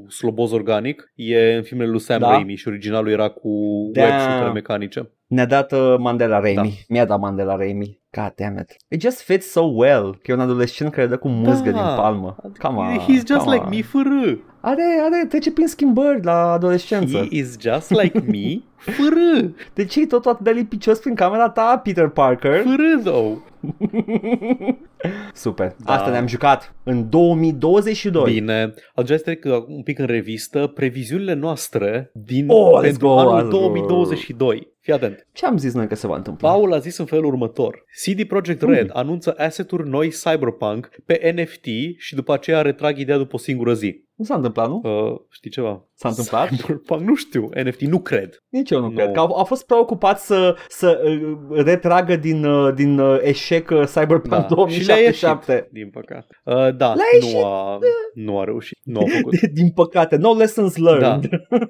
sloboz 0.09 0.53
organic 0.53 1.13
e 1.15 1.55
în 1.55 1.63
filmele 1.63 1.91
lui 1.91 2.01
Sam 2.01 2.21
Da. 2.21 2.31
Raimi 2.31 2.55
și 2.55 2.69
originalul 2.69 3.11
era 3.11 3.29
cu 3.29 3.51
Damn. 3.93 4.11
webshoot 4.11 4.53
mecanice. 4.53 5.11
Ne-a 5.27 5.47
dat 5.47 5.73
uh, 5.73 5.95
Mandela 5.99 6.41
Raimi. 6.41 6.57
Da. 6.57 6.69
Mi-a 6.89 7.05
dat 7.05 7.19
Mandela 7.19 7.57
Raimi. 7.57 8.03
God 8.17 8.33
damn 8.37 8.59
it. 8.59 8.77
It 8.89 9.01
just 9.01 9.21
fits 9.23 9.51
so 9.51 9.61
well 9.61 10.19
că 10.23 10.31
e 10.31 10.35
un 10.35 10.41
adolescent 10.41 10.93
care 10.93 11.07
dă 11.07 11.17
cu 11.17 11.29
muzică 11.29 11.71
Da. 11.71 11.77
din 11.77 11.97
palmă. 11.97 12.37
Come 12.59 12.79
on. 12.79 12.99
He's 12.99 13.27
just 13.27 13.45
come 13.45 13.53
like 13.55 13.65
on. 13.65 13.71
me 13.71 13.83
fără. 13.83 14.39
Are, 14.61 14.83
are, 15.05 15.27
trece 15.29 15.53
prin 15.53 15.67
schimbări 15.67 16.25
la 16.25 16.53
adolescență. 16.53 17.17
He 17.17 17.27
is 17.31 17.57
just 17.61 17.91
like 17.91 18.19
me 18.27 18.61
fără. 18.77 19.53
De 19.75 19.85
ce 19.85 20.01
e 20.01 20.07
tot 20.07 20.27
atât 20.27 20.45
de 20.45 20.51
lipicios 20.51 20.99
prin 20.99 21.15
camera 21.15 21.49
ta, 21.49 21.81
Peter 21.85 22.09
Parker? 22.09 22.63
Fără, 22.63 23.01
though. 23.11 23.37
Super. 25.35 25.75
Da. 25.85 25.93
Asta 25.93 26.11
ne-am 26.11 26.27
jucat 26.27 26.75
în 26.83 27.09
2022. 27.09 28.33
Bine, 28.33 28.75
atunci 28.95 29.09
hai 29.09 29.17
să 29.17 29.23
trec 29.25 29.45
uh, 29.45 29.65
un 29.67 29.83
pic 29.83 29.99
în 29.99 30.07
revistă 30.07 30.67
previziunile 30.67 31.35
noastre 31.35 32.11
din 32.15 32.47
Oh, 32.49 32.79
let's 32.79 32.83
pentru 32.83 33.07
go, 33.07 33.19
anul 33.19 33.47
let's 33.47 33.51
go. 33.51 33.59
2022. 33.59 34.73
Fii 34.85 34.93
atent. 34.93 35.27
Ce 35.33 35.47
am 35.47 35.57
zis 35.57 35.73
noi 35.73 35.89
că 35.89 35.95
se 35.95 36.07
va 36.07 36.17
întâmpla? 36.17 36.51
Paul 36.51 36.73
a 36.73 36.79
zis 36.79 36.97
în 36.97 37.05
felul 37.05 37.25
următor. 37.25 37.85
CD 38.03 38.25
Projekt 38.25 38.63
Red 38.63 38.91
anunță 38.93 39.35
asset-uri 39.37 39.89
noi 39.89 40.09
Cyberpunk 40.09 40.91
pe 41.05 41.33
NFT 41.35 41.67
și 41.99 42.15
după 42.15 42.33
aceea 42.33 42.63
retrag 42.63 42.99
ideea 42.99 43.17
după 43.17 43.35
o 43.35 43.39
singură 43.39 43.75
zi. 43.75 44.05
Nu 44.15 44.25
s-a 44.25 44.35
întâmplat, 44.35 44.69
nu? 44.69 44.81
Uh, 44.85 45.17
știi 45.31 45.51
ceva? 45.51 45.89
S-a 45.95 46.09
întâmplat? 46.09 46.49
Cyberpunk, 46.49 47.01
nu 47.01 47.15
știu. 47.15 47.49
NFT, 47.65 47.81
nu 47.81 47.99
cred. 48.01 48.43
Nici 48.49 48.71
eu 48.71 48.81
nu, 48.81 48.87
Nu. 48.89 48.93
cred. 48.95 49.11
Că 49.13 49.19
au, 49.21 49.33
au 49.37 49.45
fost 49.45 49.67
preocupați 49.67 50.27
să, 50.27 50.57
să 50.69 51.01
uh, 51.05 51.37
retragă 51.65 52.17
din, 52.17 52.45
uh, 52.45 52.75
din 52.75 52.99
uh, 52.99 53.19
eșec 53.23 53.71
uh, 53.71 53.83
Cyberpunk 53.87 54.27
Da. 54.27 54.37
Și 54.43 54.47
le-a 54.49 54.55
2077. 54.55 55.53
ieșit, 55.53 55.69
din 55.73 55.91
păcate. 55.91 56.27
Uh, 56.45 56.77
da, 56.77 56.95
Le-a 56.95 57.05
ieșit, 57.21 57.35
nu 57.37 57.45
a, 57.45 57.79
nu 58.15 58.39
a 58.39 58.45
reușit. 58.45 58.79
Nu 58.83 59.01
a 59.01 59.05
făcut. 59.17 59.41
din 59.61 59.71
păcate, 59.71 60.17
no 60.17 60.35
lessons 60.35 60.77
learned. 60.77 61.29
Da. 61.29 61.37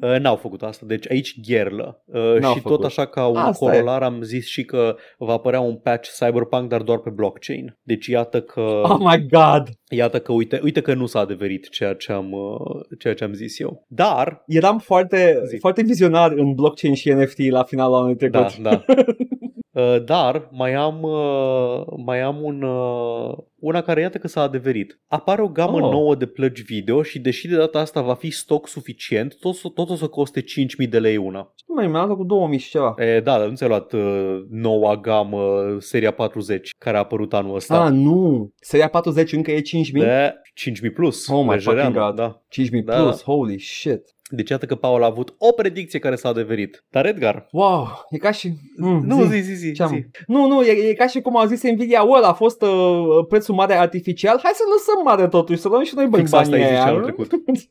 Uh, 0.00 0.18
n-au 0.20 0.36
făcut 0.36 0.62
asta, 0.62 0.86
deci 0.86 1.10
aici 1.10 1.40
gherlă. 1.46 2.02
Uh, 2.06 2.38
N-au 2.40 2.52
și 2.54 2.60
făcut. 2.60 2.76
tot 2.76 2.84
așa 2.84 3.06
ca 3.06 3.26
un 3.26 3.36
Asta 3.36 3.64
e. 3.64 3.68
corolar 3.70 4.02
am 4.02 4.22
zis 4.22 4.46
și 4.46 4.64
că 4.64 4.96
va 5.18 5.32
apărea 5.32 5.60
un 5.60 5.76
patch 5.76 6.10
Cyberpunk, 6.18 6.68
dar 6.68 6.82
doar 6.82 6.98
pe 6.98 7.10
blockchain. 7.10 7.78
Deci 7.82 8.06
iată 8.06 8.40
că, 8.40 8.60
Oh 8.60 8.96
my 8.98 9.26
god. 9.26 9.68
iată 9.90 10.20
că 10.20 10.32
uite, 10.32 10.60
uite 10.62 10.80
că 10.80 10.94
nu 10.94 11.06
s-a 11.06 11.18
adeverit 11.18 11.66
ceea 11.86 11.94
ce 11.98 12.12
am, 12.12 12.32
uh, 12.32 12.98
ceea 12.98 13.14
ce 13.14 13.24
am 13.24 13.32
zis 13.32 13.58
eu. 13.58 13.84
Dar, 13.88 14.42
Eram 14.46 14.78
foarte, 14.78 15.42
Zi. 15.46 15.56
foarte 15.56 15.82
vizionar 15.82 16.32
în 16.32 16.54
blockchain 16.54 16.94
și 16.94 17.10
NFT 17.12 17.50
la 17.50 17.62
finalul 17.62 17.94
anului 17.94 18.16
trecut. 18.16 18.56
da, 18.56 18.70
da. 18.86 18.94
Uh, 19.76 20.04
dar 20.04 20.48
mai 20.52 20.74
am, 20.74 21.02
uh, 21.02 21.82
mai 22.04 22.20
am 22.20 22.42
un, 22.44 22.62
uh, 22.62 23.34
una 23.58 23.80
care 23.82 24.00
iată 24.00 24.18
că 24.18 24.28
s-a 24.28 24.40
adeverit. 24.40 25.00
Apare 25.06 25.42
o 25.42 25.48
gamă 25.48 25.82
Oh. 25.82 25.90
nouă 25.90 26.14
de 26.14 26.26
plăci 26.26 26.62
video 26.62 27.02
și 27.02 27.18
deși 27.18 27.48
de 27.48 27.56
data 27.56 27.78
asta 27.78 28.00
va 28.00 28.14
fi 28.14 28.30
stoc 28.30 28.68
suficient, 28.68 29.36
tot, 29.40 29.74
tot 29.74 29.90
o 29.90 29.94
să 29.94 30.06
coste 30.06 30.40
5.000 30.42 30.88
de 30.90 30.98
lei 30.98 31.16
una. 31.16 31.52
Nu 31.66 31.74
mai 31.74 31.86
mi-am 31.86 32.06
luat 32.06 32.18
cu 32.18 32.24
2000 32.24 32.58
și 32.58 32.70
ceva. 32.70 32.94
E, 32.98 33.20
da, 33.20 33.38
dar 33.38 33.48
nu 33.48 33.54
ți-ai 33.54 33.68
luat 33.68 33.92
uh, 33.92 34.44
noua 34.50 34.96
gamă, 34.96 35.66
seria 35.78 36.10
40, 36.10 36.70
care 36.78 36.96
a 36.96 37.00
apărut 37.00 37.34
anul 37.34 37.54
ăsta. 37.54 37.84
Ah, 37.84 37.92
nu. 37.92 38.50
Seria 38.60 38.88
40 38.88 39.32
încă 39.32 39.50
e 39.50 39.60
5000? 39.60 40.02
de 40.02 40.34
5.000 40.88 40.92
plus. 40.94 41.28
Oh 41.28 41.44
my 41.44 41.50
lejereanu, 41.50 41.92
fucking 41.92 42.04
god. 42.06 42.14
Da. 42.16 42.42
5000 42.48 42.82
Da. 42.82 43.02
plus, 43.02 43.22
holy 43.22 43.58
shit. 43.58 44.15
Deci 44.28 44.50
iată 44.50 44.66
că 44.66 44.74
Paul 44.74 45.02
a 45.02 45.06
avut 45.06 45.34
o 45.38 45.52
predicție 45.52 45.98
care 45.98 46.14
s-a 46.16 46.28
adeverit. 46.28 46.84
Dar 46.90 47.06
Edgar, 47.06 47.46
Wow, 47.50 47.88
e 48.10 48.16
ca 48.16 48.30
și... 48.30 48.52
Mm, 48.76 49.02
nu 49.06 49.24
zi, 49.24 49.38
zi, 49.38 49.52
zi. 49.54 49.72
Ce-am? 49.72 49.88
zi. 49.88 50.06
Nu, 50.26 50.46
nu, 50.46 50.62
e, 50.62 50.88
e 50.88 50.92
ca 50.94 51.06
și 51.06 51.20
cum 51.20 51.36
au 51.36 51.46
zis 51.46 51.62
Nvidia, 51.62 52.02
ăla 52.02 52.28
a 52.28 52.32
fost 52.32 52.62
uh, 52.62 53.26
prețul 53.28 53.54
mare 53.54 53.74
artificial, 53.74 54.38
hai 54.42 54.52
să 54.54 54.62
lăsăm 54.74 55.02
mare 55.04 55.28
totuși, 55.28 55.60
să 55.60 55.68
luăm 55.68 55.82
și 55.84 55.94
noi 55.94 56.06
bani 56.06 56.22
Fix 56.22 56.32
asta 56.32 56.54
ai 56.56 56.60
banii 56.60 56.66
zis 56.66 56.74
aia. 56.84 56.86
anul 56.92 57.02
trecut. 57.02 57.30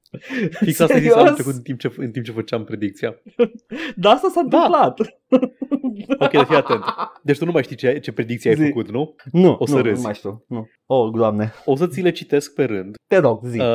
Fix 0.65 0.79
asta 0.79 0.93
ai 0.93 0.99
zis 1.01 1.09
Serios? 1.09 1.15
anul 1.15 1.33
trecut 1.33 1.53
în 1.53 1.61
timp, 1.61 1.79
ce, 1.79 1.93
în 1.97 2.11
timp 2.11 2.25
ce 2.25 2.31
făceam 2.31 2.63
predicția. 2.63 3.21
Dar 3.95 4.13
asta 4.13 4.27
s-a 4.33 4.41
Da. 4.49 4.57
întâmplat. 4.57 4.99
Ok, 6.19 6.31
dar 6.31 6.45
fii 6.45 6.55
atent. 6.55 6.83
Deci 7.23 7.37
tu 7.37 7.45
nu 7.45 7.51
mai 7.51 7.63
știi 7.63 7.75
ce, 7.75 7.99
ce 7.99 8.11
predicție 8.11 8.49
ai 8.49 8.55
Zi. 8.55 8.65
făcut, 8.65 8.91
nu? 8.91 9.15
Nu, 9.31 9.55
O 9.59 9.65
să 9.65 9.75
nu, 9.75 9.81
râzi. 9.81 9.95
nu 9.95 10.01
mai 10.01 10.13
știu. 10.13 10.45
Nu. 10.47 10.67
Oh, 10.85 11.11
doamne. 11.15 11.53
O 11.65 11.75
să 11.75 11.87
ți 11.87 12.01
le 12.01 12.11
citesc 12.11 12.53
pe 12.53 12.63
rând. 12.63 12.95
Te 13.07 13.17
rog, 13.17 13.45
zi. 13.45 13.59
Uh, 13.59 13.65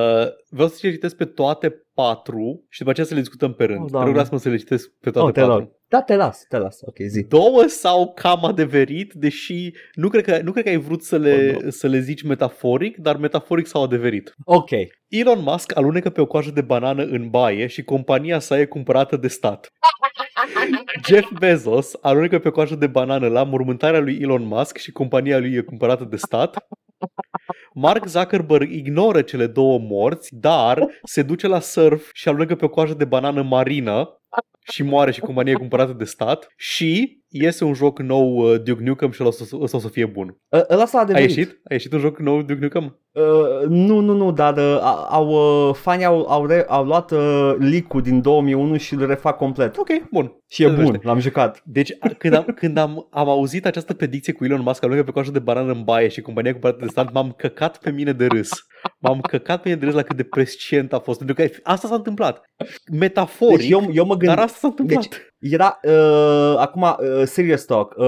vreau 0.49 0.69
să 0.69 0.75
ți 0.75 0.85
le 0.87 0.93
citesc 0.93 1.17
pe 1.17 1.25
toate 1.25 1.87
patru 1.95 2.65
și 2.69 2.79
după 2.79 2.91
aceea 2.91 3.07
să 3.07 3.15
le 3.15 3.21
discutăm 3.21 3.53
pe 3.55 3.65
rând. 3.65 3.79
Oh, 3.79 3.85
Oh, 3.85 3.91
Doamne. 3.91 4.11
Te 4.11 4.17
rog, 4.17 4.23
lasă-mă 4.23 4.41
să 4.41 4.49
le 4.49 4.57
citesc 4.57 4.89
pe 5.01 5.09
oh, 5.09 5.15
toate 5.15 5.33
te 5.33 5.41
patru. 5.41 5.57
rog. 5.59 5.69
Da, 5.89 6.03
te 6.03 6.15
las, 6.17 6.45
te 6.49 6.59
las. 6.59 6.79
Ok, 6.83 6.97
zi. 7.09 7.23
Două 7.23 7.65
s-au 7.67 8.13
cam 8.15 8.45
adeverit, 8.45 9.13
deși 9.13 9.73
nu 9.95 10.09
cred 10.09 10.25
că, 10.25 10.39
nu 10.43 10.53
cred 10.53 10.65
că 10.65 10.71
ai 10.71 10.77
vrut 10.77 11.03
să 11.03 11.17
le, 11.19 11.53
Oh, 11.57 11.63
no. 11.63 11.71
să 11.71 11.87
le 11.87 12.01
zici 12.01 12.23
metaforic, 12.23 12.97
dar 12.97 13.17
metaforic 13.17 13.67
s-au 13.67 13.83
adeverit. 13.83 14.35
Ok. 14.45 14.71
Elon 15.09 15.43
Musk 15.43 15.77
alunecă 15.77 16.11
pe 16.11 16.21
o 16.21 16.27
coajă 16.27 16.51
de 16.51 16.61
banană 16.61 17.03
în 17.03 17.29
baie 17.31 17.67
și 17.67 17.83
compania 17.83 18.39
sa 18.39 18.59
e 18.61 18.65
cumpărată 18.65 19.17
de 19.17 19.29
stat. 19.29 19.73
Jeff 21.09 21.29
Bezos 21.39 21.93
alunecă 22.01 22.39
pe 22.39 22.49
o 22.49 22.51
coajă 22.51 22.75
de 22.75 22.87
banană 22.87 23.29
la 23.29 23.43
mormântarea 23.45 24.01
lui 24.01 24.19
Elon 24.21 24.43
Musk 24.45 24.77
și 24.77 24.93
compania 24.93 25.39
lui 25.39 25.55
e 25.55 25.61
cumpărată 25.61 26.05
de 26.05 26.17
stat. 26.17 26.67
Mark 27.75 28.07
Zuckerberg 28.07 28.71
ignoră 28.71 29.23
cele 29.23 29.47
două 29.47 29.79
morți, 29.79 30.35
dar 30.37 30.87
se 31.03 31.23
duce 31.23 31.47
la 31.47 31.61
surf 31.61 32.11
și 32.13 32.29
alunecă 32.29 32.55
pe 32.55 32.65
o 32.65 32.69
coajă 32.69 32.95
de 32.95 33.05
banană 33.05 33.43
marină 33.43 34.21
și 34.63 34.83
moare 34.83 35.11
și 35.11 35.21
compania 35.21 35.53
e 35.53 35.57
cumpărată 35.57 35.93
de 35.93 36.05
stat 36.05 36.49
și 36.57 37.19
iese 37.29 37.65
un 37.65 37.75
joc 37.75 37.99
nou 37.99 38.37
uh, 38.37 38.63
Duke 38.63 38.83
Nukem 38.83 39.11
și 39.11 39.19
ăla 39.23 39.29
o 39.29 39.45
să, 39.45 39.57
ăsta 39.61 39.77
o 39.77 39.81
să 39.81 39.89
fie 39.89 40.07
bun. 40.07 40.37
Ă- 40.53 40.67
Ăla 40.71 40.87
s-a 40.87 40.99
A 40.99 41.01
adeverit. 41.01 41.37
ieșit? 41.37 41.61
A 41.65 41.73
ieșit 41.73 41.93
un 41.93 41.99
joc 41.99 42.19
nou 42.19 42.43
Duke 42.43 42.59
Nukem? 42.61 42.99
Uh, 43.13 43.23
nu, 43.69 43.99
nu, 44.01 44.13
nu, 44.17 44.33
dar 44.33 44.57
uh, 44.57 44.79
au, 45.09 45.29
uh, 45.69 45.75
fanii 45.75 46.05
au, 46.05 46.27
au, 46.29 46.47
re, 46.47 46.65
au 46.69 46.85
luat 46.85 47.11
uh, 47.11 47.55
leak-ul 47.59 48.03
din 48.03 48.21
2001 48.21 48.77
și 48.77 48.95
îl 48.95 49.07
refac 49.07 49.37
complet. 49.37 49.77
Ok, 49.77 49.89
bun. 50.11 50.33
Și 50.49 50.63
e 50.63 50.67
Se 50.67 50.73
bun, 50.73 50.83
numește. 50.85 51.07
l-am 51.07 51.19
jucat. 51.19 51.63
Deci 51.65 51.91
a- 52.01 52.09
când 52.19 52.35
am, 52.35 52.45
când 52.45 52.77
am, 52.77 53.07
am 53.11 53.29
auzit 53.29 53.67
această 53.67 53.95
predicție 53.95 54.33
cu 54.33 54.45
Elon 54.45 54.61
Musk, 54.61 54.85
alungă 54.85 55.03
pe 55.03 55.11
coajă 55.11 55.31
de 55.31 55.39
banană 55.39 55.73
în 55.73 55.83
baie 55.85 56.09
și 56.09 56.21
compania 56.21 56.53
cumpărată 56.53 56.79
de 56.85 56.87
stat, 56.91 57.13
m-am 57.13 57.35
căcat 57.37 57.79
pe 57.79 57.91
mine 57.91 58.13
de 58.13 58.27
râs. 58.27 58.49
M-am 58.99 59.21
căcat 59.21 59.63
pe 59.63 59.69
mine 59.69 59.81
de 59.81 59.87
râs 59.87 59.95
la 59.95 60.03
cât 60.03 60.17
de 60.17 60.23
prescient 60.23 60.93
a 60.93 60.99
fost. 60.99 61.19
Pentru 61.19 61.35
că 61.37 61.49
asta 61.63 61.89
s-a 61.89 61.95
întâmplat. 61.95 62.41
Metaforic, 62.93 63.59
Deci 63.59 63.71
eu, 63.71 63.89
eu 63.93 64.05
mă 64.07 64.17
dar 64.17 64.27
gândesc, 64.35 64.50
asta 64.51 64.59
s-a 64.61 64.67
întâmplat. 64.69 65.01
Deci, 65.03 65.53
era, 65.53 65.79
uh, 65.83 66.55
acum, 66.59 66.83
uh, 66.83 67.23
serious 67.25 67.65
talk, 67.65 67.95
uh, 67.97 68.07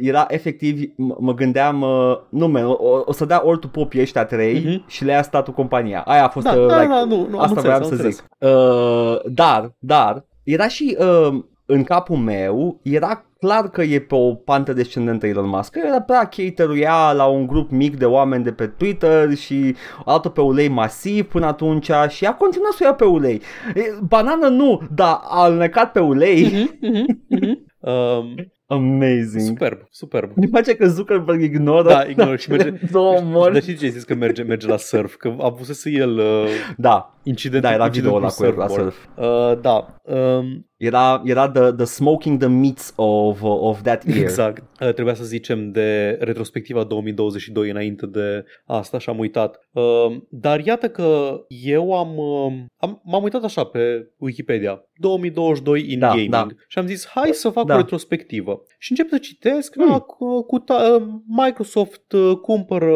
era 0.00 0.26
efectiv, 0.28 0.80
m- 0.82 1.16
mă 1.18 1.34
gândeam, 1.34 1.82
uh, 1.82 2.16
nu, 2.28 2.46
man, 2.48 2.64
o, 2.64 3.02
o 3.04 3.12
să 3.12 3.24
dea 3.24 3.46
ori 3.46 3.58
tu 3.58 3.68
popii 3.68 4.00
ăștia 4.00 4.24
trei 4.24 4.62
Mhm. 4.64 4.84
și 4.88 5.04
le 5.04 5.12
ia 5.12 5.22
statul 5.22 5.52
compania. 5.52 6.00
Aia 6.06 6.24
a 6.24 6.28
fost, 6.28 6.46
da, 6.46 6.52
uh, 6.52 6.66
da, 6.66 6.76
like, 6.80 6.92
da, 6.92 7.04
nu, 7.04 7.26
nu, 7.30 7.38
am 7.38 7.42
asta 7.42 7.60
înțeles, 7.60 7.62
vreau 7.62 7.76
am 7.78 7.82
să 7.84 7.90
înțeles. 7.92 8.14
zic. 8.14 8.24
Uh, 8.38 9.32
dar, 9.32 9.74
dar, 9.78 10.24
era 10.44 10.68
și 10.68 10.96
uh, 11.00 11.44
în 11.70 11.84
capul 11.84 12.16
meu, 12.16 12.80
era 12.82 13.22
clar 13.40 13.70
că 13.70 13.82
e 13.82 14.00
pe 14.00 14.14
o 14.14 14.34
pantă 14.34 14.72
descendentă 14.72 15.26
Elon 15.26 15.48
Musk. 15.48 15.72
Că 15.72 15.80
era 15.86 16.00
prea 16.00 16.24
cateruia 16.28 17.12
la 17.12 17.24
un 17.26 17.46
grup 17.46 17.70
mic 17.70 17.96
de 17.96 18.04
oameni 18.04 18.44
de 18.44 18.52
pe 18.52 18.66
Twitter 18.66 19.34
și 19.34 19.74
altul 20.04 20.30
pe 20.30 20.40
ulei 20.40 20.68
masiv 20.68 21.24
până 21.24 21.46
atunci 21.46 21.90
și 22.08 22.24
a 22.26 22.34
continuat 22.34 22.72
să 22.72 22.78
o 22.82 22.86
ia 22.86 22.94
pe 22.94 23.04
ulei. 23.04 23.40
E, 23.74 23.80
Banană 24.08 24.48
nu, 24.48 24.80
dar 24.94 25.08
a 25.22 25.42
alnecat 25.42 25.92
pe 25.92 26.00
ulei. 26.00 26.42
Mhm, 26.42 26.78
mhm, 26.80 27.22
mhm. 27.28 27.66
Um, 27.80 28.34
Amazing. 28.66 29.40
superb, 29.46 29.78
superb. 29.90 30.30
Mi 30.36 30.48
place 30.48 30.74
că 30.76 30.86
Zuckerberg 30.88 31.42
ignoră 31.42 31.88
Da, 31.88 32.02
ignoră 32.02 32.36
și 32.36 32.50
merge- 32.50 32.80
două 32.92 33.20
mori. 33.22 33.52
Dar 33.52 33.62
știi 33.62 33.74
ce 33.76 33.84
ai 33.84 33.90
zis 33.90 34.04
că 34.04 34.14
merge, 34.14 34.42
merge 34.42 34.66
la 34.66 34.76
surf? 34.76 35.14
Că 35.14 35.34
a 35.38 35.44
avusese 35.44 35.90
el 35.90 36.18
uh, 36.18 36.44
Da, 36.76 37.14
incident, 37.22 37.62
da, 37.62 37.72
era 37.72 37.84
incident 37.84 38.12
video 38.12 38.18
ăla 38.24 38.28
cu 38.36 38.44
el 38.44 38.54
la 38.56 38.66
surfboard. 38.66 38.92
surf. 38.92 39.06
Uh, 39.52 39.60
da, 39.60 39.94
um, 40.14 40.67
Era, 40.78 41.22
era 41.24 41.50
the, 41.50 41.72
the 41.72 41.84
smoking 41.84 42.38
the 42.38 42.48
meats 42.48 42.92
of, 42.96 43.42
of 43.42 43.82
that 43.82 44.04
year. 44.06 44.18
Exact. 44.22 44.62
Uh, 44.80 44.92
Trebuia 44.92 45.14
să 45.14 45.24
zicem 45.24 45.70
de 45.72 46.16
retrospectiva 46.20 46.84
2022 46.84 47.70
înainte 47.70 48.06
de 48.06 48.44
asta 48.66 48.98
și 48.98 49.08
am 49.08 49.18
uitat. 49.18 49.68
Uh, 49.72 50.16
Dar 50.28 50.66
iată 50.66 50.88
că 50.88 51.40
eu 51.48 51.98
am, 51.98 52.16
uh, 52.16 52.52
am 52.76 53.00
m-am 53.04 53.22
uitat 53.22 53.44
așa 53.44 53.64
pe 53.64 54.10
Wikipedia 54.16 54.84
2022 54.94 55.92
in 55.92 55.98
Da, 55.98 56.08
gaming 56.08 56.30
da. 56.30 56.46
și 56.68 56.78
am 56.78 56.86
zis 56.86 57.06
hai 57.06 57.30
să 57.32 57.48
fac 57.48 57.66
Da. 57.66 57.74
o 57.74 57.76
retrospectivă. 57.76 58.62
Și 58.78 58.90
încep 58.90 59.08
să 59.08 59.18
citesc, 59.18 59.74
Hmm. 59.74 59.86
hmm. 59.88 59.98
cu, 59.98 60.42
cu 60.42 60.58
ta, 60.58 60.98
uh, 61.00 61.02
Microsoft 61.26 62.12
uh, 62.12 62.36
cumpără 62.42 62.92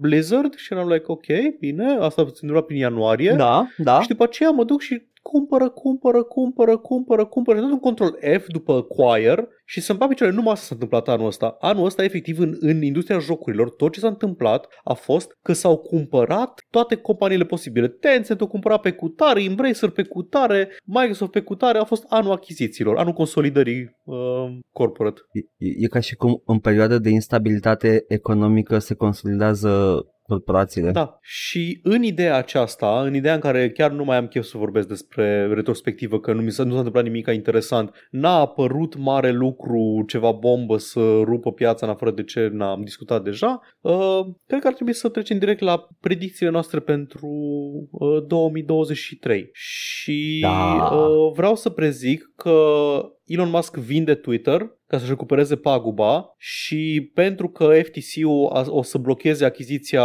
Blizzard 0.00 0.54
și 0.54 0.72
eram 0.72 0.88
like 0.88 1.04
ok, 1.06 1.24
bine, 1.60 1.84
asta 2.00 2.22
se 2.22 2.28
întâmpla 2.40 2.60
prin 2.62 2.78
ianuarie. 2.78 3.34
Da, 3.36 3.66
da. 3.76 4.00
Și 4.00 4.08
după 4.08 4.22
aceea 4.22 4.50
mă 4.50 4.64
duc 4.64 4.80
și 4.80 5.02
cumpără, 5.30 5.68
cumpără, 5.68 6.22
cumpără, 6.22 6.76
cumpără, 6.76 7.24
cumpără. 7.24 7.56
Și 7.56 7.62
dau 7.64 7.72
un 7.72 7.78
control 7.78 8.18
F 8.40 8.46
după 8.46 8.72
acquire 8.72 9.48
și 9.64 9.80
să-mi 9.80 9.98
bag 9.98 10.08
picioarele. 10.08 10.38
Numai 10.38 10.52
asta 10.52 10.66
s-a 10.66 10.74
întâmplat 10.74 11.08
anul 11.08 11.26
ăsta. 11.26 11.56
Anul 11.60 11.84
ăsta, 11.84 12.04
efectiv, 12.04 12.38
în, 12.38 12.56
în 12.60 12.82
industria 12.82 13.18
jocurilor, 13.18 13.70
tot 13.70 13.92
ce 13.92 14.00
s-a 14.00 14.08
întâmplat 14.08 14.66
a 14.84 14.92
fost 14.92 15.38
că 15.42 15.52
s-au 15.52 15.76
cumpărat 15.76 16.64
toate 16.70 16.94
companiile 16.94 17.44
posibile. 17.44 17.88
Tencent 17.88 18.40
o 18.40 18.46
cumpărat 18.46 18.80
pe 18.80 18.90
cutare, 18.92 19.42
Embracer 19.42 19.90
pe 19.90 20.02
cutare, 20.02 20.68
Microsoft 20.84 21.30
pe 21.30 21.40
cutare. 21.40 21.78
A 21.78 21.84
fost 21.84 22.04
anul 22.08 22.32
achizițiilor, 22.32 22.96
anul 22.96 23.12
consolidării 23.12 23.96
uh, 24.04 24.16
corporate. 24.72 25.20
E, 25.32 25.66
e 25.84 25.86
ca 25.86 26.00
și 26.00 26.14
cum 26.14 26.42
în 26.44 26.58
perioada 26.58 26.98
de 26.98 27.10
instabilitate 27.10 28.04
economică 28.08 28.78
se 28.78 28.94
consolidează 28.94 30.04
corporațiile. 30.26 30.90
Da, 30.90 31.18
și 31.20 31.80
în 31.82 32.02
ideea 32.02 32.36
aceasta, 32.36 33.00
în 33.00 33.14
ideea 33.14 33.34
în 33.34 33.40
care 33.40 33.70
chiar 33.70 33.90
nu 33.90 34.04
mai 34.04 34.16
am 34.16 34.26
chef 34.26 34.44
să 34.44 34.58
vorbesc 34.58 34.88
despre 34.88 35.46
retrospectivă, 35.46 36.20
că 36.20 36.32
nu, 36.32 36.42
mi 36.42 36.50
s-a, 36.50 36.62
nu 36.62 36.70
s-a 36.70 36.76
întâmplat 36.76 37.04
nimic 37.04 37.28
interesant, 37.32 38.08
n-a 38.10 38.38
apărut 38.38 38.96
mare 38.96 39.30
lucru, 39.30 40.04
ceva 40.06 40.30
bombă 40.30 40.76
să 40.76 41.20
rupă 41.24 41.52
piața 41.52 41.86
în 41.86 41.92
afară 41.92 42.10
de 42.10 42.22
ce 42.22 42.48
n-am 42.52 42.82
discutat 42.82 43.22
deja, 43.22 43.60
uh, 43.80 44.20
cred 44.46 44.60
că 44.60 44.66
ar 44.66 44.74
trebui 44.74 44.92
să 44.92 45.08
trecem 45.08 45.38
direct 45.38 45.60
la 45.60 45.88
predicțiile 46.00 46.50
noastre 46.50 46.80
pentru 46.80 47.28
uh, 47.90 48.26
2023. 48.26 49.48
Și 49.52 50.38
Da. 50.40 50.88
uh, 50.92 51.32
vreau 51.34 51.54
să 51.54 51.70
prezic 51.70 52.32
că 52.36 52.60
Elon 53.26 53.48
Musk 53.50 53.76
vinde 53.76 54.14
Twitter 54.14 54.60
ca 54.86 54.98
să-și 54.98 55.10
recupereze 55.10 55.56
paguba 55.56 56.34
și 56.36 57.10
pentru 57.14 57.48
că 57.48 57.64
FTC-ul 57.82 58.50
a- 58.52 58.64
o 58.68 58.82
să 58.82 58.98
blocheze 58.98 59.44
achiziția 59.44 60.02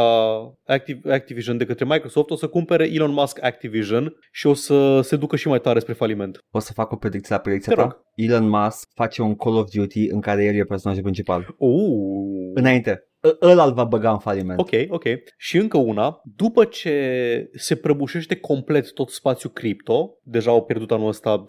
Activ- 0.65 1.06
Activision 1.06 1.57
de 1.57 1.65
către 1.65 1.85
Microsoft, 1.85 2.30
o 2.30 2.35
să 2.35 2.48
cumpere 2.48 2.93
Elon 2.93 3.11
Musk 3.11 3.43
Activision 3.43 4.14
și 4.31 4.48
o 4.48 4.53
să 4.53 5.02
se 5.02 5.15
ducă 5.15 5.35
și 5.35 5.48
mai 5.48 5.60
tare 5.60 5.80
spre 5.80 5.93
faliment. 5.93 6.39
Poți 6.49 6.65
să 6.65 6.73
fac 6.73 6.91
o 6.91 6.95
predicție 6.95 7.35
la 7.35 7.41
predicția 7.41 7.73
Te 7.73 7.77
ta? 7.81 7.84
rog. 7.88 7.98
Elon 8.15 8.49
Musk 8.49 8.89
face 8.93 9.22
un 9.22 9.35
Call 9.35 9.56
of 9.56 9.69
Duty 9.73 10.07
în 10.10 10.19
care 10.22 10.43
el 10.45 10.56
e 10.56 10.64
personajul 10.64 11.03
principal. 11.03 11.56
Uh. 11.57 12.52
Înainte. 12.53 13.06
Ă- 13.23 13.38
Ăla 13.41 13.64
îl 13.64 13.73
va 13.73 13.84
băga 13.84 14.11
în 14.11 14.19
faliment. 14.19 14.60
Ok, 14.60 14.69
ok. 14.89 15.03
Și 15.38 15.57
încă 15.57 15.77
una, 15.77 16.22
după 16.35 16.65
ce 16.65 17.49
se 17.53 17.76
prăbușește 17.76 18.35
complet 18.35 18.93
tot 18.93 19.10
spațiul 19.10 19.52
cripto, 19.52 20.18
deja 20.23 20.52
au 20.52 20.64
pierdut 20.64 20.91
anul 20.91 21.07
ăsta 21.07 21.43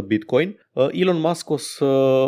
70% 0.00 0.04
Bitcoin, 0.06 0.56
uh, 0.72 0.88
Elon 0.90 1.20
Musk 1.20 1.50
o 1.50 1.56
să, 1.56 1.84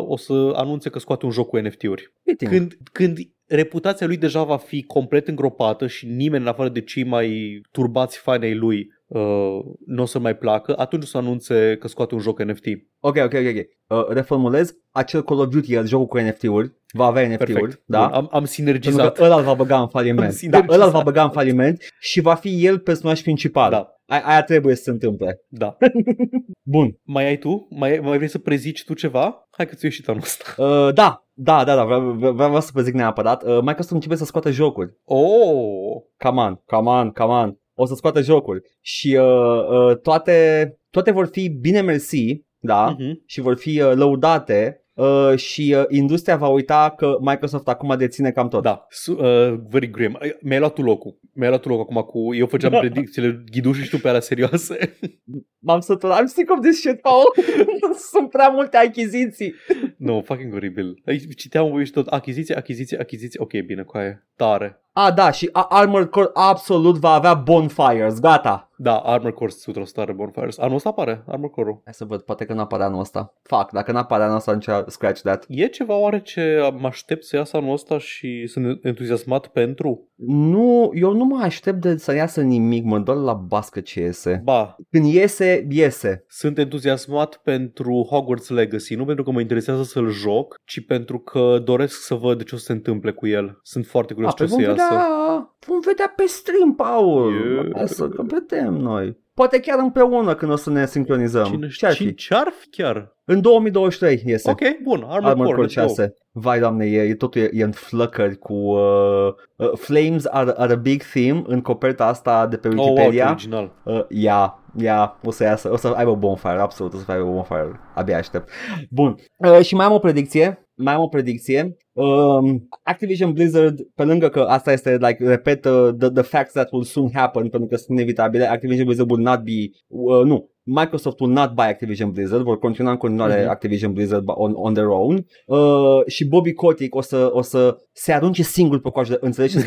o 0.07 0.16
să 0.16 0.53
anunțe 0.55 0.90
că 0.90 0.98
scoate 0.98 1.24
un 1.24 1.31
joc 1.31 1.48
cu 1.48 1.57
NFT-uri. 1.57 2.12
Fitting. 2.24 2.51
Când, 2.51 2.77
când 2.93 3.19
reputația 3.47 4.06
lui 4.06 4.16
deja 4.16 4.43
va 4.43 4.56
fi 4.56 4.82
complet 4.82 5.28
îngropată 5.28 5.86
și 5.86 6.06
nimeni 6.06 6.43
în 6.43 6.48
afară 6.48 6.68
de 6.68 6.81
cei 6.81 7.05
mai 7.05 7.60
turbați 7.70 8.18
fani 8.18 8.44
ai 8.44 8.55
lui 8.55 8.89
uh, 9.06 9.59
nu 9.86 10.02
o 10.02 10.05
să 10.06 10.18
mai 10.18 10.36
placă, 10.36 10.74
atunci 10.78 11.02
o 11.02 11.06
să 11.06 11.16
anunțe 11.18 11.77
că 11.81 11.89
scoate 11.89 12.14
un 12.14 12.20
joc 12.20 12.43
NFT. 12.43 12.64
Ok, 13.01 13.16
ok, 13.16 13.32
ok. 13.35 13.47
ok. 13.56 13.66
Uh, 13.98 14.09
reformulez. 14.09 14.74
Acel 14.90 15.23
Call 15.23 15.40
of 15.40 15.48
Duty, 15.48 15.74
el 15.74 15.86
jocul 15.86 16.06
cu 16.06 16.18
NFT-uri, 16.18 16.73
va 16.93 17.05
avea 17.05 17.28
NFT-uri. 17.28 17.52
Perfect. 17.52 17.82
Da? 17.86 17.98
Bun, 18.05 18.12
am, 18.14 18.20
am 18.23 18.28
Pentru 18.31 18.51
sinergizat. 18.51 19.14
că 19.16 19.24
ăla 19.24 19.36
îl 19.36 19.43
va 19.44 19.55
băga 19.55 19.81
în 19.81 19.89
faliment. 19.97 20.18
Am 20.20 20.27
Da, 20.27 20.31
sinergizat. 20.32 20.74
ăla 20.74 20.85
îl 20.85 20.90
va 20.90 21.01
băga 21.02 21.23
în 21.23 21.31
faliment 21.31 21.82
și 22.01 22.20
va 22.20 22.35
fi 22.35 22.66
el 22.66 22.78
personaj 22.78 23.23
principal. 23.23 23.70
Da, 23.70 23.95
A- 24.07 24.23
aia 24.24 24.43
trebuie 24.43 24.74
să 24.74 24.83
se 24.83 24.91
întâmple. 24.91 25.41
da. 25.49 25.77
Bun. 26.62 26.99
Mai 27.03 27.27
ai 27.27 27.37
tu? 27.37 27.66
Mai, 27.70 27.99
mai 28.03 28.16
vrei 28.16 28.28
să 28.28 28.39
prezici 28.39 28.85
tu 28.85 28.95
ceva? 28.95 29.49
Hai 29.51 29.66
că 29.66 29.74
ți-o 29.74 29.89
ieșit 29.89 30.09
anul 30.09 30.20
ăsta. 30.23 30.62
Uh, 30.62 30.95
da, 30.95 31.27
da, 31.33 31.65
da, 31.65 31.74
da, 31.74 31.85
vreau, 31.85 32.11
vreau, 32.12 32.33
vreau 32.33 32.61
să 32.61 32.70
vă 32.73 32.81
zic 32.83 32.95
neapărat. 32.95 33.43
Uh, 33.43 33.59
Microsoft 33.61 33.91
începe 33.91 34.15
să 34.15 34.24
scoată 34.24 34.51
jocuri. 34.51 34.93
Oh! 35.05 36.03
Come 36.19 36.41
on, 36.41 36.55
come 36.66 36.89
on, 36.91 37.11
come 37.11 37.33
on. 37.33 37.59
O 37.74 37.87
să 37.87 37.95
scoată 37.95 38.20
jocuri. 38.23 38.61
Și 38.81 39.16
uh, 39.20 39.69
uh, 39.69 39.99
toate, 40.03 40.70
toate 40.91 41.11
vor 41.11 41.27
fi 41.27 41.49
bine 41.49 41.81
mersi, 41.81 42.45
da, 42.59 42.95
Uh-huh. 42.97 43.12
și 43.27 43.41
vor 43.41 43.57
fi 43.57 43.81
uh, 43.81 43.93
lăudate 43.95 44.86
uh, 44.97 45.36
și 45.36 45.74
uh, 45.78 45.85
industria 45.89 46.36
va 46.36 46.48
uita 46.48 46.94
că 46.97 47.16
Microsoft 47.20 47.68
acum 47.68 47.94
deține 47.98 48.31
cam 48.31 48.48
tot. 48.48 48.62
Da, 48.62 48.86
su- 48.90 49.12
uh, 49.20 49.55
very 49.68 49.90
grim. 49.90 50.16
Ai- 50.20 50.36
Mi-ai 50.40 50.59
luat 50.59 50.73
tu 50.73 50.82
locul. 50.82 51.18
Mi-ai 51.32 51.48
luat 51.48 51.62
tu 51.62 51.68
locul 51.68 51.82
acum 51.98 52.02
cu... 52.23 52.35
Eu 52.35 52.47
făceam 52.47 52.70
Da. 52.70 52.78
predicțiile 52.86 53.44
ghidușii 53.51 53.85
și 53.85 53.90
tu 53.90 53.98
pe 53.98 54.09
alea 54.09 54.20
serioase. 54.20 54.97
M-am 55.66 55.81
săturat. 55.81 56.23
I'm 56.23 56.27
sick 56.27 56.51
of 56.51 56.60
this 56.60 56.78
shit, 56.78 57.01
Paul. 57.01 57.35
Sunt 58.12 58.31
prea 58.31 58.48
multe 58.48 58.77
achiziții. 58.77 59.55
no, 59.97 60.20
fucking 60.20 60.55
oribil. 60.55 61.02
Aici 61.06 61.35
Citeam 61.36 61.85
și 61.85 61.90
tot 61.93 62.06
achiziție, 62.06 62.55
achiziție, 62.56 62.98
achiziție. 62.98 63.40
Ok, 63.43 63.52
bine, 63.66 63.82
cu 63.82 63.97
aia. 63.97 64.27
Tare. 64.36 64.81
A, 64.98 65.10
da, 65.12 65.31
și 65.31 65.48
A- 65.52 65.66
Armored 65.70 66.09
Core 66.09 66.31
absolut 66.32 66.97
va 66.98 67.10
avea 67.10 67.35
bonfires. 67.35 68.20
Gata. 68.20 68.70
Da, 68.78 68.97
Armor 68.97 69.32
Core 69.32 69.51
100% 69.52 69.85
are 69.94 70.12
Bonfires. 70.12 70.59
Anul 70.59 70.74
ăsta 70.74 70.89
apare 70.89 71.23
Armor 71.27 71.51
Core-ul. 71.51 71.81
Hai 71.85 71.93
să 71.94 72.05
văd, 72.05 72.20
poate 72.20 72.44
că 72.44 72.52
nu 72.52 72.60
apare 72.60 72.82
anul 72.82 73.01
ăsta. 73.01 73.35
Fac, 73.43 73.70
dacă 73.73 73.93
nu 73.93 73.98
apare 73.98 74.23
anul 74.23 74.36
ăsta, 74.36 74.51
atunci 74.51 74.85
scratch 74.86 75.20
that. 75.20 75.44
E 75.48 75.66
ceva 75.66 75.94
oare 75.94 76.20
ce 76.20 76.70
mă 76.78 76.86
aștept 76.86 77.24
să 77.24 77.36
iasă 77.36 77.56
anul 77.56 77.73
ăsta 77.73 77.98
și 77.98 78.47
sunt 78.47 78.85
entuziasmat 78.85 79.47
pentru? 79.47 80.09
Nu, 80.27 80.90
eu 80.94 81.12
nu 81.12 81.24
mă 81.24 81.40
aștept 81.43 81.81
de 81.81 81.97
să 81.97 82.14
iasă 82.14 82.40
nimic, 82.40 82.85
mă 82.85 82.98
doar 82.98 83.16
la 83.16 83.32
bască 83.32 83.81
ce 83.81 84.01
iese. 84.01 84.40
Ba, 84.44 84.77
Când 84.90 85.05
iese, 85.05 85.66
iese. 85.70 86.24
sunt 86.28 86.59
entuziasmat 86.59 87.40
pentru 87.44 88.06
Hogwarts 88.10 88.48
Legacy, 88.48 88.94
nu 88.94 89.05
pentru 89.05 89.24
că 89.24 89.31
mă 89.31 89.40
interesează 89.40 89.82
să-l 89.82 90.09
joc, 90.10 90.60
ci 90.64 90.86
pentru 90.86 91.18
că 91.18 91.59
doresc 91.64 92.01
să 92.05 92.14
văd 92.14 92.43
ce 92.43 92.55
o 92.55 92.59
să 92.59 92.64
se 92.64 92.73
întâmple 92.73 93.10
cu 93.10 93.27
el. 93.27 93.59
Sunt 93.62 93.86
foarte 93.86 94.14
curios 94.14 94.32
A, 94.32 94.35
ce 94.36 94.43
o 94.43 94.47
păi 94.47 94.55
să 94.55 94.60
vom 94.68 94.77
iasă. 94.77 94.86
Vedea, 94.89 95.57
vom 95.67 95.81
vedea 95.81 96.13
pe 96.17 96.25
stream, 96.27 96.75
Paul. 96.75 97.33
Yeah. 97.33 97.67
Lasă 97.73 98.09
că 98.09 98.23
vedem 98.23 98.75
noi. 98.75 99.17
Poate 99.35 99.61
chiar 99.61 99.79
împreună 99.79 100.35
când 100.35 100.53
o 100.53 100.57
să 100.57 100.71
ne 100.71 100.87
sincronizăm. 100.87 101.45
Cine 101.45 101.69
Ce 101.69 101.87
ar 101.87 101.93
fi? 101.93 101.97
știe? 102.03 102.13
Ce-ar 102.15 102.53
fi 102.59 102.69
chiar? 102.69 103.15
În 103.25 103.41
2023 103.41 104.23
iese. 104.27 104.51
Ok, 104.51 104.61
bun, 104.83 105.05
Armor, 105.09 105.31
Armor 105.31 105.45
Core, 105.47 105.57
Core 105.57 105.67
let's 105.69 105.75
go. 105.75 105.81
6. 105.81 106.15
Vai, 106.33 106.59
doamne, 106.59 106.87
e, 106.87 107.01
e 107.03 107.15
totul 107.15 107.41
e, 107.41 107.51
e 107.53 107.63
în 107.63 107.73
flăcări 107.73 108.39
cu... 108.39 108.53
Uh, 108.55 109.35
uh, 109.57 109.71
flames 109.75 110.27
are, 110.27 110.53
are 110.57 110.73
a 110.73 110.77
big 110.77 111.03
theme 111.03 111.43
în 111.47 111.61
coperta 111.61 112.07
asta 112.07 112.47
de 112.47 112.57
pe 112.57 112.69
Oh, 112.69 112.75
wow, 112.77 112.85
ce 112.85 112.91
Wikipedia. 112.93 113.29
original. 113.31 113.73
uh, 113.85 114.05
yeah, 114.09 114.53
Ia, 114.78 115.19
o 115.24 115.31
să 115.31 115.43
iasă, 115.43 115.73
o 115.73 115.77
să 115.77 115.89
aibă 115.89 116.15
bonfire, 116.15 116.61
absolut, 116.61 116.94
o 116.94 116.97
să 116.97 117.12
aibă 117.12 117.24
bonfire. 117.24 117.81
Abia 117.94 118.16
aștept. 118.16 118.51
Bun. 118.90 119.16
Uh, 119.36 119.61
și 119.61 119.74
mai 119.74 119.86
am 119.86 119.93
o 119.93 119.98
predicție. 119.98 120.69
Mai 120.74 120.94
am 120.94 121.03
o 121.03 121.09
predicție. 121.09 121.77
Um, 121.93 122.69
Activision 122.82 123.32
Blizzard, 123.32 123.81
pe 123.94 124.05
lângă 124.05 124.28
că 124.28 124.40
asta 124.40 124.73
este, 124.73 124.97
like, 124.97 125.16
repet, 125.28 125.65
uh, 125.65 125.89
the, 125.98 126.11
the 126.11 126.23
facts 126.23 126.53
that 126.53 126.73
will 126.73 126.85
soon 126.85 127.11
happen, 127.12 127.48
pentru 127.48 127.69
că 127.69 127.77
sunt 127.77 127.98
inevitabile, 127.98 128.44
Activision 128.51 128.85
Blizzard 128.85 129.11
will 129.11 129.23
not 129.23 129.40
be, 129.40 129.70
uh, 129.86 130.24
nu, 130.24 130.51
Microsoft 130.69 131.21
will 131.21 131.33
not 131.33 131.53
buy 131.55 131.65
Activision 131.65 132.11
Blizzard, 132.11 132.43
vor 132.43 132.59
continua 132.59 132.91
în 132.91 132.97
continuare 132.97 133.41
Mhm. 133.41 133.49
Activision 133.51 133.93
Blizzard 133.93 134.25
on, 134.27 134.53
on 134.57 134.73
their 134.75 134.89
own 134.89 135.27
uh, 135.47 136.07
și 136.07 136.27
Bobby 136.29 136.53
Kotick 136.53 136.95
o 136.95 137.01
să, 137.01 137.29
o 137.33 137.43
să 137.43 137.77
se 137.93 138.13
arunce 138.13 138.43
singur 138.43 138.81
pe 138.81 138.91
coajă 138.91 139.13
de, 139.13 139.19
înțelegeți? 139.27 139.67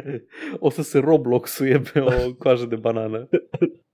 o 0.58 0.70
să 0.70 0.82
se 0.82 0.98
Roblox-uie 0.98 1.82
pe 1.92 2.00
o 2.00 2.10
coajă 2.38 2.66
de 2.66 2.76
banană. 2.76 3.28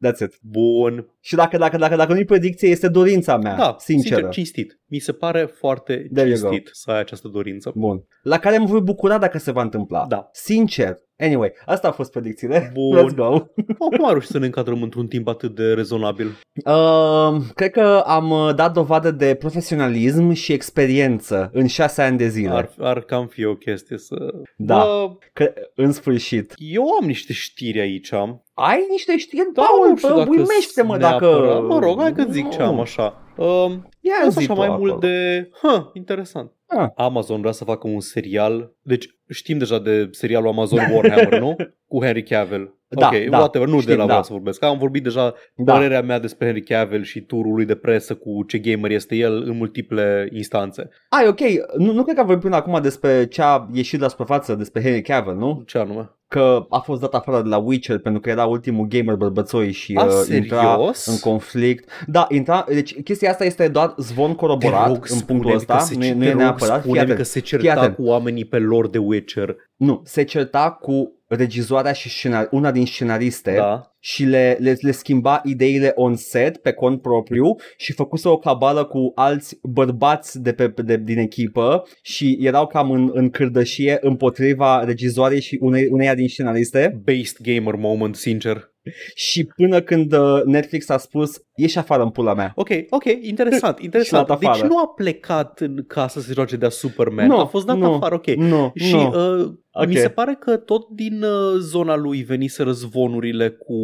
That's 0.07 0.19
it. 0.23 0.39
Bun. 0.43 1.09
Și 1.21 1.35
dacă, 1.35 1.57
dacă, 1.57 1.77
dacă, 1.77 1.97
dacă 1.97 2.13
nu-i 2.13 2.25
predicție, 2.25 2.69
este 2.69 2.89
dorința 2.89 3.37
mea, 3.37 3.57
Da, 3.57 3.77
sinceră. 3.79 4.15
sincer, 4.15 4.33
cinstit. 4.33 4.81
Mi 4.87 4.99
se 4.99 5.13
pare 5.13 5.45
foarte 5.45 6.09
There 6.15 6.29
you 6.29 6.39
cinstit 6.39 6.69
să 6.73 6.91
ai 6.91 6.99
această 6.99 7.29
dorință. 7.29 7.73
Bun. 7.75 8.05
La 8.23 8.39
care 8.39 8.59
mă 8.59 8.65
voi 8.67 8.81
bucura 8.81 9.19
dacă 9.19 9.39
se 9.39 9.53
va 9.53 9.63
întâmpla. 9.63 10.07
Da. 10.09 10.29
Sincer. 10.33 10.97
Anyway, 11.19 11.53
asta 11.67 11.87
au 11.87 11.93
fost 11.93 12.11
predicțiile. 12.11 12.71
Bun. 12.75 12.97
Let's 12.99 13.15
go. 13.15 13.31
Cum 13.79 14.05
am 14.05 14.11
reușit 14.11 14.31
să 14.31 14.39
ne 14.39 14.45
încadrăm 14.47 14.83
într-un 14.83 15.07
timp 15.07 15.29
atât 15.29 15.55
de 15.55 15.73
rezonabil? 15.73 16.27
Uh, 16.65 17.37
cred 17.55 17.71
că 17.71 18.03
am 18.07 18.31
uh, 18.31 18.55
dat 18.55 18.73
dovadă 18.73 19.11
de 19.11 19.35
profesionalism 19.35 20.33
și 20.33 20.53
experiență 20.53 21.51
în 21.53 21.67
șase 21.67 22.03
ani 22.03 22.17
de 22.19 22.29
zile. 22.29 22.51
Ar, 22.51 22.71
ar 22.79 23.01
cam 23.01 23.27
fi 23.27 23.45
o 23.45 23.55
chestie 23.55 23.99
să... 23.99 24.17
Da. 24.57 24.75
Bă, 24.77 25.11
Că, 25.33 25.53
în 25.75 25.93
sfârșit. 25.93 26.53
eu 26.57 26.85
am 27.01 27.07
niște 27.07 27.33
știri 27.33 27.81
aici. 27.81 28.13
Ai 28.55 28.87
niște 28.91 29.17
știri, 29.17 29.49
Da, 29.55 29.63
Paul, 29.63 29.89
nu 29.89 29.97
știu 29.97 30.09
bă, 30.09 30.15
dacă 30.19 30.31
uimește-mă 30.31 30.97
dacă... 30.97 31.25
neapărat. 31.27 31.63
Mă 31.67 31.79
rog, 31.79 32.01
hai 32.01 32.13
că 32.13 32.25
zic 32.31 32.49
ce 32.49 32.63
am 32.63 32.75
Nu. 32.75 32.81
așa. 32.81 33.23
Um, 33.37 33.89
Ia 34.01 34.15
Ia 34.23 34.29
zi 34.29 34.39
așa 34.39 34.53
tu 34.53 34.59
mai 34.59 34.67
acolo. 34.69 34.81
mult 34.91 35.01
de... 35.01 35.49
Ha, 35.63 35.91
interesant. 35.95 36.53
Ah. 36.69 36.89
Amazon 36.95 37.41
vrea 37.41 37.53
să 37.53 37.65
facă 37.65 37.89
un 37.89 38.01
serial. 38.01 38.75
Deci 38.83 39.07
știm 39.29 39.59
deja 39.59 39.79
de 39.79 40.09
serialul 40.11 40.49
Amazon 40.49 40.79
Warhammer, 40.79 41.39
nu? 41.41 41.57
Cu 41.89 42.05
Henry 42.05 42.23
Cavill. 42.23 42.78
Da, 42.91 43.07
ok, 43.13 43.29
da, 43.31 43.39
whatever, 43.39 43.69
nu 43.69 43.81
știm, 43.81 43.91
de 43.91 43.93
la 43.95 43.99
da. 44.01 44.07
vreau 44.07 44.23
să 44.23 44.33
vorbesc. 44.33 44.65
Am 44.65 44.79
vorbit 44.79 45.03
deja 45.03 45.35
Da. 45.55 45.73
părerea 45.73 46.03
mea 46.03 46.19
despre 46.19 46.47
Henry 46.47 46.63
Cavill 46.63 47.03
și 47.03 47.21
turul 47.21 47.55
lui 47.55 47.65
de 47.65 47.75
presă 47.75 48.15
cu 48.15 48.45
ce 48.47 48.59
gamer 48.59 48.91
este 48.91 49.17
el 49.17 49.43
în 49.47 49.57
multiple 49.57 50.29
instanțe. 50.33 50.89
Ai, 51.09 51.27
ok, 51.29 51.41
nu, 51.79 51.93
nu 51.93 52.03
cred 52.03 52.15
că 52.15 52.21
am 52.21 52.27
vorbit 52.27 52.45
până 52.45 52.57
acum 52.57 52.79
despre 52.83 53.27
ce 53.27 53.43
a 53.43 53.67
ieșit 53.73 54.01
la 54.01 54.09
suprafață 54.09 54.55
despre 54.55 54.83
Henry 54.83 55.03
Cavill, 55.03 55.37
nu? 55.37 55.63
Ce 55.67 55.79
anume? 55.79 56.11
Că 56.29 56.67
a 56.69 56.79
fost 56.79 57.01
dat 57.01 57.15
afară 57.15 57.43
de 57.43 57.49
la 57.49 57.57
Witcher 57.57 57.99
pentru 57.99 58.21
că 58.21 58.31
era 58.31 58.45
ultimul 58.45 58.87
gamer 58.89 59.15
bărbățoi 59.15 59.73
și 59.73 59.95
A, 59.95 60.05
uh, 60.05 60.11
intra 60.35 60.61
serios? 60.61 61.07
în 61.07 61.19
conflict. 61.19 61.89
Da, 62.07 62.27
intra, 62.29 62.65
deci 62.69 63.03
chestia 63.03 63.31
asta 63.31 63.45
este 63.45 63.69
doar 63.69 63.95
zvon 63.97 64.35
coroborat 64.35 65.07
în 65.11 65.21
punctul 65.21 65.55
ăsta, 65.55 65.85
nu, 65.97 66.05
e- 66.05 66.15
nu 66.15 66.25
e 66.25 66.33
neapărat. 66.33 66.75
Fii 66.81 66.83
Spune 66.85 67.01
atent. 67.01 67.17
că 67.17 67.23
se 67.23 67.41
Fii 67.41 67.49
certa 67.49 67.81
atent. 67.81 67.95
cu 67.95 68.03
oamenii 68.03 68.45
pe 68.45 68.59
lor 68.59 68.89
de 68.89 68.99
Witcher. 68.99 69.57
Nu, 69.77 70.01
se 70.05 70.23
certa 70.23 70.71
cu 70.81 71.13
regizoarea 71.29 71.93
și 71.93 72.09
scenar- 72.09 72.49
una 72.51 72.71
din 72.71 72.87
scenariste 72.87 73.55
Da. 73.55 73.97
Și 74.01 74.25
le, 74.25 74.57
le, 74.61 74.77
le 74.81 74.91
schimba 74.91 75.41
ideile 75.45 75.93
on 75.95 76.15
set 76.17 76.57
pe 76.57 76.73
cont 76.73 77.03
propriu 77.03 77.55
și 77.77 77.93
făcuse 77.93 78.29
o 78.29 78.39
cabală 78.39 78.85
cu 78.85 79.13
alți 79.15 79.59
bărbați 79.63 80.41
de 80.43 80.53
pe, 80.53 80.73
de, 80.83 80.97
din 80.97 81.19
echipă 81.19 81.83
și 82.03 82.39
erau 82.41 82.67
cam 82.67 82.91
în, 82.91 83.11
în 83.13 83.31
cârdășie 83.31 83.99
împotriva 84.01 84.85
regizoarei 84.85 85.41
și 85.41 85.59
unei, 85.61 85.87
uneia 85.91 86.15
din 86.15 86.29
scenariste 86.29 87.01
Based 87.05 87.37
gamer 87.43 87.75
moment, 87.75 88.17
sincer. 88.17 88.73
și 89.15 89.45
până 89.57 89.81
când 89.81 90.13
uh, 90.13 90.43
Netflix 90.45 90.89
a 90.89 90.97
spus 90.97 91.33
ieși 91.55 91.79
afară 91.79 92.03
în 92.03 92.11
pula 92.11 92.35
mea. 92.35 92.53
Ok, 92.55 92.69
ok, 92.91 93.05
interesant, 93.21 93.79
interesant. 93.89 94.27
dat 94.27 94.39
Deci 94.39 94.49
afară. 94.49 94.67
nu 94.67 94.79
a 94.79 94.87
plecat 94.97 95.61
în 95.61 95.85
casă 95.87 96.21
să 96.21 96.27
se 96.27 96.33
joace 96.33 96.57
de 96.57 96.69
Superman, 96.69 97.27
Nu, 97.27 97.39
a 97.39 97.45
fost 97.47 97.67
dat 97.67 97.77
nu, 97.77 97.93
afară, 97.95 98.15
ok. 98.15 98.27
Nu, 98.27 98.71
Și 98.75 98.95
nu. 98.95 99.39
uh, 99.41 99.53
Ok. 99.73 99.87
mi 99.87 99.95
se 99.95 100.09
pare 100.09 100.37
că 100.41 100.57
tot 100.57 100.89
din 100.89 101.23
uh, 101.23 101.59
zona 101.59 101.97
lui 101.97 102.23
veniseră 102.23 102.71
zvonurile 102.71 103.49
cu 103.49 103.75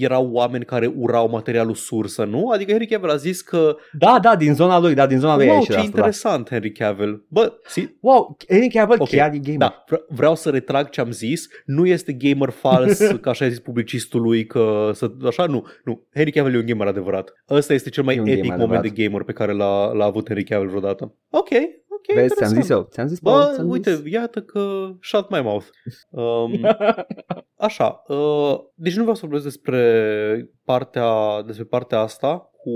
erau 0.00 0.28
oameni 0.32 0.64
care 0.64 0.92
urau 0.96 1.28
materialul 1.28 1.74
sursă, 1.74 2.24
nu? 2.24 2.48
Adică 2.48 2.70
Henry 2.70 2.86
Cavill 2.86 3.10
a 3.10 3.16
zis 3.16 3.40
că 3.40 3.76
Da, 3.98 4.18
da, 4.22 4.36
din 4.36 4.54
zona 4.54 4.78
lui, 4.78 4.94
da, 4.94 5.06
din 5.06 5.18
zona 5.18 5.36
lui 5.36 5.44
a 5.44 5.48
wow, 5.48 5.54
ieșit 5.56 5.70
ce 5.72 5.78
asta, 5.78 5.90
da. 5.90 5.96
interesant 5.96 6.48
Henry 6.48 6.72
Cavill. 6.72 7.24
Bă, 7.28 7.52
si, 7.66 7.96
Wow, 8.00 8.36
Henry 8.48 8.68
Cavill 8.68 9.00
Ok, 9.02 9.08
chiar 9.08 9.32
e 9.32 9.38
gamer. 9.38 9.58
da, 9.58 9.84
vre- 9.88 10.04
vreau 10.08 10.34
să 10.34 10.50
retrag 10.50 10.88
ce 10.88 11.00
am 11.00 11.10
zis. 11.10 11.48
Nu 11.64 11.86
este 11.86 12.12
gamer 12.12 12.50
fals, 12.50 12.98
ca 13.20 13.30
așa 13.30 13.44
a 13.44 13.48
zis 13.48 13.58
publicistul 13.58 14.20
lui, 14.22 14.46
că 14.46 14.90
să, 14.94 15.10
așa, 15.26 15.46
nu. 15.46 15.66
Nu, 15.84 16.06
Henry 16.14 16.30
Cavill 16.30 16.54
e 16.54 16.58
un 16.58 16.66
gamer 16.66 16.86
adevărat. 16.86 17.32
Ăsta 17.50 17.72
este 17.74 17.90
cel 17.90 18.04
mai 18.04 18.16
E 18.16 18.20
un 18.20 18.26
epic 18.26 18.40
gamer 18.42 18.58
moment 18.58 18.78
adevărat. 18.78 18.96
de 18.96 19.02
gamer 19.04 19.22
pe 19.22 19.32
care 19.32 19.52
l-a, 19.52 19.92
l-a 19.92 20.04
avut 20.04 20.26
Henry 20.26 20.44
Cavill 20.44 20.68
vreodată. 20.68 21.14
Ok, 21.30 21.48
ok, 22.08 22.14
Vezi, 22.14 22.34
ți-am 22.34 22.48
interesant. 22.48 22.60
zis 22.62 22.68
eu, 22.70 22.88
ți-am 22.90 23.06
zis, 23.06 23.20
Paul, 23.20 23.38
Bă, 23.38 23.52
ți-am 23.54 23.68
uite, 23.68 23.94
zis. 23.94 24.12
iată 24.12 24.40
că 24.40 24.90
shut 25.00 25.30
my 25.30 25.40
mouth. 25.42 25.66
Um, 26.10 26.60
așa, 27.68 28.02
uh, 28.08 28.58
deci 28.74 28.94
nu 28.94 29.00
vreau 29.00 29.14
să 29.14 29.20
vorbesc 29.26 29.44
despre 29.44 30.50
partea, 30.64 31.42
despre 31.46 31.64
partea 31.64 31.98
asta 31.98 32.50
cu 32.62 32.70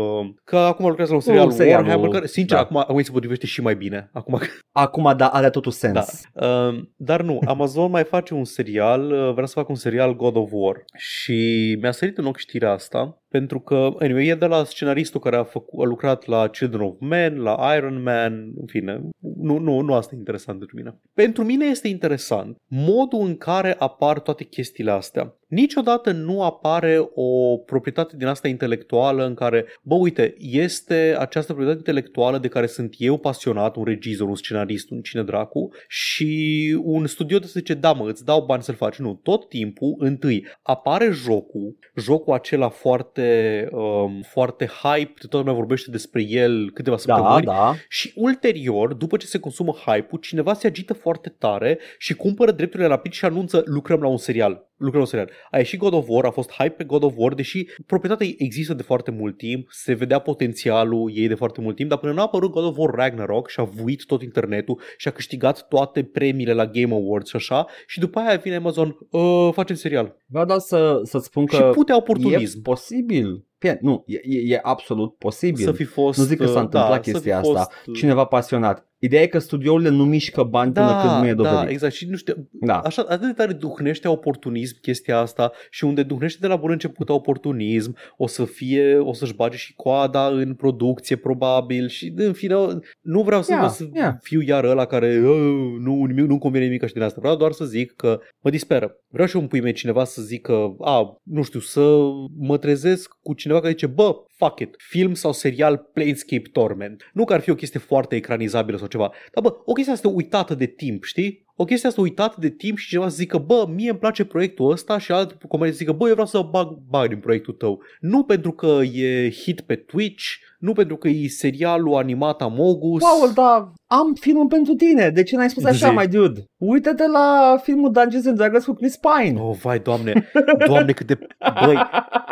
uh, 0.00 0.26
că 0.44 0.56
acum 0.56 0.86
lucrează 0.86 1.10
la 1.10 1.16
un 1.16 1.22
serial 1.22 1.50
serialul, 1.50 1.84
Warhammer 1.86 2.10
care, 2.12 2.26
sincer, 2.26 2.56
da. 2.56 2.62
acum, 2.62 2.76
acum 2.76 2.96
îi 2.96 3.04
se 3.04 3.10
potrivește 3.10 3.46
și 3.46 3.60
mai 3.60 3.76
bine. 3.76 4.10
Acum 4.12 4.38
Acum, 4.72 5.16
da, 5.16 5.26
are 5.28 5.50
totul 5.50 5.72
sens. 5.72 6.22
da. 6.32 6.66
Uh, 6.68 6.82
dar 6.96 7.22
nu, 7.22 7.38
Amazon 7.46 7.90
mai 7.90 8.04
face 8.04 8.34
un 8.34 8.44
serial, 8.44 9.10
uh, 9.12 9.32
vrea 9.32 9.46
să 9.46 9.52
facă 9.52 9.66
un 9.68 9.76
serial 9.76 10.16
God 10.16 10.36
of 10.36 10.50
War 10.52 10.84
și 10.96 11.76
mi-a 11.80 11.92
sărit 11.92 12.18
în 12.18 12.26
ochi 12.26 12.36
știrea 12.36 12.72
asta 12.72 13.22
pentru 13.38 13.60
că, 13.60 13.90
anyway, 13.98 14.26
e 14.26 14.34
de 14.34 14.46
la 14.46 14.64
scenaristul 14.64 15.20
care 15.20 15.36
a, 15.36 15.44
făcut, 15.44 15.80
a 15.80 15.88
lucrat 15.88 16.26
la 16.26 16.48
Children 16.48 16.80
of 16.80 16.94
Men, 17.00 17.40
la 17.40 17.74
Iron 17.76 18.02
Man, 18.02 18.32
în 18.32 18.66
fine, 18.66 19.00
nu, 19.36 19.58
nu, 19.58 19.80
nu 19.80 19.94
asta 19.94 20.14
e 20.14 20.18
interesant 20.18 20.58
pentru 20.58 20.76
mine. 20.76 21.00
Pentru 21.14 21.44
mine 21.44 21.64
este 21.64 21.88
interesant 21.88 22.56
modul 22.68 23.20
în 23.26 23.36
care 23.36 23.74
apar 23.78 24.18
toate 24.20 24.44
chestiile 24.44 24.90
astea. 24.90 25.36
Niciodată 25.48 26.12
nu 26.12 26.42
apare 26.42 27.10
o 27.14 27.56
proprietate 27.56 28.16
din 28.16 28.26
asta 28.26 28.48
intelectuală 28.48 29.26
în 29.26 29.34
care, 29.34 29.66
bă, 29.82 29.94
uite, 29.94 30.34
este 30.38 31.16
această 31.18 31.52
proprietate 31.52 31.90
intelectuală 31.90 32.38
de 32.38 32.48
care 32.48 32.66
sunt 32.66 32.94
eu 32.98 33.16
pasionat, 33.16 33.76
un 33.76 33.84
regizor, 33.84 34.28
un 34.28 34.34
scenarist, 34.34 34.90
un 34.90 35.00
cine 35.00 35.22
dracu, 35.22 35.72
și 35.88 36.76
un 36.82 37.06
studio 37.06 37.38
de 37.38 37.46
zice, 37.46 37.74
da 37.74 37.92
mă, 37.92 38.08
îți 38.08 38.24
dau 38.24 38.44
bani 38.44 38.62
să-l 38.62 38.74
faci. 38.74 38.96
Nu, 38.96 39.20
tot 39.22 39.48
timpul, 39.48 39.94
întâi, 39.98 40.46
apare 40.62 41.10
jocul, 41.10 41.76
jocul 41.96 42.34
acela 42.34 42.68
foarte, 42.68 43.25
um, 43.70 44.22
foarte 44.22 44.66
hype, 44.66 45.12
toată 45.18 45.36
lumea 45.36 45.52
vorbește 45.52 45.90
despre 45.90 46.22
el 46.22 46.70
câteva 46.70 46.96
Da, 46.96 47.02
săptămâni, 47.02 47.44
da. 47.44 47.74
și 47.88 48.12
ulterior, 48.14 48.94
după 48.94 49.16
ce 49.16 49.26
se 49.26 49.38
consumă 49.38 49.72
hype-ul, 49.72 50.18
cineva 50.20 50.54
se 50.54 50.66
agită 50.66 50.92
foarte 50.94 51.28
tare 51.28 51.78
și 51.98 52.14
cumpără 52.14 52.50
drepturile 52.50 52.88
rapid 52.88 53.12
și 53.12 53.24
anunță 53.24 53.62
lucrăm 53.64 54.00
la 54.00 54.08
un 54.08 54.16
serial. 54.16 54.66
Lucrăm 54.76 55.00
la 55.00 55.00
un 55.00 55.06
serial. 55.06 55.30
A 55.50 55.56
ieșit 55.58 55.78
God 55.78 55.92
of 55.92 56.04
War, 56.08 56.24
a 56.24 56.30
fost 56.30 56.50
hype 56.52 56.74
pe 56.74 56.84
God 56.84 57.02
of 57.02 57.12
War, 57.16 57.34
deși 57.34 57.66
proprietatea 57.86 58.26
există 58.38 58.74
de 58.74 58.82
foarte 58.82 59.10
mult 59.10 59.36
timp, 59.36 59.66
se 59.70 59.92
vedea 59.94 60.18
potențialul 60.18 61.10
ei 61.14 61.28
de 61.28 61.34
foarte 61.34 61.60
mult 61.60 61.76
timp, 61.76 61.88
dar 61.88 61.98
până 61.98 62.12
n-a 62.12 62.22
apărut 62.22 62.50
God 62.50 62.64
of 62.64 62.76
War 62.76 62.94
Ragnarok 62.94 63.48
și 63.48 63.60
a 63.60 63.64
vuit 63.64 64.04
tot 64.04 64.22
internetul 64.22 64.80
și 64.96 65.08
a 65.08 65.10
câștigat 65.10 65.68
toate 65.68 66.02
premiile 66.02 66.52
la 66.52 66.66
Game 66.66 66.94
Awards 66.94 67.28
și 67.28 67.36
așa, 67.36 67.66
și 67.86 67.98
după 67.98 68.18
aia 68.18 68.36
vine 68.36 68.56
Amazon, 68.56 68.98
"Uh, 69.10 69.48
facem 69.52 69.76
serial. 69.76 70.16
Vreau 70.26 70.44
doar 70.46 70.58
să, 70.58 71.00
să-ți 71.02 71.26
spun 71.26 71.46
și 71.46 71.58
că 71.58 71.70
putea 71.74 71.94
e 71.94 71.98
oportunism. 71.98 72.62
posibil. 72.62 73.44
Fie, 73.58 73.78
nu, 73.80 74.04
e, 74.06 74.20
e, 74.22 74.54
e 74.54 74.60
absolut 74.62 75.16
posibil. 75.16 75.64
Să 75.64 75.72
fi 75.72 75.84
fost... 75.84 76.18
nu 76.18 76.24
zic 76.24 76.38
că 76.38 76.46
s-a 76.46 76.52
uh, 76.52 76.60
întâmplat 76.60 76.88
da, 76.88 76.94
să 76.96 77.00
fi 77.02 77.10
chestia 77.10 77.40
fost, 77.40 77.58
asta. 77.58 77.74
uh, 77.86 77.94
Cineva 77.96 78.24
pasionat. 78.24 78.85
Ideea 78.98 79.22
e 79.22 79.26
că 79.26 79.38
studiourile 79.38 79.88
nu 79.88 80.04
mișcă 80.04 80.42
bani 80.42 80.72
până 80.72 80.86
da, 80.86 81.00
când 81.00 81.22
nu 81.22 81.28
e 81.28 81.34
dovedit. 81.34 81.58
da, 81.58 81.68
exact. 81.68 81.92
Și 81.94 82.06
nu 82.08 82.16
știu, 82.16 82.48
Da. 82.52 82.78
Așa, 82.78 83.04
atât 83.08 83.26
de 83.26 83.32
tare 83.32 83.52
duhnește 83.52 84.08
oportunism 84.08 84.76
chestia 84.80 85.18
asta 85.18 85.52
și 85.70 85.84
unde 85.84 86.02
duhnește 86.02 86.38
de 86.40 86.46
la 86.46 86.56
bun 86.56 86.70
început 86.70 87.08
oportunism, 87.08 87.96
o 88.16 88.26
să 88.26 88.44
fie, 88.44 88.96
o 88.98 89.12
să-și 89.12 89.34
bage 89.34 89.56
și 89.56 89.74
coada 89.74 90.26
în 90.26 90.54
producție 90.54 91.16
probabil 91.16 91.88
și 91.88 92.12
în 92.16 92.32
fine, 92.32 92.54
nu 93.00 93.22
vreau 93.22 93.42
să, 93.42 93.52
Ia, 93.52 93.68
să 93.68 93.88
ia. 93.94 94.18
fiu 94.22 94.40
iar 94.40 94.64
ăla 94.64 94.84
care 94.84 95.22
"Oh, 95.24 95.76
nu, 95.80 96.04
nimic, 96.04 96.24
nu 96.24 96.38
convine 96.38 96.64
nimic 96.64 96.86
și 96.86 96.92
din 96.92 97.02
asta. 97.02 97.20
Vreau 97.20 97.36
doar 97.36 97.52
să 97.52 97.64
zic 97.64 97.92
că 97.96 98.18
mă 98.40 98.50
disperă. 98.50 98.96
Vreau 99.08 99.28
și 99.28 99.36
eu 99.36 99.42
un 99.42 99.48
pui 99.48 99.60
mei 99.60 99.72
cineva 99.72 100.04
să 100.04 100.22
zică, 100.22 100.76
a, 100.80 101.20
nu 101.22 101.42
știu, 101.42 101.60
să 101.60 101.96
mă 102.38 102.56
trezesc 102.58 103.16
cu 103.22 103.34
cineva 103.34 103.58
care 103.58 103.70
zice, 103.72 103.86
bă, 103.86 104.14
fuck 104.36 104.60
it, 104.60 104.74
film 104.78 105.14
sau 105.14 105.32
serial 105.32 105.90
Planescape 105.92 106.48
Torment. 106.52 107.10
Nu 107.12 107.24
că 107.24 107.32
ar 107.32 107.40
fi 107.40 107.50
o 107.50 107.54
chestie 107.54 107.80
foarte 107.80 108.16
ecranizabilă 108.16 108.76
sau 108.76 108.86
ceva, 108.86 109.12
dar 109.32 109.42
bă, 109.42 109.56
o 109.64 109.72
chestie 109.72 109.92
asta 109.92 110.08
uitată 110.08 110.54
de 110.54 110.66
timp, 110.66 111.04
știi? 111.04 111.44
O 111.58 111.64
chestie 111.64 111.88
asta 111.88 112.00
uitată 112.00 112.36
de 112.40 112.48
timp 112.48 112.78
și 112.78 112.88
cineva 112.88 113.08
să 113.08 113.16
zică, 113.16 113.38
bă, 113.38 113.66
mie 113.74 113.90
îmi 113.90 113.98
place 113.98 114.24
proiectul 114.24 114.70
ăsta 114.70 114.98
și 114.98 115.12
alt 115.12 115.32
comerciant 115.48 115.72
să 115.72 115.78
zică, 115.78 115.92
bă, 115.92 116.06
eu 116.06 116.12
vreau 116.12 116.26
să 116.26 116.46
bag 116.50 116.68
bani 116.88 117.12
în 117.12 117.20
proiectul 117.20 117.54
tău. 117.54 117.80
Nu 118.00 118.24
pentru 118.24 118.52
că 118.52 118.80
e 118.92 119.30
hit 119.30 119.60
pe 119.60 119.74
Twitch, 119.74 120.24
nu 120.58 120.72
pentru 120.72 120.96
că 120.96 121.08
e 121.08 121.28
serialul 121.28 121.94
animat 121.94 122.42
Amogus. 122.42 123.02
Paul, 123.02 123.32
da, 123.34 123.72
am 123.86 124.14
filmul 124.20 124.46
pentru 124.46 124.74
tine. 124.74 125.10
De 125.10 125.22
ce 125.22 125.36
n-ai 125.36 125.50
spus 125.50 125.64
așa, 125.64 125.88
Zi. 125.88 125.94
mai 125.94 126.08
dude? 126.08 126.44
Uite-te 126.56 127.06
la 127.06 127.58
filmul 127.62 127.92
Dungeons 127.92 128.26
and 128.26 128.36
Dragons 128.36 128.64
cu 128.64 128.72
Chris 128.72 128.96
Pine. 128.96 129.40
Oh, 129.40 129.56
vai, 129.62 129.78
doamne, 129.78 130.30
doamne 130.66 130.92
cât 130.92 131.06
de... 131.06 131.18
Băi, 131.64 131.76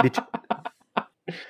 deci 0.03 0.17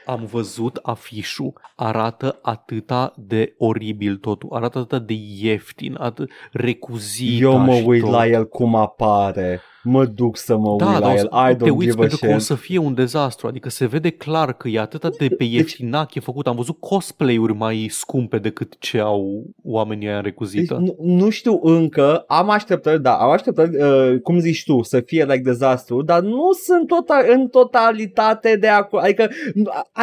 am 0.04 0.24
văzut 0.24 0.78
afișul, 0.82 1.52
arată 1.76 2.38
atâta 2.42 3.12
de 3.16 3.54
oribil 3.58 4.16
totul, 4.16 4.48
arată 4.52 4.78
atât 4.78 5.06
de 5.06 5.14
ieftin, 5.38 5.96
atât 6.00 6.30
recuzit. 6.52 7.40
Eu 7.40 7.58
mă 7.58 7.74
și 7.74 7.84
uit 7.86 8.02
tot. 8.02 8.10
la 8.10 8.26
el 8.26 8.48
cum 8.48 8.74
apare. 8.74 9.60
Mă 9.84 10.04
duc 10.04 10.36
să 10.36 10.56
mă 10.56 10.76
Da, 10.78 10.84
uit 10.86 10.94
la 10.94 11.00
dar 11.00 11.16
el. 11.16 11.28
o- 11.30 11.48
I 11.50 11.56
te 11.56 11.64
don't 11.64 11.68
uiți 11.76 11.78
give 11.80 11.92
a 11.96 12.00
pentru 12.00 12.18
că 12.20 12.26
o 12.26 12.30
shit. 12.30 12.40
să 12.42 12.54
fie 12.54 12.78
un 12.78 12.94
dezastru, 12.94 13.46
adică 13.46 13.68
se 13.68 13.86
vede 13.86 14.10
clar 14.10 14.52
că 14.52 14.68
e 14.68 14.78
atât 14.80 15.00
de 15.18 15.28
pe 15.28 15.34
Deci- 15.34 15.50
ieftinac 15.52 16.14
e 16.14 16.20
făcut. 16.20 16.46
Am 16.46 16.56
văzut 16.56 16.76
cosplay-uri 16.80 17.54
mai 17.54 17.86
scumpe 17.90 18.38
decât 18.38 18.74
ce 18.78 18.98
au 18.98 19.44
oamenii 19.62 20.06
aia 20.06 20.16
în 20.16 20.22
Deci, 20.22 20.30
recuzită. 20.32 20.74
nu, 20.74 20.96
nu 21.00 21.30
știu 21.30 21.58
încă, 21.62 22.24
am 22.26 22.50
așteptări, 22.50 23.02
da, 23.02 23.14
am 23.14 23.30
așteptări, 23.30 23.76
uh, 23.82 24.20
cum 24.22 24.38
zici 24.38 24.64
tu, 24.64 24.82
să 24.82 25.00
fie 25.00 25.24
like 25.24 25.38
dezastru, 25.42 26.02
dar 26.02 26.20
nu 26.20 26.52
sunt 26.52 26.86
tota- 26.88 27.32
în 27.34 27.48
totalitate 27.48 28.56
de 28.56 28.68
acord. 28.68 29.04
Adică, 29.04 29.28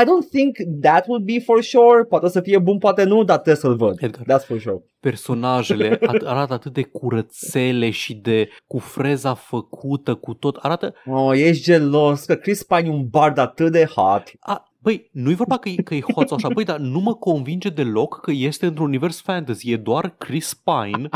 I 0.01 0.03
don't 0.03 0.29
think 0.31 0.55
that 0.81 1.07
would 1.07 1.23
be 1.25 1.39
for 1.45 1.61
sure. 1.63 2.03
Poate 2.09 2.29
să 2.29 2.41
fie 2.41 2.57
bun, 2.57 2.77
poate 2.77 3.03
nu, 3.03 3.23
dar 3.23 3.35
trebuie 3.35 3.55
să-l 3.55 3.75
văd. 3.75 3.97
Edgar, 4.01 4.23
That's 4.41 4.45
for 4.45 4.59
sure. 4.59 4.83
personajele 4.99 5.97
at- 5.97 6.23
arată 6.25 6.53
atât 6.53 6.73
de 6.73 6.83
curățele 6.83 7.89
și 7.89 8.13
de 8.15 8.49
cu 8.67 8.77
freza 8.77 9.33
făcută, 9.33 9.69
cu 10.15 10.33
tot. 10.33 10.55
Arată, 10.55 10.93
Oh, 11.05 11.31
ești 11.37 11.63
gelos 11.63 12.25
că 12.25 12.35
Chris 12.35 12.63
Pine 12.63 12.87
e 12.87 12.89
un 12.89 13.07
bard 13.07 13.37
atât 13.37 13.71
de 13.71 13.85
hot. 13.85 14.31
a, 14.39 14.71
băi, 14.79 15.09
nu-i 15.11 15.35
vorba 15.35 15.57
că 15.57 15.69
e, 15.69 15.75
că 15.75 15.95
e 15.95 16.01
hot 16.13 16.27
sau 16.27 16.37
așa, 16.37 16.49
băi, 16.49 16.63
dar 16.63 16.77
nu 16.77 16.99
mă 16.99 17.13
convinge 17.15 17.69
deloc 17.69 18.19
că 18.21 18.31
este 18.31 18.65
într-un 18.65 18.87
univers 18.87 19.21
fantasy. 19.21 19.71
E 19.71 19.77
doar 19.77 20.15
Chris 20.17 20.53
Pine 20.53 21.09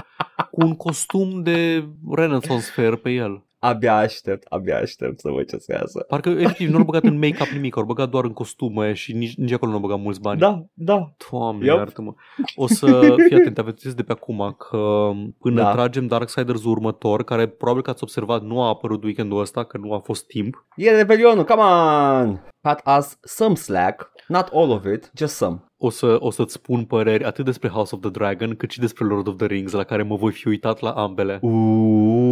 cu 0.51 0.65
un 0.65 0.75
costum 0.75 1.43
de 1.43 1.87
Renaissance 2.11 2.65
fair 2.65 2.95
pe 2.95 3.09
el. 3.09 3.44
Abia 3.65 3.95
aștept, 3.97 4.45
abia 4.49 4.77
aștept 4.77 5.19
să 5.19 5.29
văd 5.29 5.47
ce 5.49 5.57
se 5.57 5.73
iasă. 5.73 6.05
Parcă 6.07 6.29
efectiv 6.29 6.69
nu 6.69 6.77
au 6.77 6.83
băgat 6.83 7.03
în 7.03 7.17
make-up 7.17 7.47
nimic, 7.47 7.77
au 7.77 7.83
băgat 7.83 8.09
doar 8.09 8.23
în 8.23 8.33
costume 8.33 8.93
și 8.93 9.13
nici, 9.13 9.35
nici 9.35 9.51
acolo 9.51 9.71
nu 9.71 9.77
au 9.77 9.83
băgat 9.83 9.99
mulți 9.99 10.21
bani. 10.21 10.39
Da, 10.39 10.65
da. 10.73 11.11
Doamne, 11.31 11.65
Yep. 11.65 11.75
iartă-mă. 11.75 12.13
O 12.55 12.67
să 12.67 13.15
fii 13.27 13.35
atent, 13.35 13.57
aveți 13.57 13.95
de 13.95 14.03
pe 14.03 14.11
acum 14.11 14.55
că 14.57 15.09
până 15.39 15.61
Da. 15.61 15.71
tragem 15.71 16.07
Darksiders 16.07 16.63
următor, 16.63 17.23
care 17.23 17.47
probabil 17.47 17.81
că 17.81 17.89
ați 17.89 18.03
observat 18.03 18.41
nu 18.43 18.61
a 18.61 18.67
apărut 18.67 19.03
weekendul 19.03 19.39
ăsta, 19.39 19.63
că 19.63 19.77
nu 19.77 19.93
a 19.93 19.99
fost 19.99 20.25
timp. 20.25 20.65
E 20.75 20.89
Revelionul, 20.91 21.43
come 21.43 21.61
on! 21.61 22.41
Cut 22.61 22.79
us 22.97 23.17
some 23.21 23.55
slack, 23.55 24.11
not 24.27 24.49
all 24.53 24.71
of 24.71 24.85
it, 24.85 25.11
just 25.17 25.35
some. 25.35 25.63
O, 25.77 25.89
să, 25.89 26.15
o 26.19 26.31
să-ți 26.31 26.53
spun 26.53 26.83
păreri 26.83 27.23
atât 27.23 27.45
despre 27.45 27.69
House 27.69 27.95
of 27.95 28.01
the 28.01 28.09
Dragon, 28.09 28.55
cât 28.55 28.71
și 28.71 28.79
despre 28.79 29.05
Lord 29.05 29.27
of 29.27 29.35
the 29.37 29.45
Rings, 29.45 29.71
la 29.71 29.83
care 29.83 30.03
mă 30.03 30.15
voi 30.15 30.31
fi 30.31 30.47
uitat 30.47 30.79
la 30.79 30.89
ambele. 30.89 31.39
Uuu, 31.41 32.24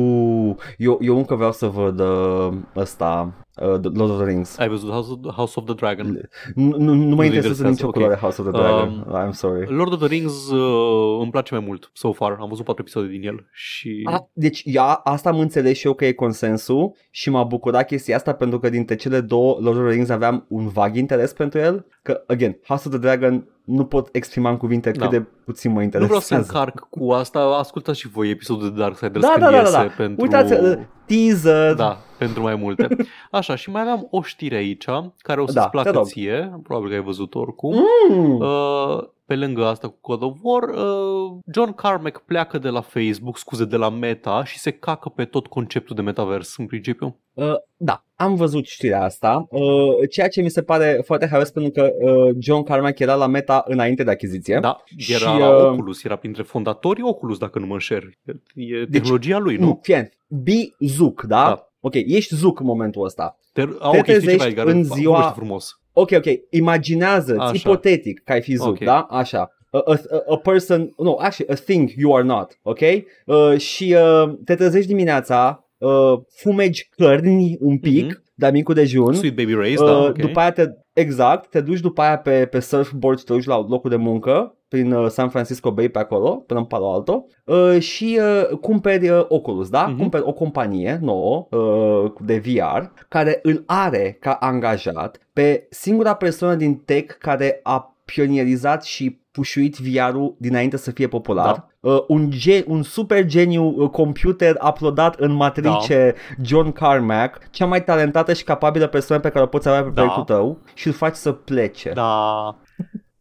eu, 0.78 0.98
eu 1.02 1.18
încă 1.18 1.36
vreau 1.36 1.52
să 1.52 1.68
văd 1.68 2.00
uh, 2.00 2.54
ăsta, 2.76 3.34
uh, 3.62 3.80
The 3.80 3.90
Lord 3.94 4.12
of 4.12 4.18
the 4.18 4.26
Rings. 4.26 4.58
Ai 4.58 4.70
văzut 4.70 4.90
House 4.90 5.12
of, 5.12 5.34
House 5.36 5.54
of 5.60 5.66
the 5.66 5.74
Dragon? 5.74 6.30
Nu, 6.56 6.78
nu, 6.78 6.94
nu 6.94 7.16
mă 7.16 7.22
te 7.22 7.26
interesează 7.26 7.64
interesează, 7.64 7.70
nicio 7.70 7.88
ok. 7.88 7.94
culoare 7.94 8.16
House 8.16 8.42
of 8.42 8.48
the 8.48 8.62
Dragon. 8.62 9.06
Um, 9.08 9.28
I'm 9.28 9.32
sorry. 9.32 9.76
Lord 9.76 9.94
of 9.94 10.00
the 10.00 10.08
Rings 10.08 10.50
uh, 10.50 11.20
îmi 11.22 11.32
place 11.32 11.56
mai 11.56 11.64
mult, 11.68 11.90
so 11.94 12.12
far. 12.12 12.38
Am 12.40 12.50
văzut 12.50 12.66
patru 12.66 12.82
episoade 12.82 13.08
din 13.08 13.28
el 13.28 13.48
și... 13.52 14.02
A, 14.04 14.30
deci 14.34 14.62
ia, 14.66 14.84
asta 15.04 15.30
am 15.30 15.40
înțeles 15.40 15.78
și 15.78 15.88
eu 15.88 15.94
că 15.94 16.06
e 16.06 16.14
consensul 16.14 16.96
și 17.10 17.30
m-a 17.30 17.44
bucurat 17.44 17.88
chestia 17.88 18.16
asta 18.16 18.34
pentru 18.34 18.60
că 18.60 18.70
dintre 18.70 18.96
cele 18.96 19.22
două 19.22 19.58
Lord 19.62 19.78
of 19.78 19.84
the 19.84 19.94
Rings 19.94 20.10
aveam 20.10 20.46
un 20.50 20.68
vag 20.68 20.96
interes 20.96 21.34
pentru 21.34 21.60
el. 21.60 21.86
Că, 22.02 22.24
again, 22.28 22.58
House 22.68 22.84
of 22.88 22.94
the 22.94 23.02
Dragon 23.02 23.48
nu 23.64 23.86
pot 23.86 24.10
exprima 24.12 24.50
în 24.50 24.58
cuvinte 24.58 24.92
cât 24.92 25.00
Da. 25.00 25.08
de 25.08 25.26
puțin 25.46 25.72
mă 25.72 25.78
Nu 25.78 25.84
interesează. 25.84 26.26
vreau 26.26 26.42
să 26.44 26.54
încarc 26.54 26.88
cu 26.90 27.12
asta, 27.12 27.40
ascultați 27.40 28.00
și 28.00 28.08
voi 28.08 28.30
episodul 28.30 28.74
de 28.74 28.80
Darksiders 28.80 29.26
Da, 29.26 29.32
când 29.32 29.44
da, 29.44 29.50
da, 29.50 29.56
da, 29.56 29.60
iese 29.62 29.72
da. 29.78 29.94
pentru... 29.98 30.22
Uitați, 30.24 30.54
uh, 30.54 30.78
teaser. 31.06 31.74
Da, 31.74 31.98
pentru 32.18 32.42
mai 32.42 32.56
multe. 32.56 32.88
Așa, 33.32 33.56
și 33.56 33.70
mai 33.70 33.82
aveam 33.82 34.08
o 34.12 34.22
știre 34.22 34.56
aici, 34.56 34.86
care 35.18 35.42
o 35.42 35.46
să-ți 35.46 35.56
Da, 35.58 35.64
te 35.64 35.70
placă 35.72 35.90
rog. 35.92 36.06
ție, 36.06 36.60
probabil 36.64 36.90
că 36.90 36.96
ai 36.96 37.02
văzut 37.04 37.36
oricum. 37.36 37.76
Mm. 38.10 38.36
Uh, 38.40 39.04
pe 39.26 39.36
lângă 39.36 39.66
asta 39.66 39.88
cu 39.88 39.98
God 40.02 40.22
of 40.22 40.38
War, 40.42 40.64
uh, 40.70 41.40
John 41.54 41.72
Carmack 41.72 42.24
pleacă 42.26 42.58
de 42.58 42.70
la 42.70 42.82
Facebook, 42.82 43.38
scuze, 43.38 43.66
de 43.66 43.76
la 43.76 43.90
Meta 43.90 44.44
și 44.44 44.60
se 44.60 44.72
cacă 44.72 45.10
pe 45.10 45.26
tot 45.26 45.48
conceptul 45.48 45.96
de 45.96 46.02
metavers 46.02 46.58
în 46.58 46.66
principiu. 46.66 47.18
Uh, 47.34 47.54
da, 47.78 48.06
am 48.16 48.36
văzut 48.36 48.66
știrea 48.66 49.04
asta, 49.04 49.48
uh, 49.50 50.10
ceea 50.10 50.28
ce 50.28 50.42
mi 50.42 50.50
se 50.50 50.64
pare 50.64 51.02
foarte 51.06 51.28
haios 51.28 51.52
pentru 51.52 51.72
că 51.72 51.92
uh, 52.00 52.36
John 52.40 52.64
Carmack 52.64 53.00
era 53.00 53.16
la 53.16 53.28
Meta 53.28 53.64
înainte 53.68 54.04
de 54.04 54.12
achiziție. 54.12 54.60
Da, 54.62 54.84
era 55.10 55.32
Și, 55.32 55.40
la 55.40 55.56
uh, 55.56 55.72
Oculus, 55.72 56.04
era 56.04 56.16
printre 56.16 56.44
fondatorii 56.44 57.04
Oculus, 57.04 57.38
dacă 57.38 57.60
nu 57.60 57.66
mă 57.66 57.74
înșer. 57.74 58.04
E 58.04 58.34
Deci, 58.54 58.90
tehnologia 58.92 59.38
lui, 59.38 59.56
nu? 59.56 59.66
Nu, 59.66 59.80
fie, 59.82 60.10
be 60.28 60.74
Zuc, 60.80 61.22
da? 61.22 61.44
Da. 61.44 61.73
Ok, 61.86 61.94
ești 61.94 62.36
Zuc 62.36 62.60
în 62.60 62.66
momentul 62.66 63.04
ăsta. 63.06 63.40
Te, 63.54 63.62
a, 63.62 63.66
te 63.66 63.76
ok, 63.88 63.94
știi 63.94 64.04
trezești 64.04 64.32
ceva, 64.32 64.46
Edgar, 64.46 64.68
în 64.68 64.84
fa- 64.84 64.96
ziua- 64.96 65.12
vorbește 65.14 65.40
frumos. 65.40 65.80
Ok, 65.94 66.10
ok, 66.16 66.26
imaginează-ți, 66.50 67.40
Așa. 67.40 67.52
ipotetic, 67.56 68.22
că 68.24 68.32
ai 68.32 68.42
fi 68.42 68.56
Zuc, 68.56 68.68
Ok. 68.68 68.80
da? 68.84 69.00
Așa. 69.10 69.56
A, 69.72 69.78
a, 69.86 70.00
a 70.30 70.38
person, 70.38 70.94
no, 70.98 71.16
actually, 71.20 71.52
a 71.54 71.56
thing 71.56 71.90
you 71.96 72.16
are 72.16 72.26
not, 72.26 72.60
ok? 72.62 72.80
Uh, 73.26 73.58
și 73.58 73.96
uh, 73.98 74.34
te 74.46 74.56
trezești 74.56 74.88
dimineața, 74.88 75.68
uh, 75.78 76.14
fumegi 76.36 76.90
cărni 76.98 77.58
un 77.60 77.78
pic, 77.78 78.06
Mhm. 78.06 78.23
De 78.34 78.50
micul 78.52 78.74
dejun, 78.74 79.14
Sweet 79.14 79.36
Baby 79.36 79.54
Race, 79.54 79.82
Uh, 79.84 79.86
da, 79.86 79.98
ok. 79.98 80.18
După 80.18 80.40
aia 80.40 80.52
te, 80.52 80.66
exact, 80.94 81.50
te 81.50 81.62
duci 81.62 81.80
după 81.80 82.02
aia 82.02 82.18
pe, 82.18 82.46
pe 82.46 82.60
surfboard 82.60 83.18
și 83.20 83.26
te 83.26 83.34
duci 83.34 83.46
la 83.46 83.66
locul 83.68 83.90
de 83.90 83.96
muncă 83.96 84.58
prin 84.68 84.92
uh, 84.92 85.10
San 85.10 85.30
Francisco 85.30 85.72
Bay 85.72 85.90
pe 85.90 86.00
acolo, 86.00 86.30
până 86.30 86.60
în 86.60 86.66
Palo 86.66 86.94
Alto 86.94 87.26
uh, 87.46 87.80
și 87.80 88.20
uh, 88.20 88.58
cumperi 88.58 89.10
uh, 89.10 89.26
Oculus, 89.28 89.70
da? 89.70 89.86
Mhm. 89.88 89.98
Cumperi 89.98 90.24
o 90.26 90.34
companie 90.34 91.00
nouă 91.02 91.48
uh, 91.50 92.12
de 92.26 92.38
VR 92.38 92.84
care 93.08 93.40
îl 93.42 93.64
are 93.66 94.18
ca 94.20 94.32
angajat 94.32 95.18
pe 95.34 95.68
singura 95.70 96.14
persoană 96.14 96.56
din 96.56 96.76
tech 96.76 97.16
care 97.20 97.60
a 97.64 97.93
pionierizat 98.06 98.84
și 98.84 99.22
pușuit 99.32 99.78
VR-ul 99.78 100.36
dinainte 100.40 100.78
să 100.78 100.92
fie 100.92 101.08
popular. 101.08 101.68
Uh, 101.80 102.04
un, 102.08 102.30
ge- 102.32 102.64
un 102.68 102.84
super 102.84 103.26
geniu 103.26 103.64
uh, 103.64 103.90
computer 103.90 104.58
uploadat 104.68 105.20
în 105.20 105.32
matrice 105.32 106.16
John 106.42 106.72
Carmack, 106.72 107.50
cea 107.52 107.66
mai 107.66 107.84
talentată 107.84 108.34
și 108.34 108.44
capabilă 108.44 108.88
persoană 108.88 109.22
pe 109.22 109.30
care 109.30 109.44
o 109.44 109.48
poți 109.48 109.68
avea 109.68 109.82
pe 109.84 109.88
Da. 109.88 109.94
proiectul 109.94 110.24
tău 110.24 110.62
și 110.74 110.88
îl 110.88 110.94
faci 110.94 111.16
să 111.16 111.32
plece. 111.32 111.92
Da. 111.94 112.58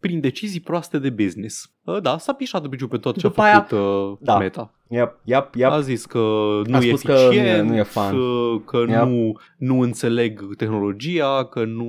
Prin 0.01 0.21
decizii 0.21 0.61
proaste 0.61 0.99
de 0.99 1.11
business. 1.11 1.71
Uh, 1.85 2.01
Da, 2.03 2.19
s-a 2.19 2.33
pișat 2.33 2.63
de 2.63 2.69
biciu 2.69 2.89
pe 2.89 2.97
tot 2.99 3.15
ce 3.19 3.27
După 3.27 3.41
a 3.41 3.45
aia- 3.45 3.67
făcut 3.69 3.79
uh, 4.11 4.17
da. 4.21 4.39
Meta. 4.39 4.73
Yep, 4.89 5.19
yep, 5.25 5.55
yep. 5.55 5.71
A 5.71 5.81
zis 5.81 6.07
că 6.07 6.19
nu 6.67 6.77
A 6.77 6.79
e 6.79 6.87
spus 6.87 7.03
că 7.03 7.13
eficient, 7.13 7.47
nu 7.47 7.67
e- 7.67 7.71
nu 7.71 7.77
e 7.77 7.83
fan. 7.83 8.17
uh, 8.17 8.61
că 8.67 8.77
Yep. 8.89 9.03
nu, 9.03 9.33
nu 9.57 9.81
înțeleg 9.81 10.57
tehnologia, 10.57 11.45
că 11.45 11.65
nu 11.65 11.89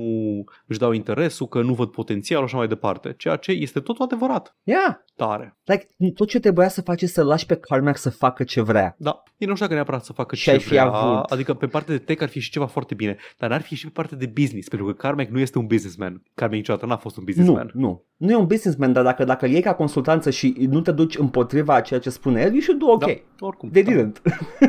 își 0.66 0.78
dau 0.78 0.92
interesul, 0.92 1.46
că 1.46 1.62
nu 1.62 1.74
văd 1.74 1.88
potențial 1.90 2.38
și 2.38 2.44
așa 2.44 2.56
mai 2.56 2.68
departe. 2.68 3.14
Ceea 3.18 3.36
ce 3.36 3.50
este 3.52 3.80
totul 3.80 4.04
adevărat. 4.04 4.56
Yeah. 4.62 4.96
Tare. 5.16 5.56
Like, 5.64 5.86
tot 6.14 6.28
ce 6.28 6.40
trebuia 6.40 6.68
să 6.68 6.82
faci 6.82 7.02
este 7.02 7.20
să 7.20 7.26
lași 7.26 7.46
pe 7.46 7.54
Carmack 7.54 7.96
să 7.98 8.10
facă 8.10 8.44
ce 8.44 8.60
vrea. 8.60 8.94
Da, 8.98 9.22
eu 9.38 9.48
nu 9.48 9.54
știu 9.54 9.64
dacă 9.66 9.74
neapărat 9.78 10.04
să 10.04 10.12
facă 10.12 10.34
Și 10.34 10.42
ce 10.42 10.50
ai 10.50 10.58
fi 10.58 10.68
vrea, 10.68 10.84
avut. 10.92 11.30
adică 11.30 11.54
pe 11.54 11.66
partea 11.66 11.94
de 11.94 12.00
tech 12.00 12.22
ar 12.22 12.28
fi 12.28 12.40
și 12.40 12.50
ceva 12.50 12.66
foarte 12.66 12.94
bine, 12.94 13.16
dar 13.38 13.50
n-ar 13.50 13.62
fi 13.62 13.74
și 13.74 13.84
pe 13.84 13.90
partea 13.94 14.16
de 14.16 14.26
business, 14.34 14.68
pentru 14.68 14.86
că 14.86 14.92
Carmack 14.92 15.30
nu 15.30 15.38
este 15.40 15.58
un 15.58 15.66
businessman. 15.66 16.22
Carmack 16.34 16.58
niciodată 16.58 16.86
n-a 16.86 16.96
fost 16.96 17.16
un 17.16 17.24
Nu, 17.26 17.32
businessman. 17.32 17.70
nu. 17.74 18.04
Nu 18.16 18.30
e 18.30 18.34
un 18.36 18.46
businessman, 18.46 18.92
dar 18.92 19.04
dacă, 19.04 19.24
dacă 19.24 19.44
îl 19.44 19.50
iei 19.50 19.62
ca 19.62 19.74
consultanță 19.84 20.30
și 20.30 20.66
nu 20.70 20.80
te 20.80 20.90
duci 20.90 21.18
împotriva 21.18 21.74
a 21.74 21.80
ceea 21.80 22.00
ce 22.00 22.10
spune 22.10 22.40
el, 22.40 22.52
you 22.52 22.60
should 22.60 22.80
do 22.80 22.86
ok. 22.90 23.00
Da, 23.00 23.46
oricum. 23.46 23.70
They 23.70 23.82
da. 23.82 23.92
didn't. 23.92 24.20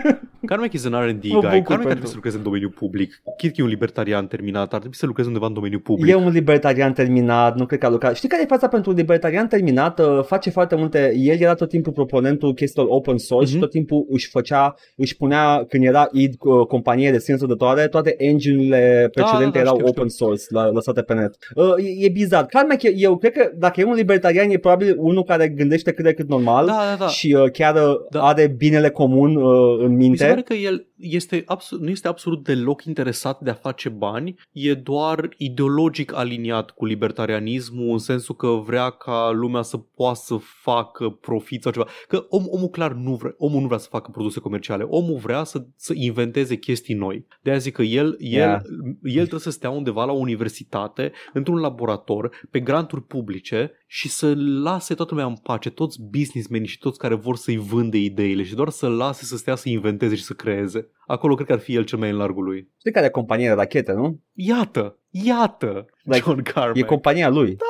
Carmack 0.45 0.73
is 0.73 0.85
an 0.85 0.91
R&D 0.91 1.23
Mă 1.23 1.39
guy. 1.39 1.41
bucur 1.41 1.41
Carmack 1.41 1.69
ar 1.69 1.77
pentru- 1.77 1.89
trebui 1.89 2.07
să 2.07 2.15
lucreze 2.15 2.37
în 2.37 2.43
domeniul 2.43 2.69
public. 2.69 3.21
Chit 3.37 3.49
că 3.49 3.55
e 3.59 3.63
un 3.63 3.69
libertarian 3.69 4.27
terminat, 4.27 4.73
ar 4.73 4.79
trebui 4.79 4.95
să 4.95 5.05
lucreze 5.05 5.27
undeva 5.27 5.45
în 5.47 5.53
domeniul 5.53 5.79
public. 5.81 6.11
E 6.11 6.15
un 6.15 6.29
libertarian 6.31 6.93
terminat, 6.93 7.55
nu 7.57 7.65
cred 7.65 7.79
că 7.79 7.85
a 7.85 7.89
lucrat. 7.89 8.15
Știi 8.15 8.29
care 8.29 8.41
e 8.41 8.45
fața 8.45 8.67
pentru 8.67 8.89
un 8.91 8.95
libertarian 8.97 9.47
terminat? 9.47 9.99
Uh, 9.99 10.23
Face 10.23 10.49
foarte 10.49 10.75
multe, 10.75 11.13
el 11.17 11.39
era 11.39 11.53
tot 11.53 11.69
timpul 11.69 11.93
proponentul 11.93 12.53
chestiilor 12.53 12.91
open 12.91 13.17
source 13.17 13.47
și 13.47 13.53
Mhm. 13.53 13.61
tot 13.61 13.71
timpul 13.71 14.05
își 14.09 14.29
făcea, 14.29 14.75
își 14.95 15.15
punea, 15.17 15.65
când 15.69 15.83
era 15.85 16.07
id 16.11 16.33
uh, 16.39 16.65
companie 16.67 17.11
de 17.11 17.19
sine 17.19 17.37
sădătoare, 17.37 17.87
toate 17.87 18.15
engine-urile 18.17 19.09
precedente 19.13 19.51
da, 19.57 19.59
erau 19.59 19.73
știu, 19.75 19.87
open 19.87 20.07
source, 20.09 20.43
la, 20.49 20.69
lăsate 20.69 21.01
pe 21.01 21.13
net. 21.13 21.35
Uh, 21.55 21.73
e, 21.77 22.05
e 22.05 22.09
bizar. 22.09 22.45
Carmack, 22.45 22.83
e- 22.83 22.93
eu 22.95 23.17
cred 23.17 23.31
că 23.31 23.51
dacă 23.57 23.79
e 23.79 23.83
un 23.83 23.93
libertarian, 23.93 24.49
e 24.49 24.57
probabil 24.57 24.95
unul 24.97 25.23
care 25.23 25.47
gândește 25.47 25.91
cât 25.91 26.03
de 26.05 26.13
cât 26.13 26.27
normal 26.29 26.65
Da, 26.65 26.71
da, 26.89 26.95
da. 26.99 27.07
și 27.07 27.33
uh, 27.39 27.51
chiar 27.51 27.75
uh, 27.75 27.95
Da. 28.09 28.21
are 28.21 28.53
binele 28.57 28.89
comun 28.89 29.35
uh, 29.35 29.77
în 29.79 29.95
Mi 29.95 30.17
se 30.17 30.25
minte. 30.25 30.34
Pare 30.35 30.47
că 30.47 30.53
el 30.53 30.87
este 30.97 31.43
absolut, 31.45 31.83
nu 31.83 31.89
este 31.89 32.07
absolut 32.07 32.43
deloc 32.43 32.83
interesat 32.83 33.39
de 33.41 33.49
a 33.49 33.53
face 33.53 33.89
bani, 33.89 34.35
e 34.51 34.73
doar 34.73 35.29
ideologic 35.37 36.15
aliniat 36.15 36.71
cu 36.71 36.85
libertarianismul 36.85 37.91
în 37.91 37.97
sensul 37.97 38.35
că 38.35 38.47
vrea 38.47 38.89
ca 38.89 39.31
lumea 39.31 39.61
să 39.61 39.77
poată 39.77 40.19
să 40.23 40.37
facă 40.61 41.09
profit 41.09 41.61
sau 41.61 41.71
ceva. 41.71 41.87
Că 42.07 42.25
om, 42.29 42.43
omul 42.47 42.67
clar 42.67 42.93
nu 42.93 43.15
vrea, 43.15 43.33
omul 43.37 43.61
nu 43.61 43.67
vrea 43.67 43.77
să 43.77 43.87
facă 43.89 44.11
produse 44.11 44.39
comerciale, 44.39 44.83
omul 44.83 45.17
vrea 45.17 45.43
să, 45.43 45.65
să 45.75 45.93
inventeze 45.95 46.55
chestii 46.55 46.95
noi. 46.95 47.25
De 47.41 47.49
aia 47.49 47.59
zic 47.59 47.73
că 47.73 47.81
el, 47.81 48.15
el, 48.19 48.43
Yeah. 48.45 48.61
el 49.03 49.21
trebuie 49.21 49.39
să 49.39 49.49
stea 49.49 49.69
undeva 49.69 50.05
la 50.05 50.11
o 50.11 50.15
universitate, 50.15 51.11
într-un 51.33 51.59
laborator, 51.59 52.31
pe 52.51 52.59
granturi 52.59 53.03
publice 53.03 53.71
și 53.87 54.09
să 54.09 54.33
lase 54.37 54.93
toată 54.93 55.13
lumea 55.13 55.29
în 55.29 55.35
pace, 55.35 55.69
toți 55.69 56.01
businessmenii 56.01 56.67
și 56.67 56.77
toți 56.77 56.99
care 56.99 57.15
vor 57.15 57.35
să-i 57.35 57.57
vândă 57.57 57.97
ideile 57.97 58.43
și 58.43 58.55
doar 58.55 58.69
să 58.69 58.87
lase 58.87 59.25
să 59.25 59.37
stea 59.37 59.55
să 59.55 59.69
inventeze 59.69 60.15
și 60.15 60.23
să 60.25 60.33
creeze. 60.33 60.89
Acolo 61.07 61.35
cred 61.35 61.47
că 61.47 61.53
ar 61.53 61.59
fi 61.59 61.75
el 61.75 61.83
cel 61.83 61.99
mai 61.99 62.09
în 62.09 62.17
largul 62.17 62.43
lui. 62.43 62.69
Știi 62.79 62.91
care 62.91 63.05
e 63.05 63.09
compania 63.09 63.49
de 63.49 63.55
rachete, 63.55 63.91
nu? 63.91 64.19
Iată, 64.33 64.97
iată, 65.09 65.85
Like, 66.03 66.23
John 66.25 66.41
Carmack. 66.41 66.77
E 66.77 66.81
compania 66.81 67.29
lui. 67.29 67.55
Da, 67.55 67.65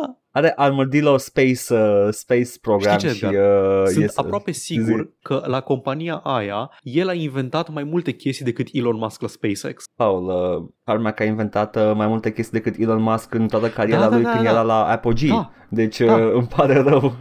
da. 0.00 0.14
Are 0.32 0.52
Armadillo 0.56 1.16
Space, 1.16 1.74
uh, 1.74 2.08
space 2.10 2.50
Program 2.60 2.98
Știi 2.98 3.08
ce, 3.08 3.14
și 3.14 3.24
Edgar? 3.24 3.80
uh, 3.82 3.86
Sunt 3.86 4.04
este- 4.04 4.20
aproape 4.20 4.50
sigur 4.52 5.10
că 5.22 5.42
la 5.46 5.60
compania 5.60 6.14
aia 6.16 6.70
el 6.82 7.08
a 7.08 7.12
inventat 7.12 7.72
mai 7.72 7.84
multe 7.84 8.12
chestii 8.12 8.44
decât 8.44 8.66
Elon 8.72 8.96
Musk 8.96 9.20
la 9.20 9.28
SpaceX. 9.28 9.84
Paul, 9.96 10.24
uh, 10.26 10.68
Carmack 10.84 11.20
a 11.20 11.24
inventat 11.24 11.76
uh, 11.76 11.92
mai 11.94 12.06
multe 12.06 12.32
chestii 12.32 12.60
decât 12.60 12.80
Elon 12.80 13.02
Musk 13.02 13.34
în 13.34 13.48
toată 13.48 13.68
cariera 13.68 14.00
Da, 14.00 14.08
da, 14.08 14.14
lui 14.14 14.24
da, 14.24 14.30
când 14.30 14.44
da. 14.44 14.50
era 14.50 14.62
la 14.62 14.84
Apogee. 14.86 15.28
Da. 15.30 15.50
Deci 15.70 16.00
Da. 16.00 16.14
uh, 16.16 16.32
îmi 16.34 16.46
pare 16.56 16.74
rău. 16.78 17.16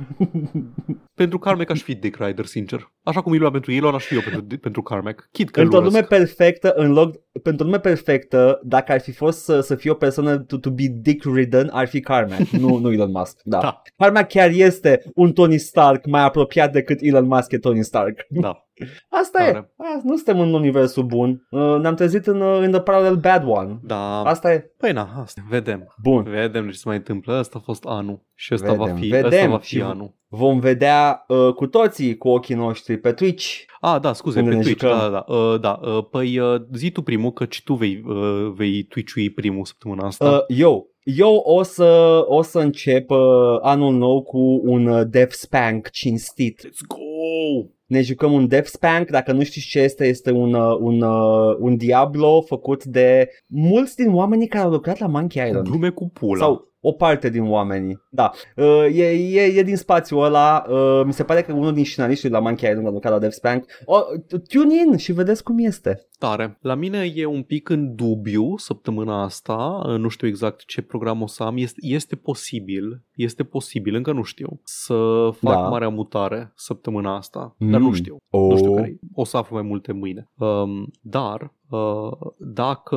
Pentru 1.14 1.40
Carmack 1.40 1.70
aș 1.70 1.82
fi 1.82 1.96
Dick 1.96 2.26
Rider, 2.26 2.46
sincer. 2.46 2.92
Așa 3.04 3.22
cum 3.22 3.34
e 3.34 3.36
lumea 3.36 3.52
pentru 3.52 3.72
Elon, 3.72 3.94
aș 3.94 4.04
fi 4.06 4.14
eu 4.14 4.20
pentru, 4.22 4.58
pentru 4.58 4.82
Carmack. 4.82 5.28
Chit 5.32 5.50
că 5.50 5.62
Într-o 5.62 5.78
îl 5.78 5.84
lume 5.84 5.98
urăsc. 5.98 6.10
perfectă, 6.10 6.74
în 6.76 6.92
loc, 6.92 7.16
pentru 7.44 7.64
o 7.64 7.68
lume 7.68 7.80
perfectă, 7.80 8.60
dacă 8.64 8.92
ar 8.92 9.00
fi 9.00 9.12
fost 9.12 9.44
să, 9.44 9.60
să 9.60 9.76
fie 9.76 9.92
o 9.92 9.94
persoană 9.94 10.38
to, 10.38 10.58
to 10.58 10.70
be 10.72 10.84
dick 11.02 11.26
ridden, 11.36 11.70
ar 11.72 11.88
fi 11.88 12.00
Carmack, 12.00 12.50
nu, 12.62 12.78
nu 12.78 12.92
Elon 12.92 13.12
Musk. 13.12 13.40
Da. 13.44 13.60
Da. 13.60 13.82
Carmack 13.98 14.30
chiar 14.30 14.50
este 14.50 15.04
un 15.16 15.34
Tony 15.34 15.58
Stark 15.58 16.06
mai 16.06 16.22
apropiat 16.24 16.72
decât 16.72 16.98
Elon 17.02 17.26
Musk 17.26 17.52
e 17.52 17.58
Tony 17.58 17.84
Stark. 17.84 18.26
Da. 18.30 18.69
Asta 19.10 19.44
e. 19.44 19.52
Tare. 19.52 19.74
A, 19.78 20.00
nu 20.04 20.16
suntem 20.16 20.40
în 20.40 20.54
universul 20.54 21.04
bun. 21.04 21.48
Uh, 21.52 21.76
ne-am 21.82 21.96
trezit 21.96 22.28
în, 22.28 22.42
uh, 22.42 22.60
în 22.62 22.72
the 22.72 22.82
parallel 22.82 23.16
bad 23.16 23.44
one. 23.48 23.80
Da. 23.84 24.22
Asta 24.22 24.54
e. 24.54 24.72
Păi 24.78 24.92
na, 24.92 25.10
asta. 25.22 25.42
Vedem. 25.50 25.94
Bun. 26.04 26.24
Vedem 26.24 26.70
ce 26.70 26.76
se 26.78 26.84
mai 26.86 26.96
întâmplă. 26.96 27.34
Asta 27.34 27.58
a 27.58 27.64
fost 27.66 27.84
anul. 27.86 28.26
Și 28.36 28.54
ăsta 28.54 28.72
Vedem, 28.72 28.86
va 28.94 29.00
fi, 29.00 29.08
vedem. 29.08 29.26
ăsta 29.32 29.48
va 29.48 29.58
fi 29.58 29.68
Și- 29.68 29.82
anul. 29.82 30.18
Vom 30.32 30.60
vedea 30.60 31.24
uh, 31.28 31.54
cu 31.54 31.68
toții 31.68 32.18
cu 32.18 32.28
ochii 32.28 32.56
noștri 32.56 32.98
pe 32.98 33.12
Twitch. 33.12 33.46
Ah, 33.82 34.00
da, 34.02 34.14
scuze, 34.14 34.40
Unde 34.40 34.50
pe 34.52 34.56
ne 34.58 34.62
Twitch, 34.64 34.82
jucăm. 34.82 34.98
da, 34.98 35.10
da, 35.10 35.26
da. 35.28 35.34
Uh, 35.36 35.60
da. 35.60 35.80
Uh, 35.84 36.06
păi 36.12 36.40
uh, 36.40 36.62
zi 36.74 36.92
tu 36.92 37.02
primul, 37.02 37.32
că 37.32 37.46
tu 37.64 37.74
vei, 37.74 38.02
uh, 38.06 38.52
vei 38.56 38.84
Twitch-ui 38.84 39.30
primul 39.30 39.66
săptămâna 39.66 40.06
asta. 40.08 40.30
Uh, 40.30 40.58
eu, 40.58 40.88
eu 41.04 41.36
o 41.36 41.64
să, 41.64 42.22
o 42.28 42.42
să 42.42 42.60
încep 42.60 43.10
uh, 43.10 43.18
anul 43.62 43.94
nou 43.94 44.24
cu 44.24 44.62
un 44.64 44.86
uh, 44.86 45.02
Death 45.10 45.32
Spank 45.34 45.90
cinstit. 45.90 46.68
Let's 46.68 46.88
go! 46.88 47.70
Ne 47.90 48.02
jucăm 48.02 48.32
un 48.32 48.48
Death 48.48 48.68
Spank, 48.68 49.10
dacă 49.10 49.32
nu 49.32 49.44
știți 49.44 49.68
ce 49.68 49.80
este, 49.80 50.06
este 50.06 50.32
un, 50.32 50.54
uh, 50.54 50.78
un, 50.80 51.02
uh, 51.02 51.56
un 51.60 51.78
Diablo 51.78 52.42
făcut 52.42 52.84
de 52.84 53.30
mulți 53.48 53.96
din 53.96 54.14
oamenii 54.14 54.48
care 54.48 54.64
au 54.64 54.72
lucrat 54.72 55.00
la 55.00 55.08
Monkey 55.08 55.48
Island. 55.48 55.68
Glume 55.68 55.90
cu 55.90 56.10
pula. 56.10 56.46
Sau 56.46 56.69
o 56.82 56.92
parte 56.92 57.30
din 57.30 57.44
oamenii. 57.50 58.02
Da. 58.10 58.32
Uh, 58.56 58.86
e, 58.98 59.04
e, 59.12 59.42
e 59.42 59.64
din 59.64 59.78
spațiul 59.78 60.24
ăla. 60.24 60.66
Uh, 60.70 61.02
mi 61.06 61.14
se 61.14 61.24
pare 61.24 61.42
că 61.42 61.54
unul 61.54 61.74
din 61.74 61.86
scenariștii 61.86 62.30
la 62.30 62.40
Monkey 62.40 62.70
Island 62.70 62.88
a 62.88 62.92
lucrat 62.92 63.14
la 63.14 63.20
Death 63.20 63.36
Spank. 63.36 63.66
Oh, 63.86 64.02
tune 64.48 64.74
in 64.86 64.98
și 64.98 65.12
vedeți 65.12 65.44
cum 65.44 65.56
este. 65.60 66.08
Tare. 66.20 66.58
La 66.62 66.76
mine 66.76 67.12
e 67.16 67.26
un 67.26 67.44
pic 67.44 67.70
în 67.70 67.96
dubiu 67.96 68.58
săptămâna 68.58 69.24
asta, 69.24 69.82
nu 69.98 70.08
știu 70.08 70.28
exact 70.28 70.66
ce 70.66 70.82
program 70.82 71.22
o 71.22 71.28
să 71.28 71.44
am. 71.44 71.58
Este, 71.58 71.80
este 71.82 72.16
posibil, 72.16 73.04
este 73.16 73.44
posibil, 73.44 73.96
încă 73.96 74.12
nu 74.12 74.24
știu, 74.24 74.60
să 74.64 75.30
fac 75.40 75.54
Da. 75.54 75.68
marea 75.68 75.90
mutare 75.90 76.52
săptămâna 76.56 77.16
asta, 77.16 77.56
dar 77.58 77.80
nu 77.80 77.88
Mm. 77.88 77.94
știu. 77.94 78.18
Oh. 78.30 78.50
Nu 78.50 78.58
știu 78.58 78.74
care 78.76 79.00
O 79.14 79.24
să 79.24 79.38
aflu 79.38 79.56
mai 79.56 79.66
multe 79.68 79.92
mâine. 79.92 80.30
Um, 80.38 80.92
dar 81.02 81.42
uh, 81.42 81.50
dacă 82.38 82.96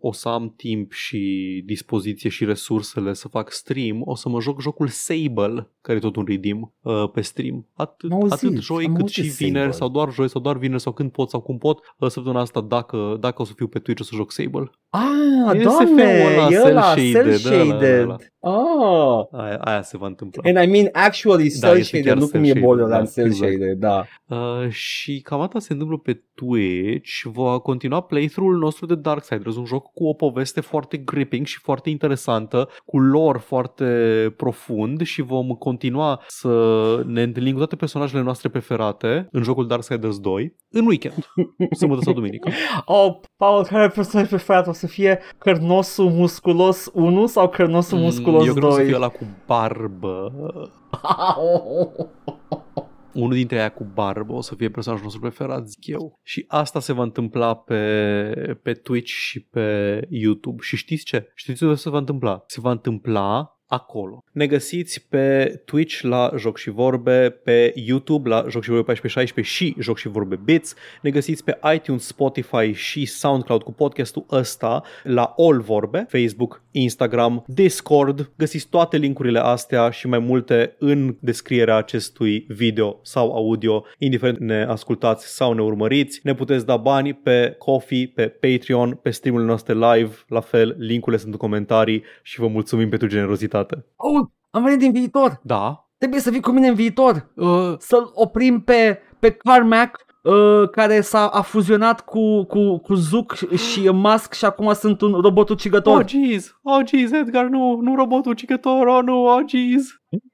o 0.00 0.12
să 0.12 0.28
am 0.28 0.54
timp 0.56 0.92
și 0.92 1.62
dispoziție 1.66 2.30
și 2.30 2.44
resursele 2.44 3.12
să 3.12 3.28
fac 3.28 3.52
stream, 3.52 4.02
o 4.04 4.14
să 4.14 4.28
mă 4.28 4.40
joc 4.40 4.60
jocul 4.60 4.88
Sable, 4.88 5.70
care 5.80 5.98
e 5.98 6.00
tot 6.00 6.16
un 6.16 6.24
redeem 6.28 6.72
uh, 6.82 7.10
pe 7.12 7.20
stream. 7.20 7.66
Atât, 7.74 8.10
Am 8.12 8.20
auzit, 8.20 8.48
atât 8.48 8.60
joi 8.60 8.84
am 8.84 8.92
cât 8.92 9.00
auzit 9.00 9.24
și 9.24 9.30
Sable. 9.30 9.46
vineri 9.46 9.74
sau 9.74 9.88
doar 9.88 10.12
joi 10.12 10.28
sau 10.28 10.40
doar 10.40 10.56
vineri 10.58 10.80
sau 10.80 10.92
când 10.92 11.10
pot 11.10 11.30
sau 11.30 11.40
cum 11.40 11.58
pot. 11.58 11.78
Uh, 11.98 12.08
săptămâna 12.08 12.40
asta 12.40 12.60
dacă, 12.60 13.16
dacă 13.20 13.42
o 13.42 13.44
să 13.44 13.52
fiu 13.56 13.66
pe 13.66 13.78
Twitch 13.78 14.02
o 14.02 14.04
să 14.04 14.14
joc 14.14 14.32
Sable. 14.32 14.70
Ah, 14.88 15.00
E 15.54 15.62
doamne, 15.62 15.84
SF-ul 15.84 16.32
ăla, 16.32 16.48
e 16.50 16.60
ăla, 16.68 16.94
cel-shaded, 16.94 17.38
cel-shaded. 17.40 18.02
ăla, 18.02 18.16
Ah. 18.42 19.40
Aia, 19.40 19.56
aia 19.56 19.82
se 19.82 19.96
va 19.96 20.06
întâmpla. 20.06 20.42
And 20.50 20.68
I 20.68 20.70
mean 20.72 20.88
actually 20.92 21.48
Da, 21.60 21.68
cel 21.68 21.76
este 21.78 21.82
shaded, 21.96 22.04
chiar 22.06 22.16
nu 22.16 22.26
cum 22.28 22.40
e 22.40 22.44
cel-shaded, 22.44 22.62
Borderlands 22.62 23.14
da, 23.14 23.22
cel 23.22 23.30
exact. 23.30 23.50
shaded, 23.52 23.78
da. 23.78 24.04
Uh, 24.26 24.68
și 24.70 25.20
cam 25.20 25.40
asta 25.40 25.58
se 25.58 25.72
întâmplă 25.72 25.96
pe 25.98 26.22
Twitch. 26.34 27.22
Va 27.32 27.58
continua 27.58 28.00
playthrough-ul 28.10 28.58
nostru 28.58 28.86
de 28.86 28.94
Darksiders, 28.94 29.56
un 29.56 29.64
joc 29.64 29.92
cu 29.92 30.06
o 30.06 30.12
poveste 30.12 30.60
foarte 30.60 30.96
gripping 30.96 31.46
și 31.46 31.58
foarte 31.58 31.90
interesantă, 31.90 32.68
cu 32.84 32.98
lore 32.98 33.38
foarte 33.38 33.84
profund 34.36 35.02
și 35.02 35.22
vom 35.22 35.48
continua 35.48 36.20
să 36.26 36.50
ne 37.06 37.22
întâlnim 37.22 37.52
cu 37.52 37.58
toate 37.58 37.76
personajele 37.76 38.22
noastre 38.22 38.48
preferate 38.48 39.28
în 39.32 39.42
jocul 39.42 39.66
Darksiders 39.66 40.18
2 40.18 40.56
în 40.70 40.86
weekend, 40.86 41.26
sâmbătă 41.78 42.00
sau 42.02 42.12
duminică. 42.12 42.50
Oh, 42.84 43.16
Paul, 43.36 43.64
care 43.64 43.88
personaj 43.88 44.28
preferat 44.28 44.66
o 44.66 44.72
să 44.72 44.86
fie 44.86 45.18
Cărnosul 45.38 46.10
Musculos 46.10 46.90
1 46.94 47.26
sau 47.26 47.48
Cărnosul 47.48 47.98
Musculos 47.98 48.42
Mm, 48.42 48.46
Eu 48.46 48.52
cred 48.52 48.62
că 48.64 48.68
o 48.68 48.70
să 48.70 48.76
2? 48.76 48.86
fie 48.86 48.96
ăla 48.96 49.08
cu 49.08 49.24
barbă. 49.46 50.32
Unul 53.12 53.32
dintre 53.32 53.58
aia 53.58 53.68
cu 53.68 53.90
barbă 53.94 54.32
o 54.32 54.40
să 54.40 54.54
fie 54.54 54.70
personajul 54.70 55.04
nostru 55.04 55.22
preferat, 55.22 55.68
zic 55.68 55.86
eu. 55.86 56.18
Și 56.22 56.44
asta 56.48 56.80
se 56.80 56.92
va 56.92 57.02
întâmpla 57.02 57.54
pe, 57.54 58.58
pe 58.62 58.72
Twitch 58.72 59.10
și 59.10 59.40
pe 59.40 60.00
YouTube. 60.08 60.62
Și 60.62 60.76
știți 60.76 61.04
ce? 61.04 61.30
Știți 61.34 61.58
ce 61.58 61.74
se 61.74 61.90
va 61.90 61.98
întâmpla? 61.98 62.44
Se 62.46 62.60
va 62.60 62.70
întâmpla 62.70 63.54
acolo. 63.70 64.24
Ne 64.32 64.46
găsiți 64.46 65.06
pe 65.08 65.54
Twitch 65.64 66.00
la 66.00 66.30
Joc 66.36 66.58
și 66.58 66.70
Vorbe, 66.70 67.30
pe 67.30 67.72
YouTube 67.74 68.28
la 68.28 68.44
Joc 68.48 68.62
și 68.62 68.68
Vorbe 68.68 68.92
1416 68.92 69.54
și 69.54 69.76
Joc 69.78 69.98
și 69.98 70.08
Vorbe 70.08 70.36
Bits. 70.44 70.74
Ne 71.02 71.10
găsiți 71.10 71.44
pe 71.44 71.58
iTunes, 71.74 72.06
Spotify 72.06 72.72
și 72.72 73.06
SoundCloud 73.06 73.62
cu 73.62 73.72
podcastul 73.72 74.26
ăsta 74.30 74.82
la 75.02 75.34
All 75.36 75.60
Vorbe, 75.60 76.06
Facebook, 76.08 76.62
Instagram, 76.72 77.44
Discord. 77.46 78.32
Găsiți 78.36 78.68
toate 78.68 78.96
linkurile 78.96 79.38
astea 79.38 79.90
și 79.90 80.06
mai 80.08 80.18
multe 80.18 80.76
în 80.78 81.16
descrierea 81.20 81.76
acestui 81.76 82.44
video 82.48 82.98
sau 83.02 83.32
audio, 83.32 83.84
indiferent 83.98 84.38
ne 84.38 84.64
ascultați 84.64 85.34
sau 85.34 85.52
ne 85.52 85.62
urmăriți. 85.62 86.20
Ne 86.22 86.34
puteți 86.34 86.66
da 86.66 86.76
bani 86.76 87.14
pe 87.14 87.54
Coffee, 87.58 88.12
pe 88.14 88.28
Patreon, 88.28 88.98
pe 89.02 89.10
streamurile 89.10 89.48
noastre 89.48 89.74
live, 89.74 90.14
la 90.28 90.40
fel, 90.40 90.76
linkurile 90.78 91.20
sunt 91.20 91.32
în 91.32 91.38
comentarii 91.38 92.02
și 92.22 92.40
vă 92.40 92.46
mulțumim 92.46 92.88
pentru 92.88 93.08
generozitate. 93.08 93.84
Oh, 93.96 94.26
am 94.50 94.62
venit 94.62 94.78
din 94.78 94.92
viitor! 94.92 95.40
Da, 95.42 95.84
Trebuie 95.98 96.20
să 96.20 96.30
vii 96.30 96.40
cu 96.40 96.50
mine 96.50 96.68
în 96.68 96.74
viitor! 96.74 97.30
uh, 97.34 97.74
Să-l 97.78 98.10
oprim 98.14 98.60
pe, 98.60 98.98
pe 99.18 99.30
Carmack 99.30 100.04
Uh, 100.22 100.68
care 100.70 101.00
s-a 101.00 101.26
a 101.26 101.42
fuzionat 101.42 102.04
cu, 102.04 102.44
cu, 102.44 102.78
cu 102.78 102.94
Zuc 102.94 103.34
și 103.56 103.90
Musk 103.90 104.32
și 104.32 104.44
acum 104.44 104.72
sunt 104.72 105.00
un 105.00 105.12
robot 105.12 105.48
ucigător. 105.48 106.00
Oh, 106.00 106.06
jeez! 106.06 106.58
Oh, 106.62 106.86
jeez, 106.86 107.12
Edgar, 107.12 107.44
nu, 107.44 107.80
nu 107.80 107.94
robotul 107.94 108.30
ucigător, 108.30 108.86
oh, 108.86 109.02
nu, 109.02 109.24
oh, 109.24 109.42
jeez! 109.46 109.86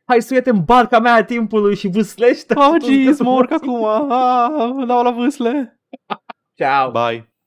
Hai 0.05 0.23
să 0.23 0.43
în 0.45 0.65
barca 0.65 0.99
mea 0.99 1.15
a 1.15 1.25
timpului 1.25 1.77
și 1.77 1.89
vâslește. 1.89 2.55
Oh, 2.57 2.83
jeez, 2.85 3.21
mă 3.21 3.31
urc 3.31 3.53
acum, 3.53 3.85
ah, 3.85 4.87
dau 4.87 5.03
la 5.03 5.11
vâsle! 5.11 5.81
Ciao. 6.55 6.91
Bye! 6.91 7.36